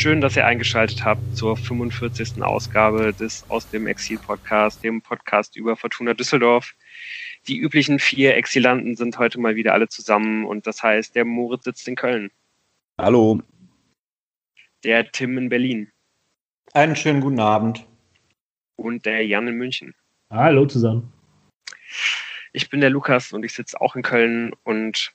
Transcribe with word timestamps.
Schön, 0.00 0.22
dass 0.22 0.34
ihr 0.34 0.46
eingeschaltet 0.46 1.04
habt 1.04 1.36
zur 1.36 1.58
45. 1.58 2.42
Ausgabe 2.42 3.12
des 3.12 3.44
Aus 3.50 3.68
dem 3.68 3.86
Exil 3.86 4.16
Podcast, 4.16 4.82
dem 4.82 5.02
Podcast 5.02 5.56
über 5.56 5.76
Fortuna 5.76 6.14
Düsseldorf. 6.14 6.74
Die 7.48 7.58
üblichen 7.58 7.98
vier 7.98 8.34
Exilanten 8.34 8.96
sind 8.96 9.18
heute 9.18 9.38
mal 9.38 9.56
wieder 9.56 9.74
alle 9.74 9.88
zusammen 9.88 10.46
und 10.46 10.66
das 10.66 10.82
heißt, 10.82 11.14
der 11.14 11.26
Moritz 11.26 11.64
sitzt 11.64 11.86
in 11.86 11.96
Köln. 11.96 12.30
Hallo. 12.98 13.42
Der 14.84 15.12
Tim 15.12 15.36
in 15.36 15.50
Berlin. 15.50 15.92
Einen 16.72 16.96
schönen 16.96 17.20
guten 17.20 17.40
Abend. 17.40 17.84
Und 18.76 19.04
der 19.04 19.26
Jan 19.26 19.48
in 19.48 19.56
München. 19.56 19.94
Hallo 20.30 20.64
zusammen. 20.64 21.12
Ich 22.54 22.70
bin 22.70 22.80
der 22.80 22.88
Lukas 22.88 23.34
und 23.34 23.44
ich 23.44 23.52
sitze 23.52 23.78
auch 23.78 23.94
in 23.96 24.02
Köln 24.02 24.52
und 24.62 25.12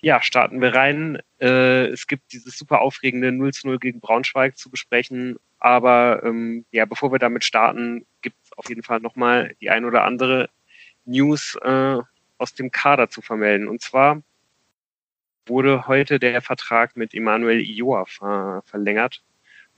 ja, 0.00 0.22
starten 0.22 0.60
wir 0.60 0.74
rein. 0.74 1.18
Äh, 1.40 1.86
es 1.86 2.06
gibt 2.06 2.32
dieses 2.32 2.56
super 2.56 2.80
aufregende 2.80 3.32
0 3.32 3.52
zu 3.52 3.66
0 3.66 3.78
gegen 3.78 4.00
Braunschweig 4.00 4.56
zu 4.56 4.70
besprechen. 4.70 5.38
Aber 5.58 6.22
ähm, 6.24 6.64
ja, 6.70 6.84
bevor 6.84 7.12
wir 7.12 7.18
damit 7.18 7.44
starten, 7.44 8.06
gibt 8.22 8.36
es 8.44 8.52
auf 8.56 8.68
jeden 8.68 8.82
Fall 8.82 9.00
nochmal 9.00 9.54
die 9.60 9.70
ein 9.70 9.84
oder 9.84 10.04
andere 10.04 10.50
News 11.04 11.56
äh, 11.62 11.98
aus 12.38 12.54
dem 12.54 12.70
Kader 12.70 13.10
zu 13.10 13.22
vermelden. 13.22 13.68
Und 13.68 13.82
zwar 13.82 14.22
wurde 15.46 15.86
heute 15.86 16.18
der 16.18 16.42
Vertrag 16.42 16.96
mit 16.96 17.14
Emanuel 17.14 17.60
Ioa 17.60 18.04
ver 18.04 18.62
verlängert. 18.66 19.22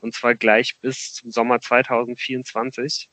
Und 0.01 0.15
zwar 0.15 0.35
gleich 0.35 0.79
bis 0.81 1.15
zum 1.15 1.31
Sommer 1.31 1.61
2024. 1.61 3.11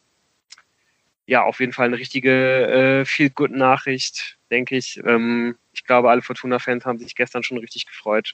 Ja, 1.26 1.44
auf 1.44 1.60
jeden 1.60 1.74
Fall 1.74 1.88
eine 1.88 2.00
richtige 2.00 3.02
äh, 3.02 3.06
viel 3.06 3.30
good 3.30 3.52
Nachricht, 3.52 4.37
denke 4.52 4.78
ich. 4.78 5.02
Ähm, 5.06 5.58
ich 5.74 5.84
glaube, 5.84 6.10
alle 6.10 6.22
Fortuna-Fans 6.22 6.86
haben 6.86 7.00
sich 7.00 7.16
gestern 7.16 7.44
schon 7.44 7.58
richtig 7.58 7.86
gefreut, 7.86 8.34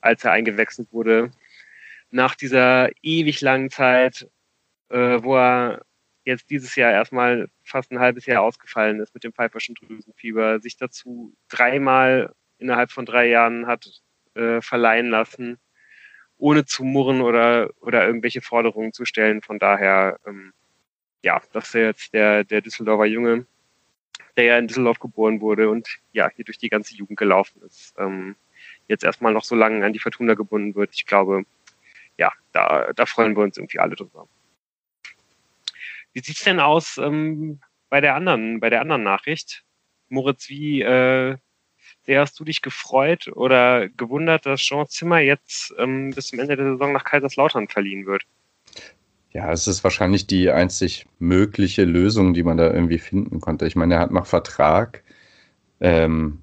als 0.00 0.24
er 0.24 0.32
eingewechselt 0.32 0.88
wurde. 0.92 1.30
Nach 2.10 2.34
dieser 2.34 2.90
ewig 3.02 3.40
langen 3.40 3.70
Zeit, 3.70 4.28
äh, 4.90 5.22
wo 5.22 5.36
er 5.36 5.84
jetzt 6.24 6.50
dieses 6.50 6.74
Jahr 6.76 6.92
erstmal 6.92 7.48
fast 7.62 7.90
ein 7.92 7.98
halbes 7.98 8.26
Jahr 8.26 8.42
ausgefallen 8.42 9.00
ist 9.00 9.14
mit 9.14 9.24
dem 9.24 9.32
Pfeiferschen 9.32 9.74
Drüsenfieber, 9.74 10.60
sich 10.60 10.76
dazu 10.76 11.34
dreimal 11.48 12.34
innerhalb 12.58 12.90
von 12.90 13.06
drei 13.06 13.28
Jahren 13.28 13.66
hat 13.66 14.02
äh, 14.34 14.60
verleihen 14.60 15.10
lassen, 15.10 15.58
ohne 16.38 16.64
zu 16.64 16.84
murren 16.84 17.20
oder, 17.20 17.70
oder 17.80 18.06
irgendwelche 18.06 18.40
Forderungen 18.40 18.92
zu 18.92 19.04
stellen. 19.04 19.42
Von 19.42 19.58
daher, 19.58 20.18
ähm, 20.26 20.52
ja, 21.22 21.40
das 21.52 21.68
ist 21.68 21.74
jetzt 21.74 22.14
der, 22.14 22.44
der 22.44 22.60
Düsseldorfer 22.60 23.06
Junge, 23.06 23.46
der 24.36 24.44
ja 24.44 24.58
in 24.58 24.68
Düsseldorf 24.68 24.98
geboren 24.98 25.40
wurde 25.40 25.70
und 25.70 25.88
ja, 26.12 26.30
hier 26.34 26.44
durch 26.44 26.58
die 26.58 26.68
ganze 26.68 26.94
Jugend 26.94 27.18
gelaufen 27.18 27.62
ist, 27.62 27.94
ähm, 27.98 28.36
jetzt 28.88 29.04
erstmal 29.04 29.32
noch 29.32 29.44
so 29.44 29.54
lange 29.54 29.84
an 29.84 29.92
die 29.92 29.98
Fortuna 29.98 30.34
gebunden 30.34 30.74
wird. 30.74 30.90
Ich 30.94 31.06
glaube, 31.06 31.44
ja, 32.16 32.32
da, 32.52 32.92
da 32.94 33.06
freuen 33.06 33.36
wir 33.36 33.42
uns 33.42 33.56
irgendwie 33.56 33.78
alle 33.78 33.96
drüber. 33.96 34.28
Wie 36.12 36.20
sieht's 36.20 36.44
denn 36.44 36.60
aus 36.60 36.98
ähm, 36.98 37.60
bei 37.88 38.00
der 38.00 38.14
anderen, 38.14 38.60
bei 38.60 38.70
der 38.70 38.80
anderen 38.80 39.02
Nachricht? 39.02 39.64
Moritz, 40.08 40.48
wie 40.48 40.82
äh, 40.82 41.36
sehr 42.02 42.20
hast 42.20 42.38
du 42.38 42.44
dich 42.44 42.62
gefreut 42.62 43.28
oder 43.28 43.88
gewundert, 43.88 44.46
dass 44.46 44.60
Jean 44.60 44.86
Zimmer 44.86 45.18
jetzt 45.18 45.74
ähm, 45.78 46.10
bis 46.10 46.28
zum 46.28 46.38
Ende 46.38 46.56
der 46.56 46.72
Saison 46.72 46.92
nach 46.92 47.04
Kaiserslautern 47.04 47.68
verliehen 47.68 48.06
wird? 48.06 48.24
Ja, 49.34 49.50
es 49.52 49.66
ist 49.66 49.82
wahrscheinlich 49.82 50.26
die 50.28 50.50
einzig 50.50 51.06
mögliche 51.18 51.84
Lösung, 51.84 52.34
die 52.34 52.44
man 52.44 52.56
da 52.56 52.72
irgendwie 52.72 52.98
finden 52.98 53.40
konnte. 53.40 53.66
Ich 53.66 53.74
meine, 53.74 53.94
er 53.94 54.00
hat 54.00 54.12
noch 54.12 54.26
Vertrag. 54.26 55.02
Ähm, 55.80 56.40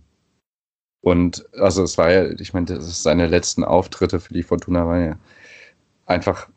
und 1.01 1.46
also 1.56 1.84
es 1.84 1.97
war 1.97 2.12
ja, 2.12 2.30
ich 2.31 2.53
meine, 2.53 2.68
das 2.68 2.88
ist 2.88 3.03
seine 3.03 3.28
letzten 3.28 3.63
Auftritte 3.63 4.19
für 4.19 4.34
die 4.34 4.44
Fortuna 4.44 4.85
waren 4.88 5.06
ja 5.06 5.19
einfach 6.06 6.50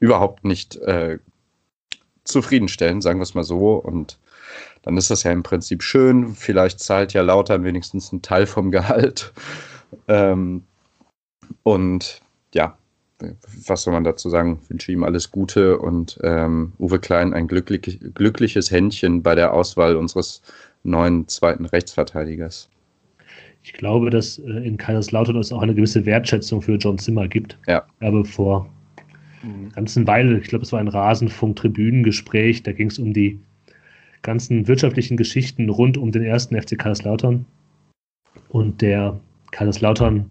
überhaupt 0.00 0.44
nicht 0.44 0.76
äh, 0.76 1.18
zufriedenstellend, 2.24 3.02
sagen 3.02 3.18
wir 3.20 3.24
es 3.24 3.34
mal 3.34 3.44
so. 3.44 3.76
Und 3.76 4.18
dann 4.82 4.96
ist 4.98 5.10
das 5.10 5.24
ja 5.24 5.32
im 5.32 5.42
Prinzip 5.42 5.82
schön. 5.82 6.34
Vielleicht 6.34 6.80
zahlt 6.80 7.12
ja 7.14 7.22
Lautern 7.22 7.64
wenigstens 7.64 8.12
einen 8.12 8.22
Teil 8.22 8.46
vom 8.46 8.70
Gehalt. 8.70 9.32
Ähm, 10.08 10.64
und 11.64 12.22
ja, 12.54 12.78
was 13.66 13.82
soll 13.82 13.92
man 13.92 14.04
dazu 14.04 14.30
sagen? 14.30 14.58
Ich 14.62 14.70
wünsche 14.70 14.92
ihm 14.92 15.04
alles 15.04 15.30
Gute 15.30 15.78
und 15.78 16.18
ähm, 16.22 16.72
Uwe 16.78 16.98
Klein 16.98 17.34
ein 17.34 17.48
glücklich, 17.48 18.00
glückliches 18.14 18.70
Händchen 18.70 19.22
bei 19.22 19.34
der 19.34 19.52
Auswahl 19.52 19.96
unseres 19.96 20.42
neuen 20.82 21.28
zweiten 21.28 21.66
Rechtsverteidigers. 21.66 22.68
Ich 23.62 23.72
glaube, 23.74 24.10
dass 24.10 24.38
äh, 24.38 24.50
in 24.66 24.76
Kaiserslautern 24.76 25.36
es 25.36 25.52
auch 25.52 25.62
eine 25.62 25.74
gewisse 25.74 26.06
Wertschätzung 26.06 26.62
für 26.62 26.76
John 26.76 26.98
Zimmer 26.98 27.28
gibt. 27.28 27.58
Ja. 27.66 27.84
Aber 28.00 28.24
vor 28.24 28.68
einer 29.42 29.70
ganzen 29.70 30.06
Weile, 30.06 30.38
ich 30.38 30.48
glaube, 30.48 30.64
es 30.64 30.72
war 30.72 30.80
ein 30.80 30.88
Rasenfunk-Tribünengespräch, 30.88 32.62
da 32.62 32.72
ging 32.72 32.88
es 32.88 32.98
um 32.98 33.12
die 33.12 33.38
ganzen 34.22 34.68
wirtschaftlichen 34.68 35.16
Geschichten 35.16 35.68
rund 35.68 35.96
um 35.96 36.12
den 36.12 36.22
ersten 36.22 36.60
FC 36.60 36.78
Kaiserslautern. 36.78 37.46
Und 38.48 38.82
der 38.82 39.18
Kaiserslautern 39.50 40.30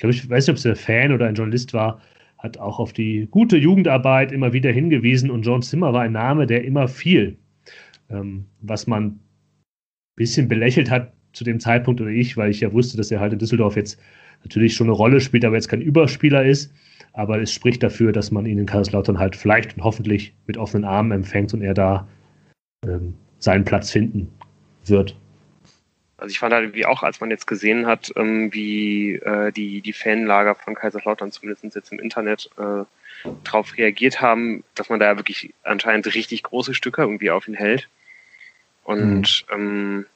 glaube, 0.00 0.14
ich 0.14 0.28
weiß 0.28 0.46
nicht, 0.46 0.50
ob 0.50 0.56
es 0.56 0.66
ein 0.66 0.76
Fan 0.76 1.12
oder 1.12 1.26
ein 1.26 1.34
Journalist 1.34 1.72
war, 1.72 2.00
hat 2.38 2.58
auch 2.58 2.78
auf 2.78 2.92
die 2.92 3.28
gute 3.30 3.56
Jugendarbeit 3.56 4.32
immer 4.32 4.52
wieder 4.52 4.72
hingewiesen 4.72 5.30
und 5.30 5.42
John 5.42 5.62
Zimmer 5.62 5.92
war 5.92 6.02
ein 6.02 6.12
Name, 6.12 6.46
der 6.46 6.64
immer 6.64 6.88
fiel. 6.88 7.36
Ähm, 8.08 8.46
was 8.60 8.86
man 8.86 9.04
ein 9.04 9.20
bisschen 10.16 10.48
belächelt 10.48 10.90
hat 10.90 11.12
zu 11.32 11.44
dem 11.44 11.60
Zeitpunkt 11.60 12.00
oder 12.00 12.10
ich, 12.10 12.36
weil 12.36 12.50
ich 12.50 12.60
ja 12.60 12.72
wusste, 12.72 12.96
dass 12.96 13.10
er 13.10 13.20
halt 13.20 13.32
in 13.32 13.38
Düsseldorf 13.38 13.76
jetzt 13.76 14.00
natürlich 14.42 14.74
schon 14.74 14.88
eine 14.88 14.96
Rolle 14.96 15.20
spielt, 15.20 15.44
aber 15.44 15.56
jetzt 15.56 15.68
kein 15.68 15.82
Überspieler 15.82 16.44
ist. 16.44 16.72
Aber 17.12 17.40
es 17.40 17.52
spricht 17.52 17.82
dafür, 17.82 18.12
dass 18.12 18.30
man 18.30 18.46
ihn 18.46 18.58
in 18.58 18.66
Kaiserslautern 18.66 19.18
halt 19.18 19.36
vielleicht 19.36 19.76
und 19.76 19.84
hoffentlich 19.84 20.34
mit 20.46 20.56
offenen 20.56 20.84
Armen 20.84 21.12
empfängt 21.12 21.52
und 21.52 21.62
er 21.62 21.74
da 21.74 22.08
ähm, 22.86 23.14
seinen 23.38 23.64
Platz 23.64 23.90
finden 23.90 24.28
wird. 24.86 25.16
Also 26.20 26.32
ich 26.32 26.38
fand 26.38 26.52
halt 26.52 26.74
wie 26.74 26.86
auch, 26.86 27.02
als 27.02 27.20
man 27.20 27.30
jetzt 27.30 27.46
gesehen 27.46 27.86
hat, 27.86 28.12
ähm, 28.16 28.52
wie 28.52 29.14
äh, 29.14 29.52
die, 29.52 29.80
die 29.80 29.92
Fanlager 29.92 30.54
von 30.54 30.74
Kaiserslautern 30.74 31.32
zumindest 31.32 31.74
jetzt 31.74 31.92
im 31.92 31.98
Internet 31.98 32.50
äh, 32.58 32.84
darauf 33.44 33.76
reagiert 33.76 34.20
haben, 34.20 34.64
dass 34.74 34.88
man 34.88 35.00
da 35.00 35.06
ja 35.06 35.16
wirklich 35.16 35.54
anscheinend 35.62 36.14
richtig 36.14 36.42
große 36.42 36.74
Stücke 36.74 37.02
irgendwie 37.02 37.30
auf 37.30 37.48
ihn 37.48 37.54
hält. 37.54 37.88
Und 38.84 39.46
mhm. 39.50 39.54
ähm, 39.54 40.06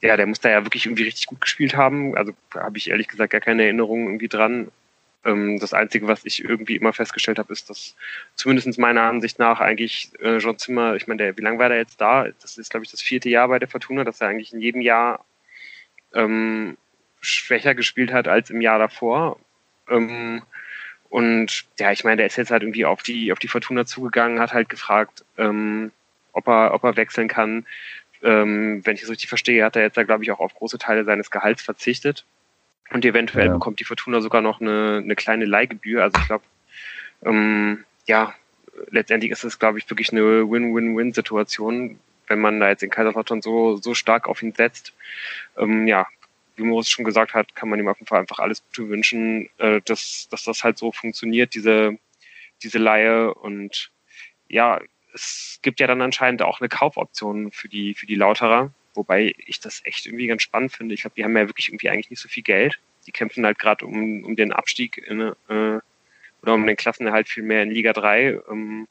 ja, 0.00 0.16
der 0.16 0.26
muss 0.26 0.40
da 0.40 0.50
ja 0.50 0.64
wirklich 0.64 0.86
irgendwie 0.86 1.04
richtig 1.04 1.26
gut 1.26 1.40
gespielt 1.40 1.76
haben. 1.76 2.16
Also 2.16 2.32
habe 2.54 2.78
ich 2.78 2.90
ehrlich 2.90 3.08
gesagt 3.08 3.32
gar 3.32 3.40
keine 3.40 3.64
Erinnerung 3.64 4.06
irgendwie 4.06 4.28
dran. 4.28 4.68
Ähm, 5.24 5.58
das 5.58 5.74
Einzige, 5.74 6.06
was 6.06 6.24
ich 6.24 6.44
irgendwie 6.44 6.76
immer 6.76 6.92
festgestellt 6.92 7.38
habe, 7.38 7.52
ist, 7.52 7.68
dass 7.70 7.96
zumindest 8.34 8.78
meiner 8.78 9.02
Ansicht 9.02 9.38
nach 9.38 9.60
eigentlich 9.60 10.10
äh, 10.20 10.38
John 10.38 10.58
Zimmer, 10.58 10.94
ich 10.96 11.06
meine, 11.06 11.36
wie 11.36 11.42
lange 11.42 11.58
war 11.58 11.68
der 11.68 11.78
jetzt 11.78 12.00
da? 12.00 12.26
Das 12.40 12.58
ist, 12.58 12.70
glaube 12.70 12.84
ich, 12.84 12.90
das 12.90 13.02
vierte 13.02 13.28
Jahr 13.28 13.48
bei 13.48 13.58
der 13.58 13.68
Fortuna, 13.68 14.04
dass 14.04 14.20
er 14.20 14.28
eigentlich 14.28 14.52
in 14.52 14.60
jedem 14.60 14.80
Jahr 14.80 15.24
ähm, 16.14 16.76
schwächer 17.20 17.74
gespielt 17.74 18.12
hat 18.12 18.28
als 18.28 18.50
im 18.50 18.60
Jahr 18.60 18.78
davor. 18.78 19.38
Ähm, 19.88 20.42
und 21.08 21.64
ja, 21.78 21.92
ich 21.92 22.04
meine, 22.04 22.18
der 22.18 22.26
ist 22.26 22.36
jetzt 22.36 22.50
halt 22.50 22.62
irgendwie 22.62 22.84
auf 22.84 23.02
die, 23.02 23.32
auf 23.32 23.38
die 23.38 23.48
Fortuna 23.48 23.86
zugegangen, 23.86 24.40
hat 24.40 24.52
halt 24.52 24.68
gefragt, 24.68 25.24
ähm, 25.38 25.92
ob, 26.32 26.48
er, 26.48 26.74
ob 26.74 26.84
er 26.84 26.96
wechseln 26.96 27.28
kann. 27.28 27.64
Ähm, 28.22 28.84
wenn 28.84 28.96
ich 28.96 29.02
es 29.02 29.10
richtig 29.10 29.28
verstehe, 29.28 29.64
hat 29.64 29.76
er 29.76 29.82
jetzt 29.82 29.96
da, 29.96 30.02
glaube 30.02 30.24
ich, 30.24 30.30
auch 30.30 30.40
auf 30.40 30.54
große 30.54 30.78
Teile 30.78 31.04
seines 31.04 31.30
Gehalts 31.30 31.62
verzichtet. 31.62 32.24
Und 32.90 33.04
eventuell 33.04 33.46
ja. 33.46 33.52
bekommt 33.52 33.80
die 33.80 33.84
Fortuna 33.84 34.20
sogar 34.20 34.42
noch 34.42 34.60
eine, 34.60 35.00
eine 35.02 35.16
kleine 35.16 35.44
Leihgebühr. 35.44 36.02
Also 36.02 36.18
ich 36.20 36.26
glaube, 36.26 36.44
ähm, 37.24 37.84
ja, 38.06 38.34
letztendlich 38.90 39.32
ist 39.32 39.44
es, 39.44 39.58
glaube 39.58 39.78
ich, 39.78 39.88
wirklich 39.90 40.12
eine 40.12 40.48
Win-Win-Win-Situation, 40.50 41.98
wenn 42.26 42.40
man 42.40 42.60
da 42.60 42.68
jetzt 42.68 42.82
in 42.82 42.90
Kaiserslautern 42.90 43.42
so, 43.42 43.76
so 43.76 43.94
stark 43.94 44.28
auf 44.28 44.42
ihn 44.42 44.52
setzt. 44.52 44.92
Ähm, 45.56 45.86
ja, 45.86 46.06
wie 46.56 46.62
Moritz 46.62 46.88
schon 46.88 47.04
gesagt 47.04 47.34
hat, 47.34 47.54
kann 47.54 47.68
man 47.68 47.78
ihm 47.78 47.88
auf 47.88 47.98
jeden 47.98 48.08
Fall 48.08 48.20
einfach 48.20 48.38
alles 48.38 48.62
Gute 48.64 48.88
wünschen, 48.88 49.48
äh, 49.58 49.80
dass, 49.84 50.28
dass 50.30 50.44
das 50.44 50.64
halt 50.64 50.78
so 50.78 50.92
funktioniert, 50.92 51.54
diese, 51.54 51.98
diese 52.62 52.78
Laie. 52.78 53.32
Und 53.34 53.90
ja, 54.48 54.80
es 55.14 55.58
gibt 55.62 55.80
ja 55.80 55.86
dann 55.86 56.02
anscheinend 56.02 56.42
auch 56.42 56.60
eine 56.60 56.68
Kaufoption 56.68 57.52
für 57.52 57.68
die, 57.68 57.94
für 57.94 58.06
die 58.06 58.14
Lauterer, 58.14 58.72
wobei 58.94 59.34
ich 59.38 59.60
das 59.60 59.82
echt 59.84 60.06
irgendwie 60.06 60.26
ganz 60.26 60.42
spannend 60.42 60.72
finde. 60.72 60.94
Ich 60.94 61.02
glaube, 61.02 61.14
die 61.16 61.24
haben 61.24 61.36
ja 61.36 61.46
wirklich 61.46 61.68
irgendwie 61.68 61.90
eigentlich 61.90 62.10
nicht 62.10 62.20
so 62.20 62.28
viel 62.28 62.42
Geld. 62.42 62.78
Die 63.06 63.12
kämpfen 63.12 63.44
halt 63.44 63.58
gerade 63.58 63.86
um, 63.86 64.24
um 64.24 64.34
den 64.34 64.52
Abstieg 64.52 64.98
in, 64.98 65.20
äh, 65.20 65.80
oder 66.42 66.54
um 66.54 66.66
den 66.66 66.76
Klassenerhalt 66.76 67.28
viel 67.28 67.42
mehr 67.42 67.62
in 67.62 67.70
Liga 67.70 67.92
3. 67.92 68.40
Ähm, 68.50 68.88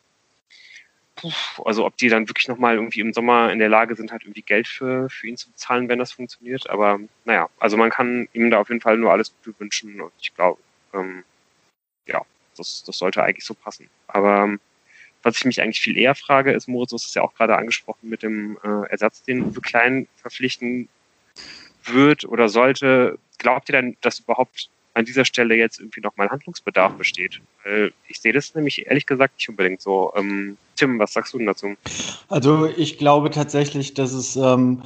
puh, 1.31 1.63
also 1.63 1.85
ob 1.85 1.97
die 1.97 2.09
dann 2.09 2.27
wirklich 2.27 2.47
nochmal 2.47 2.75
irgendwie 2.75 2.99
im 2.99 3.13
Sommer 3.13 3.51
in 3.51 3.59
der 3.59 3.69
Lage 3.69 3.95
sind, 3.95 4.11
halt 4.11 4.23
irgendwie 4.23 4.41
Geld 4.41 4.67
für, 4.67 5.09
für 5.09 5.27
ihn 5.27 5.37
zu 5.37 5.49
bezahlen, 5.51 5.89
wenn 5.89 5.99
das 5.99 6.11
funktioniert. 6.11 6.69
Aber 6.69 6.99
naja, 7.25 7.49
also 7.59 7.77
man 7.77 7.89
kann 7.89 8.27
ihm 8.33 8.49
da 8.51 8.59
auf 8.59 8.69
jeden 8.69 8.81
Fall 8.81 8.97
nur 8.97 9.11
alles 9.11 9.33
Gute 9.43 9.59
wünschen 9.59 10.01
und 10.01 10.13
ich 10.19 10.33
glaube, 10.35 10.61
ähm, 10.93 11.23
ja, 12.07 12.21
das, 12.57 12.83
das 12.83 12.97
sollte 12.97 13.23
eigentlich 13.23 13.45
so 13.45 13.53
passen. 13.53 13.89
Aber 14.07 14.43
ähm, 14.43 14.59
was 15.23 15.37
ich 15.37 15.45
mich 15.45 15.61
eigentlich 15.61 15.81
viel 15.81 15.97
eher 15.97 16.15
frage, 16.15 16.51
ist, 16.51 16.67
Moritz, 16.67 16.91
du 16.91 16.95
hast 16.97 17.07
es 17.07 17.13
ja 17.15 17.23
auch 17.23 17.33
gerade 17.33 17.57
angesprochen 17.57 18.09
mit 18.09 18.21
dem 18.21 18.57
äh, 18.63 18.87
Ersatz, 18.89 19.23
den 19.23 19.43
Uwe 19.43 19.61
Klein 19.61 20.07
verpflichten 20.17 20.87
wird 21.83 22.25
oder 22.25 22.47
sollte. 22.47 23.17
Glaubt 23.39 23.69
ihr 23.69 23.73
denn, 23.73 23.97
dass 24.01 24.19
überhaupt 24.19 24.69
an 24.95 25.05
dieser 25.05 25.25
Stelle 25.25 25.55
jetzt 25.55 25.79
irgendwie 25.79 26.01
nochmal 26.01 26.29
Handlungsbedarf 26.29 26.93
besteht. 26.93 27.41
Ich 28.07 28.21
sehe 28.21 28.33
das 28.33 28.55
nämlich 28.55 28.87
ehrlich 28.87 29.05
gesagt 29.05 29.35
nicht 29.35 29.49
unbedingt 29.49 29.81
so. 29.81 30.13
Ähm, 30.15 30.57
Tim, 30.75 30.97
was 30.99 31.13
sagst 31.13 31.33
du 31.33 31.37
denn 31.37 31.47
dazu? 31.47 31.75
Also 32.29 32.65
ich 32.65 32.97
glaube 32.97 33.29
tatsächlich, 33.29 33.93
dass 33.93 34.13
es 34.13 34.35
ähm, 34.35 34.83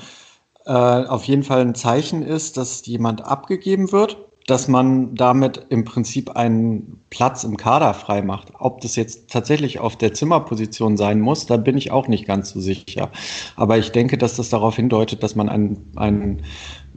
äh, 0.66 0.72
auf 0.72 1.24
jeden 1.26 1.44
Fall 1.44 1.62
ein 1.62 1.76
Zeichen 1.76 2.24
ist, 2.24 2.58
dass 2.58 2.86
jemand 2.86 3.22
abgegeben 3.24 3.92
wird 3.92 4.18
dass 4.50 4.68
man 4.68 5.14
damit 5.14 5.66
im 5.70 5.86
Prinzip 5.86 6.32
einen 6.32 7.00
Platz 7.12 7.44
im 7.44 7.56
Kader 7.56 7.94
frei 7.94 8.24
macht. 8.24 8.52
Ob 8.58 8.82
das 8.82 8.96
jetzt 8.96 9.30
tatsächlich 9.30 9.80
auf 9.80 9.96
der 9.96 10.14
Zimmerposition 10.14 10.98
sein 10.98 11.20
muss, 11.20 11.46
da 11.46 11.58
bin 11.58 11.78
ich 11.78 11.92
auch 11.92 12.08
nicht 12.08 12.26
ganz 12.26 12.50
so 12.50 12.60
sicher. 12.60 13.12
Aber 13.56 13.78
ich 13.78 13.92
denke, 13.92 14.18
dass 14.18 14.38
das 14.38 14.50
darauf 14.50 14.76
hindeutet, 14.76 15.22
dass 15.22 15.36
man 15.36 15.50
einen, 15.50 15.92
einen 15.96 16.42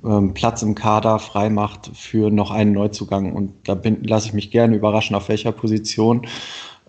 ähm, 0.04 0.34
Platz 0.34 0.62
im 0.62 0.74
Kader 0.74 1.18
frei 1.18 1.50
macht 1.50 1.90
für 1.94 2.30
noch 2.30 2.50
einen 2.50 2.72
Neuzugang. 2.72 3.32
Und 3.32 3.52
da 3.64 3.80
lasse 4.02 4.28
ich 4.28 4.34
mich 4.34 4.50
gerne 4.50 4.76
überraschen, 4.76 5.16
auf 5.16 5.28
welcher 5.28 5.52
Position. 5.52 6.26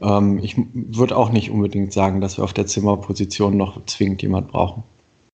Ähm, 0.01 0.39
ich 0.39 0.55
würde 0.73 1.15
auch 1.15 1.31
nicht 1.31 1.51
unbedingt 1.51 1.93
sagen, 1.93 2.21
dass 2.21 2.37
wir 2.37 2.43
auf 2.43 2.53
der 2.53 2.65
Zimmerposition 2.65 3.57
noch 3.57 3.85
zwingend 3.85 4.21
jemand 4.21 4.49
brauchen. 4.49 4.83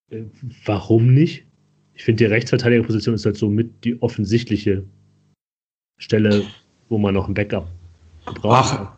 Äh, 0.09 0.23
warum 0.65 1.13
nicht? 1.13 1.45
Ich 1.93 2.03
finde, 2.03 2.23
die 2.23 2.31
Rechtsverteidigerposition 2.31 3.15
ist 3.15 3.25
halt 3.25 3.37
so 3.37 3.49
mit 3.49 3.83
die 3.83 4.01
offensichtliche 4.01 4.83
Stelle, 5.97 6.43
wo 6.87 6.97
man 6.97 7.13
noch 7.13 7.27
ein 7.27 7.33
Backup 7.33 7.67
braucht. 8.25 8.79
Ach, 8.79 8.97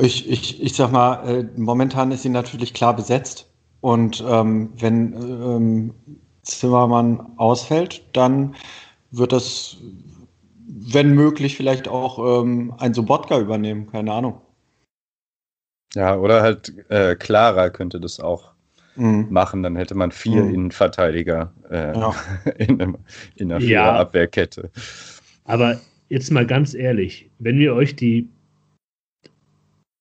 ich, 0.00 0.28
ich, 0.28 0.62
ich 0.62 0.74
sag 0.74 0.92
mal, 0.92 1.26
äh, 1.26 1.46
momentan 1.56 2.12
ist 2.12 2.22
sie 2.22 2.28
natürlich 2.28 2.74
klar 2.74 2.94
besetzt. 2.94 3.48
Und 3.80 4.22
ähm, 4.26 4.70
wenn 4.78 5.12
ähm, 5.14 5.94
Zimmermann 6.42 7.20
ausfällt, 7.36 8.04
dann 8.12 8.54
wird 9.10 9.32
das, 9.32 9.76
wenn 10.66 11.14
möglich, 11.14 11.56
vielleicht 11.56 11.88
auch 11.88 12.42
ähm, 12.42 12.74
ein 12.78 12.94
Sobotka 12.94 13.38
übernehmen. 13.38 13.90
Keine 13.90 14.12
Ahnung. 14.12 14.40
Ja, 15.94 16.16
oder 16.16 16.42
halt 16.42 16.72
äh, 16.88 17.14
Clara 17.16 17.68
könnte 17.70 18.00
das 18.00 18.18
auch 18.18 18.52
mhm. 18.96 19.28
machen. 19.30 19.62
Dann 19.62 19.76
hätte 19.76 19.94
man 19.94 20.10
vier 20.10 20.42
mhm. 20.42 20.54
Innenverteidiger 20.54 21.52
äh, 21.70 21.96
ja. 21.98 22.14
in, 22.58 22.80
einem, 22.80 22.98
in 23.36 23.52
einer 23.52 23.64
ja. 23.64 23.96
Abwehrkette. 23.96 24.70
Aber 25.44 25.80
jetzt 26.08 26.30
mal 26.30 26.46
ganz 26.46 26.74
ehrlich, 26.74 27.30
wenn 27.38 27.58
wir 27.58 27.74
euch 27.74 27.96
die 27.96 28.28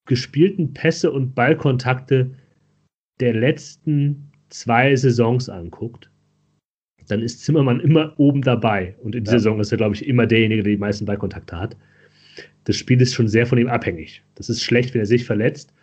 gespielten 0.07 0.73
Pässe 0.73 1.11
und 1.11 1.35
Ballkontakte 1.35 2.31
der 3.19 3.33
letzten 3.33 4.31
zwei 4.49 4.95
Saisons 4.95 5.47
anguckt, 5.47 6.10
dann 7.11 7.21
ist 7.21 7.43
Zimmermann 7.43 7.79
immer 7.79 8.13
oben 8.17 8.41
dabei. 8.41 8.95
Und 9.03 9.15
in 9.15 9.23
dieser 9.23 9.37
ja. 9.37 9.39
Saison 9.39 9.59
ist 9.59 9.71
er, 9.71 9.77
glaube 9.77 9.95
ich, 9.95 10.07
immer 10.07 10.25
derjenige, 10.25 10.63
der 10.63 10.73
die 10.73 10.79
meisten 10.79 11.05
Ballkontakte 11.05 11.57
hat. 11.57 11.75
Das 12.63 12.77
Spiel 12.77 13.01
ist 13.01 13.13
schon 13.13 13.27
sehr 13.27 13.45
von 13.45 13.57
ihm 13.57 13.67
abhängig. 13.67 14.23
Das 14.35 14.49
ist 14.49 14.63
schlecht, 14.63 14.93
wenn 14.93 15.01
er 15.01 15.05
sich 15.05 15.25
verletzt. 15.25 15.73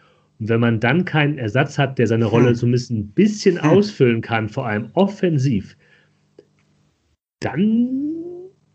Und 0.41 0.49
wenn 0.49 0.61
man 0.61 0.81
dann 0.81 1.05
keinen 1.05 1.39
Ersatz 1.39 1.79
hat, 1.79 1.99
der 1.99 2.07
seine 2.07 2.25
Rolle 2.25 2.51
hm. 2.51 2.55
zumindest 2.55 2.91
ein 2.91 3.09
bisschen 3.09 3.63
hm. 3.63 3.71
ausfüllen 3.71 4.21
kann, 4.21 4.49
vor 4.49 4.67
allem 4.67 4.91
offensiv, 4.95 5.77
dann 7.41 7.91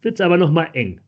wird 0.01 0.15
es 0.15 0.21
aber 0.21 0.37
nochmal 0.37 0.69
eng. 0.73 1.01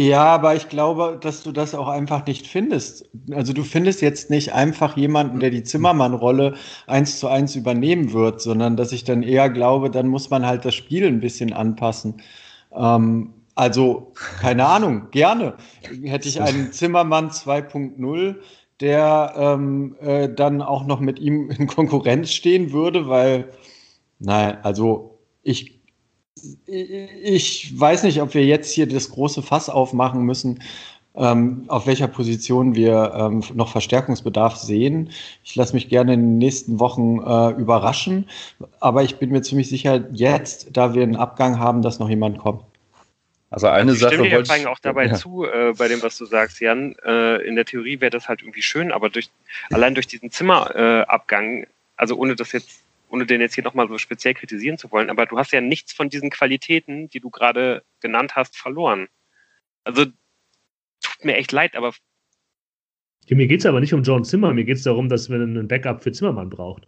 Ja, 0.00 0.26
aber 0.26 0.54
ich 0.54 0.68
glaube, 0.68 1.18
dass 1.20 1.42
du 1.42 1.50
das 1.50 1.74
auch 1.74 1.88
einfach 1.88 2.24
nicht 2.24 2.46
findest. 2.46 3.10
Also 3.32 3.52
du 3.52 3.64
findest 3.64 4.00
jetzt 4.00 4.30
nicht 4.30 4.52
einfach 4.52 4.96
jemanden, 4.96 5.40
der 5.40 5.50
die 5.50 5.64
Zimmermann-Rolle 5.64 6.54
eins 6.86 7.18
zu 7.18 7.26
eins 7.26 7.56
übernehmen 7.56 8.12
wird, 8.12 8.40
sondern 8.40 8.76
dass 8.76 8.92
ich 8.92 9.02
dann 9.02 9.24
eher 9.24 9.50
glaube, 9.50 9.90
dann 9.90 10.06
muss 10.06 10.30
man 10.30 10.46
halt 10.46 10.64
das 10.64 10.76
Spiel 10.76 11.04
ein 11.04 11.18
bisschen 11.18 11.52
anpassen. 11.52 12.22
Ähm, 12.72 13.34
also, 13.56 14.12
keine 14.40 14.66
Ahnung, 14.66 15.08
gerne. 15.10 15.54
Hätte 16.04 16.28
ich 16.28 16.40
einen 16.40 16.70
Zimmermann 16.72 17.30
2.0, 17.30 18.36
der 18.80 19.34
ähm, 19.36 19.96
äh, 20.00 20.28
dann 20.32 20.62
auch 20.62 20.86
noch 20.86 21.00
mit 21.00 21.18
ihm 21.18 21.50
in 21.50 21.66
Konkurrenz 21.66 22.30
stehen 22.30 22.70
würde, 22.70 23.08
weil, 23.08 23.48
naja, 24.20 24.58
also 24.62 25.18
ich 25.42 25.77
ich 26.66 27.78
weiß 27.78 28.02
nicht, 28.04 28.20
ob 28.22 28.34
wir 28.34 28.44
jetzt 28.44 28.72
hier 28.72 28.86
das 28.86 29.10
große 29.10 29.42
Fass 29.42 29.68
aufmachen 29.68 30.22
müssen, 30.22 30.60
ähm, 31.14 31.64
auf 31.68 31.86
welcher 31.86 32.06
Position 32.06 32.74
wir 32.74 33.12
ähm, 33.14 33.42
noch 33.54 33.72
Verstärkungsbedarf 33.72 34.56
sehen. 34.56 35.10
Ich 35.42 35.56
lasse 35.56 35.74
mich 35.74 35.88
gerne 35.88 36.14
in 36.14 36.20
den 36.20 36.38
nächsten 36.38 36.78
Wochen 36.78 37.18
äh, 37.18 37.50
überraschen, 37.60 38.28
aber 38.80 39.02
ich 39.02 39.16
bin 39.16 39.30
mir 39.30 39.42
ziemlich 39.42 39.68
sicher, 39.68 40.04
jetzt, 40.12 40.68
da 40.72 40.94
wir 40.94 41.02
einen 41.02 41.16
Abgang 41.16 41.58
haben, 41.58 41.82
dass 41.82 41.98
noch 41.98 42.08
jemand 42.08 42.38
kommt. 42.38 42.62
Also 43.50 43.66
eine 43.66 43.92
ich 43.92 43.98
Sache. 43.98 44.14
Ich 44.14 44.20
stimme 44.20 44.44
dir 44.44 44.70
auch 44.70 44.78
dabei 44.78 45.06
ja. 45.06 45.14
zu, 45.14 45.44
äh, 45.44 45.72
bei 45.76 45.88
dem, 45.88 46.02
was 46.02 46.18
du 46.18 46.26
sagst, 46.26 46.60
Jan. 46.60 46.94
Äh, 47.04 47.46
in 47.46 47.56
der 47.56 47.64
Theorie 47.64 48.00
wäre 48.00 48.10
das 48.10 48.28
halt 48.28 48.42
irgendwie 48.42 48.62
schön, 48.62 48.92
aber 48.92 49.08
durch, 49.08 49.30
allein 49.70 49.94
durch 49.94 50.06
diesen 50.06 50.30
Zimmerabgang, 50.30 51.66
also 51.96 52.16
ohne 52.16 52.36
das 52.36 52.52
jetzt 52.52 52.82
ohne 53.08 53.26
den 53.26 53.40
jetzt 53.40 53.54
hier 53.54 53.64
nochmal 53.64 53.88
so 53.88 53.98
speziell 53.98 54.34
kritisieren 54.34 54.78
zu 54.78 54.90
wollen, 54.90 55.10
aber 55.10 55.26
du 55.26 55.38
hast 55.38 55.52
ja 55.52 55.60
nichts 55.60 55.92
von 55.92 56.08
diesen 56.08 56.30
Qualitäten, 56.30 57.08
die 57.08 57.20
du 57.20 57.30
gerade 57.30 57.82
genannt 58.00 58.36
hast, 58.36 58.56
verloren. 58.56 59.08
Also 59.84 60.04
tut 60.04 61.24
mir 61.24 61.36
echt 61.36 61.52
leid, 61.52 61.74
aber. 61.76 61.94
Ja, 63.26 63.36
mir 63.36 63.46
geht 63.46 63.60
es 63.60 63.66
aber 63.66 63.80
nicht 63.80 63.94
um 63.94 64.02
John 64.02 64.24
Zimmer, 64.24 64.52
mir 64.54 64.64
geht 64.64 64.76
es 64.76 64.82
darum, 64.84 65.08
dass 65.08 65.28
man 65.28 65.42
einen 65.42 65.68
Backup 65.68 66.02
für 66.02 66.12
Zimmermann 66.12 66.50
braucht. 66.50 66.86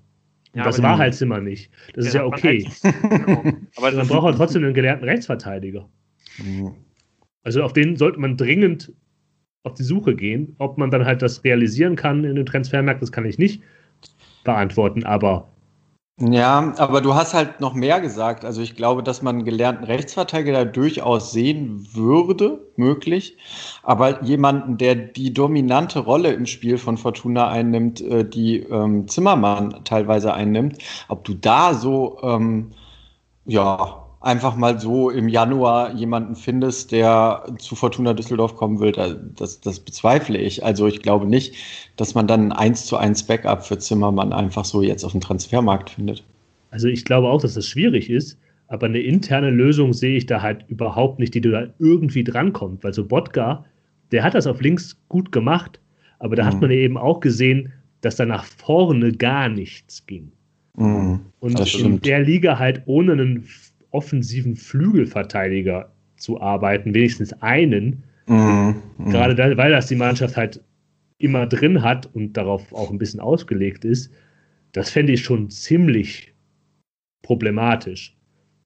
Ja, 0.54 0.64
das 0.64 0.82
war 0.82 0.98
halt 0.98 1.14
Zimmer 1.14 1.40
nicht. 1.40 1.70
Das 1.94 2.06
ist 2.06 2.14
ja 2.14 2.24
okay. 2.24 2.68
Halt, 2.82 2.94
genau. 3.26 3.52
aber 3.76 3.92
dann 3.92 4.08
braucht 4.08 4.24
man 4.24 4.36
trotzdem 4.36 4.64
einen 4.64 4.74
gelernten 4.74 5.04
Rechtsverteidiger. 5.04 5.88
Mhm. 6.38 6.74
Also 7.42 7.62
auf 7.62 7.72
den 7.72 7.96
sollte 7.96 8.18
man 8.18 8.36
dringend 8.36 8.92
auf 9.62 9.74
die 9.74 9.82
Suche 9.82 10.16
gehen. 10.16 10.56
Ob 10.58 10.76
man 10.76 10.90
dann 10.90 11.04
halt 11.04 11.22
das 11.22 11.44
realisieren 11.44 11.94
kann 11.94 12.24
in 12.24 12.34
dem 12.34 12.46
Transfermarkt, 12.46 13.00
das 13.00 13.12
kann 13.12 13.24
ich 13.24 13.38
nicht 13.38 13.62
beantworten. 14.42 15.04
Aber 15.04 15.52
ja, 16.20 16.74
aber 16.76 17.00
du 17.00 17.14
hast 17.14 17.32
halt 17.32 17.60
noch 17.60 17.72
mehr 17.72 17.98
gesagt. 18.00 18.44
Also 18.44 18.60
ich 18.60 18.76
glaube, 18.76 19.02
dass 19.02 19.22
man 19.22 19.36
einen 19.36 19.44
gelernten 19.46 19.84
Rechtsverteidiger 19.84 20.66
durchaus 20.66 21.32
sehen 21.32 21.88
würde, 21.94 22.60
möglich. 22.76 23.38
Aber 23.82 24.22
jemanden, 24.22 24.76
der 24.76 24.96
die 24.96 25.32
dominante 25.32 25.98
Rolle 26.00 26.32
im 26.32 26.44
Spiel 26.44 26.76
von 26.76 26.98
Fortuna 26.98 27.48
einnimmt, 27.48 28.02
äh, 28.02 28.28
die 28.28 28.58
ähm, 28.60 29.08
Zimmermann 29.08 29.82
teilweise 29.84 30.34
einnimmt, 30.34 30.78
ob 31.08 31.24
du 31.24 31.32
da 31.32 31.72
so, 31.72 32.18
ähm, 32.22 32.72
ja, 33.46 33.99
einfach 34.20 34.54
mal 34.54 34.78
so 34.78 35.10
im 35.10 35.28
Januar 35.28 35.94
jemanden 35.94 36.36
findest, 36.36 36.92
der 36.92 37.44
zu 37.58 37.74
Fortuna 37.74 38.12
Düsseldorf 38.12 38.54
kommen 38.54 38.78
will, 38.78 38.92
das, 38.92 39.60
das 39.60 39.80
bezweifle 39.80 40.38
ich. 40.38 40.64
Also 40.64 40.86
ich 40.86 41.00
glaube 41.00 41.26
nicht, 41.26 41.54
dass 41.96 42.14
man 42.14 42.26
dann 42.26 42.52
ein 42.52 42.70
1 42.70 42.86
zu 42.86 42.96
1 42.96 43.24
Backup 43.24 43.64
für 43.64 43.78
Zimmermann 43.78 44.32
einfach 44.32 44.64
so 44.64 44.82
jetzt 44.82 45.04
auf 45.04 45.12
dem 45.12 45.22
Transfermarkt 45.22 45.90
findet. 45.90 46.22
Also 46.70 46.88
ich 46.88 47.04
glaube 47.04 47.28
auch, 47.28 47.40
dass 47.40 47.54
das 47.54 47.66
schwierig 47.66 48.10
ist, 48.10 48.38
aber 48.68 48.86
eine 48.86 49.00
interne 49.00 49.50
Lösung 49.50 49.92
sehe 49.92 50.16
ich 50.16 50.26
da 50.26 50.42
halt 50.42 50.64
überhaupt 50.68 51.18
nicht, 51.18 51.34
die 51.34 51.40
da 51.40 51.66
irgendwie 51.78 52.22
drankommt. 52.22 52.84
Weil 52.84 52.94
so 52.94 53.04
Botka, 53.04 53.64
der 54.12 54.22
hat 54.22 54.34
das 54.34 54.46
auf 54.46 54.60
links 54.60 54.96
gut 55.08 55.32
gemacht, 55.32 55.80
aber 56.18 56.36
da 56.36 56.44
mhm. 56.44 56.46
hat 56.46 56.60
man 56.60 56.70
eben 56.70 56.98
auch 56.98 57.20
gesehen, 57.20 57.72
dass 58.02 58.16
da 58.16 58.26
nach 58.26 58.44
vorne 58.44 59.12
gar 59.12 59.48
nichts 59.48 60.06
ging. 60.06 60.30
Mhm, 60.76 61.20
und 61.40 61.74
in 61.74 62.00
der 62.00 62.20
Liga 62.20 62.58
halt 62.58 62.82
ohne 62.86 63.12
einen 63.12 63.44
offensiven 63.90 64.56
Flügelverteidiger 64.56 65.90
zu 66.16 66.40
arbeiten, 66.40 66.94
wenigstens 66.94 67.32
einen. 67.42 68.04
Mhm. 68.26 68.76
Mhm. 68.98 69.10
Gerade 69.10 69.34
da, 69.34 69.56
weil 69.56 69.72
das 69.72 69.86
die 69.86 69.96
Mannschaft 69.96 70.36
halt 70.36 70.62
immer 71.18 71.46
drin 71.46 71.82
hat 71.82 72.08
und 72.14 72.36
darauf 72.36 72.72
auch 72.72 72.90
ein 72.90 72.98
bisschen 72.98 73.20
ausgelegt 73.20 73.84
ist, 73.84 74.12
das 74.72 74.90
fände 74.90 75.12
ich 75.12 75.22
schon 75.22 75.50
ziemlich 75.50 76.32
problematisch. 77.22 78.16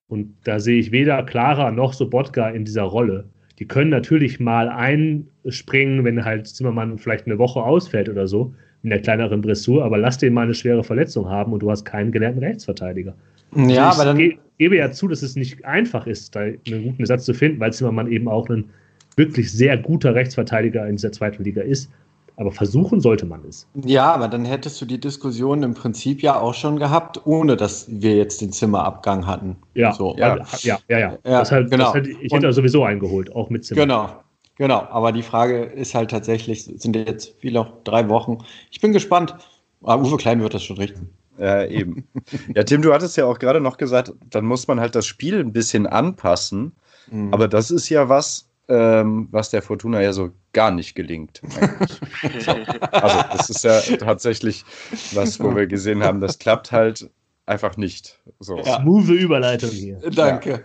Und 0.06 0.34
da 0.44 0.60
sehe 0.60 0.78
ich 0.78 0.92
weder 0.92 1.22
Clara 1.24 1.70
noch 1.70 1.92
Sobotka 1.92 2.50
in 2.50 2.64
dieser 2.64 2.82
Rolle. 2.82 3.28
Die 3.58 3.66
können 3.66 3.90
natürlich 3.90 4.40
mal 4.40 4.68
einspringen, 4.68 6.04
wenn 6.04 6.24
halt 6.24 6.46
Zimmermann 6.46 6.98
vielleicht 6.98 7.26
eine 7.26 7.38
Woche 7.38 7.62
ausfällt 7.62 8.08
oder 8.08 8.26
so, 8.26 8.54
in 8.82 8.90
der 8.90 9.00
kleineren 9.00 9.40
Dressur, 9.40 9.84
aber 9.84 9.96
lass 9.96 10.18
den 10.18 10.34
mal 10.34 10.42
eine 10.42 10.54
schwere 10.54 10.84
Verletzung 10.84 11.28
haben 11.28 11.52
und 11.52 11.60
du 11.60 11.70
hast 11.70 11.84
keinen 11.84 12.12
gelernten 12.12 12.44
Rechtsverteidiger. 12.44 13.14
Ja, 13.56 13.88
also 13.88 14.02
aber 14.02 14.12
dann 14.12 14.32
gebe 14.58 14.76
ja 14.76 14.90
zu, 14.90 15.08
dass 15.08 15.22
es 15.22 15.36
nicht 15.36 15.64
einfach 15.64 16.06
ist, 16.06 16.34
da 16.34 16.40
einen 16.40 16.84
guten 16.84 17.00
Ersatz 17.00 17.24
zu 17.24 17.34
finden, 17.34 17.60
weil 17.60 17.72
Zimmermann 17.72 18.10
eben 18.10 18.28
auch 18.28 18.48
ein 18.48 18.70
wirklich 19.16 19.52
sehr 19.52 19.76
guter 19.76 20.14
Rechtsverteidiger 20.14 20.86
in 20.86 20.96
dieser 20.96 21.12
zweiten 21.12 21.44
Liga 21.44 21.62
ist. 21.62 21.90
Aber 22.36 22.50
versuchen 22.50 23.00
sollte 23.00 23.26
man 23.26 23.42
es. 23.48 23.68
Ja, 23.84 24.12
aber 24.12 24.26
dann 24.26 24.44
hättest 24.44 24.80
du 24.80 24.86
die 24.86 24.98
Diskussion 24.98 25.62
im 25.62 25.74
Prinzip 25.74 26.20
ja 26.20 26.40
auch 26.40 26.54
schon 26.54 26.80
gehabt, 26.80 27.24
ohne 27.26 27.56
dass 27.56 27.86
wir 27.88 28.16
jetzt 28.16 28.40
den 28.40 28.50
Zimmerabgang 28.50 29.24
hatten. 29.24 29.54
Ja, 29.74 29.92
so. 29.92 30.16
ja, 30.18 30.38
ja, 30.62 30.78
ja, 30.88 30.98
ja. 30.98 31.18
ja 31.24 31.48
halt, 31.48 31.70
genau. 31.70 31.94
Halt, 31.94 32.08
ich 32.08 32.32
hätte 32.32 32.48
Und, 32.48 32.52
sowieso 32.52 32.82
eingeholt, 32.82 33.32
auch 33.36 33.50
mit 33.50 33.64
Zimmer. 33.64 33.82
Genau, 33.82 34.08
genau. 34.56 34.80
Aber 34.90 35.12
die 35.12 35.22
Frage 35.22 35.62
ist 35.62 35.94
halt 35.94 36.10
tatsächlich, 36.10 36.64
sind 36.64 36.96
jetzt 36.96 37.36
wie 37.40 37.52
noch 37.52 37.84
drei 37.84 38.08
Wochen. 38.08 38.38
Ich 38.72 38.80
bin 38.80 38.92
gespannt. 38.92 39.36
Aber 39.84 40.02
Uwe 40.02 40.16
Klein 40.16 40.40
wird 40.40 40.54
das 40.54 40.64
schon 40.64 40.78
richten. 40.78 41.10
Ja, 41.38 41.64
eben. 41.64 42.06
Ja, 42.54 42.62
Tim, 42.64 42.82
du 42.82 42.92
hattest 42.92 43.16
ja 43.16 43.26
auch 43.26 43.38
gerade 43.38 43.60
noch 43.60 43.76
gesagt, 43.76 44.12
dann 44.30 44.44
muss 44.44 44.68
man 44.68 44.80
halt 44.80 44.94
das 44.94 45.06
Spiel 45.06 45.40
ein 45.40 45.52
bisschen 45.52 45.86
anpassen. 45.86 46.72
Mhm. 47.10 47.32
Aber 47.32 47.48
das 47.48 47.70
ist 47.70 47.88
ja 47.88 48.08
was, 48.08 48.48
ähm, 48.68 49.28
was 49.30 49.50
der 49.50 49.62
Fortuna 49.62 50.00
ja 50.00 50.12
so 50.12 50.30
gar 50.52 50.70
nicht 50.70 50.94
gelingt. 50.94 51.42
so. 52.40 52.52
Also 52.92 53.24
das 53.36 53.50
ist 53.50 53.64
ja 53.64 53.80
tatsächlich 53.98 54.64
was, 55.12 55.40
wo 55.40 55.54
wir 55.54 55.66
gesehen 55.66 56.02
haben, 56.02 56.20
das 56.20 56.38
klappt 56.38 56.72
halt 56.72 57.10
einfach 57.46 57.76
nicht. 57.76 58.18
So. 58.40 58.56
Ja. 58.58 58.80
Smooth 58.80 59.08
Überleitung 59.08 59.70
hier. 59.70 59.98
Danke. 60.14 60.62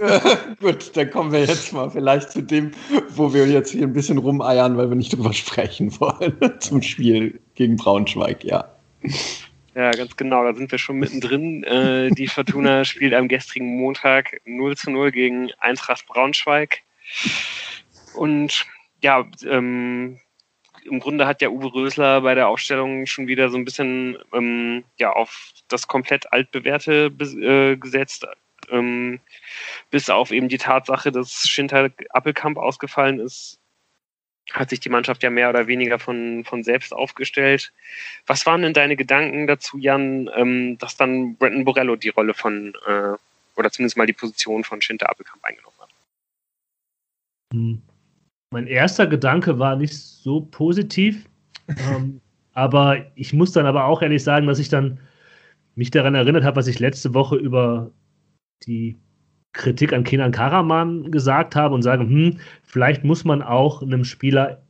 Ja. 0.00 0.20
Gut, 0.60 0.96
dann 0.96 1.10
kommen 1.10 1.32
wir 1.32 1.40
jetzt 1.40 1.72
mal 1.72 1.90
vielleicht 1.90 2.30
zu 2.30 2.42
dem, 2.42 2.72
wo 3.10 3.34
wir 3.34 3.46
jetzt 3.46 3.70
hier 3.70 3.82
ein 3.82 3.92
bisschen 3.92 4.18
rumeiern, 4.18 4.76
weil 4.76 4.88
wir 4.88 4.96
nicht 4.96 5.12
drüber 5.12 5.32
sprechen 5.32 5.92
wollen, 6.00 6.36
zum 6.60 6.82
Spiel 6.82 7.40
gegen 7.54 7.76
Braunschweig, 7.76 8.44
ja. 8.44 8.70
Ja, 9.74 9.90
ganz 9.90 10.16
genau, 10.16 10.44
da 10.44 10.54
sind 10.54 10.70
wir 10.70 10.78
schon 10.78 10.98
mittendrin. 10.98 11.64
Äh, 11.64 12.10
die 12.10 12.28
Fortuna 12.28 12.84
spielt 12.84 13.12
am 13.12 13.28
gestrigen 13.28 13.76
Montag 13.76 14.40
0 14.44 14.76
zu 14.76 14.90
0 14.90 15.10
gegen 15.10 15.50
Eintracht 15.58 16.06
Braunschweig. 16.06 16.82
Und 18.14 18.66
ja, 19.02 19.26
ähm, 19.44 20.20
im 20.84 21.00
Grunde 21.00 21.26
hat 21.26 21.40
der 21.40 21.52
Uwe 21.52 21.72
Rösler 21.74 22.20
bei 22.20 22.34
der 22.34 22.48
Aufstellung 22.48 23.06
schon 23.06 23.26
wieder 23.26 23.48
so 23.48 23.56
ein 23.56 23.64
bisschen 23.64 24.16
ähm, 24.32 24.84
ja, 24.98 25.12
auf 25.12 25.52
das 25.68 25.88
komplett 25.88 26.32
altbewährte 26.32 27.06
äh, 27.06 27.76
gesetzt. 27.76 28.26
Ähm, 28.70 29.20
bis 29.90 30.08
auf 30.08 30.30
eben 30.30 30.48
die 30.48 30.58
Tatsache, 30.58 31.10
dass 31.10 31.48
Schinter 31.48 31.90
Appelkamp 32.10 32.58
ausgefallen 32.58 33.18
ist, 33.18 33.58
hat 34.52 34.70
sich 34.70 34.80
die 34.80 34.88
Mannschaft 34.88 35.22
ja 35.22 35.30
mehr 35.30 35.48
oder 35.48 35.66
weniger 35.66 35.98
von, 35.98 36.44
von 36.44 36.62
selbst 36.62 36.92
aufgestellt. 36.92 37.72
Was 38.26 38.44
waren 38.46 38.62
denn 38.62 38.74
deine 38.74 38.96
Gedanken 38.96 39.46
dazu, 39.46 39.78
Jan, 39.78 40.30
ähm, 40.36 40.76
dass 40.78 40.96
dann 40.96 41.36
Brenton 41.36 41.64
Borello 41.64 41.96
die 41.96 42.10
Rolle 42.10 42.34
von, 42.34 42.74
äh, 42.86 43.16
oder 43.56 43.70
zumindest 43.70 43.96
mal 43.96 44.06
die 44.06 44.12
Position 44.12 44.64
von 44.64 44.82
Schinter 44.82 45.08
Appelkamp 45.08 45.42
eingenommen 45.44 45.76
hat? 45.80 45.90
Hm. 47.52 47.82
Mein 48.50 48.66
erster 48.66 49.06
Gedanke 49.06 49.58
war 49.58 49.76
nicht 49.76 49.94
so 49.94 50.42
positiv, 50.42 51.24
ähm, 51.68 52.20
aber 52.52 53.06
ich 53.16 53.32
muss 53.32 53.52
dann 53.52 53.66
aber 53.66 53.86
auch 53.86 54.02
ehrlich 54.02 54.22
sagen, 54.22 54.46
dass 54.46 54.58
ich 54.58 54.68
dann 54.68 55.00
mich 55.74 55.90
daran 55.90 56.14
erinnert 56.14 56.44
habe, 56.44 56.56
was 56.56 56.68
ich 56.68 56.78
letzte 56.78 57.14
Woche 57.14 57.36
über 57.36 57.90
die 58.66 58.96
Kritik 59.54 59.92
an 59.92 60.04
Kenan 60.04 60.32
Karaman 60.32 61.10
gesagt 61.10 61.56
habe 61.56 61.74
und 61.74 61.82
sage, 61.82 62.02
hm, 62.02 62.38
vielleicht 62.62 63.04
muss 63.04 63.24
man 63.24 63.40
auch 63.40 63.82
einem 63.82 64.04
Spieler 64.04 64.60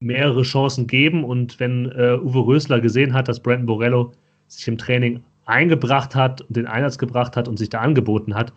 mehrere 0.00 0.42
Chancen 0.42 0.86
geben 0.86 1.24
und 1.24 1.58
wenn 1.58 1.86
äh, 1.86 2.18
Uwe 2.20 2.46
Rösler 2.46 2.80
gesehen 2.80 3.14
hat, 3.14 3.28
dass 3.28 3.42
Brandon 3.42 3.66
Borello 3.66 4.12
sich 4.46 4.68
im 4.68 4.78
Training 4.78 5.22
eingebracht 5.46 6.14
hat 6.14 6.42
und 6.42 6.56
den 6.56 6.66
Einsatz 6.66 6.98
gebracht 6.98 7.36
hat 7.36 7.48
und 7.48 7.56
sich 7.56 7.70
da 7.70 7.80
angeboten 7.80 8.34
hat, 8.34 8.52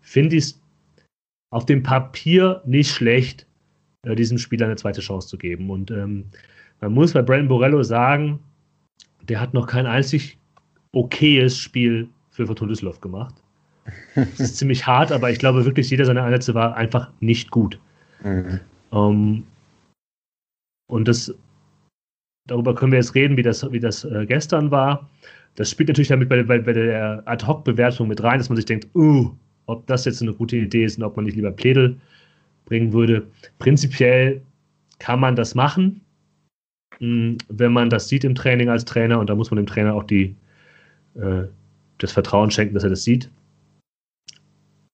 finde 0.00 0.36
ich 0.36 0.44
es 0.44 0.60
auf 1.50 1.66
dem 1.66 1.82
Papier 1.82 2.62
nicht 2.64 2.90
schlecht, 2.90 3.46
äh, 4.02 4.14
diesem 4.14 4.38
Spieler 4.38 4.66
eine 4.66 4.76
zweite 4.76 5.00
Chance 5.00 5.28
zu 5.28 5.36
geben. 5.36 5.70
Und 5.70 5.90
ähm, 5.90 6.26
man 6.80 6.92
muss 6.92 7.12
bei 7.12 7.22
Brandon 7.22 7.48
Borello 7.48 7.82
sagen, 7.82 8.40
der 9.28 9.40
hat 9.40 9.52
noch 9.52 9.66
kein 9.66 9.86
einzig 9.86 10.38
okayes 10.92 11.58
Spiel 11.58 12.08
für 12.30 12.46
Fortuna 12.46 12.70
Düsseldorf 12.70 13.00
gemacht. 13.00 13.34
Das 14.14 14.40
ist 14.40 14.56
ziemlich 14.58 14.86
hart, 14.86 15.12
aber 15.12 15.30
ich 15.30 15.38
glaube 15.38 15.64
wirklich, 15.64 15.90
jeder 15.90 16.04
seiner 16.04 16.24
Einsätze 16.24 16.54
war 16.54 16.76
einfach 16.76 17.10
nicht 17.20 17.50
gut. 17.50 17.78
Mhm. 18.22 18.60
Um, 18.90 19.16
ähm, 19.16 19.44
und 20.88 21.06
das, 21.06 21.32
darüber 22.48 22.74
können 22.74 22.92
wir 22.92 22.98
jetzt 22.98 23.14
reden, 23.14 23.36
wie 23.36 23.42
das, 23.42 23.70
wie 23.70 23.80
das 23.80 24.04
äh, 24.04 24.26
gestern 24.26 24.70
war. 24.70 25.08
Das 25.54 25.70
spielt 25.70 25.88
natürlich 25.88 26.08
damit 26.08 26.28
bei, 26.28 26.42
bei, 26.42 26.58
bei 26.58 26.72
der 26.72 27.22
Ad-Hoc-Bewertung 27.26 28.08
mit 28.08 28.22
rein, 28.22 28.38
dass 28.38 28.48
man 28.48 28.56
sich 28.56 28.66
denkt, 28.66 28.88
uh, 28.94 29.30
ob 29.66 29.86
das 29.86 30.04
jetzt 30.04 30.22
eine 30.22 30.32
gute 30.32 30.56
Idee 30.56 30.84
ist 30.84 30.98
und 30.98 31.04
ob 31.04 31.16
man 31.16 31.24
nicht 31.24 31.36
lieber 31.36 31.52
Pledel 31.52 31.96
bringen 32.64 32.92
würde. 32.92 33.26
Prinzipiell 33.58 34.42
kann 34.98 35.20
man 35.20 35.36
das 35.36 35.54
machen, 35.54 36.00
hm, 36.98 37.38
wenn 37.48 37.72
man 37.72 37.90
das 37.90 38.08
sieht 38.08 38.24
im 38.24 38.34
Training 38.34 38.68
als 38.68 38.84
Trainer 38.84 39.18
und 39.18 39.30
da 39.30 39.34
muss 39.34 39.50
man 39.50 39.56
dem 39.56 39.66
Trainer 39.66 39.94
auch 39.94 40.04
die, 40.04 40.34
äh, 41.14 41.44
das 41.98 42.12
Vertrauen 42.12 42.50
schenken, 42.50 42.74
dass 42.74 42.84
er 42.84 42.90
das 42.90 43.04
sieht. 43.04 43.30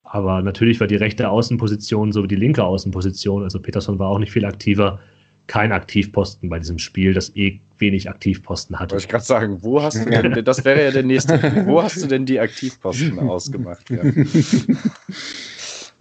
Aber 0.08 0.40
natürlich 0.40 0.78
war 0.78 0.86
die 0.86 0.96
rechte 0.96 1.28
Außenposition 1.28 2.12
so 2.12 2.22
wie 2.22 2.28
die 2.28 2.36
linke 2.36 2.62
Außenposition, 2.62 3.42
also 3.42 3.60
Peterson 3.60 3.98
war 3.98 4.08
auch 4.08 4.18
nicht 4.18 4.32
viel 4.32 4.44
aktiver, 4.44 5.00
kein 5.48 5.72
Aktivposten 5.72 6.48
bei 6.48 6.58
diesem 6.58 6.78
Spiel, 6.78 7.12
das 7.12 7.34
eh 7.36 7.60
wenig 7.78 8.08
Aktivposten 8.08 8.78
hatte. 8.78 8.92
Wollte 8.92 9.04
ich 9.04 9.08
gerade 9.08 9.24
sagen, 9.24 9.62
wo 9.62 9.82
hast 9.82 10.04
du 10.04 10.08
denn, 10.08 10.44
das 10.44 10.64
wäre 10.64 10.84
ja 10.84 10.90
der 10.90 11.02
nächste, 11.02 11.66
wo 11.66 11.82
hast 11.82 12.02
du 12.02 12.06
denn 12.06 12.24
die 12.24 12.40
Aktivposten 12.40 13.18
ausgemacht? 13.28 13.90
Ja. 13.90 14.02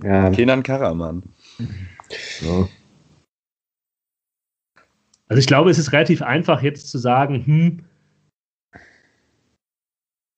ja. 0.03 0.29
Kenan 0.29 0.63
Karaman. 0.63 1.23
Ja. 2.41 2.67
Also 5.27 5.39
ich 5.39 5.47
glaube, 5.47 5.71
es 5.71 5.79
ist 5.79 5.91
relativ 5.91 6.21
einfach 6.21 6.61
jetzt 6.61 6.89
zu 6.89 6.99
sagen, 6.99 7.45
hm, 7.45 7.85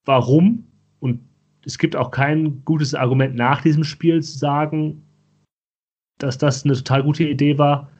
warum 0.06 0.68
und 1.00 1.20
es 1.68 1.78
gibt 1.78 1.98
auch 1.98 2.12
kein 2.12 2.64
gutes 2.64 2.96
Argument 2.96 3.36
nach 3.36 3.62
diesem 3.62 3.84
Spiel 3.84 4.24
zu 4.24 4.38
sagen, 4.38 5.04
dass 6.18 6.38
das 6.38 6.64
eine 6.64 6.76
total 6.76 7.04
gute 7.04 7.26
Idee 7.26 7.58
war. 7.58 7.92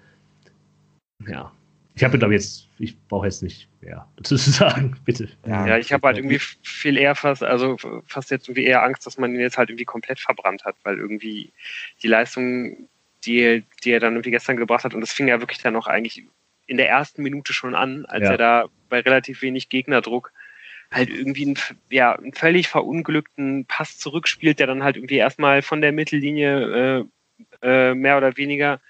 Ja. 1.28 1.52
Ich 1.94 2.04
habe, 2.04 2.18
glaube 2.18 2.34
jetzt, 2.34 2.70
ich 2.80 2.98
brauche 3.08 3.26
jetzt 3.26 3.44
nicht 3.44 3.68
mehr 3.82 4.08
dazu 4.16 4.36
zu 4.38 4.52
sagen, 4.52 4.96
bitte. 5.04 5.28
Ja, 5.46 5.68
ja 5.68 5.78
ich 5.78 5.92
habe 5.92 6.08
halt 6.08 6.18
irgendwie 6.18 6.40
viel 6.40 6.98
eher 6.98 7.14
fast, 7.14 7.44
also 7.44 7.76
fast 8.06 8.32
jetzt 8.32 8.48
irgendwie 8.48 8.66
eher 8.66 8.84
Angst, 8.84 9.06
dass 9.06 9.18
man 9.18 9.34
ihn 9.34 9.42
jetzt 9.42 9.58
halt 9.58 9.70
irgendwie 9.70 9.86
komplett 9.86 10.20
verbrannt 10.20 10.64
hat, 10.64 10.78
weil 10.84 10.98
irgendwie 10.98 11.52
die 12.02 12.08
Leistung, 12.08 12.88
die, 13.26 13.64
die 13.84 13.92
er 13.92 14.00
dann 14.00 14.14
irgendwie 14.14 14.32
gestern 14.32 14.56
gebracht 14.56 14.86
hat, 14.86 14.94
und 14.94 15.02
das 15.02 15.12
fing 15.12 15.28
ja 15.28 15.42
wirklich 15.42 15.60
dann 15.60 15.74
noch 15.74 15.88
eigentlich 15.88 16.24
in 16.68 16.78
der 16.78 16.88
ersten 16.88 17.22
Minute 17.22 17.52
schon 17.52 17.76
an, 17.76 18.06
als 18.06 18.24
ja. 18.24 18.32
er 18.32 18.38
da 18.38 18.66
bei 18.88 19.02
relativ 19.02 19.42
wenig 19.42 19.68
Gegnerdruck 19.68 20.32
halt 20.92 21.10
irgendwie 21.10 21.46
einen, 21.46 21.58
ja, 21.90 22.16
einen 22.16 22.34
völlig 22.34 22.68
verunglückten 22.68 23.66
Pass 23.66 23.98
zurückspielt, 23.98 24.60
der 24.60 24.68
dann 24.68 24.84
halt 24.84 24.98
irgendwie 24.98 25.18
erstmal 25.18 25.62
von 25.62 25.82
der 25.82 25.92
Mittellinie 25.92 27.06
äh, 27.62 27.90
äh, 27.90 27.94
mehr 27.94 28.18
oder 28.18 28.38
weniger 28.38 28.82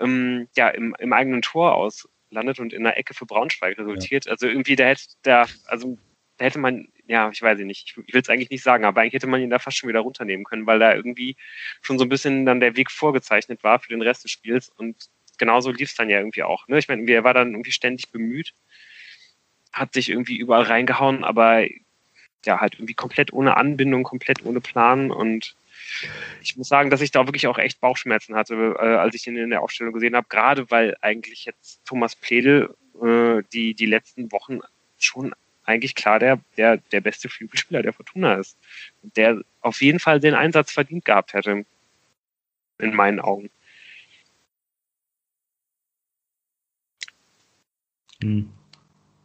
ähm, 0.00 0.48
ja, 0.56 0.68
im, 0.68 0.94
im 0.98 1.12
eigenen 1.12 1.42
Tor 1.42 1.74
aus 1.74 2.08
landet 2.30 2.58
und 2.58 2.72
in 2.72 2.84
der 2.84 2.98
Ecke 2.98 3.14
für 3.14 3.26
Braunschweig 3.26 3.78
resultiert. 3.78 4.26
Ja. 4.26 4.32
Also 4.32 4.46
irgendwie, 4.46 4.76
da 4.76 4.84
hätte 4.86 5.04
da, 5.22 5.46
also 5.66 5.98
da 6.38 6.44
hätte 6.44 6.58
man, 6.58 6.88
ja, 7.06 7.30
ich 7.30 7.40
weiß 7.40 7.58
nicht, 7.60 7.90
ich, 7.96 8.04
ich 8.06 8.14
will 8.14 8.20
es 8.20 8.28
eigentlich 8.28 8.50
nicht 8.50 8.62
sagen, 8.62 8.84
aber 8.84 9.00
eigentlich 9.00 9.14
hätte 9.14 9.26
man 9.26 9.40
ihn 9.40 9.50
da 9.50 9.58
fast 9.58 9.76
schon 9.76 9.88
wieder 9.88 10.00
runternehmen 10.00 10.44
können, 10.44 10.66
weil 10.66 10.78
da 10.78 10.94
irgendwie 10.94 11.36
schon 11.80 11.98
so 11.98 12.04
ein 12.04 12.08
bisschen 12.08 12.44
dann 12.44 12.60
der 12.60 12.76
Weg 12.76 12.90
vorgezeichnet 12.90 13.62
war 13.62 13.78
für 13.78 13.88
den 13.88 14.02
Rest 14.02 14.24
des 14.24 14.32
Spiels 14.32 14.68
und 14.68 15.08
genauso 15.38 15.70
lief 15.70 15.90
es 15.90 15.94
dann 15.94 16.10
ja 16.10 16.18
irgendwie 16.18 16.42
auch. 16.42 16.66
Ne? 16.68 16.78
Ich 16.78 16.88
meine, 16.88 17.10
er 17.10 17.24
war 17.24 17.34
dann 17.34 17.52
irgendwie 17.52 17.72
ständig 17.72 18.10
bemüht 18.10 18.54
hat 19.76 19.92
sich 19.92 20.08
irgendwie 20.08 20.36
überall 20.36 20.64
reingehauen, 20.64 21.24
aber 21.24 21.66
ja, 22.44 22.60
halt 22.60 22.74
irgendwie 22.74 22.94
komplett 22.94 23.32
ohne 23.32 23.56
Anbindung, 23.56 24.02
komplett 24.04 24.44
ohne 24.44 24.60
Plan 24.60 25.10
und 25.10 25.54
ich 26.42 26.56
muss 26.56 26.68
sagen, 26.68 26.90
dass 26.90 27.00
ich 27.00 27.10
da 27.10 27.26
wirklich 27.26 27.46
auch 27.46 27.58
echt 27.58 27.80
Bauchschmerzen 27.80 28.34
hatte, 28.34 28.76
äh, 28.78 28.96
als 28.96 29.14
ich 29.14 29.26
ihn 29.26 29.36
in 29.36 29.50
der 29.50 29.62
Aufstellung 29.62 29.92
gesehen 29.92 30.16
habe, 30.16 30.26
gerade 30.28 30.70
weil 30.70 30.96
eigentlich 31.00 31.44
jetzt 31.44 31.84
Thomas 31.84 32.16
Pledel 32.16 32.74
äh, 33.02 33.42
die, 33.52 33.74
die 33.74 33.86
letzten 33.86 34.32
Wochen 34.32 34.60
schon 34.98 35.34
eigentlich 35.64 35.94
klar 35.94 36.18
der, 36.18 36.40
der, 36.56 36.78
der 36.78 37.00
beste 37.00 37.28
Flügelspieler 37.28 37.82
der 37.82 37.92
Fortuna 37.92 38.36
ist. 38.36 38.56
Der 39.02 39.42
auf 39.60 39.82
jeden 39.82 39.98
Fall 39.98 40.20
den 40.20 40.34
Einsatz 40.34 40.70
verdient 40.70 41.04
gehabt 41.04 41.34
hätte. 41.34 41.64
In 42.78 42.94
meinen 42.94 43.20
Augen. 43.20 43.50
Hm. 48.22 48.50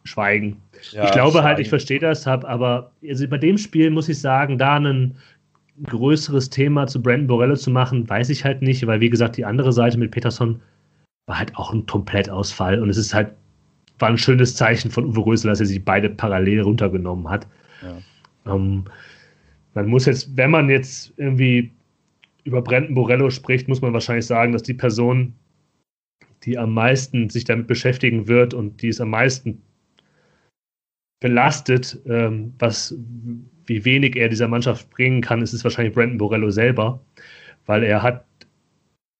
Schweigen. 0.04 0.56
Ja, 0.90 1.04
ich 1.04 1.12
glaube 1.12 1.24
halt, 1.24 1.32
Schweigen. 1.32 1.44
halt, 1.44 1.58
ich 1.60 1.68
verstehe 1.68 1.98
das, 1.98 2.26
hab, 2.26 2.44
aber 2.44 2.92
also 3.08 3.26
bei 3.28 3.38
dem 3.38 3.58
Spiel 3.58 3.90
muss 3.90 4.08
ich 4.08 4.20
sagen, 4.20 4.58
da 4.58 4.76
ein 4.76 5.16
größeres 5.84 6.50
Thema 6.50 6.86
zu 6.86 7.02
Brandon 7.02 7.26
Borello 7.26 7.56
zu 7.56 7.70
machen, 7.70 8.08
weiß 8.08 8.30
ich 8.30 8.44
halt 8.44 8.62
nicht, 8.62 8.86
weil 8.86 9.00
wie 9.00 9.10
gesagt, 9.10 9.36
die 9.36 9.44
andere 9.44 9.72
Seite 9.72 9.98
mit 9.98 10.10
Peterson 10.10 10.60
war 11.26 11.38
halt 11.38 11.56
auch 11.56 11.72
ein 11.72 11.86
Komplettausfall 11.86 12.80
und 12.80 12.90
es 12.90 12.96
ist 12.96 13.14
halt, 13.14 13.32
war 13.98 14.08
ein 14.08 14.18
schönes 14.18 14.56
Zeichen 14.56 14.90
von 14.90 15.06
Uwe 15.06 15.24
Rösler, 15.24 15.52
dass 15.52 15.60
er 15.60 15.66
sich 15.66 15.84
beide 15.84 16.10
parallel 16.10 16.62
runtergenommen 16.62 17.28
hat. 17.28 17.46
Ja. 17.82 18.54
Ähm, 18.54 18.84
man 19.74 19.86
muss 19.86 20.06
jetzt, 20.06 20.36
wenn 20.36 20.50
man 20.50 20.68
jetzt 20.68 21.12
irgendwie 21.16 21.72
über 22.44 22.60
Brandon 22.60 22.94
Borello 22.94 23.30
spricht, 23.30 23.68
muss 23.68 23.80
man 23.80 23.92
wahrscheinlich 23.92 24.26
sagen, 24.26 24.52
dass 24.52 24.62
die 24.62 24.74
Person, 24.74 25.34
die 26.42 26.58
am 26.58 26.74
meisten 26.74 27.30
sich 27.30 27.44
damit 27.44 27.68
beschäftigen 27.68 28.26
wird 28.26 28.52
und 28.52 28.82
die 28.82 28.88
es 28.88 29.00
am 29.00 29.10
meisten 29.10 29.62
belastet, 31.22 31.98
ähm, 32.06 32.52
was, 32.58 32.94
wie 33.66 33.84
wenig 33.84 34.16
er 34.16 34.28
dieser 34.28 34.48
Mannschaft 34.48 34.90
bringen 34.90 35.20
kann, 35.20 35.40
ist 35.40 35.52
es 35.52 35.62
wahrscheinlich 35.62 35.94
Brandon 35.94 36.18
Borello 36.18 36.50
selber, 36.50 37.00
weil 37.64 37.84
er 37.84 38.02
hat 38.02 38.26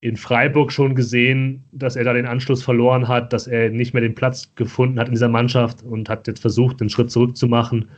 in 0.00 0.16
Freiburg 0.16 0.72
schon 0.72 0.96
gesehen, 0.96 1.62
dass 1.70 1.94
er 1.94 2.02
da 2.02 2.12
den 2.12 2.26
Anschluss 2.26 2.64
verloren 2.64 3.06
hat, 3.06 3.32
dass 3.32 3.46
er 3.46 3.70
nicht 3.70 3.94
mehr 3.94 4.02
den 4.02 4.16
Platz 4.16 4.52
gefunden 4.56 4.98
hat 4.98 5.06
in 5.06 5.14
dieser 5.14 5.28
Mannschaft 5.28 5.84
und 5.84 6.08
hat 6.08 6.26
jetzt 6.26 6.40
versucht, 6.40 6.80
einen 6.80 6.90
Schritt 6.90 7.12
zurück 7.12 7.36
zu 7.36 7.46
machen, 7.46 7.88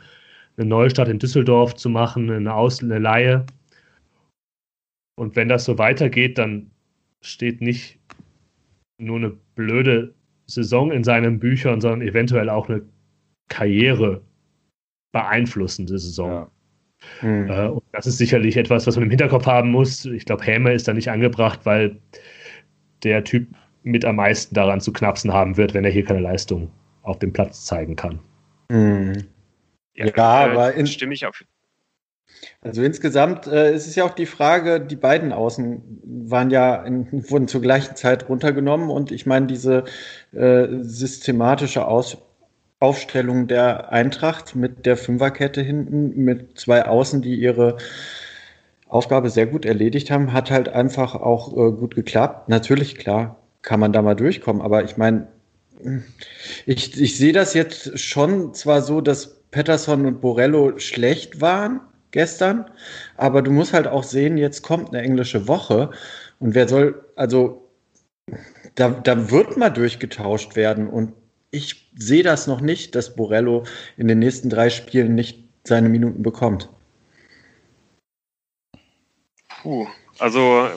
eine 0.58 0.68
Neustart 0.68 1.08
in 1.08 1.18
Düsseldorf 1.18 1.74
zu 1.74 1.88
machen, 1.88 2.30
eine, 2.30 2.54
Aus 2.54 2.82
eine 2.82 2.98
Laie. 2.98 3.46
Und 5.16 5.34
wenn 5.34 5.48
das 5.48 5.64
so 5.64 5.78
weitergeht, 5.78 6.36
dann 6.36 6.70
steht 7.22 7.62
nicht 7.62 7.98
nur 8.98 9.16
eine 9.16 9.32
blöde 9.54 10.12
Saison 10.44 10.92
in 10.92 11.04
seinen 11.04 11.38
Büchern, 11.38 11.80
sondern 11.80 12.06
eventuell 12.06 12.50
auch 12.50 12.68
eine 12.68 12.82
Karriere 13.48 14.22
beeinflussende 15.12 15.98
Saison. 15.98 16.30
Ja. 16.30 16.50
Hm. 17.20 17.50
Äh, 17.50 17.68
und 17.68 17.82
das 17.92 18.06
ist 18.06 18.18
sicherlich 18.18 18.56
etwas, 18.56 18.86
was 18.86 18.96
man 18.96 19.04
im 19.04 19.10
Hinterkopf 19.10 19.46
haben 19.46 19.70
muss. 19.70 20.04
Ich 20.06 20.24
glaube, 20.24 20.44
Häme 20.44 20.72
ist 20.72 20.88
da 20.88 20.92
nicht 20.92 21.10
angebracht, 21.10 21.60
weil 21.64 21.96
der 23.02 23.24
Typ 23.24 23.48
mit 23.82 24.04
am 24.04 24.16
meisten 24.16 24.54
daran 24.54 24.80
zu 24.80 24.92
knapsen 24.92 25.32
haben 25.32 25.56
wird, 25.56 25.74
wenn 25.74 25.84
er 25.84 25.90
hier 25.90 26.04
keine 26.04 26.20
Leistung 26.20 26.70
auf 27.02 27.18
dem 27.18 27.32
Platz 27.32 27.64
zeigen 27.66 27.96
kann. 27.96 28.18
Hm. 28.72 29.12
Ja, 29.94 30.06
ja 30.06 30.24
aber 30.50 30.74
in, 30.74 30.86
stimme 30.86 31.14
ich 31.14 31.26
auf. 31.26 31.44
Also 32.62 32.82
insgesamt 32.82 33.46
äh, 33.46 33.74
ist 33.74 33.86
es 33.86 33.94
ja 33.94 34.04
auch 34.04 34.14
die 34.14 34.26
Frage, 34.26 34.80
die 34.80 34.96
beiden 34.96 35.32
Außen 35.32 35.82
waren 36.28 36.50
ja 36.50 36.82
in, 36.82 37.08
wurden 37.30 37.46
zur 37.46 37.60
gleichen 37.60 37.94
Zeit 37.94 38.28
runtergenommen 38.28 38.90
und 38.90 39.12
ich 39.12 39.26
meine, 39.26 39.46
diese 39.46 39.84
äh, 40.32 40.66
systematische 40.80 41.86
Aus 41.86 42.18
Aufstellung 42.84 43.48
der 43.48 43.90
Eintracht 43.92 44.54
mit 44.54 44.84
der 44.84 44.98
Fünferkette 44.98 45.62
hinten, 45.62 46.22
mit 46.22 46.58
zwei 46.58 46.84
Außen, 46.84 47.22
die 47.22 47.34
ihre 47.34 47.78
Aufgabe 48.88 49.30
sehr 49.30 49.46
gut 49.46 49.64
erledigt 49.64 50.10
haben, 50.10 50.34
hat 50.34 50.50
halt 50.50 50.68
einfach 50.68 51.14
auch 51.14 51.52
äh, 51.52 51.72
gut 51.72 51.94
geklappt. 51.94 52.50
Natürlich, 52.50 52.96
klar, 52.96 53.38
kann 53.62 53.80
man 53.80 53.94
da 53.94 54.02
mal 54.02 54.14
durchkommen, 54.14 54.60
aber 54.60 54.84
ich 54.84 54.98
meine, 54.98 55.28
ich, 56.66 57.00
ich 57.00 57.16
sehe 57.16 57.32
das 57.32 57.54
jetzt 57.54 57.98
schon 57.98 58.52
zwar 58.52 58.82
so, 58.82 59.00
dass 59.00 59.40
Patterson 59.50 60.04
und 60.04 60.20
Borello 60.20 60.78
schlecht 60.78 61.40
waren 61.40 61.80
gestern, 62.10 62.66
aber 63.16 63.40
du 63.40 63.50
musst 63.50 63.72
halt 63.72 63.86
auch 63.86 64.04
sehen, 64.04 64.36
jetzt 64.36 64.62
kommt 64.62 64.90
eine 64.90 65.02
englische 65.02 65.48
Woche 65.48 65.90
und 66.38 66.54
wer 66.54 66.68
soll, 66.68 67.02
also 67.16 67.66
da, 68.74 68.90
da 68.90 69.30
wird 69.30 69.56
mal 69.56 69.70
durchgetauscht 69.70 70.54
werden 70.56 70.88
und 70.88 71.14
ich 71.50 71.83
sehe 71.94 72.22
das 72.22 72.46
noch 72.46 72.60
nicht, 72.60 72.94
dass 72.94 73.14
Borello 73.14 73.64
in 73.96 74.08
den 74.08 74.18
nächsten 74.18 74.50
drei 74.50 74.70
Spielen 74.70 75.14
nicht 75.14 75.38
seine 75.64 75.88
Minuten 75.88 76.22
bekommt. 76.22 76.68
Puh, 79.62 79.86
also 80.18 80.68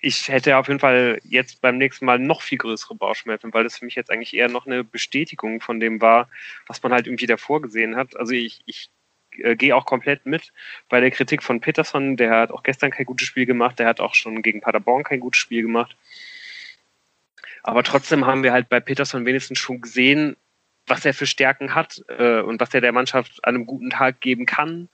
ich 0.00 0.28
hätte 0.28 0.56
auf 0.56 0.68
jeden 0.68 0.80
Fall 0.80 1.20
jetzt 1.24 1.60
beim 1.60 1.78
nächsten 1.78 2.04
Mal 2.04 2.18
noch 2.18 2.42
viel 2.42 2.58
größere 2.58 2.94
Bauchschmerzen, 2.94 3.52
weil 3.52 3.64
das 3.64 3.78
für 3.78 3.84
mich 3.84 3.94
jetzt 3.94 4.10
eigentlich 4.10 4.34
eher 4.34 4.48
noch 4.48 4.66
eine 4.66 4.84
Bestätigung 4.84 5.60
von 5.60 5.80
dem 5.80 6.00
war, 6.00 6.28
was 6.66 6.82
man 6.82 6.92
halt 6.92 7.06
irgendwie 7.06 7.26
davor 7.26 7.60
gesehen 7.62 7.96
hat. 7.96 8.16
Also 8.16 8.32
ich, 8.32 8.60
ich 8.66 8.90
äh, 9.38 9.56
gehe 9.56 9.74
auch 9.74 9.86
komplett 9.86 10.26
mit 10.26 10.52
bei 10.88 11.00
der 11.00 11.10
Kritik 11.10 11.42
von 11.42 11.60
Peterson. 11.60 12.16
Der 12.16 12.30
hat 12.30 12.50
auch 12.50 12.62
gestern 12.62 12.90
kein 12.90 13.06
gutes 13.06 13.26
Spiel 13.26 13.46
gemacht. 13.46 13.78
Der 13.78 13.86
hat 13.86 14.00
auch 14.00 14.14
schon 14.14 14.42
gegen 14.42 14.60
Paderborn 14.60 15.02
kein 15.02 15.20
gutes 15.20 15.40
Spiel 15.40 15.62
gemacht. 15.62 15.96
Aber 17.68 17.82
trotzdem 17.82 18.24
haben 18.24 18.42
wir 18.42 18.54
halt 18.54 18.70
bei 18.70 18.80
Peterson 18.80 19.26
wenigstens 19.26 19.58
schon 19.58 19.82
gesehen, 19.82 20.38
was 20.86 21.04
er 21.04 21.12
für 21.12 21.26
Stärken 21.26 21.74
hat 21.74 22.02
äh, 22.08 22.40
und 22.40 22.58
was 22.62 22.72
er 22.72 22.80
der 22.80 22.92
Mannschaft 22.92 23.44
an 23.44 23.56
einem 23.56 23.66
guten 23.66 23.90
Tag 23.90 24.22
geben 24.22 24.46
kann. 24.46 24.88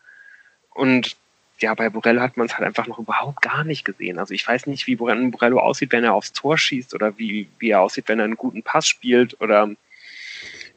Und 0.71 1.17
ja, 1.61 1.73
bei 1.75 1.89
Borello 1.89 2.21
hat 2.21 2.37
man 2.37 2.49
es 2.49 2.59
halt 2.59 2.67
einfach 2.67 2.89
noch 2.89 2.99
überhaupt 2.99 3.43
gar 3.43 3.63
nicht 3.63 3.85
gesehen. 3.85 4.19
Also 4.19 4.35
ich 4.35 4.45
weiß 4.45 4.67
nicht, 4.67 4.89
wie 4.89 4.97
Borello 4.97 5.61
aussieht, 5.61 5.93
wenn 5.93 6.03
er 6.03 6.15
aufs 6.15 6.33
Tor 6.33 6.59
schießt 6.59 6.95
oder 6.95 7.17
wie, 7.17 7.47
wie 7.61 7.71
er 7.71 7.81
aussieht, 7.81 8.09
wenn 8.09 8.19
er 8.19 8.25
einen 8.25 8.35
guten 8.35 8.65
Pass 8.65 8.89
spielt 8.89 9.41
oder 9.41 9.63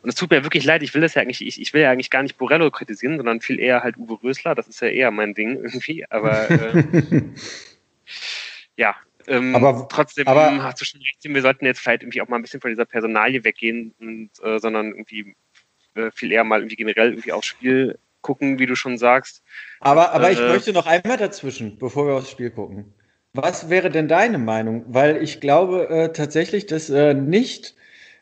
und 0.03 0.09
es 0.09 0.13
tut 0.13 0.29
mir 0.29 0.43
wirklich 0.43 0.65
leid, 0.65 0.83
ich 0.83 0.93
will 0.93 1.01
das 1.01 1.15
ja 1.15 1.23
eigentlich, 1.23 1.41
ich, 1.41 1.59
ich 1.59 1.73
will 1.73 1.81
ja 1.81 1.89
eigentlich 1.89 2.11
gar 2.11 2.21
nicht 2.21 2.37
Borello 2.37 2.69
kritisieren, 2.69 3.17
sondern 3.17 3.41
viel 3.41 3.59
eher 3.59 3.81
halt 3.81 3.97
Uwe 3.97 4.19
Rösler, 4.21 4.53
das 4.53 4.67
ist 4.67 4.81
ja 4.81 4.87
eher 4.87 5.09
mein 5.09 5.33
Ding 5.33 5.55
irgendwie, 5.63 6.05
aber 6.11 6.47
äh, 6.51 6.83
ja, 8.77 8.95
ähm, 9.27 9.55
aber 9.55 9.87
trotzdem 9.89 10.27
aber, 10.27 10.63
hast 10.63 10.81
du 10.81 10.85
schon 10.85 11.01
recht, 11.01 11.17
wir 11.21 11.41
sollten 11.41 11.65
jetzt 11.65 11.79
vielleicht 11.79 12.03
irgendwie 12.03 12.21
auch 12.21 12.27
mal 12.27 12.37
ein 12.37 12.41
bisschen 12.41 12.61
von 12.61 12.71
dieser 12.71 12.85
Personalie 12.85 13.43
weggehen, 13.43 13.93
und, 13.99 14.29
äh, 14.41 14.59
sondern 14.59 14.87
irgendwie 14.87 15.35
äh, 15.95 16.11
viel 16.11 16.31
eher 16.31 16.43
mal 16.43 16.59
irgendwie 16.59 16.75
generell 16.77 17.09
irgendwie 17.09 17.33
aufs 17.33 17.47
Spiel 17.47 17.99
gucken, 18.21 18.59
wie 18.59 18.65
du 18.65 18.75
schon 18.75 18.97
sagst. 18.97 19.43
Aber, 19.79 20.11
aber 20.11 20.31
ich 20.31 20.39
äh, 20.39 20.47
möchte 20.49 20.73
noch 20.73 20.85
einmal 20.85 21.17
dazwischen, 21.17 21.77
bevor 21.77 22.07
wir 22.07 22.15
aufs 22.15 22.31
Spiel 22.31 22.51
gucken. 22.51 22.93
Was 23.33 23.69
wäre 23.69 23.89
denn 23.89 24.07
deine 24.07 24.37
Meinung? 24.37 24.85
Weil 24.87 25.21
ich 25.21 25.39
glaube 25.39 25.89
äh, 25.89 26.11
tatsächlich, 26.11 26.65
dass 26.65 26.89
äh, 26.89 27.13
nicht 27.13 27.75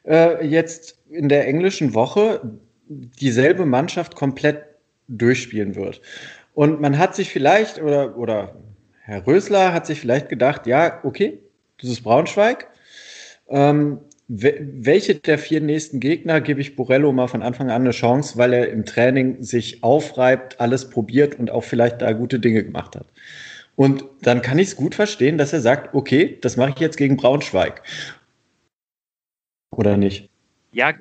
äh, 0.04 0.46
jetzt 0.46 1.00
in 1.10 1.30
der 1.30 1.48
englischen 1.48 1.94
Woche 1.94 2.60
dieselbe 2.88 3.65
Mannschaft 3.65 4.15
komplett 4.15 4.63
durchspielen 5.08 5.76
wird. 5.76 6.02
Und 6.54 6.82
man 6.82 6.98
hat 6.98 7.15
sich 7.15 7.32
vielleicht, 7.32 7.82
oder, 7.82 8.18
oder 8.18 8.56
Herr 9.06 9.28
Rösler 9.28 9.72
hat 9.72 9.86
sich 9.86 10.00
vielleicht 10.00 10.30
gedacht, 10.30 10.65
ja, 10.65 11.00
okay, 11.04 11.38
das 11.80 11.91
ist 11.91 12.02
Braunschweig. 12.02 12.68
Ähm, 13.48 14.00
welche 14.28 15.13
der 15.13 15.38
vier 15.38 15.62
nächsten 15.62 16.00
Gegner 16.00 16.41
gebe 16.41 16.60
ich 16.60 16.76
Borello 16.76 17.12
mal 17.12 17.28
von 17.28 17.44
Anfang 17.44 17.70
an 17.70 17.84
eine 17.84 17.91
Chance, 17.91 18.36
weil 18.39 18.54
er 18.54 18.70
im 18.70 18.84
Training 18.84 19.44
sich 19.44 19.84
aufreibt, 19.84 20.60
alles 20.60 20.89
probiert 20.89 21.38
und 21.38 21.52
auch 21.52 21.63
vielleicht 21.63 22.02
da 22.02 22.13
gute 22.13 22.39
Dinge 22.39 22.63
gemacht 22.63 22.96
hat. 22.96 23.06
Und 23.76 24.06
dann 24.24 24.41
kann 24.41 24.58
ich 24.58 24.70
es 24.70 24.76
gut 24.76 24.96
verstehen, 24.96 25.38
dass 25.38 25.54
er 25.54 25.62
sagt, 25.62 25.94
okay, 25.94 26.39
das 26.41 26.58
mache 26.58 26.72
ich 26.72 26.80
jetzt 26.80 26.98
gegen 26.98 27.18
Braunschweig. 27.18 27.84
Oder 29.70 29.98
nicht? 29.98 30.32
Ja, 30.72 30.94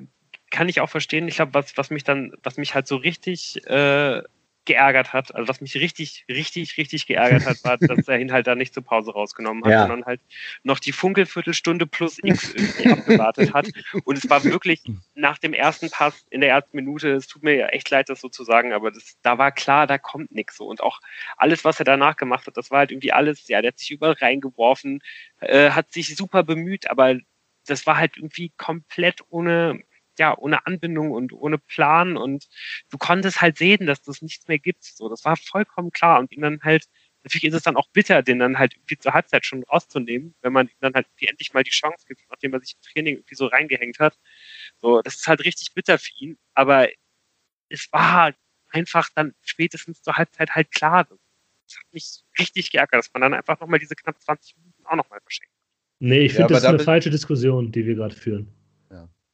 kann 0.51 0.69
ich 0.69 0.79
auch 0.79 0.89
verstehen. 0.89 1.27
Ich 1.27 1.37
glaube, 1.37 1.55
was, 1.55 1.75
was 1.75 1.89
mich 1.89 2.03
dann, 2.03 2.33
was 2.43 2.57
mich 2.57 2.75
halt 2.75 2.85
so 2.85 2.97
richtig 2.97 3.65
äh, 3.67 4.21
geärgert 4.65 5.13
hat, 5.13 5.33
also 5.33 5.47
was 5.47 5.61
mich 5.61 5.75
richtig, 5.75 6.25
richtig, 6.29 6.77
richtig 6.77 7.07
geärgert 7.07 7.45
hat, 7.45 7.63
war, 7.63 7.77
dass 7.77 8.07
er 8.07 8.19
ihn 8.19 8.31
halt 8.31 8.47
da 8.47 8.55
nicht 8.55 8.73
zur 8.73 8.83
Pause 8.83 9.11
rausgenommen 9.11 9.63
hat, 9.63 9.71
ja. 9.71 9.81
sondern 9.81 10.05
halt 10.05 10.21
noch 10.63 10.79
die 10.79 10.91
Funkelviertelstunde 10.91 11.85
plus 11.85 12.19
X 12.21 12.53
irgendwie 12.53 12.91
abgewartet 12.91 13.53
hat. 13.53 13.67
Und 14.03 14.17
es 14.17 14.29
war 14.29 14.43
wirklich 14.43 14.81
nach 15.13 15.37
dem 15.37 15.53
ersten 15.53 15.89
Pass 15.89 16.25
in 16.29 16.41
der 16.41 16.49
ersten 16.49 16.75
Minute, 16.75 17.11
es 17.11 17.27
tut 17.27 17.43
mir 17.43 17.55
ja 17.55 17.67
echt 17.67 17.89
leid, 17.89 18.09
das 18.09 18.21
so 18.21 18.29
zu 18.29 18.43
sagen, 18.43 18.73
aber 18.73 18.91
das, 18.91 19.17
da 19.21 19.37
war 19.37 19.51
klar, 19.51 19.87
da 19.87 19.97
kommt 19.97 20.31
nichts 20.31 20.57
so. 20.57 20.65
Und 20.65 20.81
auch 20.81 20.99
alles, 21.37 21.63
was 21.63 21.79
er 21.79 21.85
danach 21.85 22.17
gemacht 22.17 22.47
hat, 22.47 22.57
das 22.57 22.71
war 22.71 22.79
halt 22.79 22.91
irgendwie 22.91 23.11
alles, 23.11 23.47
ja, 23.47 23.61
der 23.61 23.71
hat 23.71 23.79
sich 23.79 23.91
überall 23.91 24.13
reingeworfen, 24.13 25.01
äh, 25.39 25.71
hat 25.71 25.91
sich 25.91 26.15
super 26.15 26.43
bemüht, 26.43 26.89
aber 26.89 27.15
das 27.67 27.85
war 27.87 27.97
halt 27.97 28.17
irgendwie 28.17 28.51
komplett 28.57 29.21
ohne, 29.29 29.81
ja, 30.19 30.37
ohne 30.37 30.65
Anbindung 30.65 31.11
und 31.11 31.33
ohne 31.33 31.57
Plan 31.57 32.17
und 32.17 32.47
du 32.89 32.97
konntest 32.97 33.41
halt 33.41 33.57
sehen, 33.57 33.85
dass 33.85 34.01
das 34.01 34.21
nichts 34.21 34.47
mehr 34.47 34.59
gibt. 34.59 34.83
So, 34.83 35.09
das 35.09 35.25
war 35.25 35.37
vollkommen 35.37 35.91
klar 35.91 36.19
und 36.19 36.31
ihn 36.31 36.41
dann 36.41 36.61
halt, 36.63 36.85
natürlich 37.23 37.45
ist 37.45 37.53
es 37.55 37.63
dann 37.63 37.75
auch 37.75 37.87
bitter, 37.89 38.21
den 38.23 38.39
dann 38.39 38.59
halt 38.59 38.75
irgendwie 38.75 38.97
zur 38.97 39.13
Halbzeit 39.13 39.45
schon 39.45 39.63
rauszunehmen, 39.63 40.35
wenn 40.41 40.53
man 40.53 40.67
ihm 40.67 40.77
dann 40.79 40.93
halt 40.93 41.07
irgendwie 41.07 41.27
endlich 41.27 41.53
mal 41.53 41.63
die 41.63 41.71
Chance 41.71 42.05
gibt, 42.07 42.21
nachdem 42.29 42.53
er 42.53 42.59
sich 42.59 42.75
im 42.75 42.81
Training 42.81 43.15
irgendwie 43.15 43.35
so 43.35 43.47
reingehängt 43.47 43.99
hat. 43.99 44.17
So, 44.77 45.01
das 45.01 45.15
ist 45.15 45.27
halt 45.27 45.43
richtig 45.43 45.73
bitter 45.73 45.97
für 45.97 46.11
ihn, 46.19 46.37
aber 46.53 46.89
es 47.69 47.91
war 47.91 48.33
einfach 48.69 49.09
dann 49.15 49.33
spätestens 49.41 50.01
zur 50.01 50.17
Halbzeit 50.17 50.51
halt 50.51 50.71
klar. 50.71 51.05
Das 51.05 51.77
hat 51.77 51.85
mich 51.93 52.23
richtig 52.37 52.71
geärgert, 52.71 52.99
dass 52.99 53.13
man 53.13 53.21
dann 53.21 53.33
einfach 53.33 53.59
nochmal 53.59 53.79
diese 53.79 53.95
knapp 53.95 54.21
20 54.21 54.57
Minuten 54.57 54.85
auch 54.85 54.95
nochmal 54.95 55.19
verschenkt. 55.21 55.51
Nee, 55.99 56.25
ich 56.25 56.33
finde, 56.33 56.53
ja, 56.53 56.59
das 56.59 56.63
ist 56.63 56.69
eine 56.69 56.79
falsche 56.79 57.09
Diskussion, 57.09 57.71
die 57.71 57.85
wir 57.85 57.95
gerade 57.95 58.15
führen. 58.15 58.53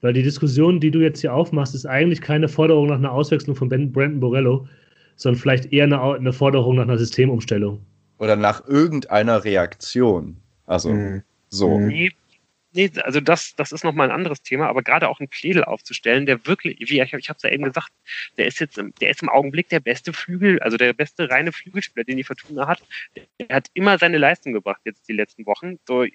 Weil 0.01 0.13
die 0.13 0.23
Diskussion, 0.23 0.79
die 0.79 0.91
du 0.91 0.99
jetzt 0.99 1.21
hier 1.21 1.33
aufmachst, 1.33 1.75
ist 1.75 1.85
eigentlich 1.85 2.21
keine 2.21 2.49
Forderung 2.49 2.87
nach 2.87 2.97
einer 2.97 3.11
Auswechslung 3.11 3.55
von 3.55 3.69
Brandon 3.69 4.19
Borello, 4.19 4.67
sondern 5.15 5.39
vielleicht 5.39 5.71
eher 5.71 5.83
eine, 5.83 6.01
eine 6.01 6.33
Forderung 6.33 6.75
nach 6.75 6.83
einer 6.83 6.97
Systemumstellung. 6.97 7.85
Oder 8.17 8.35
nach 8.35 8.67
irgendeiner 8.67 9.43
Reaktion. 9.43 10.37
Also 10.65 10.89
mhm. 10.89 11.23
so. 11.49 11.77
Mhm. 11.77 11.87
Nee, 11.87 12.11
nee, 12.73 12.91
also 13.03 13.19
das, 13.19 13.53
das 13.55 13.71
ist 13.71 13.83
nochmal 13.83 14.09
ein 14.09 14.15
anderes 14.15 14.41
Thema, 14.41 14.67
aber 14.67 14.81
gerade 14.81 15.07
auch 15.07 15.19
einen 15.19 15.29
Pledel 15.29 15.63
aufzustellen, 15.63 16.25
der 16.25 16.47
wirklich, 16.47 16.79
wie 16.79 17.01
ich, 17.01 17.13
ich 17.13 17.29
habe 17.29 17.37
es 17.37 17.43
ja 17.43 17.49
eben 17.51 17.63
gesagt, 17.63 17.91
der 18.37 18.47
ist 18.47 18.59
jetzt 18.59 18.79
im, 18.79 18.95
der 19.01 19.11
ist 19.11 19.21
im 19.21 19.29
Augenblick 19.29 19.69
der 19.69 19.79
beste 19.79 20.13
Flügel, 20.13 20.59
also 20.61 20.77
der 20.77 20.93
beste 20.93 21.29
reine 21.29 21.51
Flügelspieler, 21.51 22.05
den 22.05 22.17
die 22.17 22.23
Fortuna 22.23 22.67
hat. 22.67 22.81
Der 23.39 23.55
hat 23.55 23.69
immer 23.73 23.99
seine 23.99 24.17
Leistung 24.17 24.53
gebracht 24.53 24.81
jetzt 24.85 25.07
die 25.07 25.13
letzten 25.13 25.45
Wochen. 25.45 25.77
So, 25.87 26.05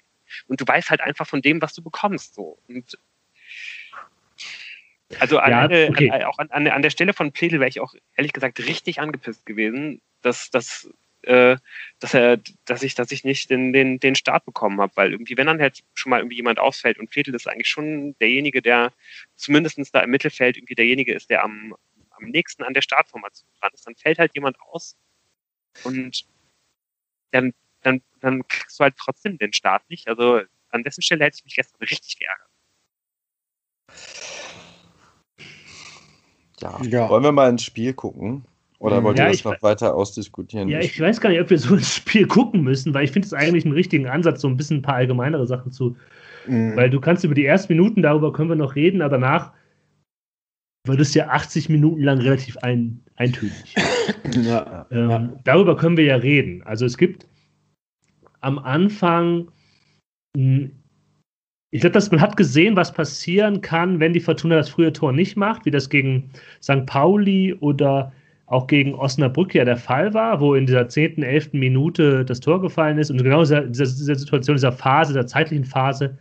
und 0.47 0.61
du 0.61 0.67
weißt 0.67 0.89
halt 0.89 1.01
einfach 1.01 1.27
von 1.27 1.41
dem, 1.41 1.61
was 1.61 1.73
du 1.73 1.81
bekommst. 1.81 2.35
So. 2.35 2.57
Und 2.67 2.97
also 5.19 5.39
an, 5.39 5.71
ja, 5.71 5.89
okay. 5.89 6.11
an, 6.11 6.23
auch 6.23 6.37
an, 6.37 6.67
an, 6.67 6.81
der 6.81 6.89
Stelle 6.89 7.13
von 7.13 7.31
Pledel 7.31 7.59
wäre 7.59 7.69
ich 7.69 7.79
auch 7.79 7.93
ehrlich 8.15 8.33
gesagt 8.33 8.59
richtig 8.59 8.99
angepisst 8.99 9.45
gewesen, 9.45 10.01
dass, 10.21 10.49
dass, 10.49 10.89
äh, 11.21 11.57
dass, 11.99 12.13
er, 12.13 12.37
dass, 12.65 12.83
ich, 12.83 12.95
dass 12.95 13.11
ich 13.11 13.23
nicht 13.23 13.49
den, 13.49 13.71
den, 13.71 13.99
den 13.99 14.15
Start 14.15 14.45
bekommen 14.45 14.81
habe, 14.81 14.91
weil 14.95 15.11
irgendwie, 15.11 15.37
wenn 15.37 15.47
dann 15.47 15.61
halt 15.61 15.83
schon 15.93 16.09
mal 16.09 16.19
irgendwie 16.19 16.35
jemand 16.35 16.59
ausfällt 16.59 16.99
und 16.99 17.09
Pledel 17.09 17.35
ist 17.35 17.47
eigentlich 17.47 17.69
schon 17.69 18.17
derjenige, 18.19 18.61
der 18.61 18.91
zumindest 19.35 19.79
da 19.93 20.01
im 20.01 20.09
Mittelfeld 20.09 20.57
irgendwie 20.57 20.75
derjenige 20.75 21.13
ist, 21.13 21.29
der 21.29 21.43
am, 21.43 21.75
am 22.11 22.25
nächsten 22.25 22.63
an 22.63 22.73
der 22.73 22.81
Startformation 22.81 23.49
dran 23.59 23.71
ist, 23.73 23.87
dann 23.87 23.95
fällt 23.95 24.19
halt 24.19 24.33
jemand 24.35 24.59
aus 24.59 24.97
und 25.83 26.25
dann, 27.31 27.53
dann, 27.81 28.01
dann 28.19 28.47
kriegst 28.47 28.79
du 28.79 28.83
halt 28.83 28.95
trotzdem 28.97 29.37
den 29.37 29.53
Start 29.53 29.89
nicht. 29.89 30.07
Also 30.07 30.41
an 30.69 30.83
dessen 30.83 31.01
Stelle 31.01 31.25
hätte 31.25 31.37
ich 31.37 31.45
mich 31.45 31.55
gestern 31.55 31.79
richtig 31.79 32.17
geärgert. 32.17 32.47
Ja. 36.59 36.81
ja. 36.83 37.09
Wollen 37.09 37.23
wir 37.23 37.31
mal 37.31 37.49
ins 37.49 37.63
Spiel 37.63 37.93
gucken? 37.93 38.43
Oder 38.79 39.03
wollt 39.03 39.17
ja, 39.17 39.25
ihr 39.25 39.31
das 39.31 39.43
noch 39.43 39.61
weiter 39.63 39.95
ausdiskutieren? 39.95 40.69
Ja, 40.69 40.79
ich 40.79 40.99
weiß 40.99 41.19
gar 41.19 41.29
nicht, 41.29 41.41
ob 41.41 41.49
wir 41.49 41.57
so 41.57 41.75
ins 41.75 41.95
Spiel 41.95 42.27
gucken 42.27 42.61
müssen, 42.61 42.93
weil 42.93 43.05
ich 43.05 43.11
finde 43.11 43.25
es 43.25 43.33
eigentlich 43.33 43.65
einen 43.65 43.73
richtigen 43.73 44.07
Ansatz, 44.07 44.41
so 44.41 44.47
ein 44.47 44.57
bisschen 44.57 44.77
ein 44.77 44.81
paar 44.83 44.95
allgemeinere 44.95 45.47
Sachen 45.47 45.71
zu. 45.71 45.95
Mhm. 46.47 46.75
Weil 46.75 46.89
du 46.89 46.99
kannst 47.01 47.23
über 47.23 47.33
die 47.33 47.45
ersten 47.45 47.73
Minuten, 47.73 48.03
darüber 48.03 48.31
können 48.31 48.49
wir 48.49 48.55
noch 48.55 48.75
reden, 48.75 49.01
aber 49.01 49.17
danach 49.17 49.51
wird 50.85 50.99
es 51.01 51.13
ja 51.13 51.27
80 51.29 51.69
Minuten 51.69 52.01
lang 52.01 52.19
relativ 52.19 52.57
ein, 52.57 53.03
eintönig. 53.15 53.75
Ja, 54.41 54.85
ähm, 54.89 55.09
ja. 55.09 55.29
Darüber 55.43 55.75
können 55.75 55.97
wir 55.97 56.05
ja 56.05 56.15
reden. 56.15 56.63
Also 56.63 56.85
es 56.85 56.97
gibt 56.97 57.27
am 58.39 58.57
Anfang, 58.57 59.49
ich 61.71 61.81
glaube, 61.81 61.99
man 62.11 62.21
hat 62.21 62.37
gesehen, 62.37 62.75
was 62.75 62.93
passieren 62.93 63.61
kann, 63.61 63.99
wenn 63.99 64.13
die 64.13 64.19
Fortuna 64.19 64.55
das 64.55 64.69
frühe 64.69 64.93
Tor 64.93 65.11
nicht 65.11 65.35
macht, 65.35 65.65
wie 65.65 65.71
das 65.71 65.89
gegen 65.89 66.31
St. 66.61 66.85
Pauli 66.85 67.53
oder 67.55 68.13
auch 68.45 68.67
gegen 68.67 68.95
Osnabrück 68.95 69.53
ja 69.53 69.65
der 69.65 69.75
Fall 69.75 70.13
war, 70.13 70.39
wo 70.39 70.55
in 70.55 70.65
dieser 70.65 70.87
10., 70.87 71.21
11. 71.21 71.51
Minute 71.51 72.23
das 72.23 72.39
Tor 72.39 72.61
gefallen 72.61 72.97
ist. 72.97 73.11
Und 73.11 73.21
genau 73.21 73.41
in 73.41 73.43
dieser, 73.43 73.61
dieser 73.85 74.15
Situation, 74.15 74.55
dieser 74.55 74.71
Phase, 74.71 75.11
dieser 75.11 75.27
zeitlichen 75.27 75.65
Phase, 75.65 76.17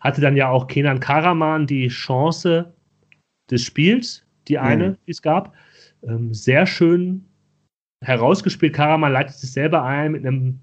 hatte 0.00 0.20
dann 0.20 0.36
ja 0.36 0.50
auch 0.50 0.66
Kenan 0.66 1.00
Karaman 1.00 1.66
die 1.66 1.88
Chance 1.88 2.72
des 3.50 3.62
Spiels, 3.62 4.26
die 4.46 4.58
eine, 4.58 4.90
mhm. 4.90 4.96
die 5.06 5.10
es 5.10 5.22
gab. 5.22 5.54
Ähm, 6.06 6.34
sehr 6.34 6.66
schön 6.66 7.24
herausgespielt. 8.04 8.74
Karaman 8.74 9.12
leitet 9.12 9.36
sich 9.36 9.50
selber 9.50 9.82
ein 9.82 10.12
mit 10.12 10.26
einem 10.26 10.60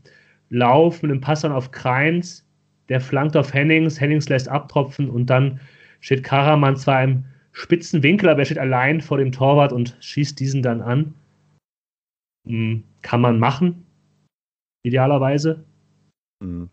Lauf, 0.50 1.02
mit 1.02 1.12
einem 1.12 1.22
Pass 1.22 1.42
dann 1.42 1.52
auf 1.52 1.72
Kreins. 1.72 2.45
Der 2.90 3.02
flankt 3.02 3.36
auf 3.36 3.54
Hennings. 3.54 4.00
Hennings 4.00 4.30
lässt 4.30 4.48
abtropfen 4.48 5.10
und 5.10 5.30
dann 5.30 5.60
steht 6.02 6.24
Karaman 6.24 6.78
zwar 6.78 7.04
im 7.04 7.26
spitzen 7.52 8.04
Winkel, 8.04 8.30
aber 8.30 8.40
er 8.40 8.46
steht 8.46 8.60
allein 8.60 9.02
vor 9.02 9.18
dem 9.18 9.32
Torwart 9.32 9.72
und 9.72 9.98
schießt 10.02 10.40
diesen 10.40 10.62
dann 10.62 10.82
an. 10.82 11.16
Mhm. 12.46 12.84
Kann 13.02 13.22
man 13.22 13.40
machen, 13.40 13.86
idealerweise. 14.84 15.64
Mhm. 16.42 16.70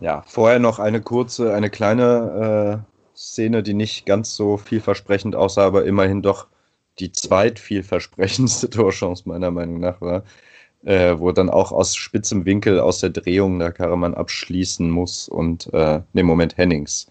Ja, 0.00 0.22
vorher 0.26 0.58
noch 0.58 0.78
eine 0.78 1.00
kurze, 1.00 1.54
eine 1.54 1.70
kleine 1.70 2.84
äh, 2.84 3.16
Szene, 3.16 3.62
die 3.62 3.74
nicht 3.74 4.04
ganz 4.04 4.34
so 4.34 4.56
vielversprechend 4.56 5.36
aussah, 5.36 5.64
aber 5.64 5.84
immerhin 5.84 6.22
doch 6.22 6.48
die 6.98 7.12
zweit 7.12 7.58
vielversprechendste 7.58 8.68
Torchance 8.70 9.28
meiner 9.28 9.50
Meinung 9.50 9.80
nach 9.80 10.00
war, 10.00 10.24
äh, 10.84 11.18
wo 11.18 11.32
dann 11.32 11.50
auch 11.50 11.72
aus 11.72 11.96
spitzem 11.96 12.44
Winkel 12.44 12.80
aus 12.80 13.00
der 13.00 13.10
Drehung 13.10 13.58
der 13.58 13.72
Karaman 13.72 14.14
abschließen 14.14 14.88
muss 14.90 15.28
und 15.28 15.72
äh, 15.72 16.00
ne 16.12 16.22
Moment 16.22 16.56
Hennings 16.56 17.06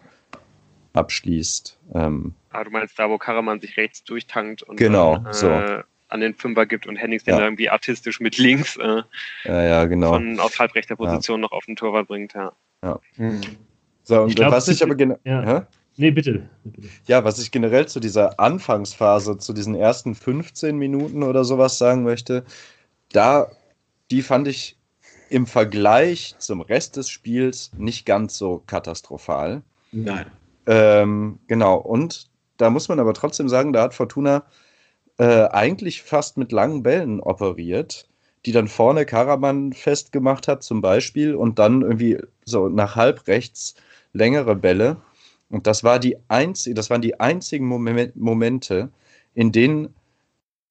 abschließt. 0.94 1.78
Ähm, 1.94 2.34
ah, 2.52 2.64
du 2.64 2.72
meinst 2.72 3.00
da, 3.00 3.10
wo 3.10 3.18
Karaman 3.18 3.62
sich 3.62 3.78
rechts 3.78 4.04
durchtankt 4.04 4.64
und 4.64 4.78
genau, 4.78 5.16
dann, 5.18 5.28
äh, 5.28 5.34
so. 5.34 5.50
an 6.10 6.20
den 6.20 6.36
Fünfer 6.36 6.66
gibt 6.66 6.86
und 6.86 6.98
Hennings 6.98 7.24
den 7.24 7.36
ja. 7.36 7.42
irgendwie 7.42 7.70
artistisch 7.70 8.20
mit 8.20 8.38
links 8.38 8.76
äh, 8.78 9.04
ja, 9.46 9.64
ja, 9.64 9.86
genau. 9.86 10.14
von 10.14 10.40
aus 10.40 10.60
halbrechter 10.60 10.96
Position 10.96 11.40
ja. 11.40 11.42
noch 11.44 11.52
auf 11.52 11.66
den 11.66 11.76
Torwart 11.76 12.08
bringt, 12.08 12.34
ja. 12.34 12.52
ja. 12.84 13.00
Mhm. 13.16 13.42
So, 14.04 14.24
und 14.24 14.30
ich 14.30 14.36
glaub, 14.36 14.52
was 14.52 14.68
ich 14.68 14.84
aber 14.84 14.96
genau. 14.96 15.18
Ja. 15.24 15.68
Nee, 15.98 16.12
bitte. 16.12 16.50
Ja, 17.06 17.24
was 17.24 17.40
ich 17.40 17.52
generell 17.52 17.88
zu 17.88 18.00
dieser 18.00 18.40
Anfangsphase, 18.40 19.38
zu 19.38 19.54
diesen 19.54 19.76
ersten 19.76 20.16
15 20.16 20.78
Minuten 20.78 21.22
oder 21.22 21.44
sowas 21.44 21.78
sagen 21.78 22.04
möchte, 22.04 22.44
da, 23.12 23.52
die 24.12 24.22
fand 24.22 24.48
ich 24.48 24.78
im 25.30 25.48
Vergleich 25.48 26.36
zum 26.38 26.62
Rest 26.62 26.98
des 26.98 27.10
Spiels 27.10 27.72
nicht 27.78 28.06
ganz 28.06 28.38
so 28.38 28.62
katastrophal. 28.68 29.62
Nein. 29.92 30.26
Ähm, 30.68 31.40
genau, 31.48 31.78
und 31.78 32.30
da 32.58 32.70
muss 32.70 32.90
man 32.90 33.00
aber 33.00 33.14
trotzdem 33.14 33.50
sagen, 33.50 33.74
da 33.74 33.84
hat 33.84 33.94
Fortuna 33.94 34.44
äh, 35.18 35.48
eigentlich 35.48 36.04
fast 36.04 36.38
mit 36.38 36.52
langen 36.52 36.84
Bällen 36.84 37.22
operiert, 37.22 38.08
die 38.46 38.52
dann 38.52 38.68
vorne 38.68 39.06
Karaman 39.06 39.74
festgemacht 39.74 40.48
hat, 40.48 40.64
zum 40.64 40.82
Beispiel, 40.82 41.34
und 41.36 41.58
dann 41.60 41.82
irgendwie 41.82 42.20
so 42.46 42.68
nach 42.68 42.96
halb 42.96 43.28
rechts 43.28 43.76
längere 44.14 44.56
Bälle. 44.56 44.98
Und 45.50 45.68
das, 45.68 45.84
war 45.84 46.00
die 46.00 46.18
einzige, 46.28 46.76
das 46.76 46.90
waren 46.90 47.02
die 47.02 47.20
einzigen 47.20 47.66
Momente, 47.68 48.90
in 49.34 49.52
denen 49.52 49.94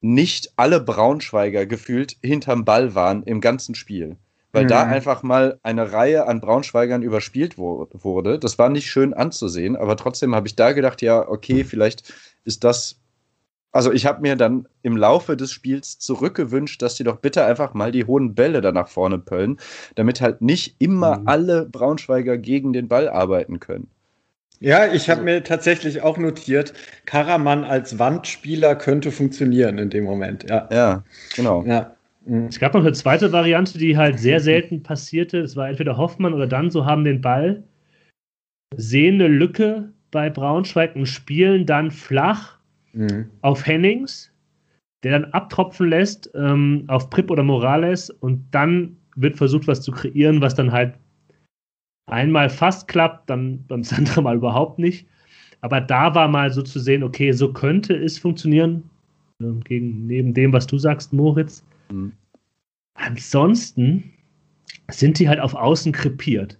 nicht 0.00 0.52
alle 0.56 0.80
Braunschweiger 0.80 1.66
gefühlt 1.66 2.16
hinterm 2.22 2.64
Ball 2.64 2.94
waren 2.94 3.22
im 3.22 3.40
ganzen 3.40 3.74
Spiel. 3.74 4.16
Weil 4.52 4.64
mhm. 4.64 4.68
da 4.68 4.82
einfach 4.82 5.22
mal 5.22 5.60
eine 5.62 5.92
Reihe 5.92 6.26
an 6.26 6.40
Braunschweigern 6.40 7.02
überspielt 7.02 7.56
wurde. 7.56 8.38
Das 8.38 8.58
war 8.58 8.68
nicht 8.68 8.86
schön 8.86 9.14
anzusehen, 9.14 9.76
aber 9.76 9.96
trotzdem 9.96 10.34
habe 10.34 10.48
ich 10.48 10.56
da 10.56 10.72
gedacht, 10.72 11.02
ja, 11.02 11.28
okay, 11.28 11.64
vielleicht 11.64 12.12
ist 12.44 12.64
das. 12.64 12.96
Also 13.72 13.92
ich 13.92 14.04
habe 14.06 14.22
mir 14.22 14.34
dann 14.34 14.66
im 14.82 14.96
Laufe 14.96 15.36
des 15.36 15.52
Spiels 15.52 16.00
zurückgewünscht, 16.00 16.82
dass 16.82 16.96
sie 16.96 17.04
doch 17.04 17.18
bitte 17.18 17.44
einfach 17.44 17.72
mal 17.74 17.92
die 17.92 18.04
hohen 18.04 18.34
Bälle 18.34 18.60
da 18.60 18.72
nach 18.72 18.88
vorne 18.88 19.18
pöllen, 19.18 19.60
damit 19.94 20.20
halt 20.20 20.40
nicht 20.40 20.74
immer 20.80 21.20
mhm. 21.20 21.28
alle 21.28 21.66
Braunschweiger 21.66 22.36
gegen 22.36 22.72
den 22.72 22.88
Ball 22.88 23.08
arbeiten 23.08 23.60
können. 23.60 23.88
Ja, 24.60 24.92
ich 24.92 25.08
habe 25.08 25.22
mir 25.22 25.42
tatsächlich 25.42 26.02
auch 26.02 26.18
notiert, 26.18 26.74
Karaman 27.06 27.64
als 27.64 27.98
Wandspieler 27.98 28.76
könnte 28.76 29.10
funktionieren 29.10 29.78
in 29.78 29.88
dem 29.88 30.04
Moment. 30.04 30.48
Ja, 30.48 30.68
ja 30.70 31.04
genau. 31.34 31.64
Ja. 31.64 31.96
Mhm. 32.26 32.46
Es 32.46 32.60
gab 32.60 32.74
noch 32.74 32.82
eine 32.82 32.92
zweite 32.92 33.32
Variante, 33.32 33.78
die 33.78 33.96
halt 33.96 34.20
sehr 34.20 34.40
selten 34.40 34.82
passierte. 34.82 35.38
Es 35.38 35.56
war 35.56 35.68
entweder 35.68 35.96
Hoffmann 35.96 36.34
oder 36.34 36.46
dann 36.46 36.70
so 36.70 36.84
haben 36.84 37.04
den 37.04 37.22
Ball, 37.22 37.62
sehen 38.76 39.14
eine 39.14 39.28
Lücke 39.28 39.90
bei 40.10 40.28
Braunschweig 40.28 40.94
und 40.94 41.06
spielen 41.06 41.64
dann 41.64 41.90
flach 41.90 42.58
mhm. 42.92 43.30
auf 43.40 43.66
Hennings, 43.66 44.30
der 45.02 45.12
dann 45.18 45.32
abtropfen 45.32 45.88
lässt 45.88 46.30
ähm, 46.34 46.84
auf 46.88 47.08
Prip 47.08 47.30
oder 47.30 47.42
Morales 47.42 48.10
und 48.10 48.44
dann 48.50 48.96
wird 49.16 49.38
versucht, 49.38 49.66
was 49.66 49.80
zu 49.80 49.92
kreieren, 49.92 50.42
was 50.42 50.54
dann 50.54 50.70
halt 50.72 50.94
einmal 52.10 52.50
fast 52.50 52.88
klappt, 52.88 53.30
dann 53.30 53.64
beim 53.66 53.82
anderen 53.96 54.24
Mal 54.24 54.36
überhaupt 54.36 54.78
nicht. 54.78 55.06
Aber 55.62 55.80
da 55.80 56.14
war 56.14 56.28
mal 56.28 56.50
so 56.50 56.62
zu 56.62 56.80
sehen, 56.80 57.02
okay, 57.02 57.32
so 57.32 57.52
könnte 57.52 57.94
es 57.94 58.18
funktionieren, 58.18 58.82
ähm, 59.40 59.60
gegen, 59.60 60.06
neben 60.06 60.34
dem, 60.34 60.52
was 60.52 60.66
du 60.66 60.78
sagst, 60.78 61.12
Moritz. 61.12 61.64
Mhm. 61.90 62.12
Ansonsten 62.94 64.12
sind 64.90 65.18
die 65.18 65.28
halt 65.28 65.40
auf 65.40 65.54
Außen 65.54 65.92
krepiert. 65.92 66.58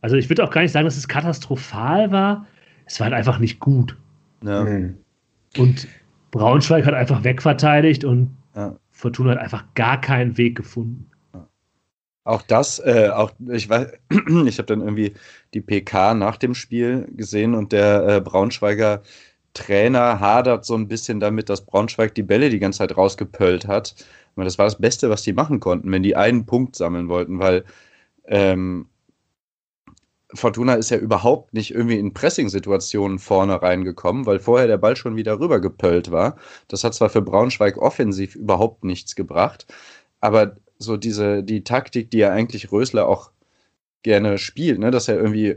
Also 0.00 0.16
ich 0.16 0.28
würde 0.28 0.44
auch 0.44 0.50
gar 0.50 0.62
nicht 0.62 0.72
sagen, 0.72 0.84
dass 0.84 0.96
es 0.96 1.08
katastrophal 1.08 2.10
war. 2.12 2.46
Es 2.84 3.00
war 3.00 3.06
halt 3.06 3.14
einfach 3.14 3.38
nicht 3.38 3.58
gut. 3.58 3.96
Ja. 4.44 4.64
Mhm. 4.64 4.96
Und 5.58 5.88
Braunschweig 6.30 6.84
hat 6.84 6.94
einfach 6.94 7.24
wegverteidigt 7.24 8.04
und 8.04 8.30
ja. 8.54 8.76
Fortuna 8.90 9.32
hat 9.32 9.38
einfach 9.38 9.64
gar 9.74 10.00
keinen 10.00 10.36
Weg 10.36 10.56
gefunden. 10.56 11.08
Auch 12.26 12.42
das, 12.42 12.80
äh, 12.80 13.10
auch 13.14 13.30
ich 13.52 13.68
weiß, 13.68 13.86
ich 14.46 14.58
habe 14.58 14.66
dann 14.66 14.80
irgendwie 14.80 15.14
die 15.54 15.60
PK 15.60 16.14
nach 16.14 16.36
dem 16.36 16.56
Spiel 16.56 17.06
gesehen 17.16 17.54
und 17.54 17.70
der 17.70 18.06
äh, 18.08 18.20
Braunschweiger 18.20 19.02
Trainer 19.54 20.18
hadert 20.18 20.64
so 20.64 20.74
ein 20.74 20.88
bisschen 20.88 21.20
damit, 21.20 21.48
dass 21.48 21.64
Braunschweig 21.64 22.16
die 22.16 22.24
Bälle 22.24 22.50
die 22.50 22.58
ganze 22.58 22.78
Zeit 22.78 22.96
rausgepöllt 22.96 23.68
hat. 23.68 23.94
Und 24.34 24.44
das 24.44 24.58
war 24.58 24.66
das 24.66 24.80
Beste, 24.80 25.08
was 25.08 25.22
die 25.22 25.32
machen 25.34 25.60
konnten, 25.60 25.92
wenn 25.92 26.02
die 26.02 26.16
einen 26.16 26.46
Punkt 26.46 26.74
sammeln 26.74 27.08
wollten, 27.08 27.38
weil 27.38 27.64
ähm, 28.26 28.88
Fortuna 30.34 30.74
ist 30.74 30.90
ja 30.90 30.98
überhaupt 30.98 31.54
nicht 31.54 31.72
irgendwie 31.72 31.98
in 31.98 32.12
Pressing-Situationen 32.12 33.20
vorne 33.20 33.62
reingekommen, 33.62 34.26
weil 34.26 34.40
vorher 34.40 34.66
der 34.66 34.78
Ball 34.78 34.96
schon 34.96 35.14
wieder 35.14 35.38
rübergepöllt 35.38 36.10
war. 36.10 36.36
Das 36.66 36.82
hat 36.82 36.94
zwar 36.94 37.08
für 37.08 37.22
Braunschweig 37.22 37.78
offensiv 37.78 38.34
überhaupt 38.34 38.82
nichts 38.82 39.14
gebracht, 39.14 39.66
aber 40.20 40.56
so 40.78 40.96
diese, 40.96 41.42
die 41.42 41.64
Taktik, 41.64 42.10
die 42.10 42.18
ja 42.18 42.30
eigentlich 42.30 42.72
Rösler 42.72 43.08
auch 43.08 43.30
gerne 44.02 44.38
spielt, 44.38 44.78
ne? 44.78 44.90
dass 44.90 45.08
er 45.08 45.16
irgendwie 45.16 45.56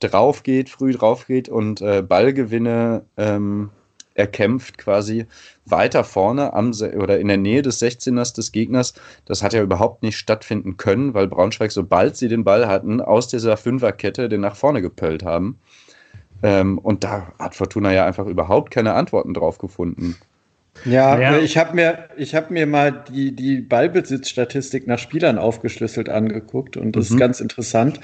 drauf 0.00 0.42
geht, 0.42 0.68
früh 0.68 0.92
drauf 0.92 1.26
geht 1.26 1.48
und 1.48 1.80
äh, 1.80 2.02
Ballgewinne 2.02 3.06
ähm, 3.16 3.70
erkämpft 4.16 4.78
quasi 4.78 5.26
weiter 5.64 6.04
vorne 6.04 6.52
am 6.52 6.72
oder 6.98 7.18
in 7.18 7.28
der 7.28 7.36
Nähe 7.36 7.62
des 7.62 7.80
16ers 7.82 8.34
des 8.34 8.52
Gegners. 8.52 8.94
Das 9.24 9.42
hat 9.42 9.52
ja 9.52 9.62
überhaupt 9.62 10.02
nicht 10.02 10.16
stattfinden 10.16 10.76
können, 10.76 11.14
weil 11.14 11.28
Braunschweig, 11.28 11.72
sobald 11.72 12.16
sie 12.16 12.28
den 12.28 12.44
Ball 12.44 12.66
hatten, 12.66 13.00
aus 13.00 13.28
dieser 13.28 13.56
Fünferkette 13.56 14.28
den 14.28 14.40
nach 14.40 14.56
vorne 14.56 14.82
gepöllt 14.82 15.24
haben. 15.24 15.58
Ähm, 16.42 16.78
und 16.78 17.04
da 17.04 17.32
hat 17.38 17.54
Fortuna 17.54 17.92
ja 17.92 18.06
einfach 18.06 18.26
überhaupt 18.26 18.70
keine 18.70 18.94
Antworten 18.94 19.34
drauf 19.34 19.58
gefunden. 19.58 20.16
Ja, 20.84 21.18
ja. 21.18 21.38
ich 21.38 21.56
habe 21.56 21.74
mir, 21.74 22.08
hab 22.18 22.50
mir 22.50 22.66
mal 22.66 23.04
die, 23.10 23.34
die 23.34 23.60
Ballbesitzstatistik 23.60 24.86
nach 24.86 24.98
Spielern 24.98 25.38
aufgeschlüsselt 25.38 26.08
angeguckt 26.08 26.76
und 26.76 26.94
das 26.94 27.10
mhm. 27.10 27.16
ist 27.16 27.20
ganz 27.20 27.40
interessant. 27.40 28.00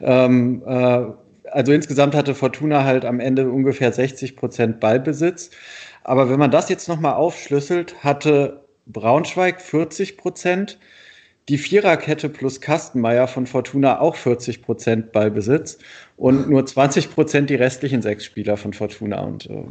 Ähm, 0.00 0.62
äh, 0.66 1.02
also 1.50 1.72
insgesamt 1.72 2.14
hatte 2.14 2.34
Fortuna 2.34 2.84
halt 2.84 3.04
am 3.04 3.20
Ende 3.20 3.50
ungefähr 3.50 3.92
60 3.92 4.36
Prozent 4.36 4.80
Ballbesitz. 4.80 5.50
Aber 6.04 6.30
wenn 6.30 6.38
man 6.38 6.50
das 6.50 6.68
jetzt 6.68 6.88
nochmal 6.88 7.14
aufschlüsselt, 7.14 8.02
hatte 8.02 8.64
Braunschweig 8.86 9.60
40 9.60 10.16
Prozent, 10.16 10.78
die 11.48 11.58
Viererkette 11.58 12.28
plus 12.28 12.60
Kastenmeier 12.60 13.26
von 13.26 13.46
Fortuna 13.46 14.00
auch 14.00 14.16
40 14.16 14.62
Prozent 14.62 15.12
Ballbesitz 15.12 15.78
und 16.16 16.48
nur 16.48 16.66
20 16.66 17.10
Prozent 17.14 17.50
die 17.50 17.54
restlichen 17.54 18.02
sechs 18.02 18.24
Spieler 18.24 18.56
von 18.56 18.74
Fortuna. 18.74 19.20
Und 19.20 19.48
äh, 19.48 19.64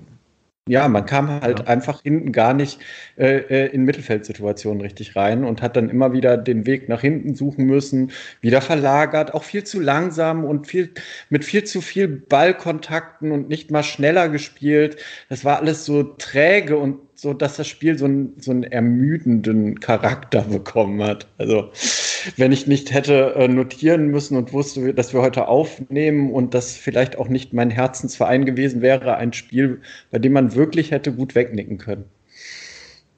Ja, 0.68 0.88
man 0.88 1.06
kam 1.06 1.42
halt 1.42 1.60
ja. 1.60 1.66
einfach 1.66 2.02
hinten 2.04 2.32
gar 2.32 2.54
nicht 2.54 2.80
äh, 3.18 3.38
äh, 3.38 3.68
in 3.68 3.84
Mittelfeldsituationen 3.84 4.82
richtig 4.82 5.16
rein 5.16 5.44
und 5.44 5.62
hat 5.62 5.76
dann 5.76 5.90
immer 5.90 6.14
wieder 6.14 6.38
den 6.38 6.66
Weg 6.66 6.90
nach 6.90 7.02
hinten 7.02 7.36
suchen 7.36 7.66
müssen, 7.66 8.12
wieder 8.42 8.62
verlagert, 8.62 9.34
auch 9.34 9.44
viel 9.44 9.64
zu 9.64 9.80
langsam 9.80 10.44
und 10.44 10.68
viel 10.68 10.92
mit 11.30 11.46
viel 11.46 11.64
zu 11.64 11.82
viel 11.82 12.08
Ballkontakten 12.08 13.32
und 13.32 13.50
nicht 13.50 13.72
mal 13.72 13.84
schneller 13.84 14.30
gespielt. 14.30 14.98
Das 15.30 15.46
war 15.46 15.58
alles 15.60 15.86
so 15.86 16.04
träge 16.04 16.78
und 16.78 17.07
so, 17.20 17.34
dass 17.34 17.58
das 17.58 17.68
Spiel 17.68 17.98
so, 17.98 18.06
ein, 18.06 18.34
so 18.38 18.52
einen 18.52 18.64
ermüdenden 18.64 19.80
Charakter 19.80 20.42
bekommen 20.50 21.02
hat. 21.04 21.28
Also, 21.38 21.72
wenn 22.38 22.52
ich 22.52 22.68
nicht 22.68 22.94
hätte 22.94 23.34
äh, 23.36 23.48
notieren 23.48 24.08
müssen 24.08 24.38
und 24.38 24.54
wusste, 24.54 24.94
dass 24.94 25.14
wir 25.14 25.22
heute 25.22 25.48
aufnehmen 25.48 26.32
und 26.32 26.54
das 26.54 26.78
vielleicht 26.78 27.18
auch 27.18 27.28
nicht 27.28 27.54
mein 27.54 27.72
Herzensverein 27.72 28.46
gewesen 28.46 28.82
wäre, 28.82 29.18
ein 29.18 29.34
Spiel, 29.34 29.82
bei 30.12 30.20
dem 30.20 30.34
man 30.34 30.54
wirklich 30.54 30.92
hätte 30.92 31.12
gut 31.12 31.34
wegnicken 31.34 31.80
können. 31.80 32.06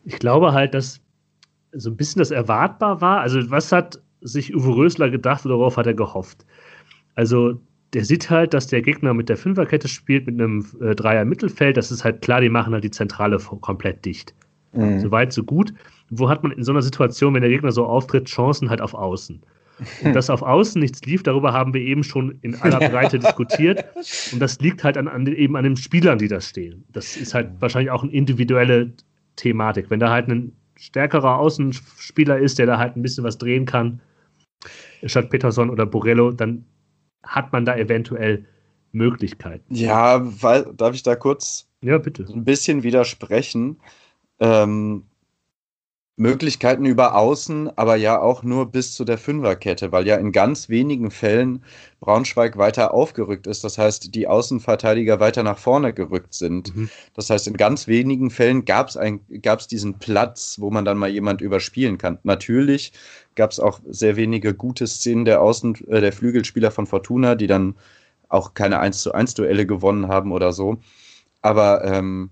Ich 0.05 0.17
glaube 0.17 0.53
halt, 0.53 0.73
dass 0.73 1.01
so 1.73 1.89
ein 1.89 1.97
bisschen 1.97 2.19
das 2.19 2.31
erwartbar 2.31 3.01
war. 3.01 3.19
Also, 3.19 3.51
was 3.51 3.71
hat 3.73 4.01
sich 4.21 4.55
Uwe 4.55 4.75
Rösler 4.75 5.09
gedacht 5.09 5.45
oder 5.45 5.57
worauf 5.57 5.75
hat 5.75 5.87
er 5.87 5.93
gehofft? 5.93 6.45
Also, 7.15 7.59
der 7.93 8.05
sieht 8.05 8.29
halt, 8.29 8.53
dass 8.53 8.67
der 8.67 8.81
Gegner 8.81 9.13
mit 9.13 9.29
der 9.29 9.37
Fünferkette 9.37 9.87
spielt, 9.87 10.27
mit 10.27 10.39
einem 10.39 10.65
äh, 10.81 10.95
Dreier 10.95 11.25
Mittelfeld. 11.25 11.77
Das 11.77 11.91
ist 11.91 12.03
halt 12.03 12.21
klar, 12.21 12.41
die 12.41 12.49
machen 12.49 12.73
halt 12.73 12.83
die 12.83 12.91
Zentrale 12.91 13.39
komplett 13.39 14.05
dicht. 14.05 14.33
Mhm. 14.73 14.99
So 14.99 15.11
weit, 15.11 15.33
so 15.33 15.43
gut. 15.43 15.73
Wo 16.09 16.29
hat 16.29 16.43
man 16.43 16.51
in 16.51 16.63
so 16.63 16.71
einer 16.71 16.81
Situation, 16.81 17.33
wenn 17.33 17.41
der 17.41 17.49
Gegner 17.49 17.71
so 17.71 17.85
auftritt, 17.85 18.25
Chancen 18.25 18.69
halt 18.69 18.81
auf 18.81 18.93
Außen? 18.93 19.41
Und 20.03 20.13
dass 20.13 20.29
auf 20.29 20.41
Außen 20.41 20.79
nichts 20.79 21.01
lief, 21.05 21.23
darüber 21.23 21.53
haben 21.53 21.73
wir 21.73 21.81
eben 21.81 22.03
schon 22.03 22.37
in 22.41 22.55
aller 22.55 22.89
Breite 22.89 23.17
diskutiert. 23.19 23.85
Und 24.33 24.39
das 24.39 24.59
liegt 24.59 24.83
halt 24.83 24.97
an, 24.97 25.07
an, 25.07 25.25
eben 25.27 25.55
an 25.55 25.63
den 25.63 25.77
Spielern, 25.77 26.19
die 26.19 26.27
da 26.27 26.41
stehen. 26.41 26.83
Das 26.91 27.15
ist 27.15 27.33
halt 27.33 27.49
wahrscheinlich 27.59 27.91
auch 27.91 28.03
eine 28.03 28.11
individuelle 28.11 28.91
Thematik. 29.37 29.89
Wenn 29.89 29.99
da 29.99 30.09
halt 30.09 30.27
ein 30.27 30.51
stärkerer 30.75 31.37
Außenspieler 31.37 32.39
ist, 32.39 32.59
der 32.59 32.65
da 32.65 32.77
halt 32.77 32.95
ein 32.95 33.01
bisschen 33.01 33.23
was 33.23 33.37
drehen 33.37 33.65
kann, 33.65 34.01
statt 35.05 35.29
Peterson 35.29 35.69
oder 35.69 35.85
Borello, 35.85 36.31
dann 36.31 36.65
hat 37.29 37.53
man 37.53 37.65
da 37.65 37.75
eventuell 37.75 38.45
Möglichkeiten. 38.91 39.73
Ja, 39.73 40.19
weil, 40.41 40.73
darf 40.75 40.95
ich 40.95 41.03
da 41.03 41.15
kurz 41.15 41.67
ja, 41.81 41.97
bitte. 41.97 42.25
ein 42.33 42.43
bisschen 42.43 42.83
widersprechen? 42.83 43.79
Ähm, 44.39 45.05
Möglichkeiten 46.19 46.85
über 46.85 47.15
Außen, 47.15 47.77
aber 47.77 47.95
ja 47.95 48.19
auch 48.19 48.43
nur 48.43 48.69
bis 48.69 48.93
zu 48.93 49.05
der 49.05 49.17
Fünferkette, 49.17 49.93
weil 49.93 50.05
ja 50.05 50.17
in 50.17 50.33
ganz 50.33 50.67
wenigen 50.67 51.11
Fällen 51.11 51.63
Braunschweig 52.01 52.57
weiter 52.57 52.93
aufgerückt 52.93 53.47
ist. 53.47 53.63
Das 53.63 53.77
heißt, 53.77 54.13
die 54.13 54.27
Außenverteidiger 54.27 55.21
weiter 55.21 55.43
nach 55.43 55.57
vorne 55.57 55.93
gerückt 55.93 56.33
sind. 56.33 56.75
Mhm. 56.75 56.89
Das 57.13 57.29
heißt, 57.29 57.47
in 57.47 57.55
ganz 57.55 57.87
wenigen 57.87 58.31
Fällen 58.31 58.65
gab 58.65 58.89
es 58.89 59.67
diesen 59.67 59.97
Platz, 59.97 60.57
wo 60.59 60.69
man 60.69 60.83
dann 60.83 60.97
mal 60.97 61.09
jemand 61.09 61.39
überspielen 61.39 61.97
kann. 61.97 62.19
Natürlich 62.23 62.91
gab 63.35 63.51
es 63.51 63.61
auch 63.61 63.79
sehr 63.87 64.17
wenige 64.17 64.53
gute 64.53 64.87
Szenen 64.87 65.23
der 65.23 65.41
Außen, 65.41 65.87
äh, 65.87 66.01
der 66.01 66.11
Flügelspieler 66.11 66.71
von 66.71 66.85
Fortuna, 66.85 67.35
die 67.35 67.47
dann 67.47 67.75
auch 68.27 68.53
keine 68.53 68.81
1 68.81 69.03
zu 69.03 69.13
1 69.13 69.35
Duelle 69.35 69.65
gewonnen 69.65 70.09
haben 70.09 70.33
oder 70.33 70.51
so. 70.51 70.79
Aber 71.41 71.85
ähm, 71.85 72.29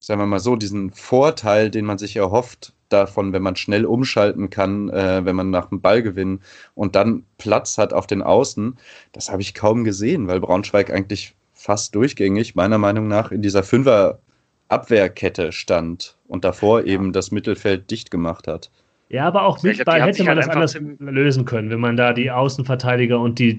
sagen 0.00 0.20
wir 0.20 0.26
mal 0.26 0.40
so, 0.40 0.56
diesen 0.56 0.90
Vorteil, 0.90 1.70
den 1.70 1.84
man 1.84 1.98
sich 1.98 2.16
erhofft, 2.16 2.74
davon, 2.88 3.32
wenn 3.32 3.42
man 3.42 3.56
schnell 3.56 3.84
umschalten 3.84 4.50
kann, 4.50 4.88
äh, 4.90 5.24
wenn 5.24 5.36
man 5.36 5.50
nach 5.50 5.66
dem 5.66 5.80
Ballgewinn 5.80 6.40
und 6.74 6.96
dann 6.96 7.24
Platz 7.38 7.78
hat 7.78 7.92
auf 7.92 8.06
den 8.06 8.22
Außen, 8.22 8.76
das 9.12 9.30
habe 9.30 9.42
ich 9.42 9.54
kaum 9.54 9.84
gesehen, 9.84 10.28
weil 10.28 10.40
Braunschweig 10.40 10.90
eigentlich 10.90 11.34
fast 11.52 11.94
durchgängig, 11.94 12.54
meiner 12.54 12.78
Meinung 12.78 13.08
nach, 13.08 13.30
in 13.32 13.42
dieser 13.42 13.62
Fünfer 13.62 14.20
Abwehrkette 14.68 15.52
stand 15.52 16.16
und 16.26 16.44
davor 16.44 16.84
eben 16.84 17.12
das 17.12 17.30
Mittelfeld 17.30 17.90
dicht 17.90 18.10
gemacht 18.10 18.46
hat. 18.46 18.70
Ja, 19.08 19.26
aber 19.26 19.42
auch 19.44 19.62
mit 19.62 19.82
Ball 19.84 20.02
hätte 20.02 20.22
man 20.24 20.36
halt 20.36 20.46
das 20.46 20.76
anders 20.76 20.78
lösen 20.98 21.44
können, 21.46 21.70
wenn 21.70 21.80
man 21.80 21.96
da 21.96 22.12
die 22.12 22.30
Außenverteidiger 22.30 23.18
und 23.18 23.38
die 23.38 23.56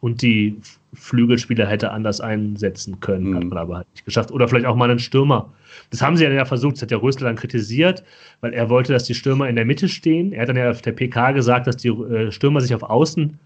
und 0.00 0.22
die 0.22 0.56
Flügelspieler 0.92 1.66
hätte 1.66 1.90
anders 1.90 2.20
einsetzen 2.20 3.00
können, 3.00 3.30
mhm. 3.30 3.36
hat 3.36 3.44
man 3.44 3.58
aber 3.58 3.76
halt 3.78 3.90
nicht 3.92 4.04
geschafft. 4.04 4.32
Oder 4.32 4.48
vielleicht 4.48 4.66
auch 4.66 4.76
mal 4.76 4.90
einen 4.90 4.98
Stürmer 4.98 5.52
das 5.90 6.02
haben 6.02 6.16
sie 6.16 6.24
ja 6.24 6.44
versucht, 6.44 6.76
das 6.76 6.82
hat 6.82 6.90
der 6.90 7.02
Rösler 7.02 7.26
dann 7.26 7.36
kritisiert, 7.36 8.04
weil 8.40 8.52
er 8.52 8.68
wollte, 8.70 8.92
dass 8.92 9.04
die 9.04 9.14
Stürmer 9.14 9.48
in 9.48 9.56
der 9.56 9.64
Mitte 9.64 9.88
stehen. 9.88 10.32
Er 10.32 10.42
hat 10.42 10.48
dann 10.48 10.56
ja 10.56 10.70
auf 10.70 10.82
der 10.82 10.92
PK 10.92 11.32
gesagt, 11.32 11.66
dass 11.66 11.76
die 11.76 11.88
äh, 11.88 12.30
Stürmer 12.30 12.60
sich 12.60 12.74
auf 12.74 12.82
Außen 12.82 13.38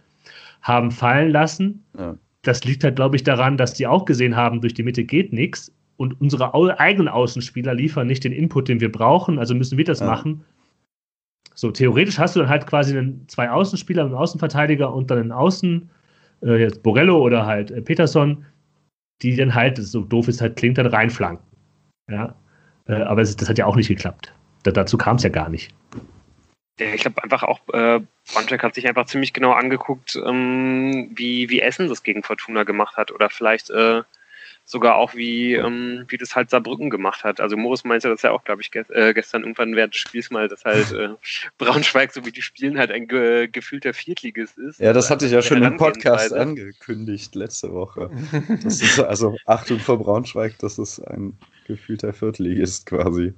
haben 0.63 0.91
fallen 0.91 1.31
lassen. 1.31 1.85
Ja. 1.99 2.17
Das 2.43 2.65
liegt 2.65 2.85
halt, 2.85 2.97
glaube 2.97 3.17
ich, 3.17 3.25
daran, 3.25 3.57
dass 3.57 3.75
die 3.75 3.87
auch 3.87 4.05
gesehen 4.05 4.37
haben, 4.37 4.61
durch 4.61 4.75
die 4.75 4.83
Mitte 4.83 5.05
geht 5.05 5.33
nichts 5.33 5.73
und 5.97 6.21
unsere 6.21 6.53
eigenen 6.79 7.09
Außenspieler 7.09 7.75
liefern 7.75 8.07
nicht 8.07 8.25
den 8.25 8.33
Input, 8.33 8.69
den 8.69 8.81
wir 8.81 8.93
brauchen, 8.93 9.39
also 9.39 9.55
müssen 9.55 9.79
wir 9.79 9.85
das 9.85 10.01
ja. 10.01 10.07
machen. 10.07 10.45
So, 11.55 11.71
theoretisch 11.71 12.19
hast 12.19 12.35
du 12.35 12.41
dann 12.41 12.49
halt 12.49 12.67
quasi 12.67 12.99
einen, 12.99 13.27
zwei 13.29 13.49
Außenspieler, 13.49 14.05
einen 14.05 14.15
Außenverteidiger 14.15 14.93
und 14.93 15.11
dann 15.11 15.19
einen 15.19 15.33
Außen, 15.33 15.89
äh, 16.43 16.57
jetzt 16.57 16.83
Borello 16.83 17.19
oder 17.19 17.47
halt 17.47 17.71
äh, 17.71 17.83
Peterson, 17.83 18.45
die 19.23 19.37
dann 19.37 19.55
halt, 19.55 19.79
so 19.79 20.03
doof 20.03 20.29
es 20.29 20.41
halt 20.41 20.57
klingt, 20.57 20.79
dann 20.79 20.87
reinflanken. 20.87 21.47
Ja, 22.11 22.35
äh, 22.87 22.95
aber 23.03 23.23
es, 23.23 23.37
das 23.37 23.49
hat 23.49 23.59
ja 23.59 23.67
auch 23.67 23.77
nicht 23.77 23.89
geklappt. 23.89 24.33
Da, 24.63 24.71
dazu 24.71 24.99
kam 24.99 25.17
es 25.17 25.23
ja 25.23 25.31
gar 25.31 25.49
nicht. 25.49 25.75
Ich 26.79 27.03
glaube 27.03 27.23
einfach 27.23 27.45
auch, 27.45 27.61
äh, 27.73 28.01
Braunschweig 28.33 28.63
hat 28.63 28.75
sich 28.75 28.89
einfach 28.89 29.07
ziemlich 29.07 29.33
genau 29.33 29.53
angeguckt, 29.53 30.17
ähm, 30.27 31.13
wie, 31.15 31.49
wie 31.49 31.61
Essen 31.61 31.89
das 31.89 32.03
gegen 32.03 32.25
Fortuna 32.25 32.65
gemacht 32.65 32.97
hat 32.97 33.13
oder 33.13 33.31
vielleicht 33.31 33.71
äh, 33.71 34.03
sogar 34.65 34.97
auch 34.97 35.15
wie, 35.15 35.55
ähm, 35.55 36.05
wie 36.09 36.17
das 36.17 36.35
halt 36.35 36.51
Saarbrücken 36.51 36.91
gemacht 36.91 37.23
hat. 37.23 37.41
Also 37.41 37.57
Morris 37.57 37.85
meinte 37.85 38.09
das 38.09 38.23
ja 38.23 38.31
auch, 38.31 38.45
glaube 38.45 38.63
ich, 38.63 38.71
ge 38.71 38.85
äh, 38.89 39.13
gestern 39.13 39.43
irgendwann 39.43 39.77
während 39.77 39.95
des 39.95 40.01
Spiels 40.01 40.31
mal, 40.31 40.49
dass 40.49 40.65
halt 40.65 40.93
äh, 40.93 41.11
Braunschweig, 41.59 42.13
so 42.13 42.25
wie 42.25 42.33
die 42.33 42.43
spielen, 42.43 42.79
halt 42.79 42.91
ein 42.91 43.07
ge 43.07 43.49
gefühlter 43.49 43.93
Viertligist 43.93 44.59
ist. 44.59 44.81
Ja, 44.81 44.93
das 44.93 45.11
hatte 45.11 45.27
ich 45.27 45.33
ja 45.33 45.43
schon 45.43 45.63
im 45.63 45.77
Podcast 45.77 46.33
angekündigt 46.33 47.35
letzte 47.35 47.73
Woche. 47.73 48.11
Das 48.63 48.81
ist 48.81 49.01
also 49.01 49.37
Achtung 49.45 49.79
vor 49.79 49.99
Braunschweig, 49.99 50.59
das 50.59 50.79
ist 50.79 51.01
ein 51.01 51.37
gefühlter 51.67 52.13
Viertligist 52.13 52.87
quasi. 52.87 53.35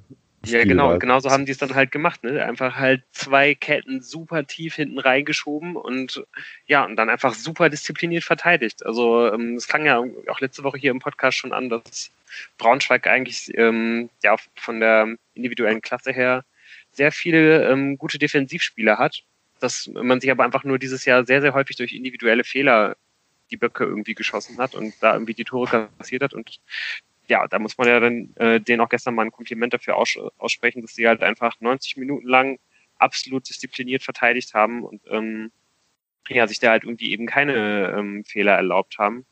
Ja, 0.47 0.65
genau, 0.65 0.93
und 0.93 1.01
genauso 1.01 1.31
haben 1.31 1.45
die 1.45 1.53
es 1.53 1.59
dann 1.59 1.75
halt 1.75 1.91
gemacht, 1.91 2.23
ne? 2.23 2.45
Einfach 2.45 2.77
halt 2.77 3.03
zwei 3.13 3.55
Ketten 3.55 4.03
super 4.03 4.47
tief 4.47 4.77
hinten 4.77 4.99
reingeschoben 4.99 5.77
und 5.77 6.25
ja, 6.67 6.85
und 6.85 6.97
dann 6.97 7.11
einfach 7.11 7.35
super 7.35 7.69
diszipliniert 7.69 8.25
verteidigt. 8.25 8.87
Also 8.87 9.33
ähm, 9.33 9.57
es 9.57 9.67
klang 9.67 9.87
ja 9.87 10.03
auch 10.29 10.41
letzte 10.41 10.63
Woche 10.63 10.79
hier 10.79 10.93
im 10.93 11.01
Podcast 11.01 11.39
schon 11.39 11.53
an, 11.53 11.69
dass 11.69 12.11
Braunschweig 12.59 13.07
eigentlich 13.07 13.57
ähm, 13.57 14.09
ja 14.23 14.37
von 14.55 14.81
der 14.81 15.17
individuellen 15.35 15.83
Klasse 15.83 16.13
her 16.13 16.45
sehr 16.93 17.13
viele 17.13 17.69
ähm, 17.69 17.99
gute 17.99 18.19
Defensivspieler 18.19 18.99
hat, 18.99 19.23
dass 19.61 19.89
man 19.89 20.21
sich 20.21 20.31
aber 20.31 20.45
einfach 20.45 20.65
nur 20.65 20.79
dieses 20.79 21.05
Jahr 21.05 21.25
sehr, 21.27 21.41
sehr 21.41 21.55
häufig 21.55 21.77
durch 21.77 21.93
individuelle 21.93 22.45
Fehler 22.45 22.97
die 23.51 23.57
Böcke 23.57 23.85
irgendwie 23.85 24.15
geschossen 24.15 24.59
hat 24.59 24.75
und 24.75 24.95
da 25.01 25.15
irgendwie 25.15 25.35
die 25.35 25.45
Tore 25.45 25.89
kassiert 25.99 26.23
hat 26.23 26.35
und 26.35 26.59
ja, 27.29 27.47
da 27.49 27.59
muss 27.59 27.77
man 27.79 27.89
ja 27.89 28.01
dann 28.01 28.35
äh, 28.37 28.61
denen 28.61 28.81
auch 28.81 28.89
gestern 28.89 29.15
mal 29.15 29.25
ein 29.25 29.33
Kompliment 29.33 29.75
dafür 29.75 29.97
aus, 29.97 30.17
aussprechen, 30.39 30.83
dass 30.83 30.95
sie 30.95 31.09
halt 31.09 31.23
einfach 31.23 31.61
90 31.61 31.97
Minuten 31.97 32.27
lang 32.27 32.59
absolut 32.99 33.49
diszipliniert 33.49 34.03
verteidigt 34.03 34.55
haben 34.55 34.85
und 34.85 35.03
ähm, 35.09 35.53
ja, 36.29 36.47
sich 36.49 36.59
da 36.59 36.71
halt 36.71 36.85
irgendwie 36.85 37.13
eben 37.13 37.27
keine 37.27 37.95
ähm, 37.97 38.25
Fehler 38.25 38.55
erlaubt 38.55 38.99
haben. 38.99 39.27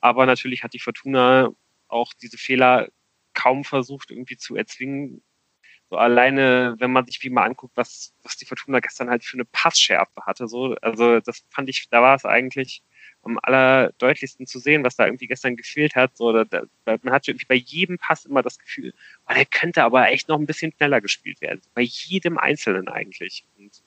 Aber 0.00 0.26
natürlich 0.26 0.62
hat 0.62 0.74
die 0.74 0.78
Fortuna 0.80 1.50
auch 1.88 2.12
diese 2.14 2.38
Fehler 2.38 2.88
kaum 3.32 3.64
versucht 3.64 4.10
irgendwie 4.10 4.36
zu 4.36 4.56
erzwingen. 4.56 5.22
So 5.90 5.96
alleine, 5.96 6.74
wenn 6.78 6.90
man 6.90 7.06
sich 7.06 7.22
wie 7.22 7.30
mal 7.30 7.44
anguckt, 7.44 7.76
was, 7.76 8.12
was 8.22 8.36
die 8.36 8.44
Fortuna 8.44 8.80
gestern 8.80 9.08
halt 9.08 9.24
für 9.24 9.36
eine 9.36 9.44
Passschärfe 9.44 10.22
hatte, 10.26 10.48
so, 10.48 10.74
also 10.82 11.20
das 11.20 11.44
fand 11.50 11.68
ich, 11.68 11.88
da 11.90 12.02
war 12.02 12.16
es 12.16 12.24
eigentlich 12.24 12.82
am 13.26 13.38
allerdeutlichsten 13.42 14.46
zu 14.46 14.58
sehen, 14.58 14.84
was 14.84 14.96
da 14.96 15.04
irgendwie 15.04 15.26
gestern 15.26 15.56
gefehlt 15.56 15.96
hat. 15.96 16.16
So, 16.16 16.32
da, 16.32 16.44
da, 16.44 16.66
man 17.02 17.12
hatte 17.12 17.32
irgendwie 17.32 17.46
bei 17.46 17.56
jedem 17.56 17.98
Pass 17.98 18.24
immer 18.24 18.42
das 18.42 18.58
Gefühl, 18.58 18.94
oh, 19.28 19.34
der 19.34 19.44
könnte 19.44 19.82
aber 19.82 20.08
echt 20.08 20.28
noch 20.28 20.38
ein 20.38 20.46
bisschen 20.46 20.72
schneller 20.72 21.00
gespielt 21.00 21.40
werden. 21.40 21.60
Bei 21.74 21.82
jedem 21.82 22.38
Einzelnen 22.38 22.88
eigentlich. 22.88 23.44
Und 23.58 23.82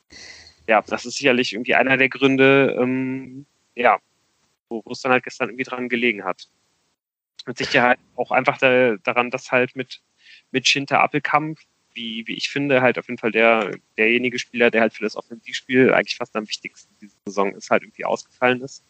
ja, 0.68 0.82
das 0.82 1.06
ist 1.06 1.18
sicherlich 1.18 1.54
irgendwie 1.54 1.76
einer 1.76 1.98
der 1.98 2.10
Gründe, 2.10 2.78
ähm, 2.80 3.46
ja, 3.76 4.00
wo, 4.68 4.84
es 4.92 5.02
dann 5.02 5.12
halt 5.12 5.24
gestern 5.24 5.50
irgendwie 5.50 5.64
dran 5.64 5.90
gelegen 5.90 6.24
hat. 6.24 6.50
Mit 7.46 7.58
Sicherheit 7.58 8.00
auch 8.16 8.32
einfach 8.32 8.58
da, 8.58 8.98
daran, 8.98 9.32
dass 9.32 9.52
halt 9.52 9.76
mit, 9.76 10.02
mit 10.52 10.68
Schinter 10.68 11.02
Appelkamp, 11.02 11.60
wie, 12.00 12.26
wie 12.28 12.34
ich 12.36 12.50
finde, 12.50 12.82
halt 12.82 12.98
auf 12.98 13.08
jeden 13.08 13.18
Fall 13.18 13.32
der, 13.32 13.78
derjenige 13.98 14.40
Spieler, 14.40 14.72
der 14.72 14.82
halt 14.82 14.94
für 14.94 15.04
das 15.04 15.18
Offensivspiel 15.18 15.94
eigentlich 15.94 16.16
fast 16.16 16.36
am 16.36 16.48
wichtigsten 16.48 16.96
diese 17.02 17.16
Saison 17.26 17.54
ist, 17.54 17.70
halt 17.70 17.84
irgendwie 17.84 18.06
ausgefallen 18.06 18.62
ist. 18.62 18.86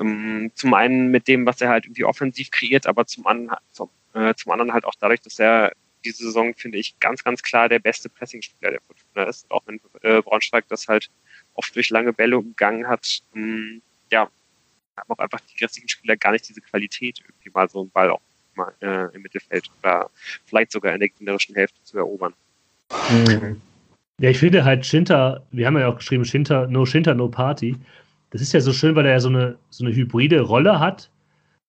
Ähm, 0.00 0.50
zum 0.54 0.74
einen 0.74 1.10
mit 1.10 1.28
dem, 1.28 1.46
was 1.46 1.60
er 1.60 1.68
halt 1.68 1.86
irgendwie 1.86 2.04
offensiv 2.04 2.50
kreiert, 2.50 2.86
aber 2.86 3.06
zum, 3.06 3.26
an, 3.26 3.50
zum, 3.70 3.90
äh, 4.14 4.34
zum 4.34 4.52
anderen 4.52 4.72
halt 4.72 4.84
auch 4.84 4.96
dadurch, 4.98 5.20
dass 5.20 5.38
er 5.38 5.72
diese 6.04 6.24
Saison, 6.24 6.54
finde 6.54 6.78
ich, 6.78 6.98
ganz, 6.98 7.22
ganz 7.22 7.42
klar 7.42 7.68
der 7.68 7.78
beste 7.78 8.08
Pressing-Spieler 8.08 8.72
der 8.72 8.80
Fortuna 8.80 9.24
ist. 9.24 9.50
Auch 9.50 9.64
wenn 9.66 9.80
äh, 10.02 10.20
Braunschweig 10.20 10.66
das 10.68 10.88
halt 10.88 11.10
oft 11.54 11.74
durch 11.76 11.90
lange 11.90 12.12
Bälle 12.12 12.38
umgangen 12.38 12.88
hat. 12.88 13.22
Ähm, 13.34 13.82
ja, 14.10 14.28
haben 14.96 15.10
auch 15.10 15.18
einfach 15.18 15.40
die 15.40 15.62
restlichen 15.62 15.88
Spieler 15.88 16.16
gar 16.16 16.32
nicht 16.32 16.48
diese 16.48 16.60
Qualität, 16.60 17.20
irgendwie 17.20 17.50
mal 17.50 17.68
so 17.68 17.80
einen 17.80 17.90
Ball 17.90 18.10
auch 18.10 18.20
nochmal 18.56 18.74
äh, 18.80 19.14
im 19.14 19.22
Mittelfeld 19.22 19.70
oder 19.82 20.10
vielleicht 20.44 20.72
sogar 20.72 20.94
in 20.94 21.00
der 21.00 21.08
gegnerischen 21.08 21.54
Hälfte 21.54 21.82
zu 21.84 21.98
erobern. 21.98 22.34
Mhm. 23.10 23.60
Ja, 24.20 24.30
ich 24.30 24.38
finde 24.38 24.64
halt 24.64 24.86
Shinta, 24.86 25.42
wir 25.50 25.66
haben 25.66 25.78
ja 25.78 25.88
auch 25.88 25.96
geschrieben, 25.96 26.24
Shinta, 26.24 26.66
no 26.66 26.86
Shinta, 26.86 27.14
no 27.14 27.28
Party. 27.28 27.76
Das 28.30 28.40
ist 28.40 28.52
ja 28.52 28.60
so 28.60 28.72
schön, 28.72 28.94
weil 28.94 29.06
er 29.06 29.12
ja 29.12 29.20
so 29.20 29.28
eine, 29.28 29.58
so 29.70 29.84
eine 29.84 29.94
hybride 29.94 30.40
Rolle 30.40 30.80
hat 30.80 31.10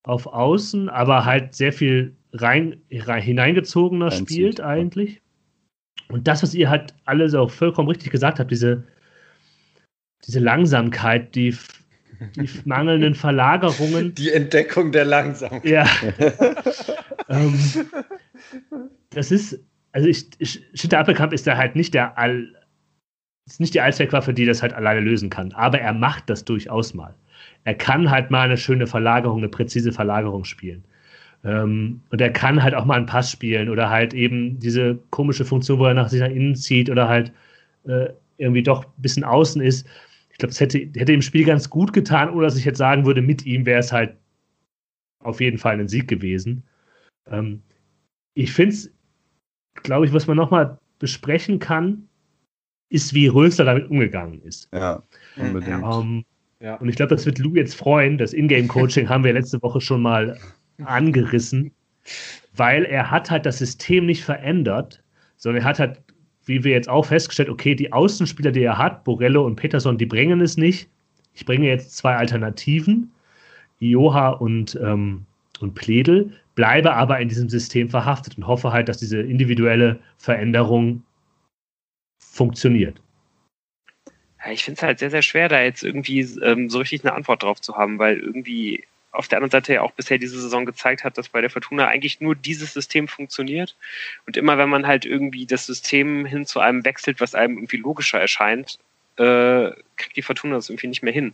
auf 0.03 0.27
Außen, 0.27 0.89
aber 0.89 1.25
halt 1.25 1.53
sehr 1.53 1.73
viel 1.73 2.15
rein, 2.33 2.81
rein 2.91 3.21
hineingezogener 3.21 4.05
Einzieht, 4.05 4.29
spielt 4.29 4.61
eigentlich. 4.61 5.21
Und 6.07 6.27
das, 6.27 6.41
was 6.41 6.53
ihr 6.53 6.69
halt 6.69 6.95
alle 7.03 7.27
so 7.27 7.47
vollkommen 7.49 7.89
richtig 7.89 8.11
gesagt 8.11 8.39
habt, 8.39 8.49
diese, 8.49 8.83
diese 10.25 10.39
Langsamkeit, 10.39 11.35
die, 11.35 11.53
die 12.35 12.49
mangelnden 12.65 13.15
Verlagerungen. 13.15 14.13
Die 14.15 14.31
Entdeckung 14.31 14.91
der 14.91 15.05
Langsamkeit. 15.05 15.65
Ja. 15.65 15.85
ähm, 17.29 17.59
das 19.11 19.31
ist, 19.31 19.59
also 19.91 20.07
ich, 20.07 20.29
ich 20.39 20.93
Appelkamp 20.93 21.33
ist 21.33 21.47
da 21.47 21.57
halt 21.57 21.75
nicht 21.75 21.93
der 21.93 22.17
All, 22.17 22.47
ist 23.45 23.59
nicht 23.59 23.73
die 23.73 23.81
Allzweckwaffe, 23.81 24.33
die 24.33 24.45
das 24.45 24.61
halt 24.61 24.73
alleine 24.73 24.99
lösen 24.99 25.29
kann. 25.29 25.51
Aber 25.53 25.79
er 25.79 25.93
macht 25.93 26.29
das 26.29 26.45
durchaus 26.45 26.93
mal. 26.93 27.15
Er 27.63 27.75
kann 27.75 28.09
halt 28.09 28.31
mal 28.31 28.45
eine 28.45 28.57
schöne 28.57 28.87
Verlagerung, 28.87 29.39
eine 29.39 29.49
präzise 29.49 29.91
Verlagerung 29.91 30.43
spielen. 30.45 30.83
Ähm, 31.43 32.01
und 32.09 32.21
er 32.21 32.31
kann 32.31 32.63
halt 32.63 32.73
auch 32.73 32.85
mal 32.85 32.95
einen 32.95 33.05
Pass 33.05 33.31
spielen 33.31 33.69
oder 33.69 33.89
halt 33.89 34.13
eben 34.13 34.59
diese 34.59 34.97
komische 35.11 35.45
Funktion, 35.45 35.79
wo 35.79 35.85
er 35.85 35.93
nach 35.93 36.09
sich 36.09 36.19
nach 36.19 36.29
innen 36.29 36.55
zieht 36.55 36.89
oder 36.89 37.07
halt 37.07 37.31
äh, 37.87 38.07
irgendwie 38.37 38.63
doch 38.63 38.85
ein 38.85 39.01
bisschen 39.01 39.23
außen 39.23 39.61
ist. 39.61 39.87
Ich 40.37 40.39
glaube, 40.39 40.51
das 40.51 40.59
hätte, 40.59 40.77
hätte 40.77 41.13
im 41.13 41.23
Spiel 41.23 41.45
ganz 41.45 41.67
gut 41.67 41.93
getan, 41.93 42.29
oder 42.29 42.45
dass 42.45 42.57
ich 42.57 42.65
jetzt 42.65 42.77
sagen 42.77 43.07
würde, 43.07 43.23
mit 43.23 43.47
ihm 43.47 43.65
wäre 43.65 43.79
es 43.79 43.91
halt 43.91 44.17
auf 45.17 45.41
jeden 45.41 45.57
Fall 45.57 45.79
ein 45.79 45.87
Sieg 45.87 46.07
gewesen. 46.07 46.63
Ähm, 47.25 47.63
ich 48.35 48.53
finde 48.53 48.75
es, 48.75 48.93
glaube 49.81 50.05
ich, 50.05 50.13
was 50.13 50.27
man 50.27 50.37
nochmal 50.37 50.77
besprechen 50.99 51.57
kann, 51.57 52.07
ist, 52.89 53.15
wie 53.15 53.25
Rösler 53.25 53.65
damit 53.65 53.89
umgegangen 53.89 54.39
ist. 54.43 54.69
Ja, 54.71 55.01
unbedingt. 55.37 55.83
Ähm, 55.83 56.23
ja. 56.59 56.75
Und 56.75 56.87
ich 56.87 56.97
glaube, 56.97 57.15
das 57.15 57.25
wird 57.25 57.39
Lou 57.39 57.55
jetzt 57.55 57.73
freuen. 57.73 58.19
Das 58.19 58.31
Ingame-Coaching 58.31 59.09
haben 59.09 59.23
wir 59.23 59.33
letzte 59.33 59.59
Woche 59.63 59.81
schon 59.81 60.03
mal 60.03 60.37
angerissen, 60.83 61.71
weil 62.55 62.85
er 62.85 63.09
hat 63.09 63.31
halt 63.31 63.47
das 63.47 63.57
System 63.57 64.05
nicht 64.05 64.23
verändert, 64.23 65.03
sondern 65.35 65.63
er 65.63 65.67
hat 65.67 65.79
halt, 65.79 65.99
wie 66.47 66.63
wir 66.63 66.71
jetzt 66.71 66.89
auch 66.89 67.05
festgestellt, 67.05 67.49
okay, 67.49 67.75
die 67.75 67.91
Außenspieler, 67.91 68.51
die 68.51 68.63
er 68.63 68.77
hat, 68.77 69.03
Borello 69.03 69.45
und 69.45 69.55
Peterson, 69.55 69.97
die 69.97 70.05
bringen 70.05 70.41
es 70.41 70.57
nicht. 70.57 70.89
Ich 71.33 71.45
bringe 71.45 71.67
jetzt 71.67 71.95
zwei 71.95 72.15
Alternativen, 72.15 73.11
Ioha 73.79 74.29
und, 74.29 74.79
ähm, 74.81 75.25
und 75.59 75.75
Pledel, 75.75 76.33
bleibe 76.55 76.93
aber 76.93 77.19
in 77.19 77.29
diesem 77.29 77.49
System 77.49 77.89
verhaftet 77.89 78.37
und 78.37 78.47
hoffe 78.47 78.71
halt, 78.71 78.89
dass 78.89 78.97
diese 78.97 79.21
individuelle 79.21 79.99
Veränderung 80.17 81.03
funktioniert. 82.19 82.99
Ich 84.51 84.63
finde 84.63 84.77
es 84.77 84.83
halt 84.83 84.99
sehr, 84.99 85.11
sehr 85.11 85.21
schwer, 85.21 85.49
da 85.49 85.61
jetzt 85.61 85.83
irgendwie 85.83 86.21
ähm, 86.41 86.69
so 86.69 86.79
richtig 86.79 87.03
eine 87.03 87.13
Antwort 87.13 87.43
drauf 87.43 87.59
zu 87.59 87.75
haben, 87.75 87.99
weil 87.99 88.17
irgendwie 88.17 88.85
auf 89.17 89.27
der 89.27 89.37
anderen 89.37 89.51
Seite 89.51 89.73
ja 89.73 89.81
auch 89.81 89.91
bisher 89.91 90.17
diese 90.17 90.39
Saison 90.39 90.65
gezeigt 90.65 91.03
hat, 91.03 91.17
dass 91.17 91.29
bei 91.29 91.41
der 91.41 91.49
Fortuna 91.49 91.87
eigentlich 91.87 92.21
nur 92.21 92.35
dieses 92.35 92.73
System 92.73 93.07
funktioniert. 93.07 93.75
Und 94.25 94.37
immer 94.37 94.57
wenn 94.57 94.69
man 94.69 94.85
halt 94.85 95.05
irgendwie 95.05 95.45
das 95.45 95.65
System 95.65 96.25
hin 96.25 96.45
zu 96.45 96.59
einem 96.59 96.85
wechselt, 96.85 97.19
was 97.19 97.35
einem 97.35 97.57
irgendwie 97.57 97.77
logischer 97.77 98.19
erscheint, 98.19 98.77
äh, 99.17 99.71
kriegt 99.95 100.15
die 100.15 100.21
Fortuna 100.21 100.55
das 100.55 100.69
irgendwie 100.69 100.87
nicht 100.87 101.03
mehr 101.03 101.13
hin. 101.13 101.33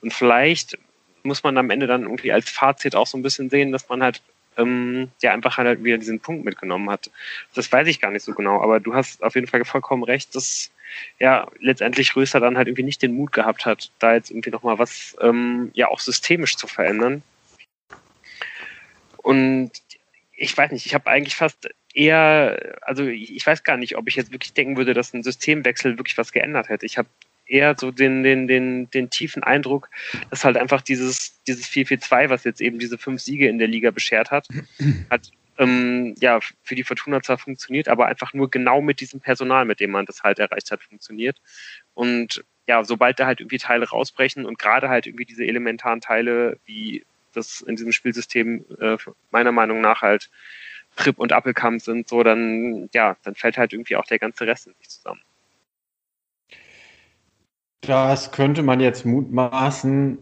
Und 0.00 0.14
vielleicht 0.14 0.78
muss 1.24 1.42
man 1.42 1.58
am 1.58 1.70
Ende 1.70 1.86
dann 1.86 2.02
irgendwie 2.02 2.32
als 2.32 2.50
Fazit 2.50 2.94
auch 2.94 3.06
so 3.06 3.18
ein 3.18 3.22
bisschen 3.22 3.50
sehen, 3.50 3.72
dass 3.72 3.88
man 3.88 4.02
halt 4.02 4.22
ähm, 4.56 5.10
ja 5.22 5.32
einfach 5.32 5.56
halt 5.56 5.82
wieder 5.84 5.98
diesen 5.98 6.20
Punkt 6.20 6.44
mitgenommen 6.44 6.90
hat. 6.90 7.10
Das 7.54 7.70
weiß 7.70 7.88
ich 7.88 8.00
gar 8.00 8.10
nicht 8.10 8.24
so 8.24 8.32
genau, 8.32 8.60
aber 8.62 8.80
du 8.80 8.94
hast 8.94 9.22
auf 9.22 9.34
jeden 9.34 9.46
Fall 9.46 9.64
vollkommen 9.64 10.04
recht, 10.04 10.34
dass 10.34 10.70
ja 11.18 11.48
letztendlich 11.60 12.14
Röster 12.16 12.40
dann 12.40 12.56
halt 12.56 12.68
irgendwie 12.68 12.82
nicht 12.84 13.02
den 13.02 13.14
Mut 13.14 13.32
gehabt 13.32 13.66
hat, 13.66 13.90
da 13.98 14.14
jetzt 14.14 14.30
irgendwie 14.30 14.50
nochmal 14.50 14.78
was 14.78 15.16
ähm, 15.20 15.70
ja 15.74 15.88
auch 15.88 16.00
systemisch 16.00 16.56
zu 16.56 16.66
verändern. 16.66 17.22
Und 19.18 19.70
ich 20.36 20.56
weiß 20.56 20.70
nicht, 20.72 20.86
ich 20.86 20.94
habe 20.94 21.08
eigentlich 21.10 21.36
fast 21.36 21.68
eher, 21.94 22.76
also 22.82 23.06
ich 23.06 23.46
weiß 23.46 23.62
gar 23.62 23.76
nicht, 23.76 23.96
ob 23.96 24.08
ich 24.08 24.16
jetzt 24.16 24.32
wirklich 24.32 24.52
denken 24.52 24.76
würde, 24.76 24.94
dass 24.94 25.14
ein 25.14 25.22
Systemwechsel 25.22 25.96
wirklich 25.96 26.18
was 26.18 26.32
geändert 26.32 26.68
hätte. 26.68 26.86
Ich 26.86 26.98
habe 26.98 27.08
eher 27.46 27.74
so 27.78 27.90
den, 27.90 28.22
den, 28.22 28.46
den, 28.46 28.90
den 28.90 29.10
tiefen 29.10 29.42
Eindruck, 29.42 29.90
dass 30.30 30.44
halt 30.44 30.56
einfach 30.56 30.82
dieses, 30.82 31.42
dieses 31.44 31.66
4-4-2, 31.66 32.30
was 32.30 32.44
jetzt 32.44 32.60
eben 32.60 32.78
diese 32.78 32.98
fünf 32.98 33.20
Siege 33.20 33.48
in 33.48 33.58
der 33.58 33.68
Liga 33.68 33.90
beschert 33.90 34.30
hat, 34.30 34.48
hat 35.10 35.30
ähm, 35.58 36.14
ja 36.20 36.40
für 36.62 36.74
die 36.74 36.84
Fortuna 36.84 37.22
zwar 37.22 37.38
funktioniert, 37.38 37.88
aber 37.88 38.06
einfach 38.06 38.34
nur 38.34 38.50
genau 38.50 38.80
mit 38.80 39.00
diesem 39.00 39.20
Personal, 39.20 39.64
mit 39.64 39.80
dem 39.80 39.90
man 39.90 40.06
das 40.06 40.22
halt 40.22 40.38
erreicht 40.38 40.70
hat, 40.70 40.82
funktioniert. 40.82 41.40
Und 41.94 42.44
ja, 42.66 42.82
sobald 42.82 43.20
da 43.20 43.26
halt 43.26 43.40
irgendwie 43.40 43.58
Teile 43.58 43.88
rausbrechen 43.88 44.46
und 44.46 44.58
gerade 44.58 44.88
halt 44.88 45.06
irgendwie 45.06 45.26
diese 45.26 45.44
elementaren 45.44 46.00
Teile, 46.00 46.58
wie 46.64 47.04
das 47.32 47.60
in 47.60 47.76
diesem 47.76 47.92
Spielsystem 47.92 48.64
äh, 48.80 48.96
meiner 49.30 49.52
Meinung 49.52 49.80
nach 49.80 50.02
halt 50.02 50.30
Trip 50.96 51.18
und 51.18 51.32
Appelkamp 51.32 51.82
sind, 51.82 52.08
so 52.08 52.22
dann 52.22 52.88
ja, 52.94 53.16
dann 53.24 53.34
fällt 53.34 53.58
halt 53.58 53.72
irgendwie 53.72 53.96
auch 53.96 54.06
der 54.06 54.18
ganze 54.18 54.46
Rest 54.46 54.68
in 54.68 54.74
sich 54.78 54.88
zusammen. 54.88 55.20
Das 57.86 58.32
könnte 58.32 58.62
man 58.62 58.80
jetzt 58.80 59.04
mutmaßen, 59.04 60.18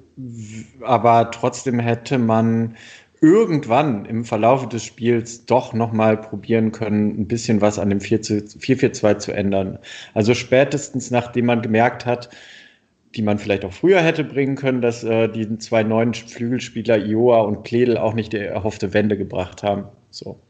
aber 0.82 1.30
trotzdem 1.30 1.78
hätte 1.78 2.18
man 2.18 2.76
irgendwann 3.20 4.04
im 4.04 4.24
Verlauf 4.24 4.68
des 4.68 4.84
Spiels 4.84 5.46
doch 5.46 5.72
nochmal 5.72 6.16
probieren 6.16 6.72
können, 6.72 7.20
ein 7.20 7.28
bisschen 7.28 7.60
was 7.60 7.78
an 7.78 7.90
dem 7.90 8.00
4-4-2 8.00 9.18
zu 9.18 9.32
ändern. 9.32 9.78
Also 10.12 10.34
spätestens 10.34 11.12
nachdem 11.12 11.46
man 11.46 11.62
gemerkt 11.62 12.04
hat, 12.04 12.30
die 13.14 13.22
man 13.22 13.38
vielleicht 13.38 13.64
auch 13.64 13.72
früher 13.72 14.00
hätte 14.00 14.24
bringen 14.24 14.56
können, 14.56 14.80
dass 14.80 15.04
äh, 15.04 15.28
die 15.28 15.58
zwei 15.58 15.84
neuen 15.84 16.14
Flügelspieler 16.14 16.98
Ioa 16.98 17.42
und 17.42 17.62
Kledel 17.62 17.96
auch 17.96 18.14
nicht 18.14 18.32
die 18.32 18.38
erhoffte 18.38 18.92
Wende 18.92 19.16
gebracht 19.16 19.62
haben. 19.62 19.84
So. 20.10 20.40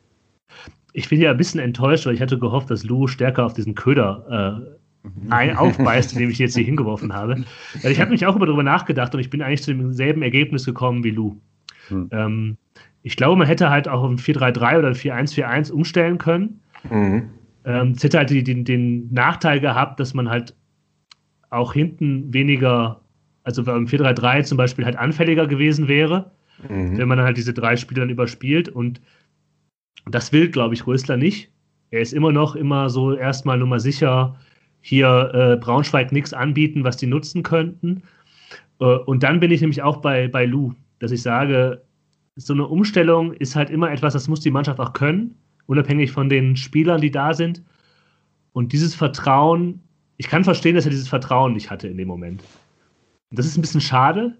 Ich 0.95 1.09
bin 1.09 1.21
ja 1.21 1.31
ein 1.33 1.37
bisschen 1.37 1.61
enttäuscht, 1.61 2.07
weil 2.07 2.15
ich 2.15 2.23
hatte 2.23 2.39
gehofft, 2.39 2.71
dass 2.71 2.85
Lou 2.85 3.07
stärker 3.07 3.45
auf 3.45 3.55
diesen 3.55 3.75
Köder 3.75 4.65
äh, 4.69 4.82
ein 5.31 5.57
aufbeißt, 5.57 6.13
indem 6.13 6.31
ich 6.31 6.39
jetzt 6.39 6.55
hier 6.55 6.65
hingeworfen 6.65 7.13
habe. 7.13 7.45
Ich 7.83 8.01
habe 8.01 8.11
mich 8.11 8.25
auch 8.27 8.37
immer 8.37 8.47
darüber 8.47 8.63
nachgedacht 8.63 9.15
und 9.15 9.21
ich 9.21 9.31
bin 9.31 9.43
eigentlich 9.43 9.63
zu 9.63 9.75
demselben 9.75 10.23
Ergebnis 10.23 10.65
gekommen 10.65 11.03
wie 11.03 11.11
Lou. 11.11 11.37
Hm. 11.89 12.09
Ähm, 12.13 12.57
ich 13.03 13.17
glaube, 13.17 13.37
man 13.37 13.47
hätte 13.47 13.71
halt 13.71 13.89
auch 13.89 14.09
ein 14.09 14.17
4-3-3 14.17 14.79
oder 14.79 14.89
ein 14.89 14.95
4-1-4-1 14.95 15.73
umstellen 15.73 16.19
können. 16.19 16.61
Mhm. 16.89 17.31
Ähm, 17.65 17.93
es 17.97 18.05
hätte 18.05 18.19
halt 18.19 18.31
den, 18.31 18.65
den 18.65 19.13
Nachteil 19.13 19.61
gehabt, 19.61 20.01
dass 20.01 20.15
man 20.15 20.29
halt 20.29 20.55
auch 21.51 21.73
hinten 21.73 22.33
weniger, 22.33 23.01
also 23.45 23.65
beim 23.65 23.87
4-3-3 23.87 24.45
zum 24.45 24.59
Beispiel 24.59 24.85
halt 24.85 24.97
anfälliger 24.97 25.47
gewesen 25.47 25.89
wäre, 25.89 26.31
mhm. 26.69 26.97
wenn 26.97 27.09
man 27.09 27.19
dann 27.19 27.27
halt 27.27 27.37
diese 27.37 27.53
drei 27.53 27.77
Spiele 27.77 28.01
dann 28.03 28.11
überspielt. 28.11 28.69
Und 28.69 29.01
das 30.07 30.33
will, 30.33 30.49
glaube 30.49 30.75
ich, 30.75 30.87
Rösler 30.87 31.17
nicht. 31.17 31.51
Er 31.91 32.01
ist 32.01 32.15
immer 32.15 32.33
noch 32.33 32.57
immer 32.57 32.89
so 32.89 33.15
erstmal 33.15 33.59
nur 33.59 33.69
mal 33.69 33.81
sicher, 33.81 34.37
hier 34.83 35.31
äh, 35.33 35.57
Braunschweig 35.57 36.13
nichts 36.13 36.35
anbieten, 36.35 36.85
was 36.85 36.97
die 36.97 37.07
nutzen 37.07 37.43
könnten. 37.43 38.03
Äh, 38.81 38.85
und 38.85 39.23
dann 39.23 39.41
bin 39.41 39.51
ich 39.51 39.61
nämlich 39.61 39.83
auch 39.83 39.99
bei, 39.99 40.29
bei 40.29 40.45
Lou, 40.45 40.75
dass 40.99 41.13
ich 41.13 41.23
sage, 41.23 41.83
so 42.37 42.53
eine 42.53 42.67
Umstellung 42.67 43.33
ist 43.33 43.57
halt 43.57 43.71
immer 43.71 43.91
etwas, 43.91 44.13
das 44.13 44.29
muss 44.29 44.41
die 44.41 44.51
Mannschaft 44.51 44.81
auch 44.81 44.93
können, 44.93 45.37
unabhängig 45.67 46.11
von 46.11 46.29
den 46.29 46.57
Spielern, 46.57 47.01
die 47.01 47.11
da 47.11 47.33
sind. 47.33 47.63
Und 48.53 48.73
dieses 48.73 48.95
Vertrauen, 48.95 49.81
ich 50.17 50.29
kann 50.29 50.45
verstehen, 50.45 50.75
dass 50.75 50.85
er 50.85 50.91
dieses 50.91 51.09
Vertrauen 51.09 51.53
nicht 51.53 51.71
hatte 51.71 51.89
in 51.89 51.97
dem 51.97 52.09
Moment. 52.09 52.43
Das 53.31 53.47
ist 53.47 53.57
ein 53.57 53.63
bisschen 53.63 53.81
schade, 53.81 54.37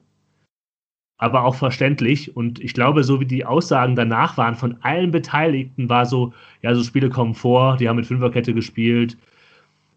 aber 1.19 1.45
auch 1.45 1.55
verständlich. 1.55 2.37
Und 2.37 2.61
ich 2.61 2.75
glaube, 2.75 3.05
so 3.05 3.21
wie 3.21 3.27
die 3.27 3.45
Aussagen 3.45 3.95
danach 3.95 4.37
waren 4.37 4.55
von 4.55 4.77
allen 4.83 5.11
Beteiligten, 5.11 5.89
war 5.89 6.05
so, 6.05 6.33
ja, 6.63 6.75
so 6.75 6.83
Spiele 6.83 7.11
kommen 7.11 7.35
vor, 7.35 7.77
die 7.77 7.89
haben 7.89 7.97
mit 7.97 8.07
Fünferkette 8.07 8.55
gespielt, 8.55 9.17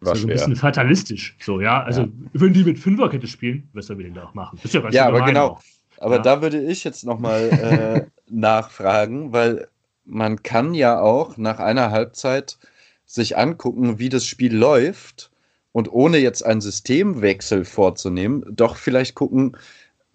war 0.05 0.13
das 0.13 0.19
ist 0.19 0.25
ein 0.25 0.33
bisschen 0.33 0.55
fatalistisch. 0.55 1.35
So, 1.41 1.61
ja, 1.61 1.83
also 1.83 2.01
ja. 2.01 2.07
wenn 2.33 2.53
die 2.53 2.63
mit 2.63 2.79
Fünferkette 2.79 3.27
spielen, 3.27 3.69
was 3.73 3.87
soll 3.87 3.97
wir 3.97 4.05
denn 4.05 4.13
da 4.13 4.23
auch 4.23 4.33
machen? 4.33 4.57
Das 4.61 4.65
ist 4.65 4.73
ja 4.73 4.81
ganz 4.81 4.95
Ja, 4.95 5.07
aber 5.07 5.21
genau. 5.23 5.47
Auch. 5.47 5.61
Aber 5.97 6.17
ja. 6.17 6.21
da 6.21 6.41
würde 6.41 6.61
ich 6.61 6.83
jetzt 6.83 7.05
nochmal 7.05 7.49
äh, 7.49 8.05
nachfragen, 8.29 9.33
weil 9.33 9.67
man 10.05 10.43
kann 10.43 10.73
ja 10.73 10.99
auch 10.99 11.37
nach 11.37 11.59
einer 11.59 11.91
Halbzeit 11.91 12.57
sich 13.05 13.37
angucken, 13.37 13.99
wie 13.99 14.09
das 14.09 14.25
Spiel 14.25 14.55
läuft 14.55 15.31
und 15.71 15.91
ohne 15.91 16.17
jetzt 16.17 16.45
einen 16.45 16.61
Systemwechsel 16.61 17.65
vorzunehmen, 17.65 18.43
doch 18.49 18.75
vielleicht 18.75 19.15
gucken, 19.15 19.57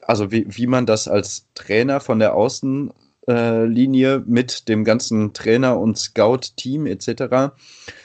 also 0.00 0.30
wie, 0.32 0.46
wie 0.48 0.66
man 0.66 0.86
das 0.86 1.08
als 1.08 1.46
Trainer 1.54 2.00
von 2.00 2.18
der 2.18 2.34
Außen 2.34 2.92
Seitenlinie 3.30 4.22
mit 4.26 4.68
dem 4.68 4.84
ganzen 4.84 5.32
Trainer 5.32 5.78
und 5.78 5.98
Scout-Team 5.98 6.86
etc. 6.86 7.54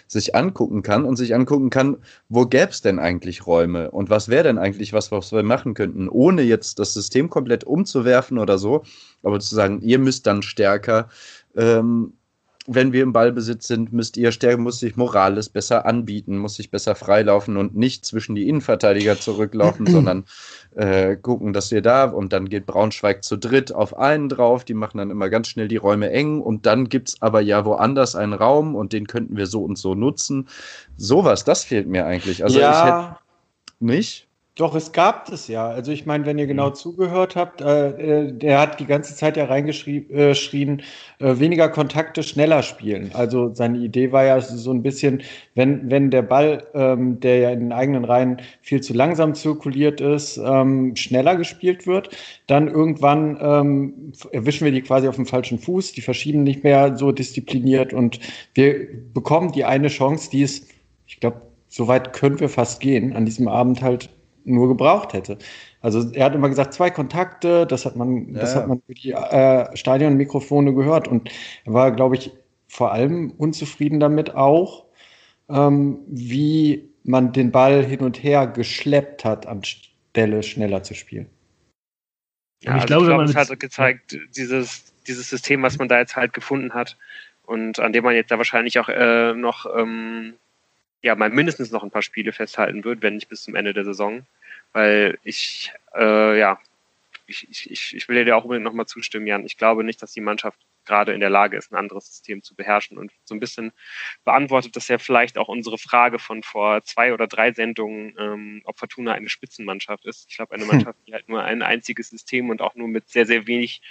sich 0.08 0.36
angucken 0.36 0.82
kann 0.82 1.06
und 1.06 1.16
sich 1.16 1.34
angucken 1.34 1.70
kann, 1.70 1.98
wo 2.30 2.46
gäbe 2.46 2.70
es 2.72 2.82
denn 2.82 3.00
eigentlich 3.00 3.48
Räume 3.48 3.92
und 3.92 4.10
was 4.10 4.30
wäre 4.30 4.44
denn 4.44 4.58
eigentlich 4.58 4.94
was, 4.94 5.12
was 5.12 5.32
wir 5.32 5.44
machen 5.44 5.74
könnten, 5.74 6.10
ohne 6.10 6.42
jetzt 6.42 6.80
das 6.80 6.94
System 6.94 7.30
komplett 7.30 7.64
umzuwerfen 7.64 8.38
oder 8.38 8.58
so, 8.58 8.84
aber 9.24 9.40
zu 9.40 9.56
sagen, 9.56 9.82
ihr 9.82 10.00
müsst 10.00 10.28
dann 10.28 10.42
stärker 10.42 11.10
ähm, 11.56 12.14
wenn 12.68 12.94
wir 12.94 13.04
im 13.04 13.14
Ballbesitz 13.14 13.68
sind, 13.68 13.94
müsst 13.94 14.18
ihr 14.18 14.32
stärken, 14.32 14.64
muss 14.64 14.80
sich 14.80 14.96
Morales 14.96 15.50
besser 15.50 15.86
anbieten, 15.86 16.38
muss 16.38 16.56
sich 16.56 16.72
besser 16.72 16.96
freilaufen 16.96 17.58
und 17.58 17.76
nicht 17.76 18.06
zwischen 18.06 18.36
die 18.36 18.48
Innenverteidiger 18.48 19.20
zurücklaufen, 19.20 19.86
sondern 19.88 20.26
äh, 20.76 21.16
gucken, 21.16 21.54
dass 21.54 21.72
wir 21.72 21.82
da 21.82 22.06
und 22.06 22.34
dann 22.34 22.50
geht 22.50 22.66
Braunschweig 22.66 23.24
zu 23.24 23.38
dritt 23.38 23.74
auf 23.74 23.98
einen 23.98 24.30
drauf, 24.30 24.66
die 24.66 24.74
machen 24.74 24.98
dann 24.98 25.10
immer 25.10 25.30
ganz 25.30 25.48
schnell 25.48 25.68
die 25.68 25.78
Räume 25.78 26.12
eng 26.12 26.42
und 26.42 26.66
dann 26.66 26.90
gibt 26.90 27.10
es 27.10 27.22
aber 27.22 27.42
ja 27.42 27.66
woanders 27.66 28.16
einen 28.16 28.34
Raum 28.34 28.76
und 28.76 28.94
den 28.94 29.08
könnten 29.08 29.38
wir 29.38 29.48
so 29.48 29.64
und 29.64 29.78
so 29.78 29.96
nutzen. 29.96 30.48
Sowas, 30.98 31.44
das 31.44 31.64
fehlt 31.64 31.88
mir 31.88 32.06
eigentlich. 32.06 32.44
Also 32.44 32.60
ja. 32.60 32.72
ich 32.72 32.86
hätte 32.86 33.18
nicht. 33.80 34.25
Doch, 34.58 34.74
es 34.74 34.94
gab 34.94 35.30
es 35.34 35.50
ja. 35.50 35.68
Also 35.68 35.92
ich 35.92 36.06
meine, 36.06 36.26
wenn 36.26 36.38
ihr 36.40 36.48
genau 36.48 36.70
mhm. 36.70 36.76
zugehört 36.76 37.36
habt, 37.36 37.60
äh, 37.60 37.90
äh, 38.28 38.32
der 38.32 38.60
hat 38.62 38.80
die 38.80 38.86
ganze 38.86 39.14
Zeit 39.14 39.36
ja 39.36 39.44
reingeschrien, 39.46 40.10
äh, 40.10 40.32
äh, 40.32 41.40
weniger 41.40 41.68
Kontakte, 41.68 42.24
schneller 42.24 42.64
spielen. 42.64 43.12
Also 43.14 43.54
seine 43.54 43.80
Idee 43.80 44.14
war 44.14 44.24
ja 44.24 44.40
so 44.40 44.72
ein 44.72 44.82
bisschen, 44.82 45.24
wenn, 45.56 45.92
wenn 45.92 46.10
der 46.10 46.22
Ball, 46.22 46.66
ähm, 46.74 47.20
der 47.20 47.38
ja 47.40 47.52
in 47.52 47.60
den 47.60 47.72
eigenen 47.74 48.06
Reihen 48.06 48.42
viel 48.62 48.80
zu 48.80 48.94
langsam 48.94 49.36
zirkuliert 49.36 50.00
ist, 50.00 50.38
ähm, 50.38 50.96
schneller 50.96 51.36
gespielt 51.36 51.86
wird, 51.86 52.12
dann 52.48 52.70
irgendwann 52.70 53.38
ähm, 53.42 54.14
erwischen 54.32 54.64
wir 54.64 54.72
die 54.72 54.82
quasi 54.84 55.10
auf 55.10 55.18
dem 55.18 55.26
falschen 55.26 55.60
Fuß, 55.60 55.92
die 55.92 56.02
verschieben 56.02 56.44
nicht 56.44 56.64
mehr 56.64 56.96
so 56.96 57.12
diszipliniert 57.12 57.92
und 57.92 58.22
wir 58.54 58.88
bekommen 59.14 59.52
die 59.52 59.66
eine 59.66 59.90
Chance, 59.90 60.30
die 60.32 60.44
ist, 60.44 60.70
ich 61.08 61.20
glaube, 61.20 61.42
so 61.68 61.90
weit 61.90 62.14
können 62.14 62.40
wir 62.40 62.48
fast 62.48 62.80
gehen, 62.80 63.14
an 63.18 63.26
diesem 63.26 63.50
Abend 63.50 63.82
halt 63.82 64.15
nur 64.46 64.68
gebraucht 64.68 65.14
hätte. 65.14 65.38
Also 65.82 66.12
er 66.14 66.26
hat 66.26 66.36
immer 66.36 66.50
gesagt, 66.50 66.74
zwei 66.74 66.90
Kontakte, 66.90 67.66
das 67.66 67.86
hat 67.86 67.96
man, 67.96 68.34
ja, 68.34 68.42
das 68.42 68.56
hat 68.56 68.68
man 68.68 68.82
über 68.88 68.94
die 68.94 69.12
äh, 69.12 69.76
Stadionmikrofone 69.76 70.74
gehört 70.74 71.08
und 71.08 71.30
er 71.66 71.74
war, 71.74 71.92
glaube 71.92 72.16
ich, 72.16 72.32
vor 72.68 72.92
allem 72.92 73.32
unzufrieden 73.32 74.00
damit 74.00 74.36
auch, 74.36 74.86
ähm, 75.50 76.00
wie 76.08 76.90
man 77.04 77.34
den 77.34 77.52
Ball 77.52 77.84
hin 77.84 78.00
und 78.00 78.24
her 78.24 78.48
geschleppt 78.48 79.26
hat, 79.26 79.46
anstelle 79.46 80.44
schneller 80.44 80.84
zu 80.84 80.96
spielen. 80.96 81.30
Ja, 82.64 82.72
also 82.72 82.84
ich 82.84 82.88
glaube, 82.88 83.06
glaub, 83.06 83.22
es 83.22 83.36
hat 83.36 83.60
gezeigt, 83.60 84.18
dieses, 84.36 84.94
dieses 85.08 85.30
System, 85.30 85.62
was 85.62 85.78
man 85.78 85.88
da 85.88 86.00
jetzt 86.00 86.16
halt 86.16 86.34
gefunden 86.34 86.74
hat 86.74 86.98
und 87.44 87.80
an 87.80 87.94
dem 87.94 88.04
man 88.04 88.16
jetzt 88.16 88.32
da 88.32 88.38
wahrscheinlich 88.38 88.80
auch 88.80 88.90
äh, 88.90 89.34
noch 89.34 89.68
ähm, 89.78 90.34
ja 91.04 91.16
mal 91.16 91.30
mindestens 91.30 91.72
noch 91.72 91.84
ein 91.84 91.92
paar 91.92 92.02
Spiele 92.02 92.34
festhalten 92.34 92.84
wird, 92.84 93.02
wenn 93.02 93.16
nicht 93.16 93.30
bis 93.30 93.44
zum 93.44 93.56
Ende 93.56 93.74
der 93.74 93.86
Saison. 93.86 94.26
Weil 94.76 95.18
ich, 95.24 95.72
äh, 95.96 96.38
ja, 96.38 96.60
ich, 97.28 97.48
ich, 97.72 97.96
ich 97.96 98.10
will 98.10 98.26
dir 98.26 98.36
auch 98.36 98.44
unbedingt 98.44 98.66
nochmal 98.66 98.88
zustimmen, 98.88 99.26
Jan. 99.26 99.46
Ich 99.46 99.58
glaube 99.58 99.86
nicht, 99.86 100.02
dass 100.02 100.12
die 100.12 100.20
Mannschaft 100.20 100.60
gerade 100.84 101.14
in 101.14 101.22
der 101.22 101.30
Lage 101.30 101.56
ist, 101.56 101.72
ein 101.72 101.78
anderes 101.78 102.08
System 102.08 102.44
zu 102.44 102.56
beherrschen. 102.56 102.98
Und 102.98 103.14
so 103.24 103.34
ein 103.34 103.40
bisschen 103.40 103.72
beantwortet 104.26 104.76
das 104.76 104.90
ja 104.90 104.98
vielleicht 104.98 105.38
auch 105.38 105.48
unsere 105.48 105.78
Frage 105.78 106.20
von 106.20 106.44
vor 106.44 106.84
zwei 106.84 107.14
oder 107.14 107.26
drei 107.26 107.54
Sendungen, 107.54 108.18
ähm, 108.20 108.62
ob 108.66 108.78
Fortuna 108.78 109.14
eine 109.14 109.30
Spitzenmannschaft 109.30 110.04
ist. 110.04 110.28
Ich 110.30 110.36
glaube, 110.36 110.54
eine 110.54 110.64
hm. 110.64 110.72
Mannschaft, 110.72 111.00
die 111.08 111.14
halt 111.14 111.30
nur 111.30 111.42
ein 111.42 111.62
einziges 111.62 112.10
System 112.10 112.50
und 112.50 112.62
auch 112.62 112.76
nur 112.76 112.90
mit 112.90 113.08
sehr, 113.08 113.26
sehr 113.26 113.48
wenig 113.48 113.82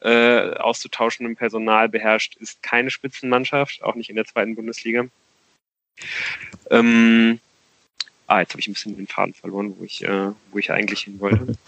äh, 0.00 0.54
auszutauschendem 0.54 1.36
Personal 1.36 1.90
beherrscht, 1.90 2.36
ist 2.36 2.62
keine 2.62 2.88
Spitzenmannschaft, 2.88 3.82
auch 3.82 3.94
nicht 3.94 4.08
in 4.08 4.16
der 4.16 4.24
zweiten 4.24 4.54
Bundesliga. 4.54 5.04
Ähm, 6.70 7.40
ah, 8.30 8.40
jetzt 8.40 8.52
habe 8.52 8.60
ich 8.60 8.68
ein 8.68 8.74
bisschen 8.74 8.96
den 8.96 9.06
Faden 9.06 9.34
verloren, 9.34 9.74
wo 9.76 9.84
ich, 9.84 10.04
äh, 10.04 10.30
wo 10.52 10.58
ich 10.58 10.70
eigentlich 10.70 11.02
hin 11.02 11.20
wollte. 11.20 11.54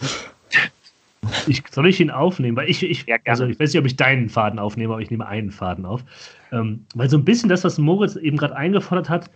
Ich, 1.47 1.63
soll 1.71 1.87
ich 1.87 2.01
ihn 2.01 2.11
aufnehmen? 2.11 2.57
Weil 2.57 2.69
ich, 2.69 2.83
ich, 2.83 3.05
ja, 3.05 3.15
also 3.23 3.45
ich 3.45 3.57
weiß 3.57 3.71
nicht, 3.71 3.79
ob 3.79 3.85
ich 3.85 3.95
deinen 3.95 4.27
Faden 4.27 4.59
aufnehme, 4.59 4.91
aber 4.91 5.01
ich 5.01 5.09
nehme 5.09 5.25
einen 5.25 5.51
Faden 5.51 5.85
auf. 5.85 6.03
Ähm, 6.51 6.85
weil 6.95 7.09
so 7.09 7.17
ein 7.17 7.23
bisschen 7.23 7.47
das, 7.47 7.63
was 7.63 7.77
Moritz 7.77 8.17
eben 8.17 8.35
gerade 8.35 8.57
eingefordert 8.57 9.09
hat, 9.09 9.29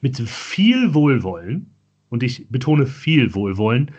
mit 0.00 0.16
viel 0.18 0.94
Wohlwollen, 0.94 1.70
und 2.10 2.24
ich 2.24 2.48
betone 2.48 2.86
viel 2.86 3.34
Wohlwollen, 3.36 3.92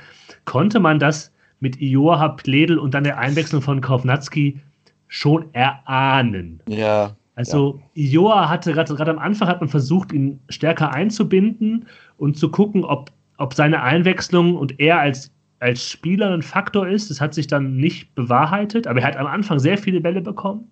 konnte 0.44 0.82
man 0.82 1.00
das 1.00 1.32
mit 1.62 1.80
Ioha 1.80 2.28
Pledel 2.28 2.78
und 2.78 2.94
dann 2.94 3.06
der 3.06 3.18
Einwechslung 3.18 3.62
von 3.62 3.80
Kovnatski 3.80 4.60
schon 5.08 5.46
erahnen. 5.54 6.62
Ja. 6.68 7.16
Also 7.40 7.80
ja. 7.94 8.10
Joa 8.10 8.50
hatte 8.50 8.74
gerade 8.74 9.10
am 9.10 9.18
Anfang 9.18 9.48
hat 9.48 9.62
man 9.62 9.70
versucht, 9.70 10.12
ihn 10.12 10.42
stärker 10.50 10.94
einzubinden 10.94 11.88
und 12.18 12.38
zu 12.38 12.52
gucken, 12.52 12.84
ob, 12.84 13.12
ob 13.38 13.54
seine 13.54 13.82
Einwechslung 13.82 14.58
und 14.58 14.78
er 14.78 15.00
als, 15.00 15.32
als 15.62 15.90
Spieler 15.90 16.34
ein 16.34 16.42
Faktor 16.42 16.90
ist. 16.90 17.10
Das 17.10 17.22
hat 17.22 17.34
sich 17.34 17.48
dann 17.48 17.78
nicht 17.78 18.14
bewahrheitet, 18.14 18.88
aber 18.88 19.00
er 19.00 19.08
hat 19.08 19.16
am 19.16 19.26
Anfang 19.26 19.58
sehr 19.58 19.78
viele 19.78 20.02
Bälle 20.02 20.20
bekommen. 20.20 20.70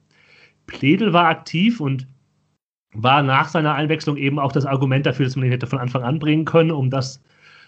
Pledel 0.66 1.14
war 1.14 1.30
aktiv 1.30 1.80
und 1.80 2.06
war 2.94 3.24
nach 3.24 3.48
seiner 3.48 3.74
Einwechslung 3.74 4.18
eben 4.18 4.38
auch 4.38 4.52
das 4.52 4.66
Argument 4.66 5.06
dafür, 5.06 5.26
dass 5.26 5.38
man 5.38 5.46
ihn 5.46 5.52
hätte 5.52 5.68
von 5.68 5.80
Anfang 5.80 6.04
an 6.04 6.20
bringen 6.20 6.44
können, 6.44 6.72
um 6.72 6.90
das 6.90 7.24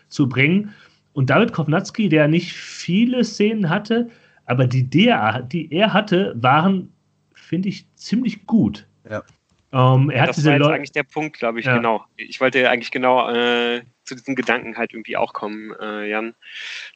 zu 0.09 0.27
bringen. 0.27 0.73
Und 1.13 1.29
David 1.29 1.53
Kovnatski, 1.53 2.09
der 2.09 2.27
nicht 2.27 2.51
viele 2.51 3.23
Szenen 3.23 3.69
hatte, 3.69 4.09
aber 4.45 4.67
die, 4.67 4.89
der, 4.89 5.43
die 5.43 5.71
er 5.71 5.93
hatte, 5.93 6.35
waren, 6.35 6.91
finde 7.33 7.69
ich, 7.69 7.87
ziemlich 7.95 8.45
gut. 8.45 8.88
Ja. 9.09 9.23
Ähm, 9.71 10.09
er 10.09 10.23
hat 10.23 10.29
das 10.29 10.43
war 10.45 10.53
jetzt 10.53 10.65
eigentlich 10.65 10.91
der 10.91 11.03
Punkt, 11.03 11.37
glaube 11.37 11.59
ich, 11.59 11.65
ja. 11.65 11.77
genau. 11.77 12.03
Ich 12.17 12.41
wollte 12.41 12.69
eigentlich 12.69 12.89
genau 12.89 13.29
äh, 13.29 13.83
zu 14.03 14.15
diesem 14.15 14.35
Gedanken 14.35 14.77
halt 14.77 14.93
irgendwie 14.93 15.15
auch 15.15 15.33
kommen, 15.33 15.73
äh, 15.79 16.09
Jan. 16.09 16.33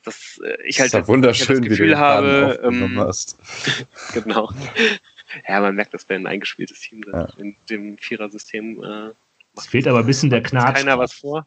Dass 0.03 0.41
äh, 0.43 0.57
ich 0.63 0.79
halt 0.79 0.93
das, 0.93 1.07
wunderschön, 1.07 1.61
das 1.61 1.69
Gefühl 1.69 1.97
habe, 1.97 2.59
ähm, 2.63 2.99
hast. 2.99 3.37
genau. 4.13 4.51
Ja, 5.47 5.59
man 5.61 5.75
merkt, 5.75 5.93
dass 5.93 6.09
wir 6.09 6.15
ein 6.15 6.27
eingespieltes 6.27 6.79
Team 6.79 7.03
sind. 7.03 7.13
Ja. 7.13 7.29
In 7.37 7.55
dem 7.69 7.97
Vierer-System. 7.97 8.83
Äh, 8.83 9.11
es 9.55 9.67
fehlt 9.67 9.87
aber 9.87 9.99
ein 9.99 10.07
bisschen 10.07 10.31
der 10.31 10.41
Knatsch. 10.41 10.75
keiner 10.75 10.97
was 10.97 11.13
vor. 11.13 11.45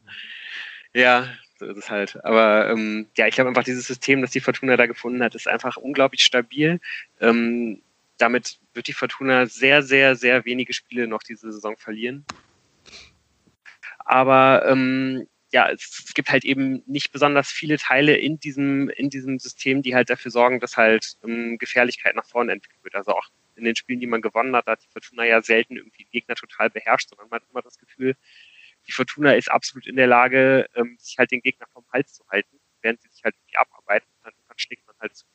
Ja, 0.94 1.26
so 1.58 1.66
ist 1.66 1.76
es 1.76 1.90
halt. 1.90 2.24
Aber 2.24 2.70
ähm, 2.70 3.06
ja, 3.16 3.26
ich 3.26 3.34
glaube 3.34 3.48
einfach, 3.48 3.64
dieses 3.64 3.86
System, 3.86 4.22
das 4.22 4.30
die 4.30 4.40
Fortuna 4.40 4.76
da 4.76 4.86
gefunden 4.86 5.22
hat, 5.22 5.34
ist 5.34 5.48
einfach 5.48 5.76
unglaublich 5.76 6.24
stabil. 6.24 6.80
Ähm, 7.20 7.80
damit 8.18 8.58
wird 8.74 8.88
die 8.88 8.92
Fortuna 8.92 9.46
sehr, 9.46 9.82
sehr, 9.82 10.16
sehr 10.16 10.44
wenige 10.44 10.72
Spiele 10.72 11.06
noch 11.06 11.22
diese 11.22 11.52
Saison 11.52 11.76
verlieren. 11.76 12.24
Aber 13.98 14.64
ähm, 14.68 15.26
ja, 15.52 15.70
es, 15.70 16.12
gibt 16.14 16.30
halt 16.30 16.44
eben 16.44 16.82
nicht 16.86 17.12
besonders 17.12 17.50
viele 17.50 17.78
Teile 17.78 18.16
in 18.16 18.38
diesem, 18.38 18.88
in 18.90 19.10
diesem 19.10 19.38
System, 19.38 19.82
die 19.82 19.94
halt 19.94 20.10
dafür 20.10 20.30
sorgen, 20.30 20.60
dass 20.60 20.76
halt 20.76 21.16
ähm, 21.24 21.58
Gefährlichkeit 21.58 22.14
nach 22.14 22.26
vorne 22.26 22.52
entwickelt 22.52 22.82
wird. 22.84 22.94
Also 22.94 23.12
auch 23.12 23.28
in 23.54 23.64
den 23.64 23.76
Spielen, 23.76 24.00
die 24.00 24.06
man 24.06 24.22
gewonnen 24.22 24.54
hat, 24.54 24.66
hat 24.66 24.82
die 24.82 24.88
Fortuna 24.88 25.24
ja 25.24 25.42
selten 25.42 25.76
irgendwie 25.76 26.04
Gegner 26.04 26.34
total 26.34 26.70
beherrscht, 26.70 27.08
sondern 27.08 27.28
man 27.30 27.40
hat 27.40 27.48
immer 27.50 27.62
das 27.62 27.78
Gefühl, 27.78 28.16
die 28.86 28.92
Fortuna 28.92 29.32
ist 29.34 29.50
absolut 29.50 29.86
in 29.86 29.96
der 29.96 30.06
Lage, 30.06 30.68
ähm, 30.74 30.96
sich 30.98 31.18
halt 31.18 31.30
den 31.30 31.40
Gegner 31.42 31.66
vom 31.72 31.84
Hals 31.92 32.14
zu 32.14 32.24
halten, 32.28 32.60
während 32.82 33.00
sie 33.02 33.08
sich 33.08 33.24
halt 33.24 33.34
irgendwie 33.36 33.56
abarbeiten. 33.56 34.08
Dann, 34.22 34.32
dann 34.48 34.58
schlägt 34.58 34.86
man 34.86 34.96
halt 35.00 35.16
zu 35.16 35.26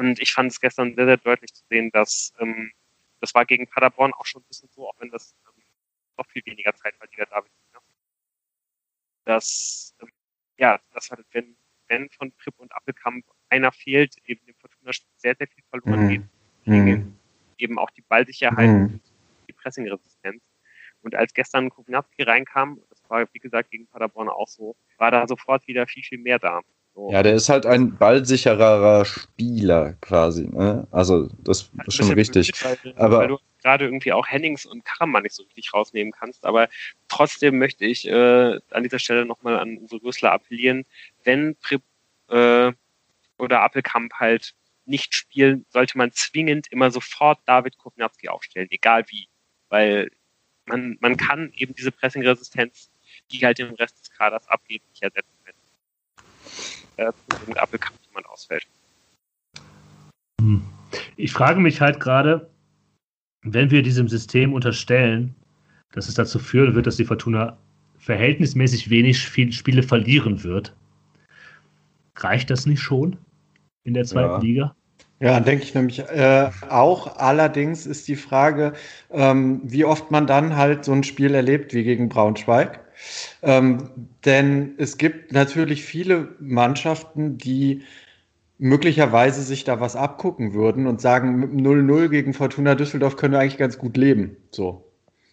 und 0.00 0.18
ich 0.18 0.32
fand 0.32 0.50
es 0.50 0.60
gestern 0.60 0.94
sehr, 0.94 1.04
sehr 1.04 1.18
deutlich 1.18 1.52
zu 1.52 1.62
sehen, 1.68 1.90
dass 1.92 2.32
ähm, 2.40 2.72
das 3.20 3.34
war 3.34 3.44
gegen 3.44 3.66
Paderborn 3.66 4.14
auch 4.14 4.24
schon 4.24 4.40
ein 4.40 4.48
bisschen 4.48 4.70
so, 4.74 4.88
auch 4.88 4.98
wenn 4.98 5.10
das 5.10 5.36
ähm, 5.46 5.62
noch 6.16 6.26
viel 6.26 6.44
weniger 6.46 6.74
Zeit 6.74 6.98
war, 6.98 7.06
die 7.06 7.16
der 7.16 7.26
David 7.26 7.52
ne? 7.74 7.80
dass 9.26 9.94
ähm, 10.00 10.08
ja, 10.56 10.80
dass 10.94 11.10
halt, 11.10 11.26
wenn, 11.32 11.54
wenn 11.88 12.08
von 12.10 12.32
Pripp 12.32 12.54
und 12.58 12.74
Appelkamp 12.74 13.26
einer 13.50 13.72
fehlt, 13.72 14.16
eben 14.26 14.44
dem 14.46 14.54
Fortuna-Spiel 14.54 15.10
sehr, 15.18 15.34
sehr 15.36 15.48
viel 15.48 15.64
verloren 15.68 16.04
mhm. 16.04 16.08
geht. 16.08 16.22
Mhm. 16.64 17.18
Eben 17.58 17.78
auch 17.78 17.90
die 17.90 18.02
Ballsicherheit 18.02 18.68
mhm. 18.68 18.82
und 18.84 19.00
die 19.48 19.52
Pressing-Resistenz. 19.52 20.42
Und 21.02 21.14
als 21.14 21.34
gestern 21.34 21.68
Kugnatski 21.68 22.22
reinkam, 22.22 22.80
das 22.88 23.02
war 23.08 23.26
wie 23.32 23.38
gesagt 23.38 23.70
gegen 23.70 23.86
Paderborn 23.86 24.28
auch 24.28 24.48
so, 24.48 24.76
war 24.96 25.10
da 25.10 25.26
sofort 25.26 25.66
wieder 25.66 25.86
viel, 25.86 26.02
viel 26.02 26.18
mehr 26.18 26.38
da. 26.38 26.62
So. 27.00 27.10
Ja, 27.10 27.22
der 27.22 27.32
ist 27.32 27.48
halt 27.48 27.64
ein 27.64 27.96
ballsichererer 27.96 29.06
Spieler 29.06 29.94
quasi. 30.02 30.46
Ne? 30.46 30.86
Also 30.90 31.30
das 31.38 31.70
ist 31.86 31.94
schon 31.94 32.12
richtig. 32.12 32.52
Blöd, 32.52 32.84
weil, 32.84 32.94
aber, 32.96 33.18
weil 33.20 33.28
du 33.28 33.38
gerade 33.62 33.86
irgendwie 33.86 34.12
auch 34.12 34.28
Hennings 34.28 34.66
und 34.66 34.84
Karaman 34.84 35.22
nicht 35.22 35.34
so 35.34 35.42
richtig 35.44 35.72
rausnehmen 35.72 36.12
kannst. 36.12 36.44
Aber 36.44 36.68
trotzdem 37.08 37.58
möchte 37.58 37.86
ich 37.86 38.06
äh, 38.06 38.60
an 38.70 38.82
dieser 38.82 38.98
Stelle 38.98 39.24
nochmal 39.24 39.58
an 39.58 39.78
unsere 39.78 40.02
Rüssler 40.02 40.32
appellieren, 40.32 40.84
wenn 41.24 41.56
Prip 41.56 41.80
äh, 42.28 42.70
oder 43.38 43.62
Appelkamp 43.62 44.12
halt 44.12 44.52
nicht 44.84 45.14
spielen, 45.14 45.64
sollte 45.70 45.96
man 45.96 46.12
zwingend 46.12 46.66
immer 46.70 46.90
sofort 46.90 47.38
David 47.46 47.78
Kovnatski 47.78 48.28
aufstellen, 48.28 48.68
egal 48.70 49.04
wie. 49.08 49.26
Weil 49.70 50.10
man, 50.66 50.98
man 51.00 51.16
kann 51.16 51.50
eben 51.56 51.74
diese 51.74 51.92
Pressing-Resistenz, 51.92 52.90
die 53.32 53.38
halt 53.38 53.58
im 53.58 53.72
Rest 53.76 53.98
des 54.00 54.10
Kaders 54.10 54.46
abgeht, 54.48 54.82
nicht 54.90 55.02
ersetzen 55.02 55.40
äh, 57.00 57.12
mit 57.46 57.58
Appelkamp 57.58 57.96
jemand 58.08 58.28
ausfällt. 58.28 58.66
Hm. 60.40 60.62
ich 61.16 61.32
frage 61.32 61.60
mich 61.60 61.80
halt 61.80 62.00
gerade, 62.00 62.48
wenn 63.42 63.70
wir 63.70 63.82
diesem 63.82 64.08
System 64.08 64.52
unterstellen, 64.52 65.34
dass 65.92 66.08
es 66.08 66.14
dazu 66.14 66.38
führen 66.38 66.74
wird, 66.74 66.86
dass 66.86 66.96
die 66.96 67.04
Fortuna 67.04 67.56
verhältnismäßig 67.98 68.90
wenig 68.90 69.20
Spiele 69.20 69.82
verlieren 69.82 70.42
wird, 70.44 70.74
reicht 72.16 72.50
das 72.50 72.66
nicht 72.66 72.80
schon 72.80 73.16
in 73.84 73.94
der 73.94 74.04
zweiten 74.04 74.32
ja. 74.32 74.38
Liga? 74.38 74.76
Ja, 75.20 75.38
denke 75.40 75.64
ich 75.64 75.74
nämlich 75.74 75.98
äh, 75.98 76.50
auch. 76.68 77.18
Allerdings 77.18 77.84
ist 77.84 78.08
die 78.08 78.16
Frage, 78.16 78.72
ähm, 79.10 79.60
wie 79.64 79.84
oft 79.84 80.10
man 80.10 80.26
dann 80.26 80.56
halt 80.56 80.84
so 80.84 80.92
ein 80.92 81.04
Spiel 81.04 81.34
erlebt 81.34 81.74
wie 81.74 81.84
gegen 81.84 82.08
Braunschweig. 82.08 82.79
Ähm, 83.42 83.90
denn 84.24 84.74
es 84.78 84.98
gibt 84.98 85.32
natürlich 85.32 85.84
viele 85.84 86.36
Mannschaften, 86.40 87.38
die 87.38 87.82
möglicherweise 88.58 89.42
sich 89.42 89.64
da 89.64 89.80
was 89.80 89.96
abgucken 89.96 90.52
würden 90.52 90.86
und 90.86 91.00
sagen, 91.00 91.36
mit 91.36 91.50
0-0 91.52 92.08
gegen 92.08 92.34
Fortuna 92.34 92.74
Düsseldorf 92.74 93.16
können 93.16 93.32
wir 93.32 93.40
eigentlich 93.40 93.56
ganz 93.56 93.78
gut 93.78 93.96
leben. 93.96 94.36
So. 94.50 94.86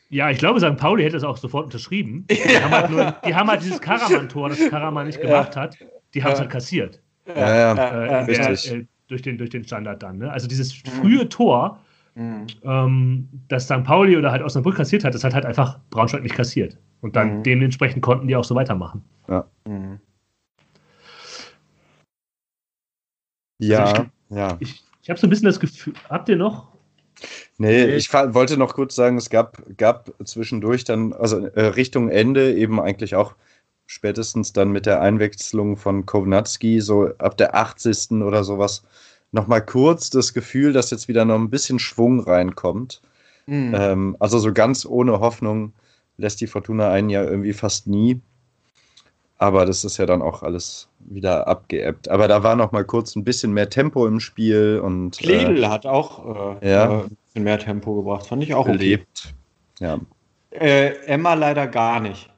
Ja, 0.10 0.30
ich 0.30 0.38
glaube, 0.38 0.62
St. 0.62 0.78
Pauli 0.78 1.04
hätte 1.04 1.18
es 1.18 1.26
auch 1.26 1.36
sofort 1.36 1.66
unterschrieben. 1.66 2.26
Die, 2.32 2.36
ja. 2.36 2.62
haben, 2.62 2.72
halt 2.72 2.90
nur, 2.90 3.16
die 3.26 3.36
haben 3.36 3.50
halt 3.50 3.62
dieses 3.62 3.82
Karaman-Tor, 3.82 4.50
das 4.50 4.70
Karaman 4.70 5.08
nicht 5.08 5.20
gemacht 5.20 5.56
ja. 5.56 5.62
hat, 5.64 5.78
die 6.14 6.24
haben 6.24 6.32
es 6.32 6.38
ja. 6.38 6.44
halt 6.44 6.52
kassiert. 6.52 7.02
Ja, 7.28 7.36
ja, 7.36 7.74
äh, 7.74 8.24
richtig. 8.24 8.72
Äh, 8.72 8.86
durch, 9.10 9.22
den, 9.22 9.38
durch 9.38 9.50
den 9.50 9.66
Standard 9.66 10.02
dann. 10.02 10.20
Ne? 10.20 10.32
Also 10.32 10.48
dieses 10.48 10.72
frühe 10.74 11.28
Tor, 11.28 11.80
mhm. 12.16 12.48
ähm, 12.64 13.28
das 13.50 13.66
St. 13.66 13.84
Pauli 13.84 14.16
oder 14.16 14.32
halt 14.32 14.42
Osnabrück 14.42 14.76
kassiert 14.76 15.04
hat, 15.04 15.14
das 15.14 15.26
hat 15.26 15.34
halt 15.34 15.46
einfach 15.46 15.80
Braunschweig 15.90 16.24
nicht 16.24 16.36
kassiert. 16.36 16.78
Und 17.02 17.16
dann 17.16 17.40
mhm. 17.40 17.44
dementsprechend 17.44 18.02
konnten 18.02 18.28
die 18.28 18.36
auch 18.36 18.44
so 18.44 18.56
weitermachen. 18.56 19.04
Ja. 19.28 19.48
Mhm. 19.66 20.00
Ja, 23.60 23.86
also 23.86 24.04
ich, 24.30 24.36
ja. 24.36 24.58
Ich, 24.60 24.84
ich 25.02 25.10
habe 25.10 25.20
so 25.20 25.28
ein 25.28 25.30
bisschen 25.30 25.46
das 25.46 25.60
Gefühl, 25.60 25.94
habt 26.10 26.30
ihr 26.30 26.36
noch? 26.36 26.68
Nee, 27.58 27.86
ich 27.96 28.14
wollte 28.14 28.58
noch 28.58 28.76
kurz 28.76 28.94
sagen, 28.94 29.18
es 29.18 29.30
gab, 29.30 29.64
gab 29.78 30.14
zwischendurch 30.24 30.84
dann, 30.84 31.14
also 31.14 31.48
äh, 31.48 31.62
Richtung 31.62 32.10
Ende 32.10 32.54
eben 32.54 32.80
eigentlich 32.80 33.16
auch 33.16 33.34
spätestens 33.88 34.54
dann 34.54 34.72
mit 34.72 34.86
der 34.86 35.02
Einwechslung 35.02 35.78
von 35.78 36.06
Kovnatski, 36.06 36.82
so 36.82 37.10
ab 37.18 37.38
der 37.38 37.56
80. 37.56 38.22
oder 38.22 38.44
sowas, 38.44 38.84
nochmal 39.32 39.66
kurz 39.66 40.10
das 40.10 40.34
Gefühl, 40.34 40.74
dass 40.74 40.92
jetzt 40.92 41.08
wieder 41.08 41.26
noch 41.26 41.36
ein 41.36 41.50
bisschen 41.50 41.80
Schwung 41.80 42.20
reinkommt. 42.20 43.02
Mhm. 43.48 43.74
Ähm, 43.76 44.18
also 44.20 44.38
so 44.40 44.54
ganz 44.54 44.86
ohne 44.86 45.20
Hoffnung 45.20 45.74
lässt 46.18 46.42
die 46.42 46.48
Fortuna 46.48 46.90
einen 46.90 47.10
ja 47.10 47.24
irgendwie 47.24 47.54
fast 47.54 47.88
nie. 47.88 48.22
Aber 49.40 49.66
das 49.68 49.84
ist 49.84 49.98
ja 49.98 50.08
dann 50.08 50.24
auch 50.24 50.42
alles 50.42 50.90
wieder 51.00 51.48
abgeebbt. 51.48 52.10
Aber 52.10 52.28
da 52.28 52.42
war 52.42 52.56
noch 52.56 52.72
mal 52.72 52.84
kurz 52.84 53.16
ein 53.16 53.24
bisschen 53.24 53.54
mehr 53.54 53.70
Tempo 53.70 54.08
im 54.08 54.20
Spiel 54.20 54.82
und 54.84 55.18
Klegel 55.18 55.64
äh, 55.64 55.68
hat 55.68 55.86
auch 55.86 56.60
äh, 56.62 56.72
ja, 56.72 57.02
ein 57.02 57.18
bisschen 57.28 57.44
mehr 57.44 57.60
Tempo 57.60 57.96
gebracht. 57.96 58.26
Fand 58.26 58.44
ich 58.44 58.56
auch 58.56 58.66
belebt. 58.66 59.36
Okay. 59.76 59.86
Ja. 59.86 60.00
Äh, 60.50 60.96
Emma 61.06 61.36
leider 61.36 61.68
gar 61.68 62.00
nicht. 62.00 62.30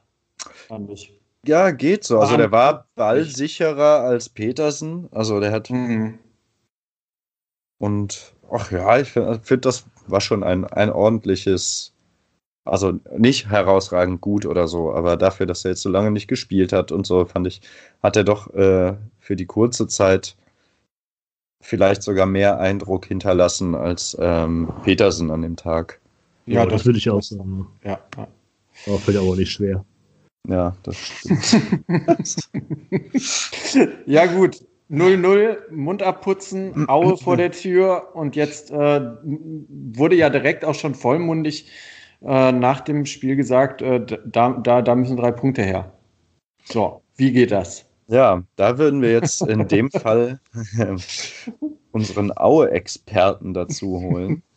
Fand 0.67 0.89
ich. 0.89 1.13
Ja, 1.45 1.71
geht 1.71 2.03
so. 2.03 2.19
Also 2.19 2.36
der 2.36 2.51
war 2.51 2.86
ballsicherer 2.95 4.01
als 4.01 4.27
Petersen. 4.27 5.07
Also 5.11 5.39
der 5.39 5.51
hat. 5.51 5.69
Mhm. 5.69 6.19
Und 7.77 8.34
ach 8.51 8.71
ja, 8.71 8.99
ich 8.99 9.09
finde, 9.09 9.39
find, 9.41 9.65
das 9.65 9.86
war 10.07 10.19
schon 10.19 10.43
ein, 10.43 10.65
ein 10.65 10.91
ordentliches 10.91 11.93
also 12.66 12.99
nicht 13.18 13.49
herausragend 13.49 14.22
gut 14.22 14.45
oder 14.45 14.68
so, 14.68 14.93
aber 14.93 15.18
dafür, 15.18 15.45
dass 15.45 15.66
er 15.66 15.72
jetzt 15.72 15.82
so 15.82 15.89
lange 15.89 16.12
nicht 16.12 16.28
gespielt 16.28 16.74
hat 16.74 16.91
und 16.91 17.05
so, 17.07 17.26
fand 17.26 17.47
ich, 17.47 17.62
hat 18.03 18.16
er 18.16 18.24
doch 18.24 18.53
äh, 18.53 18.95
für 19.20 19.36
die 19.36 19.45
kurze 19.45 19.88
Zeit 19.88 20.36
vielleicht 21.62 22.03
sogar 22.03 22.26
mehr 22.26 22.60
Eindruck 22.60 23.05
hinterlassen 23.05 23.76
als 23.76 24.16
ähm, 24.20 24.72
Petersen 24.84 25.32
an 25.32 25.41
dem 25.41 25.55
Tag. 25.55 25.99
Ja, 26.45 26.62
ja 26.62 26.66
das, 26.66 26.74
das 26.80 26.86
würde 26.86 26.99
ich 26.99 27.10
auch 27.10 27.22
sagen. 27.22 27.68
Ja. 27.84 27.99
ja. 28.18 28.28
Aber 28.88 28.99
fällt 28.99 29.18
aber 29.18 29.28
auch 29.28 29.36
nicht 29.36 29.51
schwer. 29.51 29.84
Ja, 30.47 30.76
das 30.84 30.95
stimmt. 30.97 32.49
ja, 34.05 34.26
gut. 34.26 34.64
0-0, 34.89 35.70
Mund 35.70 36.01
abputzen, 36.01 36.89
Aue 36.89 37.16
vor 37.16 37.38
der 37.38 37.51
Tür 37.51 38.16
und 38.16 38.36
jetzt 38.36 38.72
äh, 38.72 39.01
wurde 39.22 40.16
ja 40.16 40.32
direkt 40.32 40.66
auch 40.66 40.74
schon 40.74 40.95
vollmundig 40.95 41.68
äh, 42.22 42.51
nach 42.51 42.82
dem 42.82 43.05
Spiel 43.05 43.36
gesagt, 43.36 43.82
äh, 43.82 44.05
da, 44.26 44.51
da, 44.51 44.82
da 44.82 44.95
müssen 44.95 45.17
drei 45.17 45.32
Punkte 45.32 45.63
her. 45.63 45.93
So, 46.65 47.01
wie 47.15 47.32
geht 47.32 47.51
das? 47.51 47.86
Ja, 48.07 48.43
da 48.55 48.78
würden 48.78 49.01
wir 49.01 49.11
jetzt 49.11 49.41
in 49.41 49.67
dem 49.67 49.91
Fall 50.01 50.39
unseren 51.91 52.32
Aue-Experten 52.36 53.53
dazu 53.53 54.01
holen. 54.01 54.43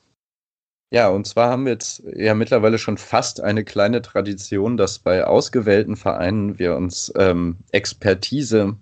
Ja, 0.92 1.08
und 1.08 1.26
zwar 1.26 1.48
haben 1.48 1.64
wir 1.64 1.72
jetzt 1.72 2.02
ja 2.14 2.34
mittlerweile 2.34 2.76
schon 2.76 2.98
fast 2.98 3.40
eine 3.40 3.64
kleine 3.64 4.02
Tradition, 4.02 4.76
dass 4.76 4.98
bei 4.98 5.24
ausgewählten 5.24 5.96
Vereinen 5.96 6.58
wir 6.58 6.76
uns 6.76 7.10
ähm, 7.16 7.56
Expertise 7.70 8.76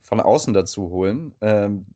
von 0.00 0.20
außen 0.20 0.52
dazu 0.52 0.90
holen. 0.90 1.36
Ähm, 1.40 1.86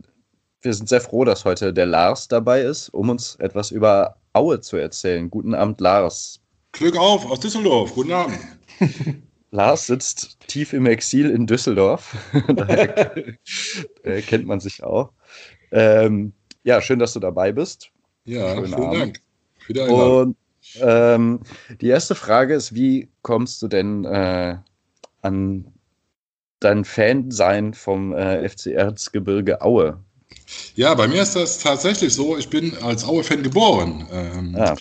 wir 0.61 0.73
sind 0.73 0.89
sehr 0.89 1.01
froh, 1.01 1.25
dass 1.25 1.45
heute 1.45 1.73
der 1.73 1.87
Lars 1.87 2.29
dabei 2.29 2.61
ist, 2.61 2.91
um 2.91 3.09
uns 3.09 3.35
etwas 3.41 3.73
über 3.73 4.19
Aue 4.35 4.61
zu 4.61 4.77
erzählen. 4.77 5.31
Guten 5.31 5.55
Abend, 5.55 5.81
Lars. 5.81 6.41
Glück 6.73 6.97
auf 6.97 7.25
aus 7.31 7.41
Düsseldorf. 7.41 7.95
Guten 7.95 8.13
Abend. 8.13 8.39
Lars 9.53 9.87
sitzt 9.87 10.41
tief 10.49 10.73
im 10.73 10.87
Exil 10.87 11.31
in 11.31 11.47
Düsseldorf. 11.47 12.17
Daher 12.55 13.15
kennt 14.27 14.47
man 14.47 14.59
sich 14.59 14.83
auch. 14.83 15.13
Ähm, 15.71 16.33
ja, 16.65 16.81
schön, 16.81 16.99
dass 16.99 17.13
du 17.13 17.21
dabei 17.21 17.53
bist. 17.53 17.91
Ja, 18.25 18.55
Schönen 18.55 18.67
vielen 18.67 18.85
Abend. 18.85 19.21
Dank. 19.69 19.91
Und 19.91 20.37
ähm, 20.81 21.41
die 21.81 21.87
erste 21.87 22.17
Frage 22.17 22.55
ist, 22.55 22.75
wie 22.75 23.09
kommst 23.23 23.63
du 23.63 23.69
denn 23.69 24.05
äh, 24.05 24.57
an 25.23 25.73
dein 26.59 26.85
Fansein 26.85 27.75
vom 27.75 28.13
äh, 28.13 28.49
FC 28.49 28.69
Erzgebirge 28.69 29.63
Aue? 29.63 30.03
Ja, 30.77 30.95
bei 30.95 31.07
mir 31.09 31.23
ist 31.23 31.37
das 31.37 31.59
tatsächlich 31.59 32.13
so. 32.13 32.37
Ich 32.37 32.49
bin 32.49 32.77
als 32.79 33.05
Aue-Fan 33.05 33.43
geboren. 33.43 34.07
Ähm, 34.13 34.57
ah. 34.57 34.77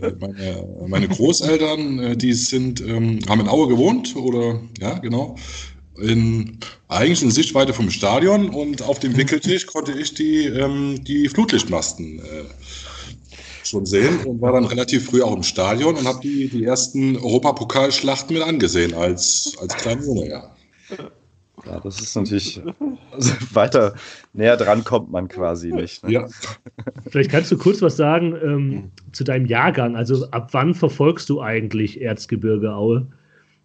Äh, 0.00 0.12
meine, 0.18 0.66
meine, 0.86 1.08
Großeltern, 1.08 1.98
äh, 1.98 2.16
die 2.16 2.32
sind, 2.32 2.80
ähm, 2.80 3.20
haben 3.28 3.40
in 3.40 3.48
Aue 3.48 3.68
gewohnt 3.68 4.16
oder 4.16 4.60
ja, 4.80 4.98
genau. 4.98 5.36
In, 5.96 6.58
eigentlich 6.88 7.22
in 7.22 7.30
Sichtweite 7.30 7.72
vom 7.72 7.90
Stadion 7.90 8.50
und 8.50 8.82
auf 8.82 8.98
dem 8.98 9.16
Wickeltisch 9.16 9.66
konnte 9.66 9.92
ich 9.92 10.14
die, 10.14 10.46
ähm, 10.46 11.04
die 11.04 11.28
Flutlichtmasten 11.28 12.18
äh, 12.18 12.44
schon 13.62 13.86
sehen 13.86 14.18
und 14.24 14.40
war 14.40 14.52
dann 14.52 14.64
relativ 14.64 15.06
früh 15.06 15.22
auch 15.22 15.34
im 15.34 15.44
Stadion 15.44 15.94
und 15.94 16.06
habe 16.06 16.20
die, 16.20 16.48
die 16.48 16.64
ersten 16.64 17.16
Europapokalschlachten 17.16 18.34
mit 18.34 18.44
angesehen 18.44 18.92
als, 18.94 19.56
als 19.60 19.76
kleiner 19.76 20.04
Junge, 20.04 20.28
ja. 20.28 20.56
Ja, 21.66 21.80
das 21.80 22.00
ist 22.00 22.14
natürlich 22.16 22.60
also 23.10 23.32
weiter 23.52 23.94
näher 24.32 24.56
dran 24.56 24.84
kommt 24.84 25.10
man 25.10 25.28
quasi 25.28 25.72
nicht. 25.72 26.04
Ne? 26.04 26.12
Ja. 26.12 26.26
Vielleicht 27.08 27.30
kannst 27.30 27.50
du 27.52 27.58
kurz 27.58 27.80
was 27.82 27.96
sagen 27.96 28.34
ähm, 28.42 28.90
zu 29.12 29.24
deinem 29.24 29.46
Jahrgang. 29.46 29.96
Also 29.96 30.30
ab 30.30 30.48
wann 30.52 30.74
verfolgst 30.74 31.28
du 31.28 31.40
eigentlich 31.40 32.00
Erzgebirge 32.00 32.74
Aue? 32.74 33.06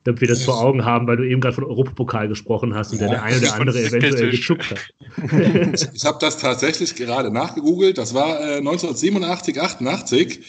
Damit 0.06 0.22
wir 0.22 0.30
das 0.30 0.44
vor 0.44 0.64
Augen 0.64 0.86
haben, 0.86 1.08
weil 1.08 1.18
du 1.18 1.28
eben 1.28 1.42
gerade 1.42 1.56
von 1.56 1.66
Europapokal 1.66 2.30
gesprochen 2.30 2.74
hast 2.74 2.94
und 2.94 3.02
ja, 3.02 3.10
der, 3.10 3.22
eine 3.22 3.38
oder 3.38 3.56
andere 3.56 3.82
eventuell 3.82 4.32
gezuckt 4.32 4.72
hat. 4.72 4.80
ich 5.94 6.06
habe 6.06 6.18
das 6.22 6.38
tatsächlich 6.38 6.96
gerade 6.96 7.30
nachgegoogelt. 7.30 7.98
Das 7.98 8.14
war 8.14 8.40
äh, 8.40 8.58
1987, 8.60 9.60
88, 9.60 10.40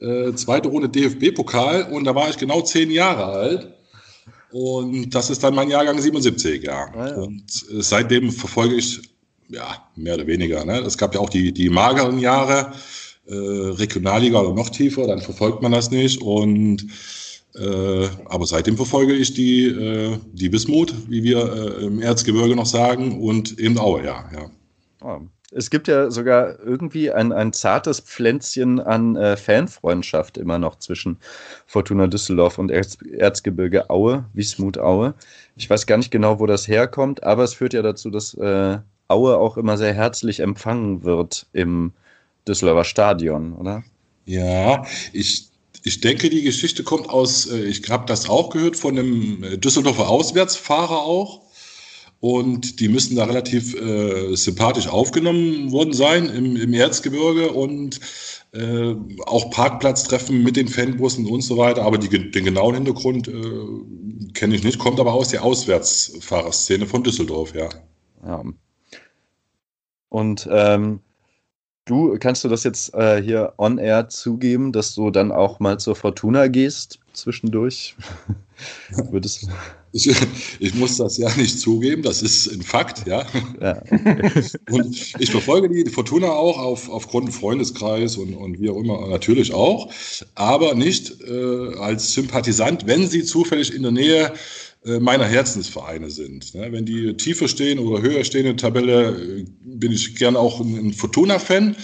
äh, 0.00 0.32
zweite 0.32 0.70
Runde 0.70 0.88
DFB-Pokal 0.88 1.92
und 1.92 2.04
da 2.04 2.14
war 2.14 2.30
ich 2.30 2.38
genau 2.38 2.62
zehn 2.62 2.90
Jahre 2.90 3.26
alt. 3.26 3.74
Und 4.54 5.12
das 5.12 5.30
ist 5.30 5.42
dann 5.42 5.56
mein 5.56 5.68
Jahrgang 5.68 6.00
77, 6.00 6.62
ja. 6.62 6.86
Ah, 6.94 7.08
ja. 7.08 7.16
Und 7.16 7.42
äh, 7.72 7.82
seitdem 7.82 8.30
verfolge 8.30 8.76
ich, 8.76 9.00
ja, 9.48 9.84
mehr 9.96 10.14
oder 10.14 10.28
weniger. 10.28 10.64
Ne? 10.64 10.78
Es 10.78 10.96
gab 10.96 11.12
ja 11.12 11.20
auch 11.20 11.28
die, 11.28 11.52
die 11.52 11.68
mageren 11.68 12.20
Jahre, 12.20 12.72
äh, 13.26 13.34
Regionalliga 13.34 14.40
oder 14.40 14.54
noch 14.54 14.70
tiefer, 14.70 15.08
dann 15.08 15.20
verfolgt 15.20 15.60
man 15.60 15.72
das 15.72 15.90
nicht. 15.90 16.22
Und 16.22 16.86
äh, 17.56 18.08
aber 18.26 18.46
seitdem 18.46 18.76
verfolge 18.76 19.14
ich 19.14 19.34
die, 19.34 19.66
äh, 19.66 20.18
die 20.32 20.50
Bismut, 20.50 20.94
wie 21.08 21.24
wir 21.24 21.38
äh, 21.52 21.86
im 21.86 22.00
Erzgebirge 22.00 22.54
noch 22.54 22.66
sagen, 22.66 23.20
und 23.20 23.58
eben 23.58 23.76
Aue, 23.76 24.04
ja. 24.04 24.30
ja. 24.32 24.50
Oh, 25.00 25.20
es 25.54 25.70
gibt 25.70 25.88
ja 25.88 26.10
sogar 26.10 26.58
irgendwie 26.60 27.10
ein, 27.10 27.32
ein 27.32 27.52
zartes 27.52 28.00
Pflänzchen 28.00 28.80
an 28.80 29.16
äh, 29.16 29.36
Fanfreundschaft 29.36 30.36
immer 30.36 30.58
noch 30.58 30.78
zwischen 30.78 31.18
Fortuna 31.66 32.06
Düsseldorf 32.08 32.58
und 32.58 32.70
Erz, 32.70 32.98
Erzgebirge 33.16 33.88
Aue, 33.88 34.24
Wismut 34.32 34.78
Aue. 34.78 35.14
Ich 35.56 35.70
weiß 35.70 35.86
gar 35.86 35.96
nicht 35.96 36.10
genau, 36.10 36.40
wo 36.40 36.46
das 36.46 36.66
herkommt, 36.66 37.22
aber 37.22 37.44
es 37.44 37.54
führt 37.54 37.72
ja 37.72 37.82
dazu, 37.82 38.10
dass 38.10 38.34
äh, 38.34 38.78
Aue 39.08 39.36
auch 39.36 39.56
immer 39.56 39.76
sehr 39.76 39.94
herzlich 39.94 40.40
empfangen 40.40 41.04
wird 41.04 41.46
im 41.52 41.92
Düsseldorfer 42.48 42.84
Stadion, 42.84 43.54
oder? 43.54 43.84
Ja, 44.26 44.84
ich, 45.12 45.48
ich 45.84 46.00
denke, 46.00 46.30
die 46.30 46.42
Geschichte 46.42 46.82
kommt 46.82 47.08
aus, 47.08 47.46
äh, 47.46 47.62
ich 47.64 47.88
habe 47.90 48.06
das 48.06 48.28
auch 48.28 48.50
gehört 48.50 48.76
von 48.76 48.98
einem 48.98 49.60
Düsseldorfer 49.60 50.08
Auswärtsfahrer 50.08 51.02
auch 51.02 51.42
und 52.24 52.80
die 52.80 52.88
müssen 52.88 53.16
da 53.16 53.24
relativ 53.26 53.74
äh, 53.74 54.34
sympathisch 54.34 54.88
aufgenommen 54.88 55.70
worden 55.72 55.92
sein 55.92 56.24
im, 56.30 56.56
im 56.56 56.72
Erzgebirge 56.72 57.52
und 57.52 58.00
äh, 58.52 58.94
auch 59.26 59.50
Parkplatztreffen 59.50 60.42
mit 60.42 60.56
den 60.56 60.68
Fanbussen 60.68 61.26
und 61.26 61.42
so 61.42 61.58
weiter. 61.58 61.82
Aber 61.82 61.98
die, 61.98 62.08
den 62.30 62.44
genauen 62.46 62.76
Hintergrund 62.76 63.28
äh, 63.28 64.32
kenne 64.32 64.54
ich 64.54 64.64
nicht, 64.64 64.78
kommt 64.78 65.00
aber 65.00 65.12
aus 65.12 65.28
der 65.28 65.44
Auswärtsfahrerszene 65.44 66.86
von 66.86 67.04
Düsseldorf, 67.04 67.54
ja. 67.54 67.68
ja. 68.24 68.42
Und 70.08 70.48
ähm, 70.50 71.00
du, 71.84 72.16
kannst 72.18 72.44
du 72.44 72.48
das 72.48 72.64
jetzt 72.64 72.94
äh, 72.94 73.22
hier 73.22 73.54
on 73.58 73.78
air 73.78 74.08
zugeben, 74.08 74.72
dass 74.72 74.94
du 74.94 75.10
dann 75.10 75.32
auch 75.32 75.60
mal 75.60 75.78
zur 75.78 75.96
Fortuna 75.96 76.48
gehst 76.48 76.98
zwischendurch? 77.12 77.96
Würdest 79.10 79.48
ich, 79.92 80.10
ich, 80.58 80.74
muss 80.74 80.96
das 80.96 81.18
ja 81.18 81.32
nicht 81.36 81.60
zugeben, 81.60 82.02
das 82.02 82.20
ist 82.20 82.48
ein 82.48 82.62
Fakt, 82.62 83.06
ja. 83.06 83.24
ja. 83.60 83.80
und 84.70 85.14
ich 85.20 85.30
verfolge 85.30 85.68
die 85.68 85.88
Fortuna 85.88 86.30
auch 86.30 86.58
auf, 86.58 86.88
aufgrund 86.88 87.32
Freundeskreis 87.32 88.16
und, 88.16 88.34
und 88.34 88.60
wie 88.60 88.70
auch 88.70 88.76
immer 88.76 89.06
natürlich 89.06 89.54
auch, 89.54 89.92
aber 90.34 90.74
nicht 90.74 91.20
äh, 91.22 91.76
als 91.76 92.12
Sympathisant, 92.12 92.88
wenn 92.88 93.06
sie 93.06 93.22
zufällig 93.22 93.72
in 93.72 93.82
der 93.82 93.92
Nähe 93.92 94.24
äh, 94.26 94.32
meiner 94.84 95.24
Herzensvereine 95.24 96.10
sind. 96.10 96.54
Ne? 96.54 96.70
Wenn 96.70 96.84
die 96.84 97.16
tiefer 97.16 97.48
stehen 97.48 97.78
oder 97.78 98.02
höher 98.02 98.22
stehen 98.22 98.46
in 98.46 98.56
der 98.56 98.68
Tabelle, 98.68 99.16
äh, 99.16 99.44
bin 99.62 99.92
ich 99.92 100.14
gern 100.16 100.36
auch 100.36 100.60
ein, 100.60 100.88
ein 100.88 100.92
Fortuna-Fan, 100.92 101.74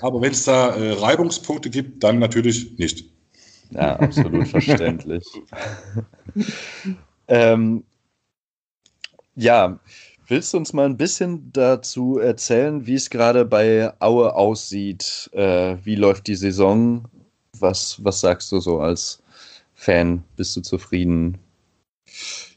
aber 0.00 0.22
wenn 0.22 0.32
es 0.32 0.44
da 0.44 0.74
äh, 0.74 0.92
Reibungspunkte 0.92 1.68
gibt, 1.68 2.02
dann 2.02 2.18
natürlich 2.18 2.78
nicht. 2.78 3.04
Ja, 3.70 3.96
absolut 3.96 4.48
verständlich. 4.48 5.24
ähm, 7.28 7.84
ja, 9.34 9.78
willst 10.28 10.54
du 10.54 10.56
uns 10.56 10.72
mal 10.72 10.86
ein 10.86 10.96
bisschen 10.96 11.52
dazu 11.52 12.18
erzählen, 12.18 12.86
wie 12.86 12.94
es 12.94 13.10
gerade 13.10 13.44
bei 13.44 13.92
Aue 14.00 14.34
aussieht? 14.34 15.28
Äh, 15.32 15.76
wie 15.84 15.96
läuft 15.96 16.26
die 16.26 16.36
Saison? 16.36 17.04
Was, 17.58 18.02
was 18.02 18.20
sagst 18.20 18.50
du 18.52 18.60
so 18.60 18.80
als 18.80 19.22
Fan? 19.74 20.24
Bist 20.36 20.56
du 20.56 20.62
zufrieden? 20.62 21.38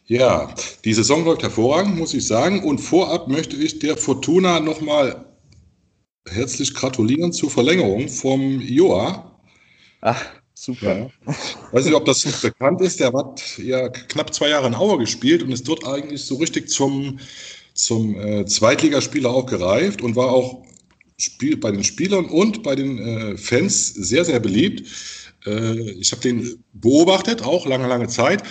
Ja, 0.10 0.51
die 0.86 0.93
Saison 0.95 1.24
läuft 1.24 1.43
hervorragend, 1.43 1.95
muss 1.95 2.16
ich 2.16 2.26
sagen. 2.26 2.64
Und 2.64 2.80
vorab 2.80 3.28
möchte 3.28 3.55
ich 3.55 3.78
der 3.78 3.95
Fortuna 3.95 4.60
nochmal 4.60 5.24
herzlich 6.28 6.74
gratulieren 6.74 7.32
zur 7.32 7.51
Verlängerung 7.51 8.10
vom 8.10 8.60
Joa. 8.60 9.39
Ach, 10.01 10.26
Super. 10.55 11.12
Ja. 11.26 11.36
Weiß 11.72 11.86
nicht, 11.86 11.93
ob 11.93 12.05
das 12.05 12.24
bekannt 12.41 12.82
ist. 12.82 12.99
Der 12.99 13.14
hat 13.14 13.57
ja 13.60 13.88
knapp 13.88 14.34
zwei 14.34 14.49
Jahre 14.49 14.68
in 14.68 14.76
Auer 14.76 14.97
gespielt 14.97 15.43
und 15.43 15.51
ist 15.51 15.68
dort 15.68 15.86
eigentlich 15.86 16.24
so 16.24 16.36
richtig 16.36 16.70
zum, 16.70 17.20
zum 17.76 18.20
äh, 18.20 18.45
Zweitligaspieler 18.45 19.30
auch 19.30 19.45
gereift 19.45 20.01
und 20.01 20.16
war 20.16 20.32
auch 20.32 20.66
Spiel, 21.18 21.55
bei 21.55 21.72
den 21.72 21.84
Spielern 21.84 22.26
und 22.26 22.64
bei 22.64 22.76
den 22.76 22.97
äh, 22.97 23.38
Fans 23.38 23.93
sehr, 23.93 24.26
sehr 24.26 24.39
beliebt. 24.39 24.88
Äh, 25.46 25.92
ich 25.92 26.12
habe 26.12 26.22
den 26.22 26.64
beobachtet, 26.74 27.42
auch 27.44 27.66
lange, 27.66 27.88
lange 27.88 28.08
Zeit. 28.08 28.44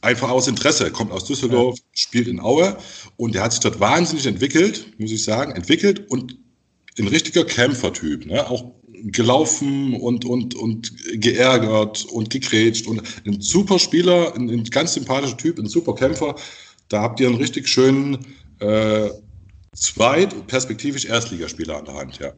Einfach 0.00 0.30
aus 0.30 0.48
Interesse. 0.48 0.90
Kommt 0.90 1.12
aus 1.12 1.24
Düsseldorf, 1.24 1.78
ja. 1.78 1.84
spielt 1.92 2.28
in 2.28 2.40
Aue 2.40 2.76
und 3.16 3.34
der 3.34 3.42
hat 3.42 3.52
sich 3.52 3.60
dort 3.60 3.80
wahnsinnig 3.80 4.26
entwickelt, 4.26 4.86
muss 4.98 5.12
ich 5.12 5.22
sagen, 5.22 5.52
entwickelt 5.52 6.10
und 6.10 6.36
ein 6.98 7.08
richtiger 7.08 7.44
Kämpfertyp. 7.44 8.26
Ne? 8.26 8.48
Auch 8.48 8.72
gelaufen 9.04 9.94
und, 9.94 10.24
und, 10.24 10.54
und 10.54 10.92
geärgert 11.20 12.04
und 12.06 12.30
gegrätscht 12.30 12.86
und 12.86 13.02
ein 13.26 13.40
super 13.40 13.78
Spieler, 13.78 14.34
ein, 14.34 14.48
ein 14.48 14.64
ganz 14.64 14.94
sympathischer 14.94 15.36
Typ, 15.36 15.58
ein 15.58 15.66
super 15.66 15.94
Kämpfer. 15.94 16.36
Da 16.88 17.02
habt 17.02 17.18
ihr 17.20 17.26
einen 17.26 17.36
richtig 17.36 17.68
schönen 17.68 18.18
äh, 18.60 19.10
Zweit-, 19.74 20.46
perspektivisch 20.46 21.06
Erstligaspieler 21.06 21.78
an 21.78 21.84
der 21.86 21.94
Hand, 21.94 22.18
ja. 22.18 22.32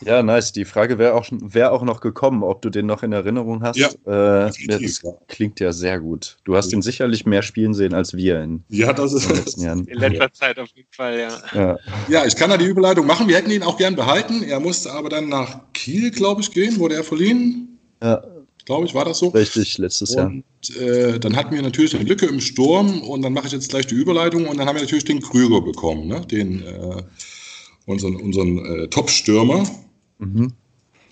Ja, 0.00 0.22
nice. 0.22 0.52
Die 0.52 0.64
Frage 0.64 0.98
wäre 0.98 1.14
auch, 1.14 1.26
wär 1.30 1.72
auch 1.72 1.82
noch 1.82 2.00
gekommen, 2.00 2.42
ob 2.42 2.62
du 2.62 2.70
den 2.70 2.86
noch 2.86 3.02
in 3.02 3.12
Erinnerung 3.12 3.62
hast. 3.62 3.76
Ja, 3.76 3.88
äh, 4.06 4.52
das 4.66 5.02
klingt 5.28 5.60
ja 5.60 5.72
sehr 5.72 6.00
gut. 6.00 6.36
Du 6.44 6.56
hast 6.56 6.72
ihn 6.72 6.82
sicherlich 6.82 7.24
mehr 7.24 7.42
spielen 7.42 7.74
sehen 7.74 7.94
als 7.94 8.14
wir 8.14 8.42
in, 8.42 8.62
ja, 8.68 8.92
das 8.92 9.12
ist, 9.12 9.28
den 9.28 9.36
letzten 9.36 9.62
Jahren. 9.62 9.86
In 9.86 9.98
letzter 9.98 10.32
Zeit 10.32 10.58
auf 10.58 10.68
jeden 10.74 10.92
Fall, 10.92 11.18
ja. 11.18 11.28
ja. 11.54 11.78
Ja, 12.08 12.26
ich 12.26 12.36
kann 12.36 12.50
da 12.50 12.56
die 12.56 12.66
Überleitung 12.66 13.06
machen. 13.06 13.28
Wir 13.28 13.36
hätten 13.36 13.50
ihn 13.50 13.62
auch 13.62 13.78
gern 13.78 13.96
behalten. 13.96 14.42
Er 14.42 14.60
musste 14.60 14.92
aber 14.92 15.08
dann 15.08 15.28
nach 15.28 15.60
Kiel, 15.72 16.10
glaube 16.10 16.42
ich, 16.42 16.50
gehen. 16.50 16.78
Wurde 16.78 16.96
er 16.96 17.04
verliehen? 17.04 17.78
Ja. 18.02 18.22
Glaube 18.66 18.84
ich, 18.84 18.94
war 18.94 19.04
das 19.04 19.18
so? 19.18 19.28
Richtig, 19.28 19.78
letztes 19.78 20.10
und, 20.10 20.44
Jahr. 20.68 20.88
Äh, 20.88 21.20
dann 21.20 21.36
hatten 21.36 21.54
wir 21.54 21.62
natürlich 21.62 21.94
eine 21.94 22.04
Lücke 22.04 22.26
im 22.26 22.40
Sturm 22.40 23.00
und 23.02 23.22
dann 23.22 23.32
mache 23.32 23.46
ich 23.46 23.52
jetzt 23.52 23.70
gleich 23.70 23.86
die 23.86 23.94
Überleitung 23.94 24.46
und 24.48 24.58
dann 24.58 24.66
haben 24.66 24.74
wir 24.74 24.82
natürlich 24.82 25.04
den 25.04 25.20
Krüger 25.20 25.60
bekommen, 25.60 26.08
ne? 26.08 26.20
den 26.22 26.62
äh, 26.62 27.02
unseren, 27.86 28.16
unseren 28.16 28.58
äh, 28.58 28.88
Top-Stürmer 28.88 29.64
Mhm. 30.18 30.52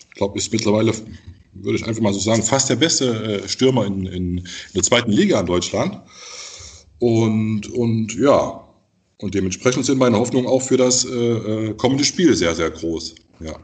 Ich 0.09 0.15
glaube, 0.15 0.37
ist 0.37 0.51
mittlerweile, 0.51 0.93
würde 1.53 1.77
ich 1.77 1.85
einfach 1.85 2.01
mal 2.01 2.13
so 2.13 2.19
sagen, 2.19 2.43
fast 2.43 2.69
der 2.69 2.77
beste 2.77 3.43
äh, 3.43 3.47
Stürmer 3.47 3.85
in, 3.85 4.05
in, 4.05 4.37
in, 4.37 4.47
der 4.73 4.83
zweiten 4.83 5.11
Liga 5.11 5.39
in 5.39 5.45
Deutschland. 5.45 6.01
Und, 6.99 7.67
und 7.71 8.15
ja, 8.15 8.63
und 9.17 9.33
dementsprechend 9.33 9.85
sind 9.85 9.97
meine 9.97 10.17
Hoffnungen 10.17 10.47
auch 10.47 10.61
für 10.61 10.77
das 10.77 11.05
äh, 11.05 11.09
äh 11.09 11.73
kommende 11.75 12.03
Spiel 12.03 12.35
sehr, 12.35 12.55
sehr 12.55 12.71
groß. 12.71 13.15
Ja. 13.39 13.59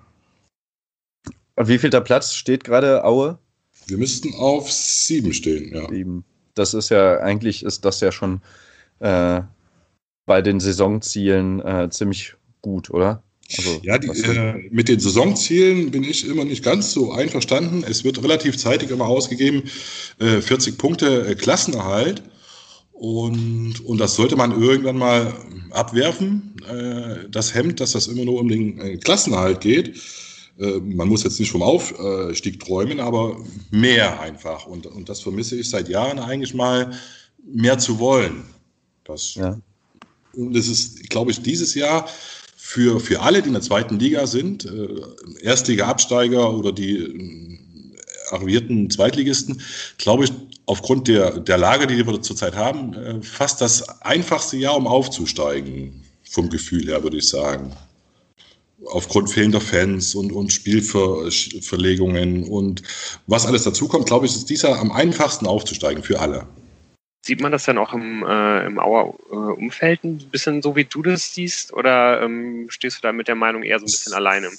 Wie 1.58 1.78
viel 1.78 1.90
der 1.90 2.02
Platz 2.02 2.34
steht 2.34 2.64
gerade 2.64 3.04
Aue? 3.04 3.38
Wir 3.88 3.98
müssten 3.98 4.34
auf 4.36 4.72
sieben 4.72 5.34
stehen, 5.34 5.74
ja. 5.74 5.88
Sieben. 5.90 6.24
Das 6.54 6.74
ist 6.74 6.90
ja, 6.90 7.20
eigentlich 7.20 7.64
ist 7.64 7.86
das 7.86 8.00
ja 8.02 8.12
schon 8.12 8.42
äh, 9.00 9.42
bei 10.26 10.42
den 10.42 10.60
Saisonzielen 10.60 11.62
äh, 11.62 11.90
ziemlich 11.90 12.36
gut, 12.62 12.90
oder? 12.90 13.24
Also, 13.58 13.82
ja, 13.84 13.98
die, 13.98 14.08
äh, 14.08 14.70
mit 14.72 14.88
den 14.88 15.00
Saisonzielen 15.00 15.92
bin 15.92 16.04
ich 16.04 16.26
immer 16.28 16.46
nicht 16.46 16.64
ganz 16.64 16.92
so 16.94 17.12
einverstanden. 17.12 17.84
Es 17.88 18.04
wird 18.04 18.24
relativ 18.24 18.58
zeitig 18.58 18.90
immer 18.92 19.08
ausgegeben, 19.08 19.64
äh, 20.20 20.42
40 20.42 20.78
Punkte 20.78 21.28
äh, 21.28 21.36
Klassenerhalt. 21.36 22.24
Und, 22.94 23.84
und 23.84 23.98
das 23.98 24.16
sollte 24.16 24.36
man 24.36 24.62
irgendwann 24.62 24.98
mal 24.98 25.34
abwerfen, 25.72 26.56
äh, 26.70 27.30
das 27.30 27.54
Hemd, 27.56 27.80
dass 27.80 27.94
das 27.94 28.08
immer 28.08 28.26
nur 28.26 28.40
um 28.40 28.48
den 28.48 28.80
äh, 28.80 28.98
Klassenerhalt 28.98 29.62
geht. 29.62 30.00
Äh, 30.60 30.80
man 30.80 31.08
muss 31.08 31.24
jetzt 31.24 31.40
nicht 31.40 31.52
vom 31.52 31.64
Aufstieg 31.64 32.60
träumen, 32.60 33.00
aber 33.00 33.44
mehr 33.72 34.20
einfach. 34.20 34.68
Und, 34.68 34.86
und 34.86 35.10
das 35.10 35.22
vermisse 35.22 35.56
ich 35.56 35.70
seit 35.70 35.90
Jahren 35.90 36.20
eigentlich 36.20 36.54
mal, 36.54 36.92
mehr 37.44 37.80
zu 37.80 37.98
wollen. 37.98 38.44
Das, 39.04 39.34
ja. 39.34 39.60
Und 40.34 40.56
es 40.56 40.68
ist, 40.68 41.10
glaube 41.10 41.32
ich, 41.32 41.42
dieses 41.42 41.74
Jahr 41.74 42.08
für, 42.72 43.02
für 43.02 43.20
alle, 43.20 43.42
die 43.42 43.48
in 43.48 43.54
der 43.54 43.62
zweiten 43.62 44.00
Liga 44.00 44.26
sind, 44.28 44.64
äh, 44.64 44.88
Erstliga-Absteiger 45.42 46.54
oder 46.54 46.72
die 46.72 47.00
äh, 47.00 47.60
arrivierten 48.30 48.90
Zweitligisten, 48.90 49.62
glaube 49.98 50.24
ich, 50.24 50.32
aufgrund 50.68 51.10
der, 51.10 51.42
der 51.42 51.58
Lage, 51.58 51.86
die 51.86 52.08
wir 52.08 52.22
zurzeit 52.22 52.56
haben, 52.56 52.94
äh, 52.94 53.22
fast 53.22 53.60
das 53.60 54.02
einfachste 54.02 54.56
Jahr, 54.56 54.78
um 54.78 54.88
aufzusteigen, 54.88 56.02
vom 56.24 56.50
Gefühl 56.50 56.88
her, 56.88 57.04
würde 57.04 57.18
ich 57.18 57.28
sagen. 57.28 57.76
Aufgrund 58.86 59.30
fehlender 59.30 59.60
Fans 59.60 60.16
und, 60.16 60.32
und 60.32 60.54
Spielverlegungen 60.54 62.46
und 62.46 62.84
was 63.28 63.46
alles 63.46 63.64
dazukommt, 63.64 64.06
glaube 64.06 64.28
ich, 64.28 64.34
ist 64.34 64.50
dieser 64.50 64.80
am 64.80 64.94
einfachsten 64.94 65.46
aufzusteigen 65.46 66.04
für 66.04 66.22
alle. 66.22 66.48
Sieht 67.24 67.40
man 67.40 67.52
das 67.52 67.66
dann 67.66 67.78
auch 67.78 67.94
im, 67.94 68.24
äh, 68.24 68.66
im 68.66 68.80
Auer 68.80 69.14
äh, 69.32 69.36
Umfeld 69.36 70.04
ein 70.04 70.18
bisschen 70.18 70.64
so, 70.64 70.76
wie 70.76 70.86
du 70.86 71.04
das 71.04 71.36
siehst? 71.36 71.72
Oder 71.72 72.24
ähm, 72.24 72.66
stehst 72.70 72.98
du 72.98 73.02
da 73.04 73.12
mit 73.12 73.28
der 73.28 73.36
Meinung 73.36 73.62
eher 73.62 73.78
so 73.78 73.86
ein 73.86 73.92
bisschen 73.92 74.14
alleine? 74.14 74.50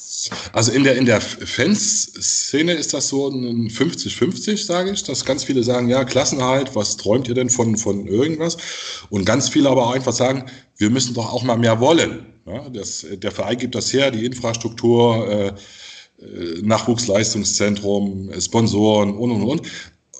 Also 0.52 0.70
in 0.70 0.84
der, 0.84 0.96
in 0.96 1.04
der 1.04 1.20
Fanszene 1.20 2.72
ist 2.74 2.94
das 2.94 3.08
so 3.08 3.28
ein 3.28 3.68
50-50, 3.68 4.64
sage 4.64 4.92
ich, 4.92 5.02
dass 5.02 5.24
ganz 5.24 5.42
viele 5.42 5.64
sagen, 5.64 5.88
ja, 5.88 6.04
Klassenhalt, 6.04 6.76
was 6.76 6.96
träumt 6.96 7.26
ihr 7.26 7.34
denn 7.34 7.50
von, 7.50 7.76
von 7.76 8.06
irgendwas? 8.06 8.56
Und 9.10 9.24
ganz 9.24 9.48
viele 9.48 9.68
aber 9.68 9.88
auch 9.88 9.94
einfach 9.94 10.12
sagen, 10.12 10.44
wir 10.76 10.90
müssen 10.90 11.14
doch 11.14 11.32
auch 11.32 11.42
mal 11.42 11.58
mehr 11.58 11.80
wollen. 11.80 12.26
Ja, 12.46 12.68
das, 12.68 13.04
der 13.10 13.32
Verein 13.32 13.58
gibt 13.58 13.74
das 13.74 13.92
her, 13.92 14.12
die 14.12 14.24
Infrastruktur, 14.24 15.28
äh, 15.28 15.46
äh 16.24 16.62
Nachwuchsleistungszentrum, 16.62 18.30
Sponsoren 18.40 19.16
und, 19.16 19.32
und, 19.32 19.42
und. 19.42 19.62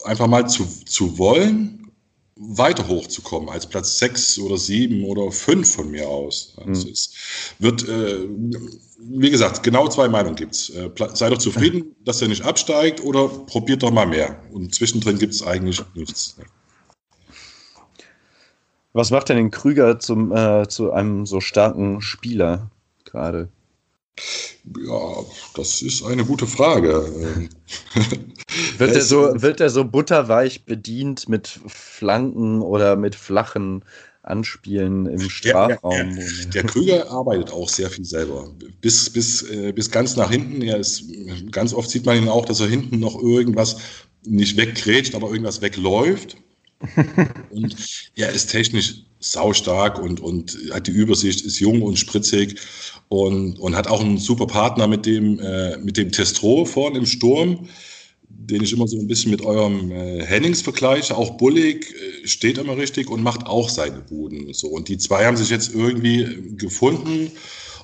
Einfach 0.03 0.26
mal 0.26 0.49
zu, 0.49 0.66
zu 0.84 1.16
wollen 1.18 1.82
weiter 2.49 2.88
hochzukommen 2.88 3.49
als 3.49 3.66
Platz 3.66 3.99
sechs 3.99 4.38
oder 4.38 4.59
sieben 4.59 5.05
oder 5.05 5.30
fünf 5.30 5.74
von 5.74 5.90
mir 5.90 6.09
aus. 6.09 6.57
Es 6.70 6.84
mhm. 7.59 7.64
wird, 7.64 7.88
äh, 7.88 8.28
wie 8.99 9.30
gesagt, 9.30 9.62
genau 9.62 9.88
zwei 9.88 10.09
Meinungen 10.09 10.36
gibt 10.36 10.55
es. 10.55 10.70
Äh, 10.70 10.90
sei 11.14 11.30
doch 11.30 11.38
zufrieden, 11.38 11.95
dass 12.05 12.20
er 12.20 12.28
nicht 12.28 12.45
absteigt 12.45 13.03
oder 13.03 13.28
probiert 13.28 13.82
doch 13.82 13.90
mal 13.90 14.07
mehr. 14.07 14.40
Und 14.53 14.74
zwischendrin 14.74 15.18
gibt 15.18 15.34
es 15.34 15.43
eigentlich 15.43 15.82
nichts. 15.95 16.36
Was 18.93 19.11
macht 19.11 19.28
denn 19.28 19.36
den 19.36 19.51
Krüger 19.51 19.99
zum, 19.99 20.32
äh, 20.32 20.68
zu 20.68 20.93
einem 20.93 21.24
so 21.26 21.40
starken 21.40 22.03
Spieler 22.03 22.70
gerade? 23.05 23.49
Ja, 24.86 25.24
das 25.54 25.82
ist 25.82 26.04
eine 26.04 26.24
gute 26.24 26.46
Frage. 26.46 27.48
wird, 28.78 28.94
er 28.94 29.00
so, 29.00 29.42
wird 29.42 29.60
er 29.60 29.70
so 29.70 29.84
butterweich 29.84 30.64
bedient 30.64 31.28
mit 31.28 31.60
Flanken 31.66 32.62
oder 32.62 32.96
mit 32.96 33.14
flachen 33.14 33.84
anspielen 34.22 35.06
im 35.06 35.28
Strafraum. 35.28 36.14
Der, 36.14 36.26
der, 36.26 36.46
der, 36.52 36.64
Krüger 36.64 37.10
arbeitet 37.10 37.50
auch 37.50 37.68
sehr 37.68 37.90
viel 37.90 38.04
selber. 38.04 38.48
Bis, 38.80 39.10
bis, 39.10 39.42
äh, 39.50 39.72
bis 39.72 39.90
ganz 39.90 40.16
nach 40.16 40.30
hinten. 40.30 40.62
Er 40.62 40.78
ist, 40.78 41.04
ganz 41.50 41.74
oft 41.74 41.90
sieht 41.90 42.06
man 42.06 42.16
ihn 42.16 42.28
auch, 42.28 42.44
dass 42.44 42.60
er 42.60 42.68
hinten 42.68 43.00
noch 43.00 43.20
irgendwas 43.20 43.78
nicht 44.24 44.56
weggrätscht, 44.56 45.14
aber 45.14 45.28
irgendwas 45.28 45.60
wegläuft. 45.60 46.36
Und 47.51 47.76
er 48.16 48.30
ist 48.30 48.49
technisch 48.49 49.03
saustark 49.20 50.01
und, 50.01 50.20
und 50.20 50.59
hat 50.72 50.87
die 50.87 50.93
Übersicht, 50.93 51.43
ist 51.43 51.61
jung 51.61 51.83
und 51.83 51.99
spritzig 51.99 52.57
und, 53.09 53.59
und 53.59 53.76
hat 53.76 53.87
auch 53.87 54.01
einen 54.01 54.18
super 54.18 54.47
Partner 54.47 54.87
mit 54.87 55.07
dem, 55.07 55.39
äh, 55.39 55.76
mit 55.78 55.97
dem 55.97 56.11
Testro 56.11 56.64
vorne 56.64 56.99
im 56.99 57.07
Sturm 57.07 57.68
den 58.35 58.62
ich 58.62 58.72
immer 58.72 58.89
so 58.89 58.99
ein 58.99 59.07
bisschen 59.07 59.30
mit 59.30 59.43
eurem 59.43 59.91
äh, 59.93 60.24
Hennings 60.24 60.62
vergleiche. 60.62 61.16
Auch 61.16 61.37
Bullig 61.37 61.95
äh, 61.95 62.26
steht 62.26 62.59
immer 62.59 62.76
richtig 62.76 63.11
und 63.11 63.22
macht 63.22 63.47
auch 63.47 63.68
seine 63.68 64.01
Buden. 64.01 64.53
So. 64.53 64.68
Und 64.68 64.89
die 64.89 64.99
zwei 64.99 65.24
haben 65.24 65.37
sich 65.37 65.51
jetzt 65.51 65.74
irgendwie 65.74 66.22
äh, 66.22 66.55
gefunden 66.57 67.30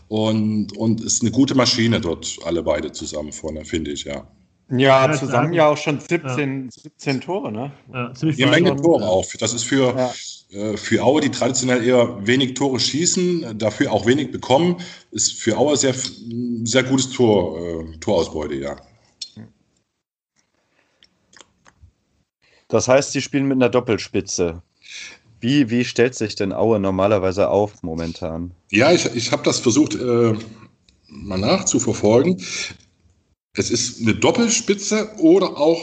und, 0.09 0.77
und 0.77 1.01
ist 1.03 1.23
eine 1.23 1.31
gute 1.31 1.55
Maschine 1.55 2.01
dort, 2.01 2.39
alle 2.45 2.63
beide 2.63 2.93
zusammen 2.93 3.33
vorne, 3.33 3.65
finde 3.65 3.93
ich, 3.93 4.05
ja. 4.05 4.27
Ja, 4.71 5.11
zusammen 5.13 5.55
ja 5.55 5.69
auch 5.69 5.79
schon 5.79 5.99
17, 5.99 6.65
ja. 6.65 6.71
17 6.71 7.21
Tore, 7.23 7.51
ne? 7.51 7.73
Ja, 7.93 8.13
ziemlich 8.13 8.43
Eine 8.43 8.51
Menge 8.51 8.77
Tore 8.77 9.09
auch. 9.09 9.25
Das 9.39 9.55
ist 9.55 9.65
für, 9.65 9.97
ja. 9.97 10.13
äh, 10.51 10.77
für 10.77 11.03
Aue, 11.03 11.23
die 11.23 11.31
traditionell 11.31 11.83
eher 11.87 12.27
wenig 12.27 12.55
Tore 12.55 12.79
schießen, 12.79 13.59
dafür 13.59 13.93
auch 13.93 14.05
wenig 14.05 14.31
bekommen, 14.31 14.77
ist 15.11 15.41
für 15.41 15.57
Aue 15.57 15.77
sehr, 15.77 15.95
sehr 16.65 16.83
gutes 16.83 17.11
Tor, 17.11 17.59
äh, 17.59 17.99
Torausbeute, 17.99 18.57
ja. 18.57 18.77
Das 22.69 22.87
heißt, 22.87 23.13
sie 23.13 23.23
spielen 23.23 23.49
mit 23.49 23.57
einer 23.57 23.71
Doppelspitze. 23.71 24.63
Wie, 25.41 25.71
wie 25.71 25.85
stellt 25.87 26.15
sich 26.15 26.35
denn 26.35 26.53
Aue 26.53 26.79
normalerweise 26.79 27.49
auf 27.49 27.83
momentan? 27.83 28.51
Ja, 28.71 28.93
ich, 28.93 29.07
ich 29.15 29.33
habe 29.33 29.43
das 29.45 29.61
versucht 29.61 29.95
äh, 29.95 30.35
mal 31.09 31.39
nachzuverfolgen. 31.39 32.43
Es 33.59 33.71
ist 33.71 34.01
eine 34.01 34.15
Doppelspitze 34.15 35.11
oder 35.19 35.59
auch 35.59 35.81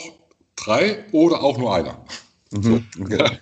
drei 0.56 1.06
oder 1.12 1.44
auch 1.44 1.58
nur 1.58 1.74
einer. 1.74 2.06
Mhm, 2.52 2.86
okay. 3.00 3.30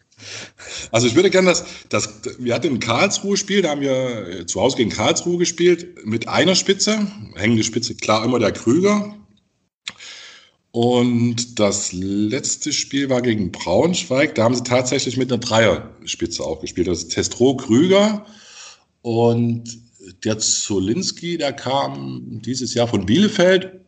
Also 0.93 1.05
ich 1.05 1.15
würde 1.15 1.29
gerne 1.29 1.49
das, 1.49 1.65
das, 1.89 2.21
wir 2.39 2.53
hatten 2.53 2.67
ein 2.67 2.79
Karlsruhe-Spiel, 2.79 3.61
da 3.61 3.71
haben 3.71 3.81
wir 3.81 4.47
zu 4.47 4.61
Hause 4.61 4.77
gegen 4.77 4.89
Karlsruhe 4.89 5.37
gespielt 5.37 6.05
mit 6.05 6.29
einer 6.29 6.55
Spitze, 6.55 7.05
hängende 7.35 7.65
Spitze, 7.65 7.95
klar 7.95 8.23
immer 8.23 8.39
der 8.39 8.53
Krüger, 8.53 9.13
und 10.73 11.59
das 11.59 11.93
letzte 11.93 12.73
Spiel 12.73 13.07
war 13.07 13.21
gegen 13.21 13.51
Braunschweig. 13.51 14.33
Da 14.33 14.43
haben 14.43 14.55
sie 14.55 14.63
tatsächlich 14.63 15.17
mit 15.17 15.31
einer 15.31 15.39
Dreierspitze 15.39 16.43
auch 16.43 16.61
gespielt. 16.61 16.87
Das 16.87 16.97
ist 16.97 17.09
Testro 17.09 17.55
Krüger 17.55 18.25
und 19.03 19.77
der 20.23 20.39
Zolinski, 20.39 21.37
der 21.37 21.53
kam 21.53 22.41
dieses 22.41 22.73
Jahr 22.73 22.87
von 22.87 23.05
Bielefeld, 23.05 23.82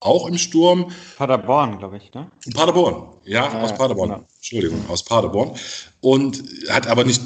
auch 0.00 0.26
im 0.26 0.38
Sturm. 0.38 0.90
Paderborn, 1.16 1.78
glaube 1.78 1.96
ich, 1.96 2.12
ne? 2.14 2.30
Paderborn, 2.54 3.14
ja, 3.24 3.44
ja 3.44 3.62
aus 3.62 3.74
Paderborn. 3.74 4.10
Ja. 4.10 4.24
Entschuldigung, 4.36 4.84
aus 4.88 5.04
Paderborn. 5.04 5.52
Und 6.00 6.42
hat 6.68 6.86
aber 6.86 7.04
nicht, 7.04 7.20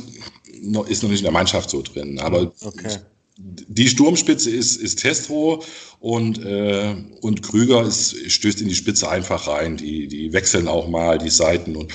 ist 0.88 1.02
noch 1.02 1.10
nicht 1.10 1.20
in 1.20 1.24
der 1.24 1.32
Mannschaft 1.32 1.70
so 1.70 1.82
drin. 1.82 2.18
Aber 2.20 2.52
okay 2.64 2.98
die 3.42 3.88
Sturmspitze 3.88 4.50
ist, 4.50 4.76
ist 4.76 5.00
Testro 5.00 5.62
und, 5.98 6.44
äh, 6.44 6.94
und 7.22 7.42
Krüger 7.42 7.82
ist, 7.82 8.14
stößt 8.30 8.60
in 8.60 8.68
die 8.68 8.74
Spitze 8.74 9.08
einfach 9.08 9.48
rein. 9.48 9.76
Die, 9.76 10.08
die 10.08 10.32
wechseln 10.32 10.68
auch 10.68 10.88
mal 10.88 11.18
die 11.18 11.30
Seiten. 11.30 11.76
Und 11.76 11.92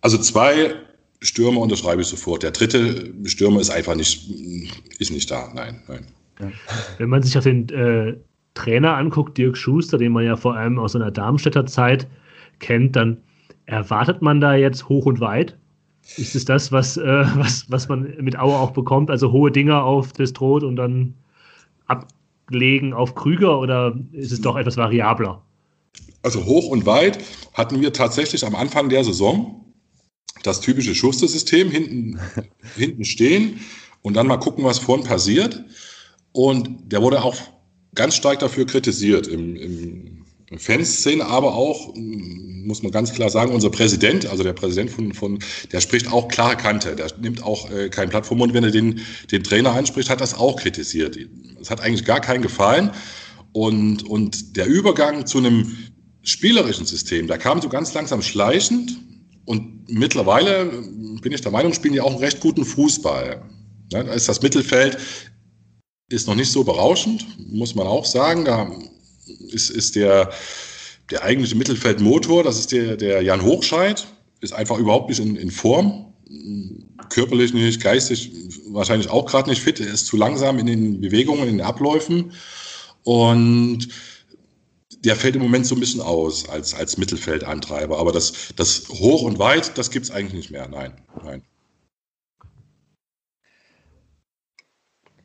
also 0.00 0.18
zwei 0.18 0.74
Stürmer 1.20 1.60
unterschreibe 1.60 2.02
ich 2.02 2.08
sofort. 2.08 2.42
Der 2.42 2.52
dritte 2.52 3.12
Stürmer 3.24 3.60
ist 3.60 3.70
einfach 3.70 3.94
nicht, 3.94 4.30
ist 4.98 5.10
nicht 5.10 5.30
da. 5.30 5.52
Nein, 5.54 5.82
nein. 5.88 6.06
Wenn 6.98 7.08
man 7.08 7.22
sich 7.22 7.36
auch 7.36 7.42
den 7.42 7.68
äh, 7.68 8.16
Trainer 8.54 8.96
anguckt, 8.96 9.38
Dirk 9.38 9.56
Schuster, 9.56 9.98
den 9.98 10.12
man 10.12 10.24
ja 10.24 10.36
vor 10.36 10.56
allem 10.56 10.78
aus 10.78 10.92
seiner 10.92 11.10
Darmstädter 11.10 11.66
Zeit 11.66 12.06
kennt, 12.58 12.96
dann 12.96 13.18
erwartet 13.66 14.22
man 14.22 14.40
da 14.40 14.54
jetzt 14.54 14.88
hoch 14.88 15.06
und 15.06 15.20
weit 15.20 15.56
ist 16.16 16.34
es 16.34 16.44
das, 16.44 16.72
was, 16.72 16.96
äh, 16.96 17.24
was, 17.36 17.64
was 17.68 17.88
man 17.88 18.14
mit 18.20 18.38
Auer 18.38 18.60
auch 18.60 18.72
bekommt? 18.72 19.10
Also 19.10 19.32
hohe 19.32 19.50
Dinger 19.50 19.84
auf 19.84 20.12
Destrot 20.12 20.62
und 20.62 20.76
dann 20.76 21.14
ablegen 21.86 22.92
auf 22.92 23.14
Krüger 23.14 23.58
oder 23.58 23.96
ist 24.12 24.32
es 24.32 24.40
doch 24.40 24.56
etwas 24.56 24.76
variabler? 24.76 25.42
Also 26.22 26.44
hoch 26.44 26.68
und 26.68 26.86
weit 26.86 27.18
hatten 27.54 27.80
wir 27.80 27.92
tatsächlich 27.92 28.44
am 28.44 28.54
Anfang 28.54 28.88
der 28.88 29.04
Saison 29.04 29.64
das 30.42 30.60
typische 30.60 30.94
Schuster-System, 30.94 31.70
hinten, 31.70 32.20
hinten 32.76 33.04
stehen 33.04 33.60
und 34.02 34.14
dann 34.14 34.26
mal 34.26 34.38
gucken, 34.38 34.64
was 34.64 34.78
vorn 34.78 35.04
passiert. 35.04 35.64
Und 36.32 36.90
der 36.92 37.02
wurde 37.02 37.22
auch 37.22 37.36
ganz 37.94 38.16
stark 38.16 38.38
dafür 38.38 38.66
kritisiert 38.66 39.26
im, 39.26 39.56
im 39.56 40.22
Fanszene, 40.58 41.24
aber 41.24 41.54
auch, 41.54 41.94
muss 41.94 42.82
man 42.82 42.92
ganz 42.92 43.12
klar 43.12 43.30
sagen, 43.30 43.52
unser 43.52 43.70
Präsident, 43.70 44.26
also 44.26 44.42
der 44.42 44.52
Präsident 44.52 44.90
von, 44.90 45.12
von 45.14 45.38
der 45.72 45.80
spricht 45.80 46.12
auch 46.12 46.28
klare 46.28 46.56
Kante. 46.56 46.94
Der 46.94 47.08
nimmt 47.20 47.42
auch 47.42 47.70
äh, 47.70 47.88
kein 47.88 48.08
Blatt 48.08 48.26
vom. 48.26 48.40
Wenn 48.40 48.64
er 48.64 48.70
den, 48.70 49.00
den 49.30 49.42
Trainer 49.42 49.72
anspricht, 49.72 50.10
hat 50.10 50.20
das 50.20 50.34
auch 50.34 50.56
kritisiert. 50.56 51.16
Es 51.60 51.70
hat 51.70 51.80
eigentlich 51.80 52.04
gar 52.04 52.20
keinen 52.20 52.42
gefallen. 52.42 52.90
Und, 53.52 54.02
und 54.08 54.56
der 54.56 54.66
Übergang 54.66 55.26
zu 55.26 55.38
einem 55.38 55.76
spielerischen 56.22 56.86
System, 56.86 57.26
da 57.26 57.36
kam 57.36 57.60
so 57.60 57.68
ganz 57.68 57.94
langsam 57.94 58.22
schleichend. 58.22 58.98
Und 59.44 59.88
mittlerweile 59.88 60.66
bin 61.20 61.32
ich 61.32 61.40
der 61.40 61.52
Meinung, 61.52 61.72
spielen 61.72 61.94
die 61.94 62.00
auch 62.00 62.12
einen 62.12 62.20
recht 62.20 62.40
guten 62.40 62.64
Fußball. 62.64 63.42
Ja, 63.92 64.02
da 64.02 64.12
ist 64.12 64.28
das 64.28 64.40
Mittelfeld 64.40 64.98
ist 66.12 66.26
noch 66.26 66.34
nicht 66.34 66.50
so 66.50 66.64
berauschend, 66.64 67.26
muss 67.52 67.74
man 67.74 67.86
auch 67.86 68.04
sagen. 68.04 68.44
Da 68.44 68.70
ist, 69.48 69.70
ist 69.70 69.96
der, 69.96 70.30
der 71.10 71.22
eigentliche 71.22 71.56
Mittelfeldmotor, 71.56 72.42
das 72.42 72.58
ist 72.58 72.72
der, 72.72 72.96
der 72.96 73.22
Jan 73.22 73.42
Hochscheid, 73.42 74.06
ist 74.40 74.52
einfach 74.52 74.78
überhaupt 74.78 75.08
nicht 75.08 75.20
in, 75.20 75.36
in 75.36 75.50
Form. 75.50 76.12
Körperlich 77.10 77.52
nicht, 77.52 77.82
geistig 77.82 78.32
wahrscheinlich 78.72 79.10
auch 79.10 79.26
gerade 79.26 79.50
nicht 79.50 79.62
fit. 79.62 79.80
Er 79.80 79.92
ist 79.92 80.06
zu 80.06 80.16
langsam 80.16 80.58
in 80.58 80.66
den 80.66 81.00
Bewegungen, 81.00 81.48
in 81.48 81.58
den 81.58 81.66
Abläufen. 81.66 82.32
Und 83.04 83.88
der 85.04 85.16
fällt 85.16 85.36
im 85.36 85.42
Moment 85.42 85.66
so 85.66 85.74
ein 85.74 85.80
bisschen 85.80 86.00
aus 86.00 86.48
als, 86.48 86.74
als 86.74 86.96
Mittelfeldantreiber. 86.96 87.98
Aber 87.98 88.12
das, 88.12 88.32
das 88.56 88.88
Hoch 88.88 89.22
und 89.22 89.38
Weit, 89.38 89.76
das 89.76 89.90
gibt 89.90 90.06
es 90.06 90.10
eigentlich 90.10 90.34
nicht 90.34 90.50
mehr. 90.50 90.68
Nein, 90.68 90.92
nein. 91.22 91.42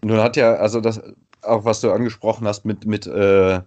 Nun 0.03 0.19
hat 0.19 0.35
ja, 0.35 0.55
also 0.55 0.81
das, 0.81 1.01
auch 1.41 1.65
was 1.65 1.81
du 1.81 1.91
angesprochen 1.91 2.47
hast 2.47 2.65
mit, 2.65 2.85
mit 2.85 3.07
äh, 3.07 3.61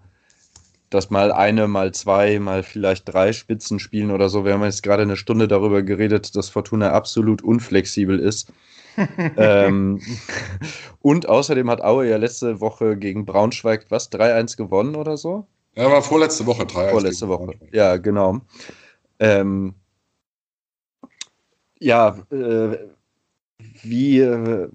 dass 0.91 1.09
mal 1.11 1.31
eine, 1.33 1.68
mal 1.68 1.93
zwei, 1.93 2.39
mal 2.41 2.62
vielleicht 2.62 3.12
drei 3.12 3.33
Spitzen 3.33 3.78
spielen 3.78 4.11
oder 4.11 4.28
so. 4.28 4.45
Wir 4.45 4.55
haben 4.55 4.64
jetzt 4.64 4.83
gerade 4.83 5.03
eine 5.03 5.16
Stunde 5.16 5.47
darüber 5.47 5.83
geredet, 5.83 6.35
dass 6.35 6.49
Fortuna 6.49 6.91
absolut 6.91 7.43
unflexibel 7.43 8.18
ist. 8.18 8.53
ähm, 9.37 10.01
und 11.01 11.28
außerdem 11.28 11.70
hat 11.70 11.81
Aue 11.81 12.09
ja 12.09 12.16
letzte 12.16 12.61
Woche 12.61 12.97
gegen 12.97 13.24
Braunschweig 13.24 13.87
was 13.89 14.11
3-1 14.11 14.57
gewonnen 14.57 14.97
oder 14.97 15.16
so? 15.16 15.47
Ja, 15.76 15.91
war 15.91 16.03
vorletzte 16.03 16.45
Woche 16.47 16.64
3-1. 16.64 16.91
Vorletzte 16.91 17.28
Woche, 17.28 17.55
ja, 17.70 17.97
genau. 17.97 18.41
Ähm, 19.20 19.74
ja, 21.78 22.18
äh, 22.33 22.78
wie, 23.83 24.18
äh, 24.18 24.68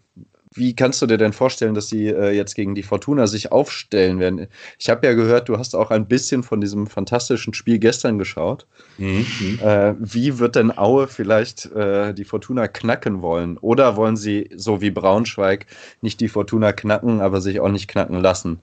wie 0.55 0.75
kannst 0.75 1.01
du 1.01 1.05
dir 1.05 1.17
denn 1.17 1.33
vorstellen, 1.33 1.75
dass 1.75 1.89
sie 1.89 2.07
äh, 2.07 2.31
jetzt 2.31 2.55
gegen 2.55 2.75
die 2.75 2.83
Fortuna 2.83 3.27
sich 3.27 3.51
aufstellen 3.51 4.19
werden? 4.19 4.47
Ich 4.79 4.89
habe 4.89 5.05
ja 5.05 5.13
gehört, 5.13 5.49
du 5.49 5.57
hast 5.57 5.75
auch 5.75 5.91
ein 5.91 6.07
bisschen 6.07 6.43
von 6.43 6.61
diesem 6.61 6.87
fantastischen 6.87 7.53
Spiel 7.53 7.77
gestern 7.77 8.17
geschaut. 8.17 8.65
Mhm. 8.97 9.59
Äh, 9.61 9.95
wie 9.99 10.39
wird 10.39 10.55
denn 10.55 10.75
Aue 10.77 11.07
vielleicht 11.07 11.65
äh, 11.73 12.13
die 12.13 12.23
Fortuna 12.23 12.67
knacken 12.67 13.21
wollen? 13.21 13.57
Oder 13.57 13.97
wollen 13.97 14.15
sie, 14.15 14.49
so 14.55 14.81
wie 14.81 14.91
Braunschweig, 14.91 15.65
nicht 16.01 16.21
die 16.21 16.29
Fortuna 16.29 16.71
knacken, 16.71 17.19
aber 17.19 17.41
sich 17.41 17.59
auch 17.59 17.69
nicht 17.69 17.89
knacken 17.89 18.21
lassen? 18.21 18.59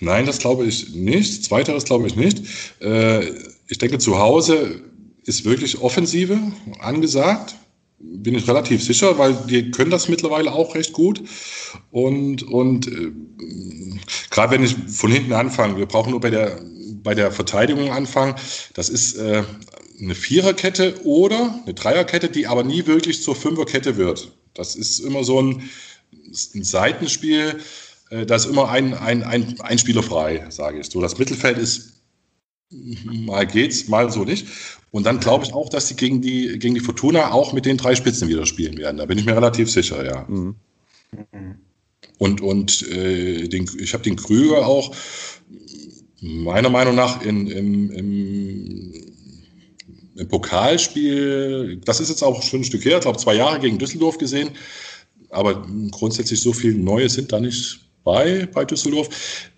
Nein, 0.00 0.26
das 0.26 0.38
glaube 0.38 0.66
ich 0.66 0.94
nicht. 0.94 1.44
Zweiteres 1.44 1.84
glaube 1.84 2.06
ich 2.06 2.16
nicht. 2.16 2.44
Äh, 2.80 3.30
ich 3.68 3.78
denke, 3.78 3.98
zu 3.98 4.18
Hause 4.18 4.82
ist 5.24 5.46
wirklich 5.46 5.80
Offensive 5.80 6.38
angesagt 6.80 7.54
bin 8.12 8.34
ich 8.34 8.48
relativ 8.48 8.82
sicher, 8.82 9.18
weil 9.18 9.34
die 9.48 9.70
können 9.70 9.90
das 9.90 10.08
mittlerweile 10.08 10.52
auch 10.52 10.74
recht 10.74 10.92
gut. 10.92 11.22
Und, 11.90 12.42
und 12.42 12.86
äh, 12.86 13.12
gerade 14.30 14.52
wenn 14.52 14.64
ich 14.64 14.76
von 14.88 15.10
hinten 15.10 15.32
anfange, 15.32 15.76
wir 15.76 15.86
brauchen 15.86 16.10
nur 16.10 16.20
bei 16.20 16.30
der, 16.30 16.60
bei 17.02 17.14
der 17.14 17.32
Verteidigung 17.32 17.90
anfangen, 17.90 18.34
das 18.74 18.88
ist 18.88 19.16
äh, 19.16 19.42
eine 20.00 20.14
Viererkette 20.14 21.04
oder 21.04 21.60
eine 21.64 21.74
Dreierkette, 21.74 22.28
die 22.28 22.46
aber 22.46 22.64
nie 22.64 22.86
wirklich 22.86 23.22
zur 23.22 23.36
Fünferkette 23.36 23.96
wird. 23.96 24.32
Das 24.54 24.74
ist 24.76 25.00
immer 25.00 25.24
so 25.24 25.40
ein, 25.40 25.62
ein 26.54 26.64
Seitenspiel, 26.64 27.60
äh, 28.10 28.26
da 28.26 28.36
ist 28.36 28.46
immer 28.46 28.70
ein, 28.70 28.94
ein, 28.94 29.22
ein, 29.22 29.60
ein 29.60 29.78
Spieler 29.78 30.02
frei, 30.02 30.46
sage 30.50 30.80
ich 30.80 30.86
so. 30.86 31.00
Das 31.00 31.18
Mittelfeld 31.18 31.58
ist 31.58 31.94
mal 33.04 33.46
geht's, 33.46 33.88
mal 33.88 34.10
so 34.10 34.24
nicht. 34.24 34.46
Und 34.94 35.02
dann 35.06 35.18
glaube 35.18 35.44
ich 35.44 35.52
auch, 35.52 35.68
dass 35.70 35.88
sie 35.88 35.96
gegen 35.96 36.22
die, 36.22 36.56
gegen 36.56 36.76
die 36.76 36.80
Fortuna 36.80 37.32
auch 37.32 37.52
mit 37.52 37.66
den 37.66 37.76
drei 37.76 37.96
Spitzen 37.96 38.28
wieder 38.28 38.46
spielen 38.46 38.78
werden. 38.78 38.98
Da 38.98 39.06
bin 39.06 39.18
ich 39.18 39.26
mir 39.26 39.34
relativ 39.34 39.68
sicher, 39.68 40.06
ja. 40.06 40.24
Mhm. 40.28 40.54
Und, 42.18 42.40
und 42.40 42.88
äh, 42.92 43.48
den, 43.48 43.68
ich 43.80 43.92
habe 43.92 44.04
den 44.04 44.14
Krüger 44.14 44.68
auch 44.68 44.94
meiner 46.20 46.70
Meinung 46.70 46.94
nach 46.94 47.22
in, 47.22 47.48
im, 47.48 47.90
im, 47.90 48.92
im 50.14 50.28
Pokalspiel, 50.28 51.80
das 51.84 51.98
ist 51.98 52.10
jetzt 52.10 52.22
auch 52.22 52.40
schon 52.44 52.60
ein 52.60 52.64
Stück 52.64 52.84
her, 52.84 52.98
ich 52.98 53.02
glaube 53.02 53.18
zwei 53.18 53.34
Jahre 53.34 53.58
gegen 53.58 53.78
Düsseldorf 53.78 54.18
gesehen, 54.18 54.50
aber 55.28 55.66
grundsätzlich 55.90 56.40
so 56.40 56.52
viel 56.52 56.74
Neues 56.74 57.14
sind 57.14 57.32
da 57.32 57.40
nicht 57.40 57.80
bei, 58.04 58.46
bei 58.52 58.64
Düsseldorf. 58.64 59.08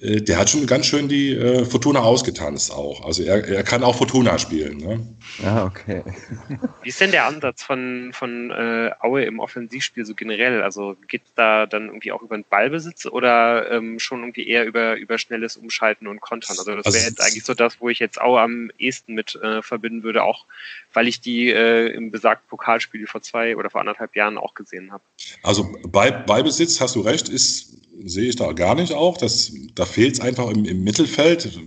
Äh, 0.01 0.23
der 0.23 0.39
hat 0.39 0.49
schon 0.49 0.67
ganz 0.67 0.87
schön 0.87 1.09
die 1.09 1.33
äh, 1.33 1.65
Fortuna 1.65 2.01
ausgetanzt 2.01 2.73
auch. 2.73 3.05
Also 3.05 3.25
er, 3.25 3.47
er 3.47 3.63
kann 3.65 3.83
auch 3.83 3.97
Fortuna 3.97 4.39
spielen. 4.39 4.79
Ne? 4.79 5.07
Ja, 5.43 5.65
okay. 5.65 6.03
Wie 6.83 6.89
ist 6.89 7.01
denn 7.01 7.11
der 7.11 7.27
Ansatz 7.27 7.63
von, 7.63 8.11
von 8.13 8.51
äh, 8.51 8.93
Aue 9.01 9.25
im 9.25 9.41
Offensivspiel 9.41 10.07
so 10.07 10.15
generell? 10.15 10.63
Also 10.63 10.97
geht 11.09 11.23
es 11.25 11.35
da 11.35 11.67
dann 11.67 11.87
irgendwie 11.87 12.13
auch 12.13 12.23
über 12.23 12.37
den 12.37 12.45
Ballbesitz 12.49 13.07
oder 13.07 13.71
ähm, 13.71 13.99
schon 13.99 14.21
irgendwie 14.21 14.49
eher 14.49 14.65
über, 14.65 14.97
über 14.97 15.19
schnelles 15.19 15.57
Umschalten 15.57 16.07
und 16.07 16.21
Kontern? 16.21 16.57
Also 16.59 16.77
das 16.77 16.85
wäre 16.87 16.87
also, 16.87 16.99
jetzt 16.99 17.21
eigentlich 17.21 17.45
so 17.45 17.55
das, 17.55 17.81
wo 17.81 17.89
ich 17.89 17.99
jetzt 17.99 18.21
Aue 18.21 18.41
am 18.41 18.71
ehesten 18.79 19.15
mit 19.15 19.35
äh, 19.43 19.61
verbinden 19.61 20.05
würde, 20.05 20.23
auch 20.23 20.47
weil 20.93 21.09
ich 21.09 21.21
die 21.21 21.51
äh, 21.51 21.89
im 21.89 22.11
besagten 22.11 22.49
Pokalspiel 22.49 23.07
vor 23.07 23.23
zwei 23.23 23.57
oder 23.57 23.71
vor 23.71 23.81
anderthalb 23.81 24.15
Jahren 24.15 24.39
auch 24.39 24.55
gesehen 24.55 24.93
habe. 24.93 25.03
Also 25.43 25.77
bei 25.87 26.11
Ballbesitz, 26.11 26.81
hast 26.81 26.95
du 26.95 27.01
recht, 27.01 27.29
ist 27.29 27.86
sehe 28.05 28.29
ich 28.29 28.37
da 28.37 28.53
gar 28.53 28.75
nicht 28.75 28.93
auch. 28.93 29.17
Das, 29.17 29.53
da 29.75 29.85
fehlt 29.85 30.15
es 30.15 30.21
einfach 30.21 30.49
im, 30.51 30.65
im, 30.65 30.85
Mittelfeld. 30.85 31.59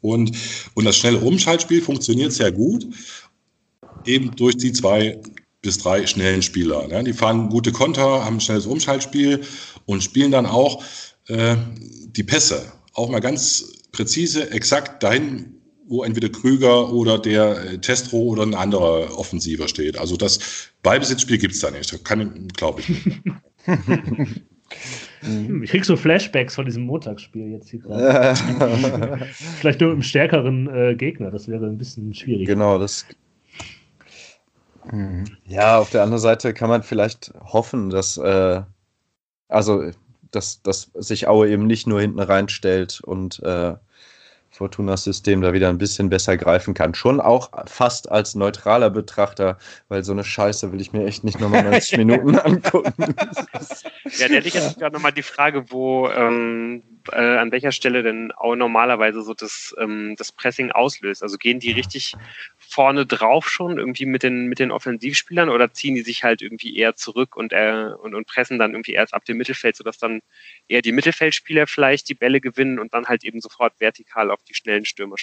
Und, 0.00 0.32
und 0.74 0.84
das 0.84 0.96
schnelle 0.96 1.18
Umschaltspiel 1.18 1.82
funktioniert 1.82 2.32
sehr 2.32 2.52
gut, 2.52 2.86
eben 4.04 4.34
durch 4.36 4.56
die 4.56 4.72
zwei 4.72 5.20
bis 5.62 5.78
drei 5.78 6.06
schnellen 6.06 6.42
Spieler. 6.42 6.86
Ne? 6.86 7.04
Die 7.04 7.12
fahren 7.12 7.48
gute 7.48 7.72
Konter, 7.72 8.24
haben 8.24 8.36
ein 8.36 8.40
schnelles 8.40 8.66
Umschaltspiel 8.66 9.42
und 9.86 10.02
spielen 10.02 10.30
dann 10.30 10.46
auch 10.46 10.84
äh, 11.26 11.56
die 12.16 12.22
Pässe. 12.22 12.72
Auch 12.94 13.08
mal 13.08 13.20
ganz 13.20 13.72
präzise, 13.92 14.50
exakt 14.50 15.02
dahin, 15.02 15.54
wo 15.88 16.04
entweder 16.04 16.28
Krüger 16.28 16.92
oder 16.92 17.18
der 17.18 17.64
äh, 17.64 17.78
Testro 17.78 18.18
oder 18.18 18.42
ein 18.42 18.54
anderer 18.54 19.18
Offensiver 19.18 19.68
steht. 19.68 19.98
Also 19.98 20.16
das 20.16 20.38
Ballbesitzspiel 20.82 21.38
gibt 21.38 21.54
es 21.54 21.60
da 21.60 21.70
nicht. 21.70 21.92
Das 21.92 22.04
kann, 22.04 22.48
glaube 22.48 22.82
ich 22.82 22.88
nicht. 22.88 23.20
Mhm. 25.22 25.62
Ich 25.62 25.70
krieg 25.70 25.84
so 25.84 25.96
Flashbacks 25.96 26.54
von 26.54 26.64
diesem 26.64 26.84
Montagsspiel 26.84 27.50
jetzt 27.50 27.70
hier 27.70 27.80
gerade. 27.80 28.34
Vielleicht 29.32 29.80
nur 29.80 29.90
mit 29.90 29.94
einem 29.96 30.02
stärkeren 30.02 30.68
äh, 30.74 30.94
Gegner, 30.94 31.30
das 31.30 31.48
wäre 31.48 31.66
ein 31.66 31.78
bisschen 31.78 32.14
schwierig. 32.14 32.46
Genau, 32.46 32.78
das. 32.78 33.06
Mhm. 34.90 35.24
Ja, 35.44 35.78
auf 35.78 35.90
der 35.90 36.02
anderen 36.02 36.20
Seite 36.20 36.54
kann 36.54 36.68
man 36.68 36.82
vielleicht 36.82 37.32
hoffen, 37.40 37.90
dass, 37.90 38.16
äh, 38.16 38.62
also, 39.48 39.90
dass, 40.30 40.62
dass 40.62 40.90
sich 40.94 41.28
Aue 41.28 41.48
eben 41.50 41.66
nicht 41.66 41.86
nur 41.86 42.00
hinten 42.00 42.20
reinstellt 42.20 43.00
und 43.04 43.42
äh, 43.42 43.74
Fortunas 44.58 45.04
System 45.04 45.40
da 45.40 45.52
wieder 45.52 45.68
ein 45.68 45.78
bisschen 45.78 46.10
besser 46.10 46.36
greifen 46.36 46.74
kann. 46.74 46.92
Schon 46.92 47.20
auch 47.20 47.50
fast 47.66 48.10
als 48.10 48.34
neutraler 48.34 48.90
Betrachter, 48.90 49.56
weil 49.88 50.02
so 50.02 50.10
eine 50.10 50.24
Scheiße 50.24 50.72
will 50.72 50.80
ich 50.80 50.92
mir 50.92 51.06
echt 51.06 51.22
nicht 51.22 51.38
nochmal 51.38 51.62
90 51.62 51.98
Minuten 51.98 52.36
angucken. 52.36 52.92
Ja, 54.18 54.26
der 54.26 54.44
ich 54.44 54.54
jetzt 54.54 54.78
gerade 54.78 54.94
nochmal 54.94 55.12
die 55.12 55.22
Frage, 55.22 55.70
wo, 55.70 56.08
ähm, 56.08 56.82
äh, 57.12 57.38
an 57.38 57.52
welcher 57.52 57.72
Stelle 57.72 58.02
denn 58.02 58.32
auch 58.32 58.56
normalerweise 58.56 59.22
so 59.22 59.32
das, 59.32 59.74
ähm, 59.78 60.14
das 60.18 60.32
Pressing 60.32 60.72
auslöst. 60.72 61.22
Also 61.22 61.38
gehen 61.38 61.60
die 61.60 61.70
richtig 61.70 62.14
vorne 62.58 63.06
drauf 63.06 63.48
schon 63.48 63.78
irgendwie 63.78 64.06
mit 64.06 64.22
den, 64.22 64.46
mit 64.46 64.58
den 64.58 64.70
Offensivspielern 64.70 65.48
oder 65.48 65.72
ziehen 65.72 65.94
die 65.94 66.02
sich 66.02 66.24
halt 66.24 66.42
irgendwie 66.42 66.76
eher 66.76 66.96
zurück 66.96 67.36
und, 67.36 67.52
äh, 67.52 67.92
und, 68.02 68.14
und 68.14 68.26
pressen 68.26 68.58
dann 68.58 68.72
irgendwie 68.72 68.92
erst 68.92 69.14
ab 69.14 69.24
dem 69.24 69.38
Mittelfeld, 69.38 69.76
sodass 69.76 69.98
dann 69.98 70.20
eher 70.68 70.82
die 70.82 70.92
Mittelfeldspieler 70.92 71.66
vielleicht 71.66 72.08
die 72.08 72.14
Bälle 72.14 72.40
gewinnen 72.40 72.78
und 72.78 72.92
dann 72.92 73.06
halt 73.06 73.24
eben 73.24 73.40
sofort 73.40 73.74
vertikal 73.78 74.30
auf 74.30 74.42
die 74.48 74.54
schnellen 74.54 74.84
Stürmer 74.84 75.16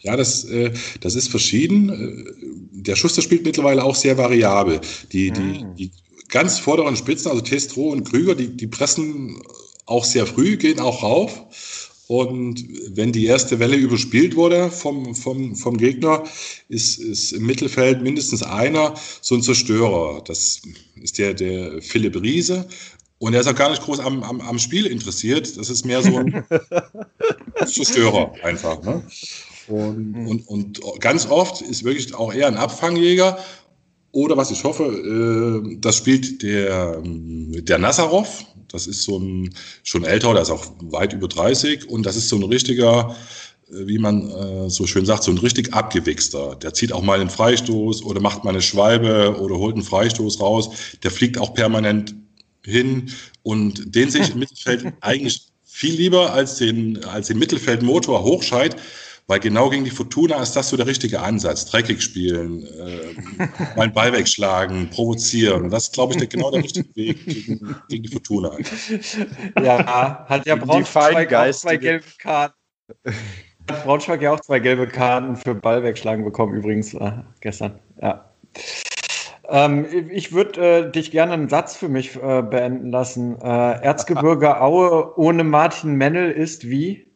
ja, 0.00 0.16
das, 0.16 0.44
äh, 0.44 0.72
das 1.00 1.14
ist 1.14 1.28
verschieden. 1.28 1.90
Äh, 1.90 2.82
der 2.82 2.96
Schuster 2.96 3.22
spielt 3.22 3.44
mittlerweile 3.44 3.84
auch 3.84 3.94
sehr 3.94 4.16
variabel. 4.16 4.80
Die, 5.12 5.30
die, 5.30 5.62
ah. 5.62 5.74
die 5.78 5.90
ganz 6.28 6.58
vorderen 6.58 6.96
Spitzen, 6.96 7.30
also 7.30 7.42
Testro 7.42 7.90
und 7.90 8.04
Krüger, 8.04 8.34
die, 8.34 8.56
die 8.56 8.66
pressen 8.66 9.42
auch 9.86 10.04
sehr 10.04 10.26
früh, 10.26 10.56
gehen 10.56 10.80
auch 10.80 11.02
rauf. 11.02 11.84
Und 12.06 12.64
wenn 12.96 13.12
die 13.12 13.26
erste 13.26 13.58
Welle 13.58 13.76
überspielt 13.76 14.34
wurde 14.34 14.70
vom, 14.70 15.14
vom, 15.14 15.54
vom 15.54 15.76
Gegner, 15.76 16.24
ist, 16.70 16.98
ist 16.98 17.32
im 17.32 17.44
Mittelfeld 17.44 18.00
mindestens 18.00 18.42
einer 18.42 18.94
so 19.20 19.34
ein 19.34 19.42
Zerstörer. 19.42 20.22
Das 20.24 20.62
ist 21.02 21.18
der, 21.18 21.34
der 21.34 21.82
Philipp 21.82 22.16
Riese. 22.22 22.66
Und 23.18 23.34
er 23.34 23.40
ist 23.40 23.48
auch 23.48 23.54
gar 23.54 23.70
nicht 23.70 23.82
groß 23.82 24.00
am, 24.00 24.22
am, 24.22 24.40
am 24.40 24.58
Spiel 24.58 24.86
interessiert. 24.86 25.56
Das 25.56 25.70
ist 25.70 25.84
mehr 25.84 26.02
so 26.02 26.16
ein 26.18 26.44
Zerstörer 27.66 28.32
einfach. 28.42 28.80
Ne? 28.82 29.02
Und, 29.66 30.46
und, 30.46 30.48
und 30.48 31.00
ganz 31.00 31.26
oft 31.28 31.60
ist 31.60 31.84
wirklich 31.84 32.14
auch 32.14 32.32
eher 32.32 32.46
ein 32.46 32.56
Abfangjäger. 32.56 33.38
Oder 34.12 34.36
was 34.36 34.50
ich 34.50 34.64
hoffe, 34.64 34.84
äh, 34.84 35.76
das 35.80 35.96
spielt 35.96 36.42
der, 36.42 37.02
der 37.04 37.78
Nazarov. 37.78 38.44
Das 38.68 38.86
ist 38.86 39.02
so 39.02 39.18
ein 39.18 39.54
schon 39.82 40.04
älter, 40.04 40.32
der 40.32 40.42
ist 40.42 40.50
auch 40.50 40.66
weit 40.80 41.12
über 41.12 41.28
30. 41.28 41.88
Und 41.88 42.06
das 42.06 42.16
ist 42.16 42.28
so 42.28 42.36
ein 42.36 42.44
richtiger, 42.44 43.16
äh, 43.70 43.86
wie 43.86 43.98
man 43.98 44.30
äh, 44.30 44.70
so 44.70 44.86
schön 44.86 45.04
sagt, 45.04 45.24
so 45.24 45.32
ein 45.32 45.38
richtig 45.38 45.74
abgewichster. 45.74 46.54
Der 46.56 46.72
zieht 46.72 46.92
auch 46.92 47.02
mal 47.02 47.20
einen 47.20 47.30
Freistoß 47.30 48.04
oder 48.04 48.20
macht 48.20 48.44
mal 48.44 48.50
eine 48.50 48.62
Schwalbe 48.62 49.38
oder 49.40 49.56
holt 49.56 49.74
einen 49.74 49.84
Freistoß 49.84 50.40
raus. 50.40 50.70
Der 51.02 51.10
fliegt 51.10 51.36
auch 51.36 51.52
permanent 51.52 52.14
hin 52.68 53.10
und 53.42 53.94
den 53.94 54.10
sehe 54.10 54.22
ich 54.22 54.32
im 54.32 54.38
Mittelfeld 54.40 54.92
eigentlich 55.00 55.48
viel 55.64 55.94
lieber 55.94 56.32
als 56.32 56.56
den, 56.56 57.04
als 57.04 57.28
den 57.28 57.38
Mittelfeldmotor 57.38 58.22
Hochscheid, 58.24 58.76
weil 59.28 59.40
genau 59.40 59.68
gegen 59.68 59.84
die 59.84 59.90
Fortuna 59.90 60.42
ist 60.42 60.52
das 60.52 60.70
so 60.70 60.76
der 60.76 60.86
richtige 60.86 61.20
Ansatz. 61.20 61.66
Dreckig 61.66 62.02
spielen, 62.02 62.66
äh, 62.66 63.46
mal 63.76 63.82
einen 63.84 63.92
Ball 63.92 64.12
wegschlagen, 64.12 64.88
provozieren. 64.90 65.70
Das 65.70 65.84
ist, 65.84 65.92
glaube 65.92 66.14
ich, 66.14 66.18
der, 66.18 66.26
genau 66.26 66.50
der 66.50 66.64
richtige 66.64 66.96
Weg 66.96 67.24
gegen, 67.26 67.76
gegen 67.88 68.02
die 68.02 68.08
Fortuna. 68.08 68.56
Ja, 69.62 70.26
hat 70.26 70.46
ja 70.46 70.56
Braunschweig 70.56 71.32
auch 71.32 71.52
zwei 71.52 71.76
gelbe 71.76 72.06
Karten. 72.18 72.54
Hat 73.68 73.84
Braunschweig 73.84 74.22
ja 74.22 74.32
auch 74.32 74.40
zwei 74.40 74.60
gelbe 74.60 74.88
Karten 74.88 75.36
für 75.36 75.54
Ball 75.54 75.82
wegschlagen 75.82 76.24
bekommen, 76.24 76.56
übrigens 76.56 76.94
äh, 76.94 77.12
gestern. 77.40 77.78
Ja. 78.00 78.32
Ähm, 79.48 80.10
ich 80.10 80.32
würde 80.32 80.60
äh, 80.60 80.90
dich 80.90 81.10
gerne 81.10 81.32
einen 81.32 81.48
Satz 81.48 81.76
für 81.76 81.88
mich 81.88 82.16
äh, 82.16 82.42
beenden 82.42 82.90
lassen. 82.90 83.40
Äh, 83.40 83.82
Erzgebirge 83.82 84.60
Aue 84.60 85.18
ohne 85.18 85.44
Martin 85.44 85.94
Mennel 85.94 86.30
ist 86.30 86.68
wie? 86.68 87.06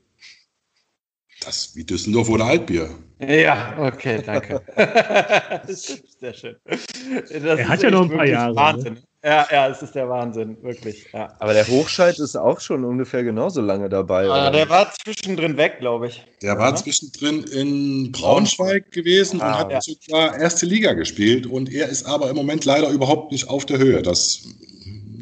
Das 1.44 1.76
wie 1.76 1.84
Düsseldorf 1.84 2.30
oder 2.30 2.46
Altbier. 2.46 2.88
Ja, 3.18 3.74
okay, 3.78 4.22
danke. 4.24 4.62
Sehr 5.66 6.34
schön. 6.34 6.56
Das 6.64 7.30
er 7.30 7.68
hat 7.68 7.82
ja 7.82 7.90
noch 7.90 8.02
ein 8.02 8.16
paar 8.16 8.26
Jahre. 8.26 8.56
Wahnsinn. 8.56 8.94
Ne? 8.94 9.02
Ja, 9.24 9.46
ja, 9.52 9.68
es 9.68 9.80
ist 9.82 9.94
der 9.94 10.08
Wahnsinn, 10.08 10.56
wirklich. 10.62 11.06
Ja. 11.12 11.32
Aber 11.38 11.52
der 11.52 11.68
Hochscheid 11.68 12.18
ist 12.18 12.34
auch 12.34 12.58
schon 12.58 12.84
ungefähr 12.84 13.22
genauso 13.22 13.60
lange 13.60 13.88
dabei. 13.88 14.28
Ah, 14.28 14.50
der 14.50 14.68
war 14.68 14.92
zwischendrin 14.92 15.56
weg, 15.56 15.78
glaube 15.78 16.08
ich. 16.08 16.26
Der 16.42 16.58
war 16.58 16.74
zwischendrin 16.74 17.44
in 17.44 18.10
Braunschweig 18.10 18.90
gewesen 18.90 19.40
ah, 19.40 19.46
und 19.46 19.58
hat 19.58 19.70
ja. 19.70 19.80
sogar 19.80 20.36
erste 20.40 20.66
Liga 20.66 20.94
gespielt. 20.94 21.46
Und 21.46 21.72
er 21.72 21.88
ist 21.88 22.04
aber 22.04 22.30
im 22.30 22.34
Moment 22.34 22.64
leider 22.64 22.90
überhaupt 22.90 23.30
nicht 23.30 23.48
auf 23.48 23.64
der 23.64 23.78
Höhe. 23.78 24.02
Das 24.02 24.42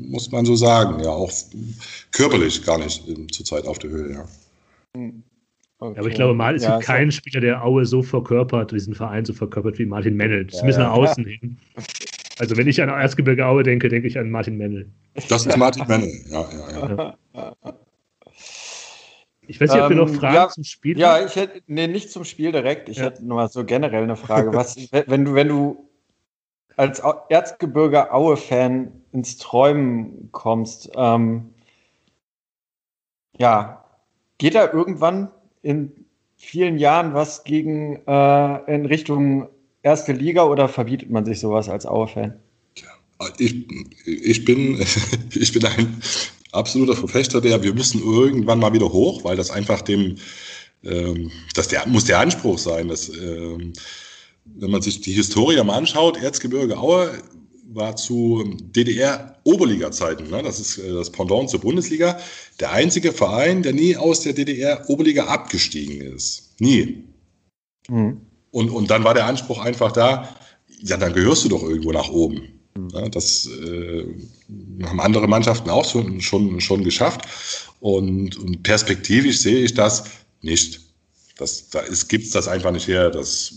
muss 0.09 0.32
man 0.32 0.46
so 0.46 0.57
sagen. 0.57 1.05
Ja, 1.05 1.11
auch 1.11 1.30
körperlich 2.12 2.64
gar 2.64 2.78
nicht 2.78 3.05
zurzeit 3.32 3.66
auf 3.66 3.78
der 3.78 3.90
Höhe. 3.90 4.14
Ja. 4.14 4.24
Hm. 4.96 5.22
Okay. 5.78 5.98
Aber 5.98 6.09
ich 6.09 6.14
glaube 6.14 6.34
mal, 6.34 6.55
es 6.55 6.62
ja, 6.62 6.76
gibt 6.76 6.86
keinen 6.86 7.11
Spieler, 7.11 7.40
der 7.40 7.64
Aue 7.64 7.86
so 7.86 8.03
verkörpert, 8.03 8.72
diesen 8.72 8.94
Verein 8.94 9.24
so 9.24 9.32
verkörpert 9.32 9.78
wie 9.78 9.86
Martin 9.86 10.14
Mennel. 10.14 10.46
Zumindest 10.46 10.78
ja, 10.78 10.84
ja. 10.84 10.90
nach 10.90 10.96
außen 10.96 11.24
hin. 11.40 11.59
Also 12.41 12.57
wenn 12.57 12.66
ich 12.66 12.80
an 12.80 12.88
Erzgebirge 12.88 13.45
Aue 13.45 13.62
denke, 13.62 13.91
denke 13.91 14.09
ich 14.09 14.18
an 14.18 14.30
Martin 14.30 14.57
Mennel. 14.57 14.91
Das 15.28 15.45
ist 15.45 15.57
Martin 15.59 15.86
Mennel, 15.86 16.11
ja, 16.30 16.49
ja, 16.51 17.14
ja. 17.34 17.74
Ich 19.47 19.61
weiß 19.61 19.72
nicht, 19.74 19.82
ob 19.82 19.91
wir 19.91 19.97
noch 19.97 20.09
ähm, 20.09 20.14
Fragen 20.14 20.34
ja, 20.34 20.49
zum 20.49 20.64
Spiel 20.64 20.99
Ja, 20.99 21.16
haben. 21.16 21.26
ich 21.26 21.36
hätte, 21.36 21.61
nee, 21.66 21.86
nicht 21.86 22.11
zum 22.11 22.24
Spiel 22.24 22.51
direkt. 22.51 22.88
Ich 22.88 22.97
ja. 22.97 23.05
hätte 23.05 23.26
nur 23.26 23.36
mal 23.36 23.49
so 23.49 23.64
generell 23.64 24.05
eine 24.05 24.16
Frage. 24.16 24.55
Was, 24.55 24.76
wenn 24.91 25.26
du, 25.26 25.34
wenn 25.34 25.49
du 25.49 25.88
als 26.76 27.03
Erzgebirge 27.28 28.11
Aue-Fan 28.11 28.91
ins 29.12 29.36
Träumen 29.36 30.30
kommst, 30.32 30.91
ähm, 30.97 31.53
ja, 33.36 33.84
geht 34.38 34.55
da 34.55 34.72
irgendwann 34.72 35.30
in 35.61 36.07
vielen 36.36 36.78
Jahren 36.78 37.12
was 37.12 37.45
gegen 37.45 37.97
äh, 38.07 38.74
in 38.74 38.86
Richtung 38.86 39.51
erste 39.82 40.12
Liga 40.12 40.44
oder 40.44 40.68
verbietet 40.68 41.10
man 41.10 41.24
sich 41.24 41.40
sowas 41.40 41.68
als 41.68 41.86
Aue-Fan? 41.86 42.38
Ich, 43.38 43.66
ich, 44.06 44.44
bin, 44.44 44.84
ich 45.34 45.52
bin 45.52 45.64
ein 45.64 46.00
absoluter 46.52 46.96
Verfechter 46.96 47.40
der, 47.40 47.62
wir 47.62 47.74
müssen 47.74 48.02
irgendwann 48.02 48.58
mal 48.58 48.72
wieder 48.72 48.92
hoch, 48.92 49.24
weil 49.24 49.36
das 49.36 49.50
einfach 49.50 49.82
dem, 49.82 50.16
ähm, 50.84 51.30
das 51.54 51.68
der, 51.68 51.86
muss 51.86 52.04
der 52.04 52.18
Anspruch 52.18 52.58
sein, 52.58 52.88
dass, 52.88 53.08
ähm, 53.08 53.72
wenn 54.44 54.70
man 54.70 54.82
sich 54.82 55.00
die 55.00 55.12
Historie 55.12 55.62
mal 55.62 55.76
anschaut, 55.76 56.20
Erzgebirge 56.22 56.78
Aue 56.78 57.10
war 57.72 57.94
zu 57.94 58.56
DDR-Oberliga-Zeiten, 58.74 60.28
ne? 60.28 60.42
das 60.42 60.58
ist 60.58 60.78
äh, 60.78 60.92
das 60.92 61.10
Pendant 61.10 61.50
zur 61.50 61.60
Bundesliga, 61.60 62.18
der 62.58 62.72
einzige 62.72 63.12
Verein, 63.12 63.62
der 63.62 63.74
nie 63.74 63.96
aus 63.96 64.22
der 64.22 64.32
DDR-Oberliga 64.32 65.26
abgestiegen 65.26 66.00
ist. 66.00 66.54
Nie. 66.58 67.04
Mhm. 67.88 68.22
Und, 68.51 68.70
und 68.70 68.90
dann 68.90 69.05
war 69.05 69.14
der 69.14 69.26
Anspruch 69.26 69.59
einfach 69.59 69.92
da, 69.92 70.36
ja, 70.82 70.96
dann 70.96 71.12
gehörst 71.12 71.44
du 71.44 71.48
doch 71.48 71.62
irgendwo 71.62 71.92
nach 71.92 72.09
oben. 72.09 72.61
Mhm. 72.74 72.88
Ja, 72.92 73.09
das 73.09 73.46
äh, 73.46 74.05
haben 74.84 75.01
andere 75.01 75.28
Mannschaften 75.28 75.70
auch 75.70 75.84
schon, 75.84 76.20
schon, 76.20 76.61
schon 76.61 76.84
geschafft. 76.84 77.22
Und, 77.80 78.36
und 78.36 78.62
perspektivisch 78.62 79.38
sehe 79.38 79.64
ich 79.64 79.74
das 79.74 80.05
nicht. 80.42 80.80
Das, 81.36 81.70
da 81.70 81.82
gibt 82.09 82.24
es 82.24 82.30
das 82.30 82.48
einfach 82.48 82.70
nicht 82.70 82.86
her. 82.86 83.11
Das 83.11 83.55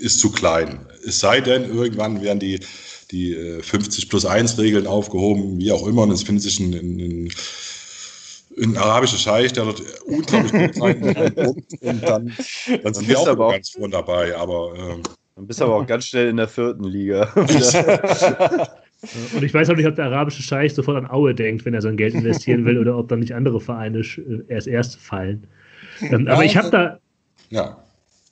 ist 0.00 0.20
zu 0.20 0.30
klein. 0.30 0.86
Es 1.04 1.20
sei 1.20 1.40
denn, 1.40 1.64
irgendwann 1.64 2.22
werden 2.22 2.40
die, 2.40 2.60
die 3.10 3.34
50 3.60 4.04
äh, 4.04 4.06
plus 4.08 4.24
1 4.24 4.58
Regeln 4.58 4.86
aufgehoben, 4.86 5.58
wie 5.58 5.72
auch 5.72 5.86
immer. 5.86 6.02
Und 6.02 6.12
es 6.12 6.22
findet 6.22 6.44
sich 6.44 6.60
ein, 6.60 6.72
ein, 6.72 7.32
ein 8.62 8.76
arabischer 8.76 9.18
Scheich, 9.18 9.52
der 9.52 9.64
dort 9.64 9.82
unglaublich 10.04 10.52
gut 10.52 10.74
sein 10.74 11.02
und 11.80 12.02
dann, 12.02 12.32
dann 12.82 12.94
sind 12.94 13.08
wir 13.08 13.18
auch, 13.18 13.28
auch 13.28 13.52
ganz 13.52 13.70
vorne 13.70 13.90
dabei. 13.90 14.36
Aber 14.36 14.74
ähm, 14.76 15.02
dann 15.36 15.46
bist 15.46 15.60
du 15.60 15.64
aber 15.64 15.76
auch 15.76 15.86
ganz 15.86 16.06
schnell 16.06 16.28
in 16.28 16.36
der 16.36 16.48
vierten 16.48 16.84
Liga. 16.84 17.32
Und 19.32 19.44
ich 19.44 19.54
weiß 19.54 19.70
auch 19.70 19.76
nicht, 19.76 19.86
ob 19.86 19.94
der 19.94 20.06
arabische 20.06 20.42
Scheich 20.42 20.74
sofort 20.74 20.96
an 20.96 21.08
Aue 21.08 21.32
denkt, 21.32 21.64
wenn 21.64 21.74
er 21.74 21.82
sein 21.82 21.96
Geld 21.96 22.14
investieren 22.14 22.64
will, 22.64 22.78
oder 22.78 22.98
ob 22.98 23.06
dann 23.06 23.20
nicht 23.20 23.32
andere 23.32 23.60
Vereine 23.60 24.00
äh, 24.00 24.42
erst 24.48 24.66
erst 24.66 24.96
fallen. 24.98 25.46
Ähm, 26.00 26.26
aber 26.26 26.44
ich 26.44 26.56
habe 26.56 26.70
da, 26.70 26.98
ja. 27.50 27.80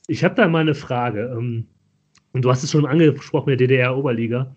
ich 0.08 0.24
habe 0.24 0.34
da 0.34 0.48
mal 0.48 0.62
eine 0.62 0.74
Frage. 0.74 1.32
Ähm, 1.38 1.66
und 2.32 2.42
du 2.42 2.50
hast 2.50 2.64
es 2.64 2.72
schon 2.72 2.84
angesprochen 2.84 3.50
mit 3.50 3.60
der 3.60 3.68
DDR-Oberliga. 3.68 4.54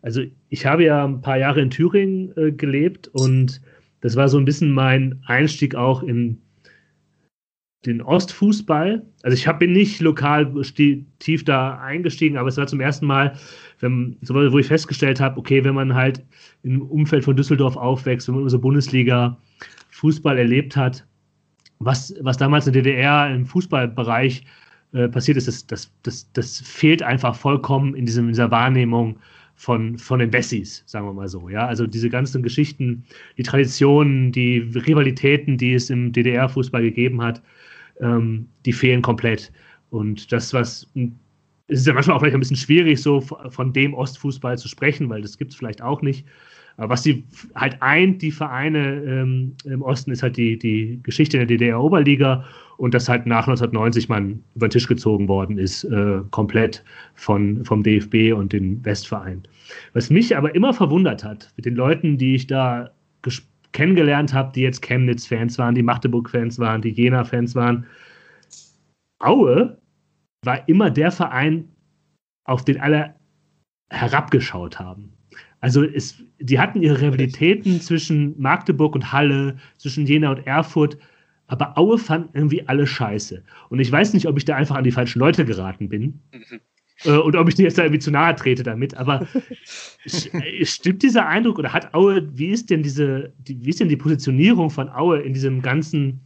Also 0.00 0.22
ich 0.48 0.66
habe 0.66 0.84
ja 0.84 1.04
ein 1.04 1.20
paar 1.20 1.38
Jahre 1.38 1.60
in 1.60 1.70
Thüringen 1.70 2.32
äh, 2.36 2.50
gelebt 2.50 3.08
und 3.08 3.60
das 4.02 4.16
war 4.16 4.28
so 4.28 4.36
ein 4.36 4.44
bisschen 4.44 4.72
mein 4.72 5.22
Einstieg 5.26 5.74
auch 5.74 6.02
in 6.02 6.42
den 7.86 8.02
Ostfußball. 8.02 9.04
Also 9.22 9.34
ich 9.34 9.46
hab, 9.46 9.58
bin 9.58 9.72
nicht 9.72 10.00
lokal 10.00 10.52
tief 11.18 11.44
da 11.44 11.78
eingestiegen, 11.78 12.36
aber 12.36 12.48
es 12.48 12.56
war 12.56 12.66
zum 12.66 12.80
ersten 12.80 13.06
Mal, 13.06 13.36
wenn, 13.80 14.16
wo 14.22 14.58
ich 14.58 14.66
festgestellt 14.66 15.20
habe, 15.20 15.38
okay, 15.38 15.64
wenn 15.64 15.74
man 15.74 15.94
halt 15.94 16.22
im 16.62 16.82
Umfeld 16.82 17.24
von 17.24 17.36
Düsseldorf 17.36 17.76
aufwächst, 17.76 18.28
wenn 18.28 18.36
man 18.36 18.48
so 18.48 18.58
Bundesliga 18.58 19.38
Fußball 19.90 20.36
erlebt 20.36 20.76
hat, 20.76 21.06
was, 21.78 22.14
was 22.20 22.36
damals 22.36 22.66
in 22.66 22.72
der 22.72 22.82
DDR 22.82 23.32
im 23.34 23.46
Fußballbereich 23.46 24.44
äh, 24.92 25.08
passiert 25.08 25.36
ist, 25.36 25.48
das, 25.48 25.66
das, 25.66 25.92
das, 26.02 26.32
das 26.32 26.60
fehlt 26.60 27.02
einfach 27.02 27.34
vollkommen 27.34 27.94
in, 27.94 28.06
diesem, 28.06 28.26
in 28.26 28.32
dieser 28.32 28.50
Wahrnehmung 28.50 29.18
von, 29.54 29.98
von 29.98 30.18
den 30.18 30.30
Bessis, 30.30 30.82
sagen 30.86 31.06
wir 31.06 31.12
mal 31.12 31.28
so. 31.28 31.48
Ja? 31.48 31.66
Also 31.66 31.86
diese 31.86 32.10
ganzen 32.10 32.42
Geschichten, 32.42 33.04
die 33.38 33.42
Traditionen, 33.42 34.32
die 34.32 34.58
Rivalitäten, 34.58 35.56
die 35.56 35.74
es 35.74 35.90
im 35.90 36.12
DDR-Fußball 36.12 36.82
gegeben 36.82 37.22
hat, 37.22 37.42
ähm, 38.00 38.48
die 38.64 38.72
fehlen 38.72 39.02
komplett. 39.02 39.52
Und 39.90 40.32
das, 40.32 40.52
was 40.52 40.90
es 41.68 41.80
ist 41.80 41.86
ja 41.86 41.94
manchmal 41.94 42.16
auch 42.16 42.20
vielleicht 42.20 42.34
ein 42.34 42.40
bisschen 42.40 42.56
schwierig, 42.56 43.00
so 43.00 43.20
von 43.20 43.72
dem 43.72 43.94
Ostfußball 43.94 44.58
zu 44.58 44.68
sprechen, 44.68 45.08
weil 45.08 45.22
das 45.22 45.38
gibt 45.38 45.52
es 45.52 45.56
vielleicht 45.56 45.80
auch 45.80 46.02
nicht. 46.02 46.26
Aber 46.76 46.90
was 46.90 47.02
die 47.02 47.24
halt 47.54 47.76
eint, 47.80 48.22
die 48.22 48.30
Vereine 48.30 49.02
ähm, 49.02 49.54
im 49.64 49.82
Osten, 49.82 50.10
ist 50.10 50.22
halt 50.22 50.36
die, 50.36 50.58
die 50.58 51.00
Geschichte 51.02 51.36
der 51.36 51.46
DDR-Oberliga 51.46 52.44
und 52.78 52.94
dass 52.94 53.08
halt 53.08 53.26
nach 53.26 53.46
1990 53.46 54.08
man 54.08 54.42
über 54.54 54.68
den 54.68 54.72
Tisch 54.72 54.88
gezogen 54.88 55.28
worden 55.28 55.58
ist, 55.58 55.84
äh, 55.84 56.20
komplett 56.30 56.82
von, 57.14 57.64
vom 57.64 57.82
DFB 57.82 58.32
und 58.34 58.52
den 58.52 58.84
Westvereinen. 58.84 59.42
Was 59.92 60.10
mich 60.10 60.36
aber 60.36 60.54
immer 60.54 60.72
verwundert 60.72 61.22
hat, 61.24 61.52
mit 61.56 61.66
den 61.66 61.76
Leuten, 61.76 62.18
die 62.18 62.34
ich 62.34 62.46
da 62.46 62.90
kennengelernt 63.72 64.32
habe, 64.32 64.52
die 64.52 64.60
jetzt 64.60 64.82
Chemnitz-Fans 64.82 65.58
waren, 65.58 65.74
die 65.74 65.82
Magdeburg-Fans 65.82 66.58
waren, 66.58 66.82
die 66.82 66.90
Jena-Fans 66.90 67.54
waren. 67.54 67.86
Aue 69.18 69.78
war 70.44 70.68
immer 70.68 70.90
der 70.90 71.10
Verein, 71.10 71.68
auf 72.44 72.64
den 72.64 72.80
alle 72.80 73.14
herabgeschaut 73.90 74.78
haben. 74.78 75.12
Also 75.62 75.84
es, 75.84 76.16
die 76.40 76.58
hatten 76.58 76.82
ihre 76.82 77.00
Rivalitäten 77.00 77.80
zwischen 77.80 78.34
Magdeburg 78.38 78.96
und 78.96 79.12
Halle, 79.12 79.56
zwischen 79.78 80.06
Jena 80.06 80.32
und 80.32 80.44
Erfurt, 80.44 80.98
aber 81.46 81.78
Aue 81.78 81.98
fanden 81.98 82.30
irgendwie 82.34 82.66
alle 82.66 82.84
scheiße. 82.86 83.44
Und 83.68 83.78
ich 83.78 83.90
weiß 83.90 84.12
nicht, 84.12 84.26
ob 84.26 84.36
ich 84.36 84.44
da 84.44 84.56
einfach 84.56 84.74
an 84.74 84.82
die 84.82 84.90
falschen 84.90 85.20
Leute 85.20 85.44
geraten 85.44 85.88
bin. 85.88 86.20
Mhm. 86.32 86.60
Äh, 87.04 87.16
und 87.16 87.36
ob 87.36 87.48
ich 87.48 87.54
dir 87.54 87.62
jetzt 87.62 87.78
da 87.78 87.84
irgendwie 87.84 88.00
zu 88.00 88.10
nahe 88.10 88.34
trete 88.34 88.64
damit, 88.64 88.96
aber 88.96 89.24
äh, 90.04 90.64
stimmt 90.64 91.04
dieser 91.04 91.28
Eindruck 91.28 91.60
oder 91.60 91.72
hat 91.72 91.94
Aue, 91.94 92.28
wie 92.36 92.48
ist 92.48 92.68
denn 92.68 92.82
diese, 92.82 93.32
die, 93.38 93.64
wie 93.64 93.70
ist 93.70 93.78
denn 93.78 93.88
die 93.88 93.96
Positionierung 93.96 94.68
von 94.68 94.88
Aue 94.88 95.20
in 95.20 95.32
diesem 95.32 95.62
ganzen, 95.62 96.20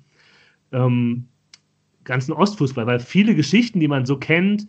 ähm, 0.72 1.28
ganzen 2.04 2.32
Ostfußball? 2.32 2.86
Weil 2.86 3.00
viele 3.00 3.34
Geschichten, 3.34 3.80
die 3.80 3.88
man 3.88 4.06
so 4.06 4.16
kennt, 4.16 4.66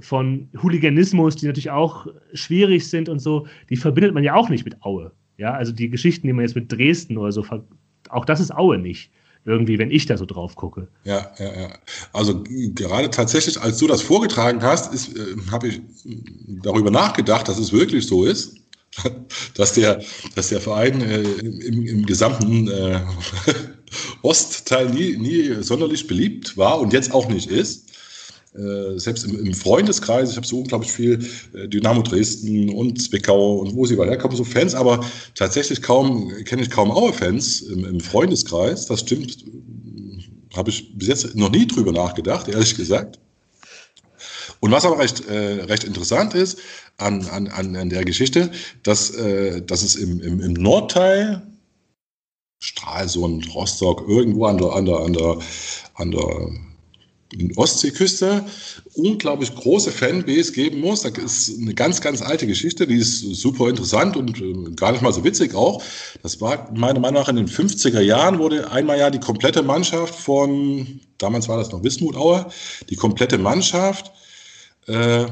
von 0.00 0.48
Hooliganismus, 0.62 1.36
die 1.36 1.46
natürlich 1.46 1.70
auch 1.70 2.06
schwierig 2.32 2.88
sind 2.88 3.08
und 3.08 3.18
so, 3.18 3.46
die 3.70 3.76
verbindet 3.76 4.14
man 4.14 4.24
ja 4.24 4.34
auch 4.34 4.48
nicht 4.48 4.64
mit 4.64 4.82
Aue. 4.82 5.12
Ja, 5.36 5.52
also 5.52 5.72
die 5.72 5.88
Geschichten, 5.88 6.26
die 6.26 6.32
man 6.32 6.44
jetzt 6.44 6.56
mit 6.56 6.70
Dresden 6.70 7.16
oder 7.16 7.32
so, 7.32 7.44
auch 8.08 8.24
das 8.24 8.40
ist 8.40 8.54
Aue 8.54 8.78
nicht 8.78 9.10
irgendwie, 9.48 9.78
wenn 9.78 9.90
ich 9.90 10.06
da 10.06 10.16
so 10.16 10.26
drauf 10.26 10.56
gucke. 10.56 10.88
Ja, 11.04 11.32
ja, 11.38 11.60
ja. 11.60 11.78
Also 12.12 12.44
gerade 12.44 13.10
tatsächlich, 13.10 13.60
als 13.60 13.78
du 13.78 13.86
das 13.86 14.02
vorgetragen 14.02 14.62
hast, 14.62 14.92
äh, 14.94 15.36
habe 15.50 15.68
ich 15.68 15.80
darüber 16.62 16.90
nachgedacht, 16.90 17.48
dass 17.48 17.58
es 17.58 17.72
wirklich 17.72 18.06
so 18.06 18.24
ist, 18.24 18.56
dass 19.54 19.72
der, 19.72 20.02
dass 20.34 20.48
der 20.48 20.60
Verein 20.60 21.00
äh, 21.00 21.22
im, 21.22 21.86
im, 21.86 22.06
gesamten 22.06 22.68
äh, 22.68 23.00
Ostteil 24.22 24.90
nie, 24.90 25.16
nie 25.16 25.62
sonderlich 25.62 26.06
beliebt 26.06 26.56
war 26.56 26.78
und 26.80 26.92
jetzt 26.92 27.12
auch 27.14 27.28
nicht 27.28 27.50
ist. 27.50 27.87
Äh, 28.58 28.98
selbst 28.98 29.24
im, 29.24 29.54
Freundeskreis, 29.54 30.30
ich 30.30 30.36
habe 30.36 30.46
so 30.46 30.58
unglaublich 30.58 30.90
viel 30.90 31.24
äh, 31.54 31.68
Dynamo 31.68 32.02
Dresden 32.02 32.70
und 32.70 33.00
Zwickau 33.00 33.58
und 33.58 33.76
wo 33.76 33.86
sie 33.86 33.94
überall 33.94 34.10
herkommen, 34.10 34.36
so 34.36 34.42
Fans, 34.42 34.74
aber 34.74 35.04
tatsächlich 35.36 35.80
kaum, 35.80 36.32
kenne 36.44 36.62
ich 36.62 36.70
kaum 36.70 36.90
Aue-Fans 36.90 37.60
im, 37.62 37.84
im, 37.84 38.00
Freundeskreis. 38.00 38.86
Das 38.86 39.00
stimmt, 39.00 39.44
habe 40.56 40.70
ich 40.70 40.98
bis 40.98 41.06
jetzt 41.06 41.36
noch 41.36 41.52
nie 41.52 41.68
drüber 41.68 41.92
nachgedacht, 41.92 42.48
ehrlich 42.48 42.74
gesagt. 42.74 43.20
Und 44.58 44.72
was 44.72 44.84
aber 44.84 44.98
recht, 44.98 45.28
äh, 45.28 45.62
recht 45.62 45.84
interessant 45.84 46.34
ist 46.34 46.58
an, 46.96 47.28
an, 47.28 47.76
an 47.76 47.90
der 47.90 48.04
Geschichte, 48.04 48.50
dass, 48.82 49.10
äh, 49.10 49.62
dass 49.62 49.82
es 49.84 49.94
im, 49.94 50.20
im, 50.20 50.40
im 50.40 50.54
Nordteil 50.54 51.46
Stralsund, 52.58 53.54
Rostock, 53.54 54.02
irgendwo 54.08 54.46
an 54.46 54.58
der, 54.58 54.72
an 54.72 54.84
der, 54.84 54.98
an 54.98 55.12
der, 55.12 55.38
an 55.94 56.10
der 56.10 56.50
Ostseeküste 57.56 58.44
unglaublich 58.94 59.54
große 59.54 59.90
Fanbase 59.90 60.52
geben 60.52 60.80
muss. 60.80 61.02
Das 61.02 61.18
ist 61.18 61.60
eine 61.60 61.74
ganz, 61.74 62.00
ganz 62.00 62.22
alte 62.22 62.46
Geschichte, 62.46 62.86
die 62.86 62.96
ist 62.96 63.20
super 63.20 63.68
interessant 63.68 64.16
und 64.16 64.40
äh, 64.40 64.70
gar 64.74 64.92
nicht 64.92 65.02
mal 65.02 65.12
so 65.12 65.24
witzig 65.24 65.54
auch. 65.54 65.82
Das 66.22 66.40
war 66.40 66.72
meiner 66.74 67.00
Meinung 67.00 67.20
nach 67.20 67.28
in 67.28 67.36
den 67.36 67.48
50er 67.48 68.00
Jahren 68.00 68.38
wurde 68.38 68.70
einmal 68.70 68.98
ja 68.98 69.10
die 69.10 69.20
komplette 69.20 69.62
Mannschaft 69.62 70.14
von, 70.14 71.00
damals 71.18 71.48
war 71.48 71.58
das 71.58 71.70
noch 71.70 71.84
Wismut 71.84 72.16
Aue, 72.16 72.46
die 72.88 72.96
komplette 72.96 73.38
Mannschaft 73.38 74.10
äh, 74.86 75.26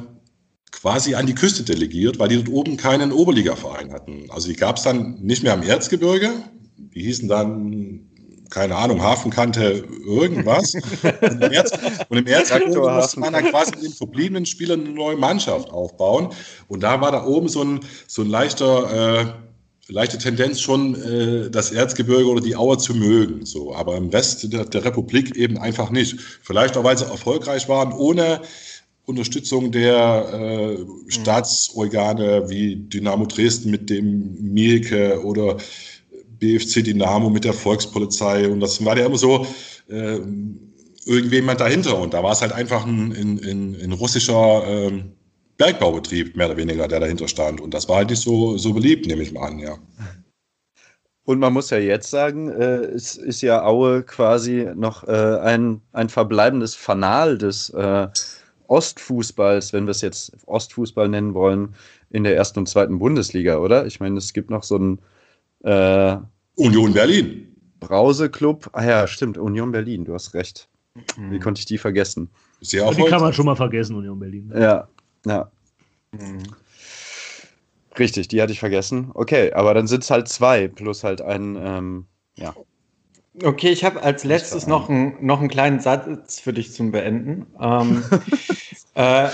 quasi 0.70 1.14
an 1.14 1.26
die 1.26 1.34
Küste 1.34 1.62
delegiert, 1.62 2.18
weil 2.18 2.28
die 2.28 2.36
dort 2.36 2.50
oben 2.50 2.76
keinen 2.76 3.10
Oberligaverein 3.10 3.92
hatten. 3.92 4.30
Also 4.30 4.48
die 4.48 4.56
gab 4.56 4.76
es 4.76 4.82
dann 4.82 5.18
nicht 5.22 5.42
mehr 5.42 5.54
am 5.54 5.62
Erzgebirge, 5.62 6.30
die 6.76 7.02
hießen 7.02 7.28
dann 7.28 8.10
keine 8.50 8.76
Ahnung, 8.76 9.02
Hafenkante, 9.02 9.84
irgendwas. 10.04 10.74
und 10.74 11.42
im, 11.42 11.52
Erz, 11.52 11.72
und 12.08 12.18
im 12.18 12.94
musste 12.94 13.20
man 13.20 13.32
dann 13.32 13.50
quasi 13.50 13.72
den 13.72 13.92
verbliebenen 13.92 14.46
Spielern 14.46 14.80
eine 14.80 14.90
neue 14.90 15.16
Mannschaft 15.16 15.70
aufbauen. 15.70 16.30
Und 16.68 16.82
da 16.82 17.00
war 17.00 17.12
da 17.12 17.24
oben 17.24 17.48
so 17.48 17.62
ein, 17.62 17.80
so 18.06 18.22
ein 18.22 18.28
leichter, 18.28 19.20
äh, 19.20 19.92
leichte 19.92 20.18
Tendenz 20.18 20.60
schon, 20.60 20.94
äh, 20.94 21.50
das 21.50 21.72
Erzgebirge 21.72 22.26
oder 22.26 22.40
die 22.40 22.56
Auer 22.56 22.78
zu 22.78 22.94
mögen. 22.94 23.46
So. 23.46 23.74
Aber 23.74 23.96
im 23.96 24.10
Rest 24.10 24.52
der, 24.52 24.64
der 24.64 24.84
Republik 24.84 25.36
eben 25.36 25.58
einfach 25.58 25.90
nicht. 25.90 26.18
Vielleicht 26.42 26.76
auch, 26.76 26.84
weil 26.84 26.98
sie 26.98 27.06
erfolgreich 27.06 27.68
waren, 27.68 27.92
ohne 27.92 28.40
Unterstützung 29.06 29.70
der 29.70 30.28
äh, 30.32 31.10
Staatsorgane 31.10 32.48
wie 32.48 32.76
Dynamo 32.76 33.26
Dresden 33.26 33.70
mit 33.70 33.88
dem 33.88 34.36
Mielke 34.52 35.24
oder 35.24 35.56
BFC 36.38 36.84
Dynamo 36.84 37.30
mit 37.30 37.44
der 37.44 37.52
Volkspolizei 37.52 38.48
und 38.48 38.60
das 38.60 38.84
war 38.84 38.96
ja 38.96 39.06
immer 39.06 39.18
so 39.18 39.46
äh, 39.88 40.18
irgendjemand 41.06 41.60
dahinter 41.60 41.98
und 41.98 42.14
da 42.14 42.22
war 42.22 42.32
es 42.32 42.42
halt 42.42 42.52
einfach 42.52 42.84
ein, 42.86 43.12
ein, 43.12 43.40
ein, 43.44 43.76
ein 43.82 43.92
russischer 43.92 44.64
äh, 44.66 45.04
Bergbaubetrieb 45.56 46.36
mehr 46.36 46.46
oder 46.46 46.56
weniger, 46.56 46.88
der 46.88 47.00
dahinter 47.00 47.28
stand 47.28 47.60
und 47.60 47.72
das 47.72 47.88
war 47.88 47.96
halt 47.96 48.10
nicht 48.10 48.22
so, 48.22 48.58
so 48.58 48.72
beliebt, 48.72 49.06
nehme 49.06 49.22
ich 49.22 49.32
mal 49.32 49.48
an, 49.48 49.58
ja. 49.58 49.78
Und 51.24 51.40
man 51.40 51.52
muss 51.52 51.70
ja 51.70 51.78
jetzt 51.78 52.08
sagen, 52.08 52.48
äh, 52.48 52.84
es 52.84 53.16
ist 53.16 53.42
ja 53.42 53.64
Aue 53.64 54.04
quasi 54.04 54.70
noch 54.76 55.02
äh, 55.08 55.38
ein, 55.40 55.80
ein 55.92 56.08
verbleibendes 56.08 56.76
Fanal 56.76 57.36
des 57.36 57.70
äh, 57.70 58.06
Ostfußballs, 58.68 59.72
wenn 59.72 59.86
wir 59.86 59.90
es 59.90 60.02
jetzt 60.02 60.32
Ostfußball 60.46 61.08
nennen 61.08 61.34
wollen, 61.34 61.74
in 62.10 62.22
der 62.22 62.36
ersten 62.36 62.60
und 62.60 62.68
zweiten 62.68 63.00
Bundesliga, 63.00 63.58
oder? 63.58 63.86
Ich 63.86 63.98
meine, 63.98 64.18
es 64.18 64.32
gibt 64.32 64.50
noch 64.50 64.62
so 64.62 64.76
ein 64.76 65.00
äh, 65.66 66.16
Union 66.54 66.92
Berlin. 66.92 67.54
Brause-Club. 67.80 68.70
Ah 68.72 68.84
ja, 68.84 69.06
stimmt, 69.06 69.36
Union 69.36 69.72
Berlin, 69.72 70.04
du 70.04 70.14
hast 70.14 70.34
recht. 70.34 70.68
Mhm. 71.16 71.32
Wie 71.32 71.38
konnte 71.38 71.58
ich 71.58 71.66
die 71.66 71.78
vergessen? 71.78 72.30
Sehr 72.60 72.90
die 72.90 73.04
kann 73.04 73.20
man 73.20 73.32
schon 73.32 73.46
mal 73.46 73.56
vergessen, 73.56 73.96
Union 73.96 74.18
Berlin. 74.18 74.50
Ja, 74.54 74.88
ja. 75.26 75.50
Mhm. 76.12 76.42
Richtig, 77.98 78.28
die 78.28 78.40
hatte 78.40 78.52
ich 78.52 78.60
vergessen. 78.60 79.10
Okay, 79.14 79.52
aber 79.52 79.74
dann 79.74 79.86
sind 79.86 80.02
es 80.02 80.10
halt 80.10 80.28
zwei 80.28 80.68
plus 80.68 81.04
halt 81.04 81.20
ein, 81.20 81.56
ähm, 81.60 82.06
ja. 82.36 82.54
Okay, 83.42 83.68
ich 83.68 83.84
habe 83.84 84.02
als 84.02 84.24
letztes 84.24 84.66
noch, 84.66 84.88
ein, 84.88 85.16
noch 85.20 85.40
einen 85.40 85.48
kleinen 85.48 85.80
Satz 85.80 86.40
für 86.40 86.52
dich 86.52 86.72
zum 86.72 86.92
Beenden. 86.92 87.46
Ähm, 87.60 88.02
äh, 88.94 89.28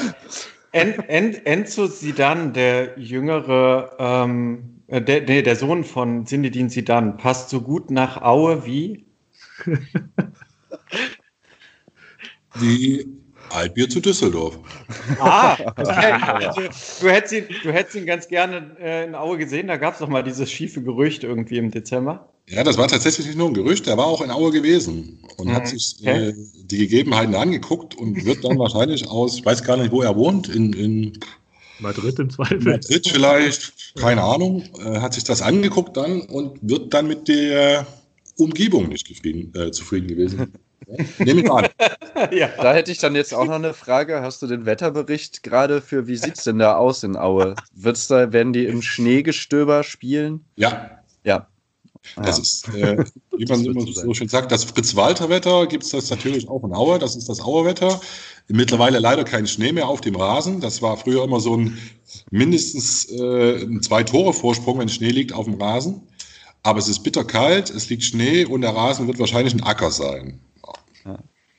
en, 0.73 0.99
en, 1.09 1.35
Enzo 1.47 1.87
Sidan, 1.87 2.53
der 2.53 2.99
jüngere, 2.99 3.97
ähm, 3.99 4.72
äh, 4.93 5.01
der, 5.01 5.23
nee, 5.23 5.43
der 5.43 5.57
Sohn 5.57 5.85
von 5.85 6.27
Zinedine 6.27 6.69
Sidan, 6.69 7.17
passt 7.17 7.49
so 7.49 7.63
gut 7.63 7.91
nach 7.91 8.21
Aue 8.21 8.67
wie? 8.67 9.07
Wie 12.55 13.07
Altbier 13.49 13.89
zu 13.89 14.01
Düsseldorf. 14.01 14.59
Ah, 15.19 15.57
okay. 15.77 16.13
Also, 16.23 16.61
du, 17.01 17.09
hättest 17.11 17.33
ihn, 17.33 17.45
du 17.63 17.73
hättest 17.73 17.97
ihn 17.97 18.05
ganz 18.05 18.29
gerne 18.29 18.77
äh, 18.79 19.07
in 19.07 19.15
Aue 19.15 19.39
gesehen. 19.39 19.69
Da 19.69 19.79
gab 19.79 19.95
es 19.95 20.01
doch 20.01 20.09
mal 20.09 20.23
dieses 20.23 20.53
schiefe 20.53 20.83
Gerücht 20.83 21.25
irgendwie 21.25 21.57
im 21.57 21.71
Dezember. 21.71 22.29
Ja, 22.49 22.63
das 22.63 22.77
war 22.77 22.89
tatsächlich 22.89 23.27
nicht 23.27 23.39
nur 23.39 23.49
ein 23.49 23.55
Gerücht. 23.55 23.87
Er 23.87 23.97
war 23.97 24.07
auch 24.07 24.21
in 24.21 24.31
Aue 24.31 24.51
gewesen 24.51 25.25
und 25.39 25.49
mhm. 25.49 25.55
hat 25.55 25.69
sich 25.69 25.97
okay. 26.01 26.29
äh, 26.29 26.35
die 26.65 26.79
Gegebenheiten 26.79 27.35
angeguckt 27.35 27.95
und 27.95 28.27
wird 28.27 28.45
dann 28.45 28.59
wahrscheinlich 28.59 29.09
aus, 29.09 29.37
ich 29.37 29.47
weiß 29.47 29.65
gar 29.65 29.79
nicht, 29.79 29.91
wo 29.93 30.03
er 30.03 30.17
wohnt, 30.17 30.49
in, 30.49 30.75
in 30.75 31.19
Madrid 31.83 32.19
im 32.19 32.31
Zweifel. 32.31 32.59
Madrid 32.59 33.09
vielleicht, 33.09 33.97
keine 33.97 34.23
Ahnung, 34.23 34.65
äh, 34.79 35.01
hat 35.01 35.15
sich 35.15 35.25
das 35.25 35.43
angeguckt 35.43 35.97
dann 35.97 36.23
und 36.23 36.59
wird 36.63 36.95
dann 36.95 37.07
mit 37.07 37.29
der 37.29 37.87
Umgebung 38.37 38.89
nicht 38.89 39.07
zufrieden, 39.07 39.53
äh, 39.55 39.71
zufrieden 39.71 40.09
gewesen. 40.09 40.53
Nehme 41.19 41.43
ich 41.43 41.51
an. 41.51 41.69
ja. 42.33 42.49
Da 42.61 42.75
hätte 42.75 42.91
ich 42.91 42.99
dann 42.99 43.15
jetzt 43.15 43.35
auch 43.35 43.45
noch 43.45 43.55
eine 43.55 43.75
Frage. 43.75 44.21
Hast 44.21 44.43
du 44.43 44.47
den 44.47 44.67
Wetterbericht 44.67 45.43
gerade 45.43 45.81
für, 45.81 46.07
wie 46.07 46.17
sieht 46.17 46.39
es 46.39 46.45
denn 46.45 46.59
da 46.59 46.77
aus 46.77 47.03
in 47.03 47.17
Aue? 47.17 47.55
Wird's 47.75 48.09
da, 48.09 48.33
werden 48.33 48.53
die 48.53 48.67
im 48.67 48.83
Schneegestöber 48.83 49.85
spielen? 49.85 50.45
Ja. 50.57 51.03
Ja. 51.25 51.49
Das 52.17 52.37
ja. 52.37 52.43
ist, 52.43 52.69
äh, 52.75 53.05
wie 53.37 53.47
man 53.47 53.65
immer 53.65 53.87
so 53.87 54.15
schön 54.15 54.29
sagt, 54.29 54.53
das 54.53 54.65
Fritz-Walter-Wetter 54.65 55.67
gibt 55.67 55.85
es 55.85 55.91
das 55.91 56.11
natürlich 56.11 56.49
auch 56.49 56.65
in 56.65 56.75
Aue. 56.75 56.99
Das 56.99 57.17
ist 57.17 57.29
das 57.29 57.41
Auer-Wetter. 57.41 58.01
Mittlerweile 58.49 58.99
leider 58.99 59.25
kein 59.25 59.47
Schnee 59.47 59.73
mehr 59.73 59.89
auf 59.89 60.01
dem 60.01 60.17
Rasen. 60.17 60.61
Das 60.61 60.83
war 60.83 60.97
früher 60.97 61.25
immer 61.25 61.41
so 61.41 61.57
ein 61.57 61.79
mindestens 62.31 63.11
äh, 63.11 63.63
ein 63.63 63.83
Zwei-Tore-Vorsprung, 63.83 64.79
wenn 64.79 64.89
Schnee 64.89 65.11
liegt 65.11 65.33
auf 65.33 65.47
dem 65.47 65.61
Rasen. 65.61 66.03
Aber 66.65 66.79
es 66.79 66.89
ist 66.89 67.01
bitterkalt, 67.01 67.71
es 67.71 67.89
liegt 67.89 68.05
Schnee 68.05 68.45
und 68.45 68.61
der 68.61 68.75
Rasen 68.75 69.07
wird 69.07 69.19
wahrscheinlich 69.19 69.55
ein 69.55 69.63
Acker 69.63 69.91
sein. 69.91 70.41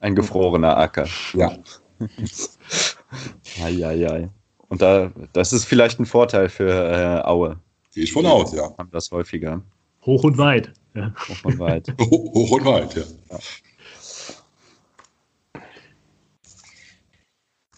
Ein 0.03 0.15
gefrorener 0.15 0.77
Acker. 0.77 1.07
Ja. 1.33 1.57
Eieiei. 3.63 4.29
Und 4.67 4.81
da, 4.81 5.13
das 5.31 5.53
ist 5.53 5.63
vielleicht 5.63 5.99
ein 5.99 6.05
Vorteil 6.05 6.49
für 6.49 6.69
äh, 6.69 7.25
Aue. 7.25 7.59
Gehe 7.93 8.03
ich 8.03 8.11
von 8.11 8.25
aus, 8.25 8.53
ja. 8.53 8.75
Haben 8.77 8.89
das 8.91 9.11
häufiger. 9.11 9.61
Hoch 10.06 10.24
und 10.24 10.38
weit. 10.38 10.74
Ja. 10.95 11.14
Hoch 11.28 11.45
und 11.45 11.60
weit. 11.60 11.93
Hoch 11.99 12.51
und 12.51 12.66
weit, 12.66 12.95
ja. 12.95 13.04
ja. 13.30 13.39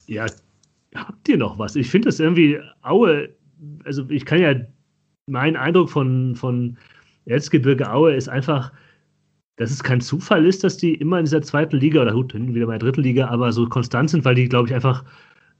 Ja, 0.07 0.27
habt 0.93 1.27
ihr 1.27 1.37
noch 1.37 1.57
was? 1.57 1.75
Ich 1.75 1.89
finde 1.89 2.09
das 2.09 2.19
irgendwie, 2.19 2.59
Aue, 2.83 3.29
also 3.85 4.07
ich 4.09 4.25
kann 4.25 4.39
ja, 4.39 4.53
mein 5.27 5.55
Eindruck 5.55 5.89
von, 5.89 6.35
von 6.35 6.77
Erzgebirge 7.25 7.91
Aue 7.91 8.13
ist 8.13 8.29
einfach, 8.29 8.71
dass 9.55 9.71
es 9.71 9.83
kein 9.83 10.01
Zufall 10.01 10.45
ist, 10.45 10.63
dass 10.63 10.77
die 10.77 10.95
immer 10.95 11.17
in 11.17 11.25
dieser 11.25 11.41
zweiten 11.41 11.77
Liga 11.77 12.01
oder 12.01 12.13
gut, 12.13 12.33
wieder 12.33 12.67
bei 12.67 12.77
der 12.77 12.87
dritten 12.87 13.01
Liga, 13.01 13.27
aber 13.29 13.51
so 13.51 13.67
konstant 13.67 14.09
sind, 14.09 14.25
weil 14.25 14.35
die, 14.35 14.49
glaube 14.49 14.67
ich, 14.67 14.75
einfach 14.75 15.03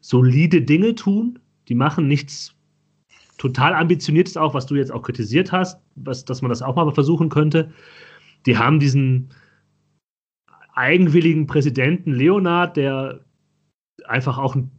solide 0.01 0.61
Dinge 0.61 0.93
tun. 0.93 1.39
Die 1.67 1.75
machen 1.75 2.07
nichts 2.07 2.54
total 3.37 3.73
ambitioniertes 3.73 4.37
auch, 4.37 4.53
was 4.53 4.65
du 4.65 4.75
jetzt 4.75 4.91
auch 4.91 5.01
kritisiert 5.01 5.51
hast, 5.51 5.81
was, 5.95 6.25
dass 6.25 6.41
man 6.41 6.49
das 6.49 6.61
auch 6.61 6.75
mal 6.75 6.89
versuchen 6.91 7.29
könnte. 7.29 7.71
Die 8.45 8.57
haben 8.57 8.79
diesen 8.79 9.29
eigenwilligen 10.73 11.47
Präsidenten 11.47 12.13
Leonard, 12.13 12.77
der 12.77 13.21
einfach 14.05 14.37
auch 14.37 14.55
ein, 14.55 14.71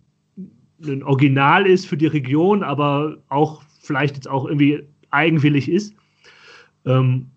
ein 0.85 1.03
Original 1.03 1.67
ist 1.67 1.87
für 1.87 1.97
die 1.97 2.07
Region, 2.07 2.63
aber 2.63 3.17
auch 3.29 3.63
vielleicht 3.81 4.17
jetzt 4.17 4.29
auch 4.29 4.47
irgendwie 4.47 4.83
eigenwillig 5.11 5.69
ist. 5.69 5.95
Ähm, 6.85 7.31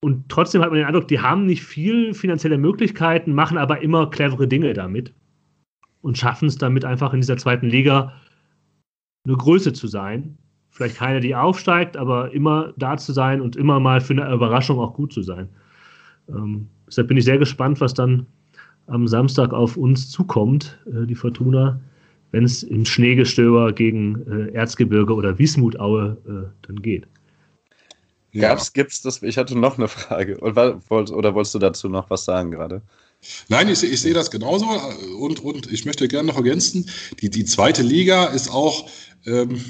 und 0.00 0.28
trotzdem 0.28 0.62
hat 0.62 0.70
man 0.70 0.78
den 0.78 0.86
Eindruck, 0.86 1.08
die 1.08 1.18
haben 1.18 1.46
nicht 1.46 1.64
viel 1.64 2.14
finanzielle 2.14 2.56
Möglichkeiten, 2.56 3.32
machen 3.32 3.58
aber 3.58 3.82
immer 3.82 4.08
clevere 4.10 4.46
Dinge 4.46 4.72
damit 4.72 5.12
und 6.02 6.16
schaffen 6.16 6.46
es 6.46 6.56
damit 6.56 6.84
einfach 6.84 7.12
in 7.12 7.20
dieser 7.20 7.36
zweiten 7.36 7.66
Liga 7.66 8.12
eine 9.24 9.36
Größe 9.36 9.72
zu 9.72 9.86
sein. 9.86 10.36
Vielleicht 10.70 10.96
keine, 10.96 11.20
die 11.20 11.34
aufsteigt, 11.34 11.96
aber 11.96 12.32
immer 12.32 12.72
da 12.76 12.96
zu 12.96 13.12
sein 13.12 13.40
und 13.40 13.56
immer 13.56 13.80
mal 13.80 14.00
für 14.00 14.12
eine 14.12 14.32
Überraschung 14.32 14.78
auch 14.78 14.94
gut 14.94 15.12
zu 15.12 15.22
sein. 15.22 15.48
Ähm, 16.28 16.68
deshalb 16.86 17.08
bin 17.08 17.16
ich 17.16 17.24
sehr 17.24 17.38
gespannt, 17.38 17.80
was 17.80 17.94
dann 17.94 18.26
am 18.86 19.08
Samstag 19.08 19.52
auf 19.52 19.76
uns 19.76 20.10
zukommt, 20.10 20.78
äh, 20.86 21.06
die 21.06 21.14
Fortuna, 21.14 21.80
wenn 22.30 22.44
es 22.44 22.62
im 22.62 22.84
Schneegestöber 22.84 23.72
gegen 23.72 24.22
äh, 24.30 24.52
Erzgebirge 24.52 25.14
oder 25.14 25.38
Wiesmutaue 25.38 26.16
äh, 26.26 26.66
dann 26.66 26.82
geht. 26.82 27.06
Ja. 28.32 28.50
Gab's, 28.50 28.72
gibt's 28.72 29.00
das? 29.02 29.22
Ich 29.22 29.38
hatte 29.38 29.58
noch 29.58 29.78
eine 29.78 29.88
Frage. 29.88 30.38
Oder 30.40 30.80
wolltest 30.88 31.54
du 31.54 31.58
dazu 31.58 31.88
noch 31.88 32.10
was 32.10 32.24
sagen 32.24 32.50
gerade? 32.50 32.82
Nein, 33.48 33.68
ich, 33.68 33.82
ich 33.82 34.00
sehe 34.00 34.14
das 34.14 34.30
genauso 34.30 34.66
und, 35.18 35.40
und 35.40 35.72
ich 35.72 35.84
möchte 35.84 36.06
gerne 36.06 36.28
noch 36.28 36.36
ergänzen, 36.36 36.88
die, 37.20 37.30
die 37.30 37.44
zweite 37.44 37.82
Liga 37.82 38.26
ist 38.26 38.48
auch 38.48 38.88
ähm, 39.28 39.64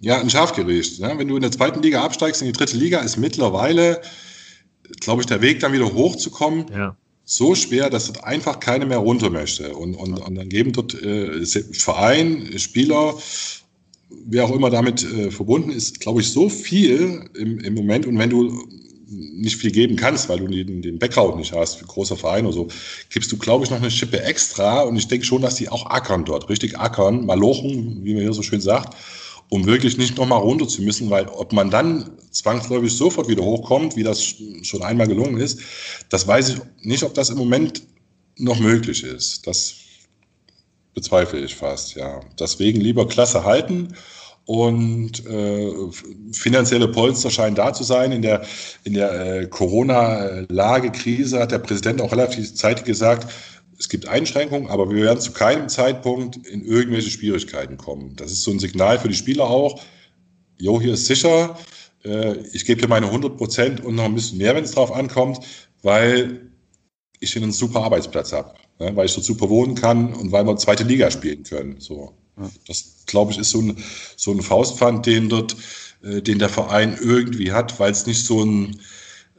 ja, 0.00 0.18
ein 0.20 0.30
Schafgericht. 0.30 1.00
Ne? 1.00 1.14
Wenn 1.16 1.28
du 1.28 1.36
in 1.36 1.42
der 1.42 1.52
zweiten 1.52 1.82
Liga 1.82 2.02
absteigst 2.02 2.40
in 2.42 2.46
die 2.46 2.52
dritte 2.52 2.76
Liga, 2.76 3.00
ist 3.00 3.16
mittlerweile, 3.16 4.00
glaube 5.00 5.22
ich, 5.22 5.26
der 5.26 5.42
Weg 5.42 5.60
dann 5.60 5.72
wieder 5.72 5.92
hochzukommen, 5.92 6.66
ja. 6.72 6.96
so 7.24 7.54
schwer, 7.54 7.90
dass 7.90 8.06
dort 8.06 8.24
einfach 8.24 8.60
keiner 8.60 8.86
mehr 8.86 8.98
runter 8.98 9.30
möchte. 9.30 9.74
Und, 9.74 9.94
und, 9.94 10.14
und 10.18 10.34
dann 10.34 10.48
geben 10.48 10.72
dort 10.72 10.94
äh, 11.02 11.44
Verein, 11.44 12.58
Spieler, 12.58 13.14
wer 14.26 14.44
auch 14.44 14.54
immer 14.54 14.70
damit 14.70 15.04
äh, 15.04 15.30
verbunden 15.30 15.70
ist, 15.70 16.00
glaube 16.00 16.20
ich, 16.20 16.30
so 16.30 16.48
viel 16.48 17.28
im, 17.34 17.60
im 17.60 17.74
Moment. 17.74 18.06
Und 18.06 18.18
wenn 18.18 18.30
du 18.30 18.66
nicht 19.10 19.56
viel 19.56 19.72
geben 19.72 19.96
kannst, 19.96 20.28
weil 20.28 20.38
du 20.38 20.46
den, 20.46 20.82
den 20.82 20.98
Background 20.98 21.36
nicht 21.36 21.52
hast, 21.52 21.86
großer 21.86 22.16
Verein 22.16 22.46
oder 22.46 22.54
so, 22.54 22.68
gibst 23.10 23.30
du, 23.32 23.36
glaube 23.36 23.64
ich, 23.64 23.70
noch 23.70 23.78
eine 23.78 23.90
Schippe 23.90 24.22
extra. 24.22 24.82
Und 24.82 24.96
ich 24.96 25.08
denke 25.08 25.26
schon, 25.26 25.42
dass 25.42 25.56
die 25.56 25.68
auch 25.68 25.86
ackern 25.86 26.24
dort, 26.24 26.48
richtig 26.48 26.78
ackern, 26.78 27.26
malochen, 27.26 28.04
wie 28.04 28.14
man 28.14 28.22
hier 28.22 28.32
so 28.32 28.42
schön 28.42 28.60
sagt, 28.60 28.96
um 29.48 29.66
wirklich 29.66 29.98
nicht 29.98 30.16
nochmal 30.16 30.40
runter 30.40 30.68
zu 30.68 30.82
müssen, 30.82 31.10
weil 31.10 31.26
ob 31.26 31.52
man 31.52 31.70
dann 31.70 32.10
zwangsläufig 32.30 32.92
sofort 32.92 33.28
wieder 33.28 33.42
hochkommt, 33.42 33.96
wie 33.96 34.04
das 34.04 34.34
schon 34.62 34.82
einmal 34.82 35.08
gelungen 35.08 35.38
ist, 35.38 35.60
das 36.08 36.26
weiß 36.26 36.50
ich 36.50 36.56
nicht, 36.82 37.02
ob 37.02 37.14
das 37.14 37.30
im 37.30 37.38
Moment 37.38 37.82
noch 38.36 38.60
möglich 38.60 39.02
ist. 39.02 39.46
Das 39.46 39.74
bezweifle 40.94 41.40
ich 41.40 41.54
fast, 41.54 41.96
ja. 41.96 42.20
Deswegen 42.38 42.80
lieber 42.80 43.08
Klasse 43.08 43.44
halten 43.44 43.94
und 44.50 45.24
äh, 45.26 45.72
finanzielle 46.32 46.88
Polster 46.88 47.30
scheinen 47.30 47.54
da 47.54 47.72
zu 47.72 47.84
sein. 47.84 48.10
In 48.10 48.20
der, 48.20 48.42
in 48.82 48.94
der 48.94 49.12
äh, 49.12 49.46
Corona-Lage-Krise 49.46 51.38
hat 51.38 51.52
der 51.52 51.60
Präsident 51.60 52.00
auch 52.00 52.10
relativ 52.10 52.52
zeitig 52.56 52.84
gesagt, 52.84 53.32
es 53.78 53.88
gibt 53.88 54.08
Einschränkungen, 54.08 54.68
aber 54.68 54.90
wir 54.90 55.04
werden 55.04 55.20
zu 55.20 55.30
keinem 55.30 55.68
Zeitpunkt 55.68 56.48
in 56.48 56.64
irgendwelche 56.64 57.10
Schwierigkeiten 57.10 57.76
kommen. 57.76 58.16
Das 58.16 58.32
ist 58.32 58.42
so 58.42 58.50
ein 58.50 58.58
Signal 58.58 58.98
für 58.98 59.06
die 59.06 59.14
Spieler 59.14 59.44
auch. 59.44 59.80
Jo, 60.58 60.80
hier 60.80 60.94
ist 60.94 61.06
sicher. 61.06 61.56
Äh, 62.04 62.38
ich 62.52 62.64
gebe 62.64 62.80
dir 62.80 62.88
meine 62.88 63.06
100 63.06 63.36
Prozent 63.36 63.84
und 63.84 63.94
noch 63.94 64.06
ein 64.06 64.16
bisschen 64.16 64.38
mehr, 64.38 64.56
wenn 64.56 64.64
es 64.64 64.72
drauf 64.72 64.90
ankommt, 64.90 65.38
weil 65.82 66.50
ich 67.20 67.34
hier 67.34 67.42
einen 67.42 67.52
super 67.52 67.84
Arbeitsplatz 67.84 68.32
habe 68.32 68.52
ne, 68.80 68.96
weil 68.96 69.06
ich 69.06 69.14
dort 69.14 69.26
super 69.26 69.48
wohnen 69.48 69.76
kann 69.76 70.12
und 70.12 70.32
weil 70.32 70.44
wir 70.44 70.56
zweite 70.56 70.82
Liga 70.82 71.08
spielen 71.08 71.44
können. 71.44 71.76
So. 71.78 72.14
Das, 72.66 73.04
glaube 73.06 73.32
ich, 73.32 73.38
ist 73.38 73.50
so 73.50 73.60
ein, 73.60 73.76
so 74.16 74.32
ein 74.32 74.42
Faustpfand, 74.42 75.06
den 75.06 75.28
dort, 75.28 75.56
äh, 76.02 76.22
den 76.22 76.38
der 76.38 76.48
Verein 76.48 76.98
irgendwie 77.00 77.52
hat, 77.52 77.78
weil 77.80 77.92
es 77.92 78.06
nicht 78.06 78.24
so 78.24 78.44
ein 78.44 78.80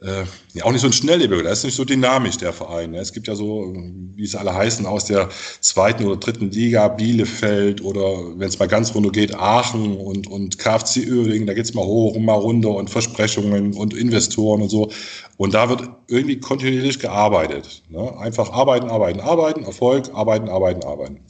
äh, 0.02 0.24
ja, 0.54 0.64
auch 0.64 0.72
nicht 0.72 0.80
so 0.80 0.88
ein 0.88 0.92
Schnelllebiger, 0.92 1.42
der 1.42 1.52
ist 1.52 1.64
nicht 1.64 1.76
so 1.76 1.84
dynamisch, 1.84 2.36
der 2.36 2.52
Verein. 2.52 2.90
Ne? 2.90 2.98
Es 2.98 3.12
gibt 3.12 3.28
ja 3.28 3.34
so, 3.34 3.72
wie 4.16 4.24
es 4.24 4.34
alle 4.34 4.52
heißen, 4.52 4.84
aus 4.84 5.04
der 5.04 5.28
zweiten 5.60 6.04
oder 6.04 6.16
dritten 6.16 6.50
Liga, 6.50 6.88
Bielefeld 6.88 7.82
oder 7.82 8.38
wenn 8.38 8.48
es 8.48 8.58
mal 8.58 8.68
ganz 8.68 8.94
runter 8.94 9.10
geht, 9.10 9.34
Aachen 9.34 9.96
und, 9.96 10.26
und 10.26 10.58
KFC 10.58 11.08
Uerdingen, 11.08 11.46
da 11.46 11.54
geht's 11.54 11.74
mal 11.74 11.84
hoch 11.84 12.16
und 12.16 12.24
mal 12.24 12.34
runter 12.34 12.70
und 12.70 12.90
Versprechungen 12.90 13.74
und 13.74 13.94
Investoren 13.94 14.62
und 14.62 14.70
so. 14.70 14.90
Und 15.36 15.54
da 15.54 15.68
wird 15.68 15.88
irgendwie 16.08 16.38
kontinuierlich 16.40 16.98
gearbeitet. 16.98 17.82
Ne? 17.88 18.18
Einfach 18.18 18.50
arbeiten, 18.52 18.90
arbeiten, 18.90 19.20
arbeiten, 19.20 19.64
Erfolg, 19.64 20.10
arbeiten, 20.14 20.48
arbeiten, 20.48 20.84
arbeiten. 20.84 21.20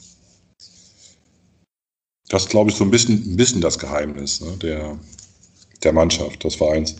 Das 2.33 2.49
glaube 2.49 2.71
ich 2.71 2.75
so 2.75 2.83
ein 2.83 2.89
bisschen, 2.89 3.31
ein 3.31 3.35
bisschen 3.35 3.61
das 3.61 3.77
Geheimnis 3.77 4.41
ne? 4.41 4.57
der, 4.57 4.97
der 5.83 5.93
Mannschaft, 5.93 6.43
des 6.43 6.55
Vereins. 6.55 6.95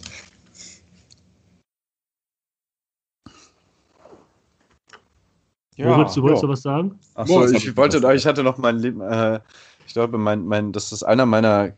Ja, 5.75 5.87
Moritz, 5.87 6.13
du 6.13 6.21
wolltest 6.21 6.43
ja. 6.43 6.49
was 6.49 6.61
sagen? 6.61 6.99
Achso, 7.15 7.47
ich 7.47 7.75
wollte, 7.75 8.13
ich 8.13 8.27
hatte 8.27 8.43
noch 8.43 8.59
mein, 8.59 9.01
äh, 9.01 9.39
ich 9.87 9.93
glaube, 9.93 10.19
mein, 10.19 10.45
mein, 10.45 10.71
das 10.71 10.91
ist 10.91 11.01
einer 11.01 11.25
meiner 11.25 11.73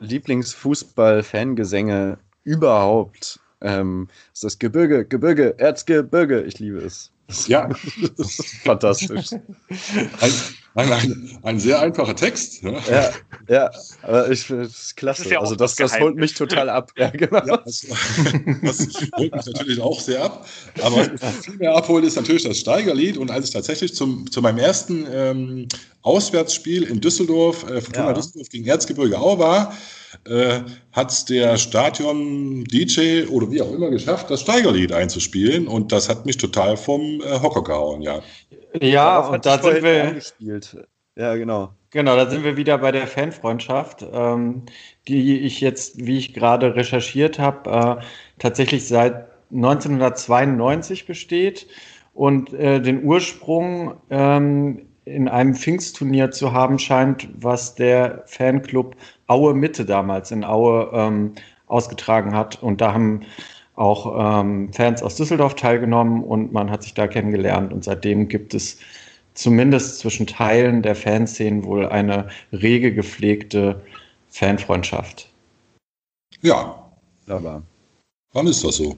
Lieblingsfußball-Fangesänge 0.00 2.16
überhaupt. 2.44 3.38
Ähm, 3.60 4.08
ist 4.32 4.44
das 4.44 4.58
Gebirge, 4.58 5.04
Gebirge, 5.04 5.58
Erzgebirge. 5.58 6.40
Ich 6.44 6.58
liebe 6.58 6.78
es. 6.78 7.12
Ja, 7.48 7.68
das 8.16 8.38
ist 8.38 8.62
fantastisch. 8.64 9.28
Ein, 10.74 10.92
ein, 10.92 11.38
ein, 11.42 11.60
sehr 11.60 11.80
einfacher 11.80 12.14
Text. 12.14 12.62
Ja, 12.62 12.72
ja, 12.88 13.10
ja 13.48 13.70
aber 14.02 14.30
ich 14.30 14.40
finde 14.40 14.64
es 14.64 14.94
klasse. 14.94 15.24
Das 15.24 15.32
ja 15.32 15.40
also 15.40 15.56
das, 15.56 15.74
das 15.74 15.98
holt 15.98 16.16
mich 16.16 16.34
total 16.34 16.68
ab. 16.68 16.92
Ja, 16.96 17.10
genau. 17.10 17.44
Ja, 17.44 17.56
das, 17.58 17.86
das, 18.62 18.88
holt 19.16 19.34
mich 19.34 19.46
natürlich 19.46 19.80
auch 19.80 20.00
sehr 20.00 20.22
ab. 20.22 20.46
Aber 20.82 21.04
viel 21.42 21.56
mehr 21.56 21.74
abholen 21.74 22.04
ist 22.04 22.16
natürlich 22.16 22.44
das 22.44 22.58
Steigerlied. 22.58 23.18
Und 23.18 23.30
als 23.30 23.46
ich 23.46 23.50
tatsächlich 23.50 23.94
zum, 23.94 24.30
zu 24.30 24.40
meinem 24.42 24.58
ersten 24.58 25.06
ähm, 25.12 25.68
Auswärtsspiel 26.02 26.84
in 26.84 27.00
Düsseldorf, 27.00 27.68
äh, 27.68 27.80
Fortuna 27.80 28.12
Düsseldorf 28.12 28.48
gegen 28.48 28.66
Erzgebirge 28.66 29.18
Aue 29.18 29.38
war, 29.38 29.74
äh, 30.24 30.60
hat 30.92 31.28
der 31.28 31.56
Stadion-DJ 31.56 33.26
oder 33.26 33.50
wie 33.50 33.62
auch 33.62 33.72
immer 33.72 33.90
geschafft, 33.90 34.30
das 34.30 34.40
Steigerlied 34.40 34.92
einzuspielen. 34.92 35.66
Und 35.66 35.90
das 35.90 36.08
hat 36.08 36.26
mich 36.26 36.36
total 36.36 36.76
vom 36.76 37.20
äh, 37.22 37.40
Hocker 37.40 37.64
gehauen, 37.64 38.02
ja. 38.02 38.22
Ja, 38.80 39.20
und 39.20 39.46
da 39.46 39.58
sind 39.58 39.82
wir. 39.82 40.04
Eingespielt. 40.04 40.76
Ja, 41.16 41.34
genau. 41.36 41.72
Genau, 41.90 42.14
da 42.14 42.30
sind 42.30 42.44
wir 42.44 42.56
wieder 42.56 42.78
bei 42.78 42.92
der 42.92 43.08
Fanfreundschaft, 43.08 44.06
ähm, 44.12 44.62
die 45.08 45.40
ich 45.40 45.60
jetzt, 45.60 46.06
wie 46.06 46.18
ich 46.18 46.34
gerade 46.34 46.76
recherchiert 46.76 47.38
habe, 47.40 47.98
äh, 48.00 48.04
tatsächlich 48.38 48.86
seit 48.86 49.26
1992 49.52 51.06
besteht 51.06 51.66
und 52.14 52.52
äh, 52.54 52.80
den 52.80 53.02
Ursprung 53.02 53.94
ähm, 54.08 54.86
in 55.04 55.28
einem 55.28 55.54
Pfingstturnier 55.56 56.30
zu 56.30 56.52
haben 56.52 56.78
scheint, 56.78 57.28
was 57.34 57.74
der 57.74 58.22
Fanclub 58.26 58.94
Aue 59.26 59.54
Mitte 59.54 59.84
damals 59.84 60.30
in 60.30 60.44
Aue 60.44 60.90
ähm, 60.92 61.32
ausgetragen 61.66 62.36
hat. 62.36 62.62
Und 62.62 62.80
da 62.80 62.94
haben 62.94 63.22
auch 63.80 64.42
ähm, 64.42 64.72
Fans 64.72 65.02
aus 65.02 65.16
Düsseldorf 65.16 65.54
teilgenommen 65.54 66.22
und 66.22 66.52
man 66.52 66.70
hat 66.70 66.82
sich 66.82 66.92
da 66.92 67.08
kennengelernt. 67.08 67.72
Und 67.72 67.82
seitdem 67.82 68.28
gibt 68.28 68.52
es 68.52 68.78
zumindest 69.32 70.00
zwischen 70.00 70.26
Teilen 70.26 70.82
der 70.82 70.94
Fanszenen 70.94 71.64
wohl 71.64 71.86
eine 71.86 72.28
rege 72.52 72.92
gepflegte 72.92 73.82
Fanfreundschaft. 74.28 75.30
Ja. 76.42 76.90
Aber 77.26 77.62
wann 78.32 78.46
ist 78.46 78.62
das 78.64 78.76
so? 78.76 78.96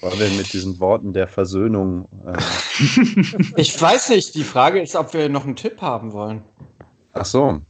Weil 0.00 0.18
wir 0.18 0.30
mit 0.30 0.52
diesen 0.52 0.80
Worten 0.80 1.12
der 1.12 1.28
Versöhnung. 1.28 2.08
Äh 2.26 2.38
ich 3.56 3.80
weiß 3.80 4.10
nicht. 4.10 4.34
Die 4.34 4.44
Frage 4.44 4.80
ist, 4.80 4.96
ob 4.96 5.12
wir 5.12 5.28
noch 5.28 5.44
einen 5.44 5.56
Tipp 5.56 5.82
haben 5.82 6.12
wollen. 6.12 6.42
Ach 7.12 7.26
so. 7.26 7.60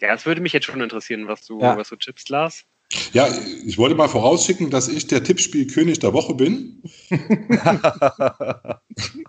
Ja, 0.00 0.12
das 0.12 0.26
würde 0.26 0.40
mich 0.40 0.52
jetzt 0.52 0.66
schon 0.66 0.80
interessieren, 0.80 1.26
was 1.26 1.46
du, 1.46 1.60
ja. 1.60 1.76
was 1.76 1.88
du 1.88 1.96
tippst, 1.96 2.28
Lars. 2.28 2.64
Ja, 3.12 3.28
ich 3.64 3.78
wollte 3.78 3.94
mal 3.96 4.08
vorausschicken, 4.08 4.70
dass 4.70 4.88
ich 4.88 5.06
der 5.06 5.24
Tippspielkönig 5.24 5.98
der 5.98 6.12
Woche 6.12 6.34
bin. 6.34 6.82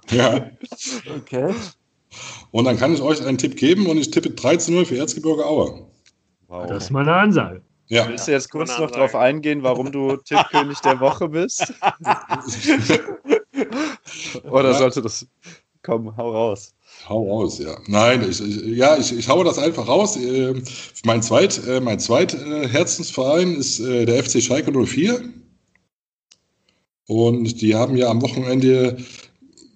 ja. 0.10 0.52
Okay. 1.16 1.54
Und 2.52 2.66
dann 2.66 2.78
kann 2.78 2.94
ich 2.94 3.02
euch 3.02 3.26
einen 3.26 3.38
Tipp 3.38 3.58
geben 3.58 3.88
und 3.88 3.98
ich 3.98 4.12
tippe 4.12 4.32
3 4.32 4.58
zu 4.58 4.72
0 4.74 4.86
für 4.86 4.98
Erzgebirge 4.98 5.46
Aue. 5.46 5.88
Wow. 6.48 6.68
Das 6.68 6.86
ist 6.86 6.90
mal 6.92 7.02
eine 7.02 7.16
Ansage. 7.16 7.62
Ja. 7.88 8.08
Willst 8.08 8.28
du 8.28 8.32
jetzt 8.32 8.52
kurz 8.52 8.78
noch 8.78 8.92
darauf 8.92 9.16
eingehen, 9.16 9.64
warum 9.64 9.92
du 9.92 10.18
Tippkönig 10.26 10.80
der 10.80 11.00
Woche 11.00 11.30
bist? 11.30 11.74
Oder 14.44 14.74
sollte 14.74 15.02
das. 15.02 15.26
Komm, 15.84 16.16
hau 16.18 16.32
raus. 16.32 16.74
Hau 17.06 17.30
raus, 17.30 17.60
ja. 17.60 17.78
Nein, 17.88 18.28
ich, 18.30 18.42
ich, 18.42 18.78
ja, 18.78 18.98
ich, 18.98 19.18
ich 19.18 19.30
haue 19.30 19.46
das 19.46 19.58
einfach 19.58 19.88
raus. 19.88 20.18
Äh, 20.18 20.56
mein 21.06 21.22
zweit, 21.22 21.66
äh, 21.68 21.80
mein 21.80 22.00
zweit 22.00 22.34
äh, 22.34 22.68
Herzensverein 22.68 23.56
ist 23.56 23.80
äh, 23.80 24.06
der 24.06 24.24
FC 24.24 24.42
Schalke 24.42 24.72
04. 24.72 25.22
Und 27.08 27.62
die 27.62 27.76
haben 27.76 27.96
ja 27.96 28.10
am 28.10 28.22
Wochenende 28.22 28.98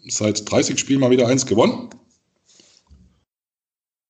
seit 0.07 0.49
30 0.51 0.77
Spielen 0.77 0.99
mal 0.99 1.11
wieder 1.11 1.27
eins 1.27 1.45
gewonnen. 1.45 1.89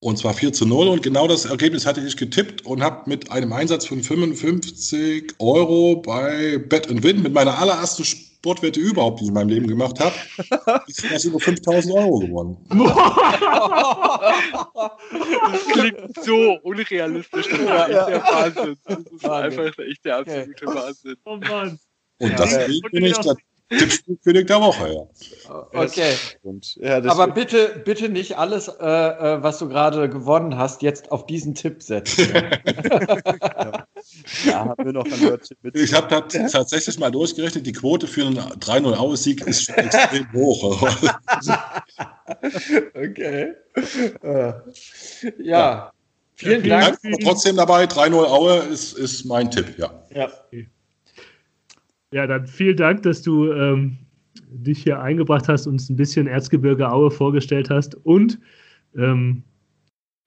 Und 0.04 0.18
zwar 0.18 0.34
4 0.34 0.52
zu 0.52 0.66
0. 0.66 0.88
Und 0.88 1.04
genau 1.04 1.28
das 1.28 1.46
Ergebnis 1.46 1.86
hatte 1.86 2.02
ich 2.02 2.18
getippt 2.18 2.66
und 2.66 2.82
habe 2.82 3.08
mit 3.08 3.30
einem 3.30 3.54
Einsatz 3.54 3.86
von 3.86 4.02
55 4.02 5.36
Euro 5.38 5.98
bei 5.98 6.58
Bet 6.58 6.90
Win 7.04 7.22
mit 7.22 7.34
meiner 7.34 7.60
allerersten 7.60 8.04
Sportwette 8.04 8.80
überhaupt, 8.80 9.20
die 9.20 9.26
ich 9.26 9.28
in 9.28 9.36
meinem 9.36 9.50
Leben 9.50 9.68
gemacht 9.68 10.00
habe, 10.00 10.16
ist 10.88 11.06
das 11.12 11.24
über 11.26 11.40
5000 11.40 11.94
Euro 11.94 12.18
gewonnen. 12.18 12.58
das 15.52 15.68
klingt 15.72 16.24
so 16.26 16.58
unrealistisch. 16.64 17.48
Das 17.50 17.60
ist 17.60 17.68
ja, 17.68 17.86
echt 17.86 18.08
der 18.08 18.24
Wahnsinn. 18.24 18.78
Das 18.86 19.00
ist 19.00 19.26
einfach 19.26 19.78
echt 19.86 20.04
der 20.04 20.18
absolute. 20.18 20.66
Wahnsinn. 20.66 21.16
Oh 21.26 21.38
Mann. 21.38 21.80
Und 22.18 22.40
deswegen 22.40 22.90
bin 22.92 23.06
ich 23.06 23.18
der 23.20 23.36
Tippspielkönig 23.78 24.48
der 24.48 24.62
Woche, 24.62 24.94
ja. 24.94 25.60
Okay. 25.74 26.14
Ja, 26.76 27.04
Aber 27.06 27.28
bitte, 27.28 27.82
bitte 27.86 28.10
nicht 28.10 28.38
alles, 28.38 28.68
äh, 28.68 28.84
äh, 28.84 29.44
was 29.44 29.60
du 29.60 29.70
gerade 29.70 30.10
gewonnen 30.10 30.58
hast, 30.58 30.82
jetzt 30.82 31.12
auf 31.12 31.26
diesen 31.26 31.56
Tipp 31.56 31.82
setzen. 31.82 32.28
ja. 32.34 33.86
ja, 34.46 34.66
haben 34.66 34.86
wir 34.86 34.94
noch 34.94 35.06
mit. 35.06 35.76
Ich 35.76 35.94
habe 35.94 36.08
tatsächlich 36.10 37.00
mal 37.00 37.12
durchgerechnet, 37.12 37.66
die 37.66 37.72
Quote 37.72 38.08
für 38.08 38.26
einen 38.26 38.38
3-0 38.38 38.94
Aus-Sieg 38.94 39.46
ist 39.48 39.64
schon 39.64 39.76
extrem 39.76 40.32
hoch. 40.34 40.82
okay. 42.94 43.54
Äh, 44.24 44.54
ja. 45.40 45.44
ja. 45.44 45.92
Vielen 46.36 46.68
Dank. 46.68 47.00
Dank. 47.02 47.20
Trotzdem 47.22 47.56
dabei, 47.56 47.86
3-0 47.86 48.16
Aue 48.26 48.58
ist, 48.72 48.98
ist 48.98 49.26
mein 49.26 49.52
Tipp, 49.52 49.78
ja. 49.78 49.92
Ja. 50.14 50.30
Ja, 52.14 52.28
dann 52.28 52.46
vielen 52.46 52.76
Dank, 52.76 53.04
dass 53.04 53.22
du 53.22 53.52
ähm, 53.54 53.98
dich 54.50 54.84
hier 54.84 55.02
eingebracht 55.02 55.48
hast, 55.48 55.66
uns 55.66 55.90
ein 55.90 55.96
bisschen 55.96 56.28
Erzgebirge 56.28 56.92
Aue 56.92 57.10
vorgestellt 57.10 57.70
hast. 57.70 57.96
Und 58.06 58.40
ähm, 58.98 59.44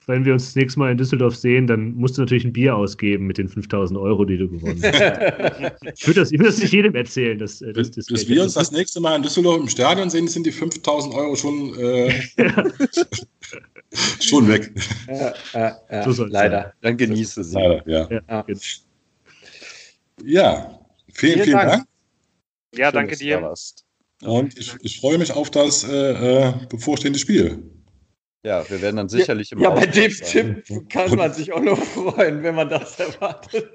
wenn 0.07 0.25
wir 0.25 0.35
uns 0.35 0.47
das 0.47 0.57
nächste 0.57 0.79
Mal 0.79 0.93
in 0.93 0.99
Düsseldorf 0.99 1.37
sehen, 1.37 1.67
dann 1.67 1.95
musst 1.95 2.17
du 2.17 2.23
natürlich 2.23 2.45
ein 2.45 2.53
Bier 2.53 2.77
ausgeben 2.77 3.27
mit 3.27 3.39
den 3.39 3.49
5000 3.49 3.99
Euro, 3.99 4.25
die 4.25 4.37
du 4.37 4.49
gewonnen 4.49 4.81
hast. 4.83 5.75
ich 5.95 6.07
würde 6.07 6.21
das, 6.21 6.31
würd 6.31 6.47
das 6.47 6.59
nicht 6.59 6.73
jedem 6.73 6.95
erzählen. 6.95 7.39
Dass, 7.39 7.63
äh, 7.63 7.73
dass, 7.73 7.91
bis, 7.91 8.07
bis 8.07 8.29
wir 8.29 8.43
uns 8.43 8.55
das 8.55 8.71
nächste 8.73 9.01
Mal 9.01 9.17
in 9.17 9.23
Düsseldorf 9.23 9.61
im 9.61 9.69
Stadion 9.69 10.11
sehen, 10.11 10.29
sind 10.29 10.47
die 10.47 10.53
5000 10.53 11.15
Euro 11.15 11.37
schon, 11.37 11.75
äh, 11.79 12.23
schon 14.21 14.49
weg. 14.49 14.73
Ja, 15.53 15.77
ja, 15.91 16.13
so 16.13 16.25
leider. 16.25 16.63
Sein. 16.63 16.73
Dann 16.81 16.97
genieße 16.97 17.45
sie. 17.45 17.55
Leider, 17.55 17.89
ja. 17.89 18.09
Ja, 18.11 18.45
ja. 20.23 20.84
Vielen, 21.15 21.35
vielen, 21.35 21.45
vielen 21.45 21.57
Dank. 21.57 21.71
Dank. 21.71 21.87
Ja, 22.77 22.87
Schön, 22.87 22.95
danke 22.95 23.17
dir. 23.17 23.55
Und 24.23 24.59
ich, 24.59 24.75
ich, 24.81 25.01
freue 25.01 25.19
mich 25.19 25.33
auf 25.33 25.51
das 25.51 25.85
äh, 25.85 26.49
äh, 26.49 26.53
bevorstehende 26.69 27.19
Spiel. 27.19 27.63
Ja, 28.45 28.69
wir 28.69 28.83
werden 28.83 28.97
dann 28.97 29.09
sicherlich 29.09 29.51
ja, 29.51 29.57
im 29.57 29.63
Ja, 29.63 29.71
bei 29.71 29.87
dem 29.87 30.11
sein. 30.11 30.63
Tipp 30.67 30.89
kann 30.91 31.15
man 31.17 31.33
sich 31.33 31.53
auch 31.53 31.61
nur 31.61 31.77
freuen, 31.77 32.43
wenn 32.43 32.55
man 32.55 32.69
das 32.69 32.99
erwartet. 32.99 33.69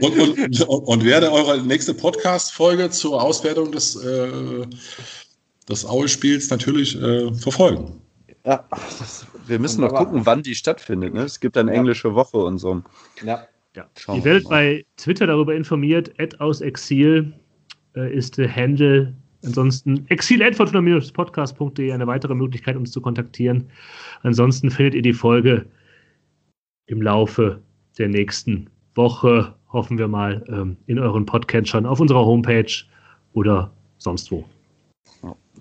Und, 0.00 0.18
und, 0.18 0.62
und 0.62 1.04
werde 1.04 1.32
eure 1.32 1.60
nächste 1.62 1.94
Podcast-Folge 1.94 2.90
zur 2.90 3.20
Auswertung 3.20 3.72
des, 3.72 3.96
äh, 3.96 4.66
des 5.68 5.84
Aue-Spiels 5.84 6.50
natürlich 6.50 7.00
äh, 7.00 7.32
verfolgen. 7.34 8.00
Ja, 8.44 8.68
das, 8.70 9.26
wir 9.46 9.58
müssen 9.58 9.80
noch 9.80 9.94
gucken, 9.94 10.26
wann 10.26 10.42
die 10.42 10.54
stattfindet. 10.54 11.14
Ne? 11.14 11.22
Es 11.22 11.40
gibt 11.40 11.56
eine 11.56 11.72
englische 11.72 12.14
Woche 12.14 12.38
und 12.38 12.58
so. 12.58 12.82
Ja. 13.24 13.46
Ja, 13.76 13.88
Ihr 14.14 14.24
werdet 14.24 14.48
bei 14.48 14.84
Twitter 14.96 15.26
darüber 15.26 15.54
informiert. 15.54 16.12
Ed 16.18 16.40
aus 16.40 16.60
Exil 16.60 17.32
äh, 17.96 18.14
ist 18.14 18.38
der 18.38 18.54
Handle. 18.54 19.14
Ansonsten 19.44 20.06
exil.fortuna-podcast.de 20.08 21.92
eine 21.92 22.06
weitere 22.06 22.34
Möglichkeit, 22.34 22.76
uns 22.76 22.92
zu 22.92 23.00
kontaktieren. 23.00 23.68
Ansonsten 24.22 24.70
findet 24.70 24.94
ihr 24.94 25.02
die 25.02 25.12
Folge 25.12 25.66
im 26.86 27.02
Laufe 27.02 27.60
der 27.98 28.08
nächsten 28.08 28.70
Woche, 28.94 29.54
hoffen 29.72 29.98
wir 29.98 30.08
mal, 30.08 30.44
ähm, 30.48 30.76
in 30.86 30.98
euren 30.98 31.26
Podcatchern 31.26 31.84
auf 31.84 32.00
unserer 32.00 32.24
Homepage 32.24 32.72
oder 33.32 33.72
sonst 33.98 34.30
wo. 34.30 34.44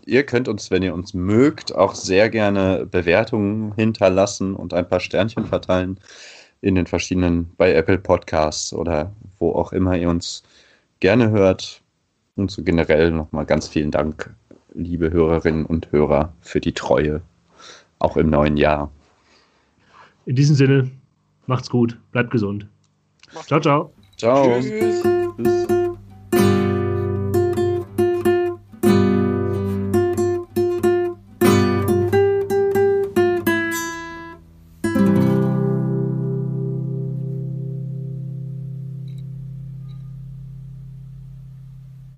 Ihr 0.05 0.25
könnt 0.25 0.47
uns, 0.47 0.69
wenn 0.69 0.83
ihr 0.83 0.93
uns 0.93 1.13
mögt, 1.13 1.73
auch 1.73 1.95
sehr 1.95 2.29
gerne 2.29 2.85
Bewertungen 2.85 3.73
hinterlassen 3.75 4.53
und 4.53 4.73
ein 4.73 4.87
paar 4.87 4.99
Sternchen 4.99 5.45
verteilen 5.45 5.97
in 6.63 6.75
den 6.75 6.87
verschiedenen, 6.87 7.51
bei 7.57 7.73
Apple 7.73 7.97
Podcasts 7.97 8.73
oder 8.73 9.11
wo 9.37 9.51
auch 9.51 9.73
immer 9.73 9.97
ihr 9.97 10.09
uns 10.09 10.43
gerne 11.01 11.29
hört. 11.29 11.81
Und 12.35 12.49
so 12.49 12.63
generell 12.63 13.11
nochmal 13.11 13.45
ganz 13.45 13.67
vielen 13.67 13.91
Dank, 13.91 14.33
liebe 14.73 15.11
Hörerinnen 15.11 15.65
und 15.65 15.91
Hörer, 15.91 16.33
für 16.41 16.61
die 16.61 16.71
Treue, 16.71 17.21
auch 17.99 18.17
im 18.17 18.29
neuen 18.29 18.57
Jahr. 18.57 18.89
In 20.25 20.35
diesem 20.35 20.55
Sinne, 20.55 20.89
macht's 21.45 21.69
gut, 21.69 21.99
bleibt 22.11 22.31
gesund. 22.31 22.65
Ciao, 23.45 23.59
ciao. 23.59 23.93
Ciao. 24.17 24.59
Tschüss. 24.61 25.03
Tschüss. 25.37 25.82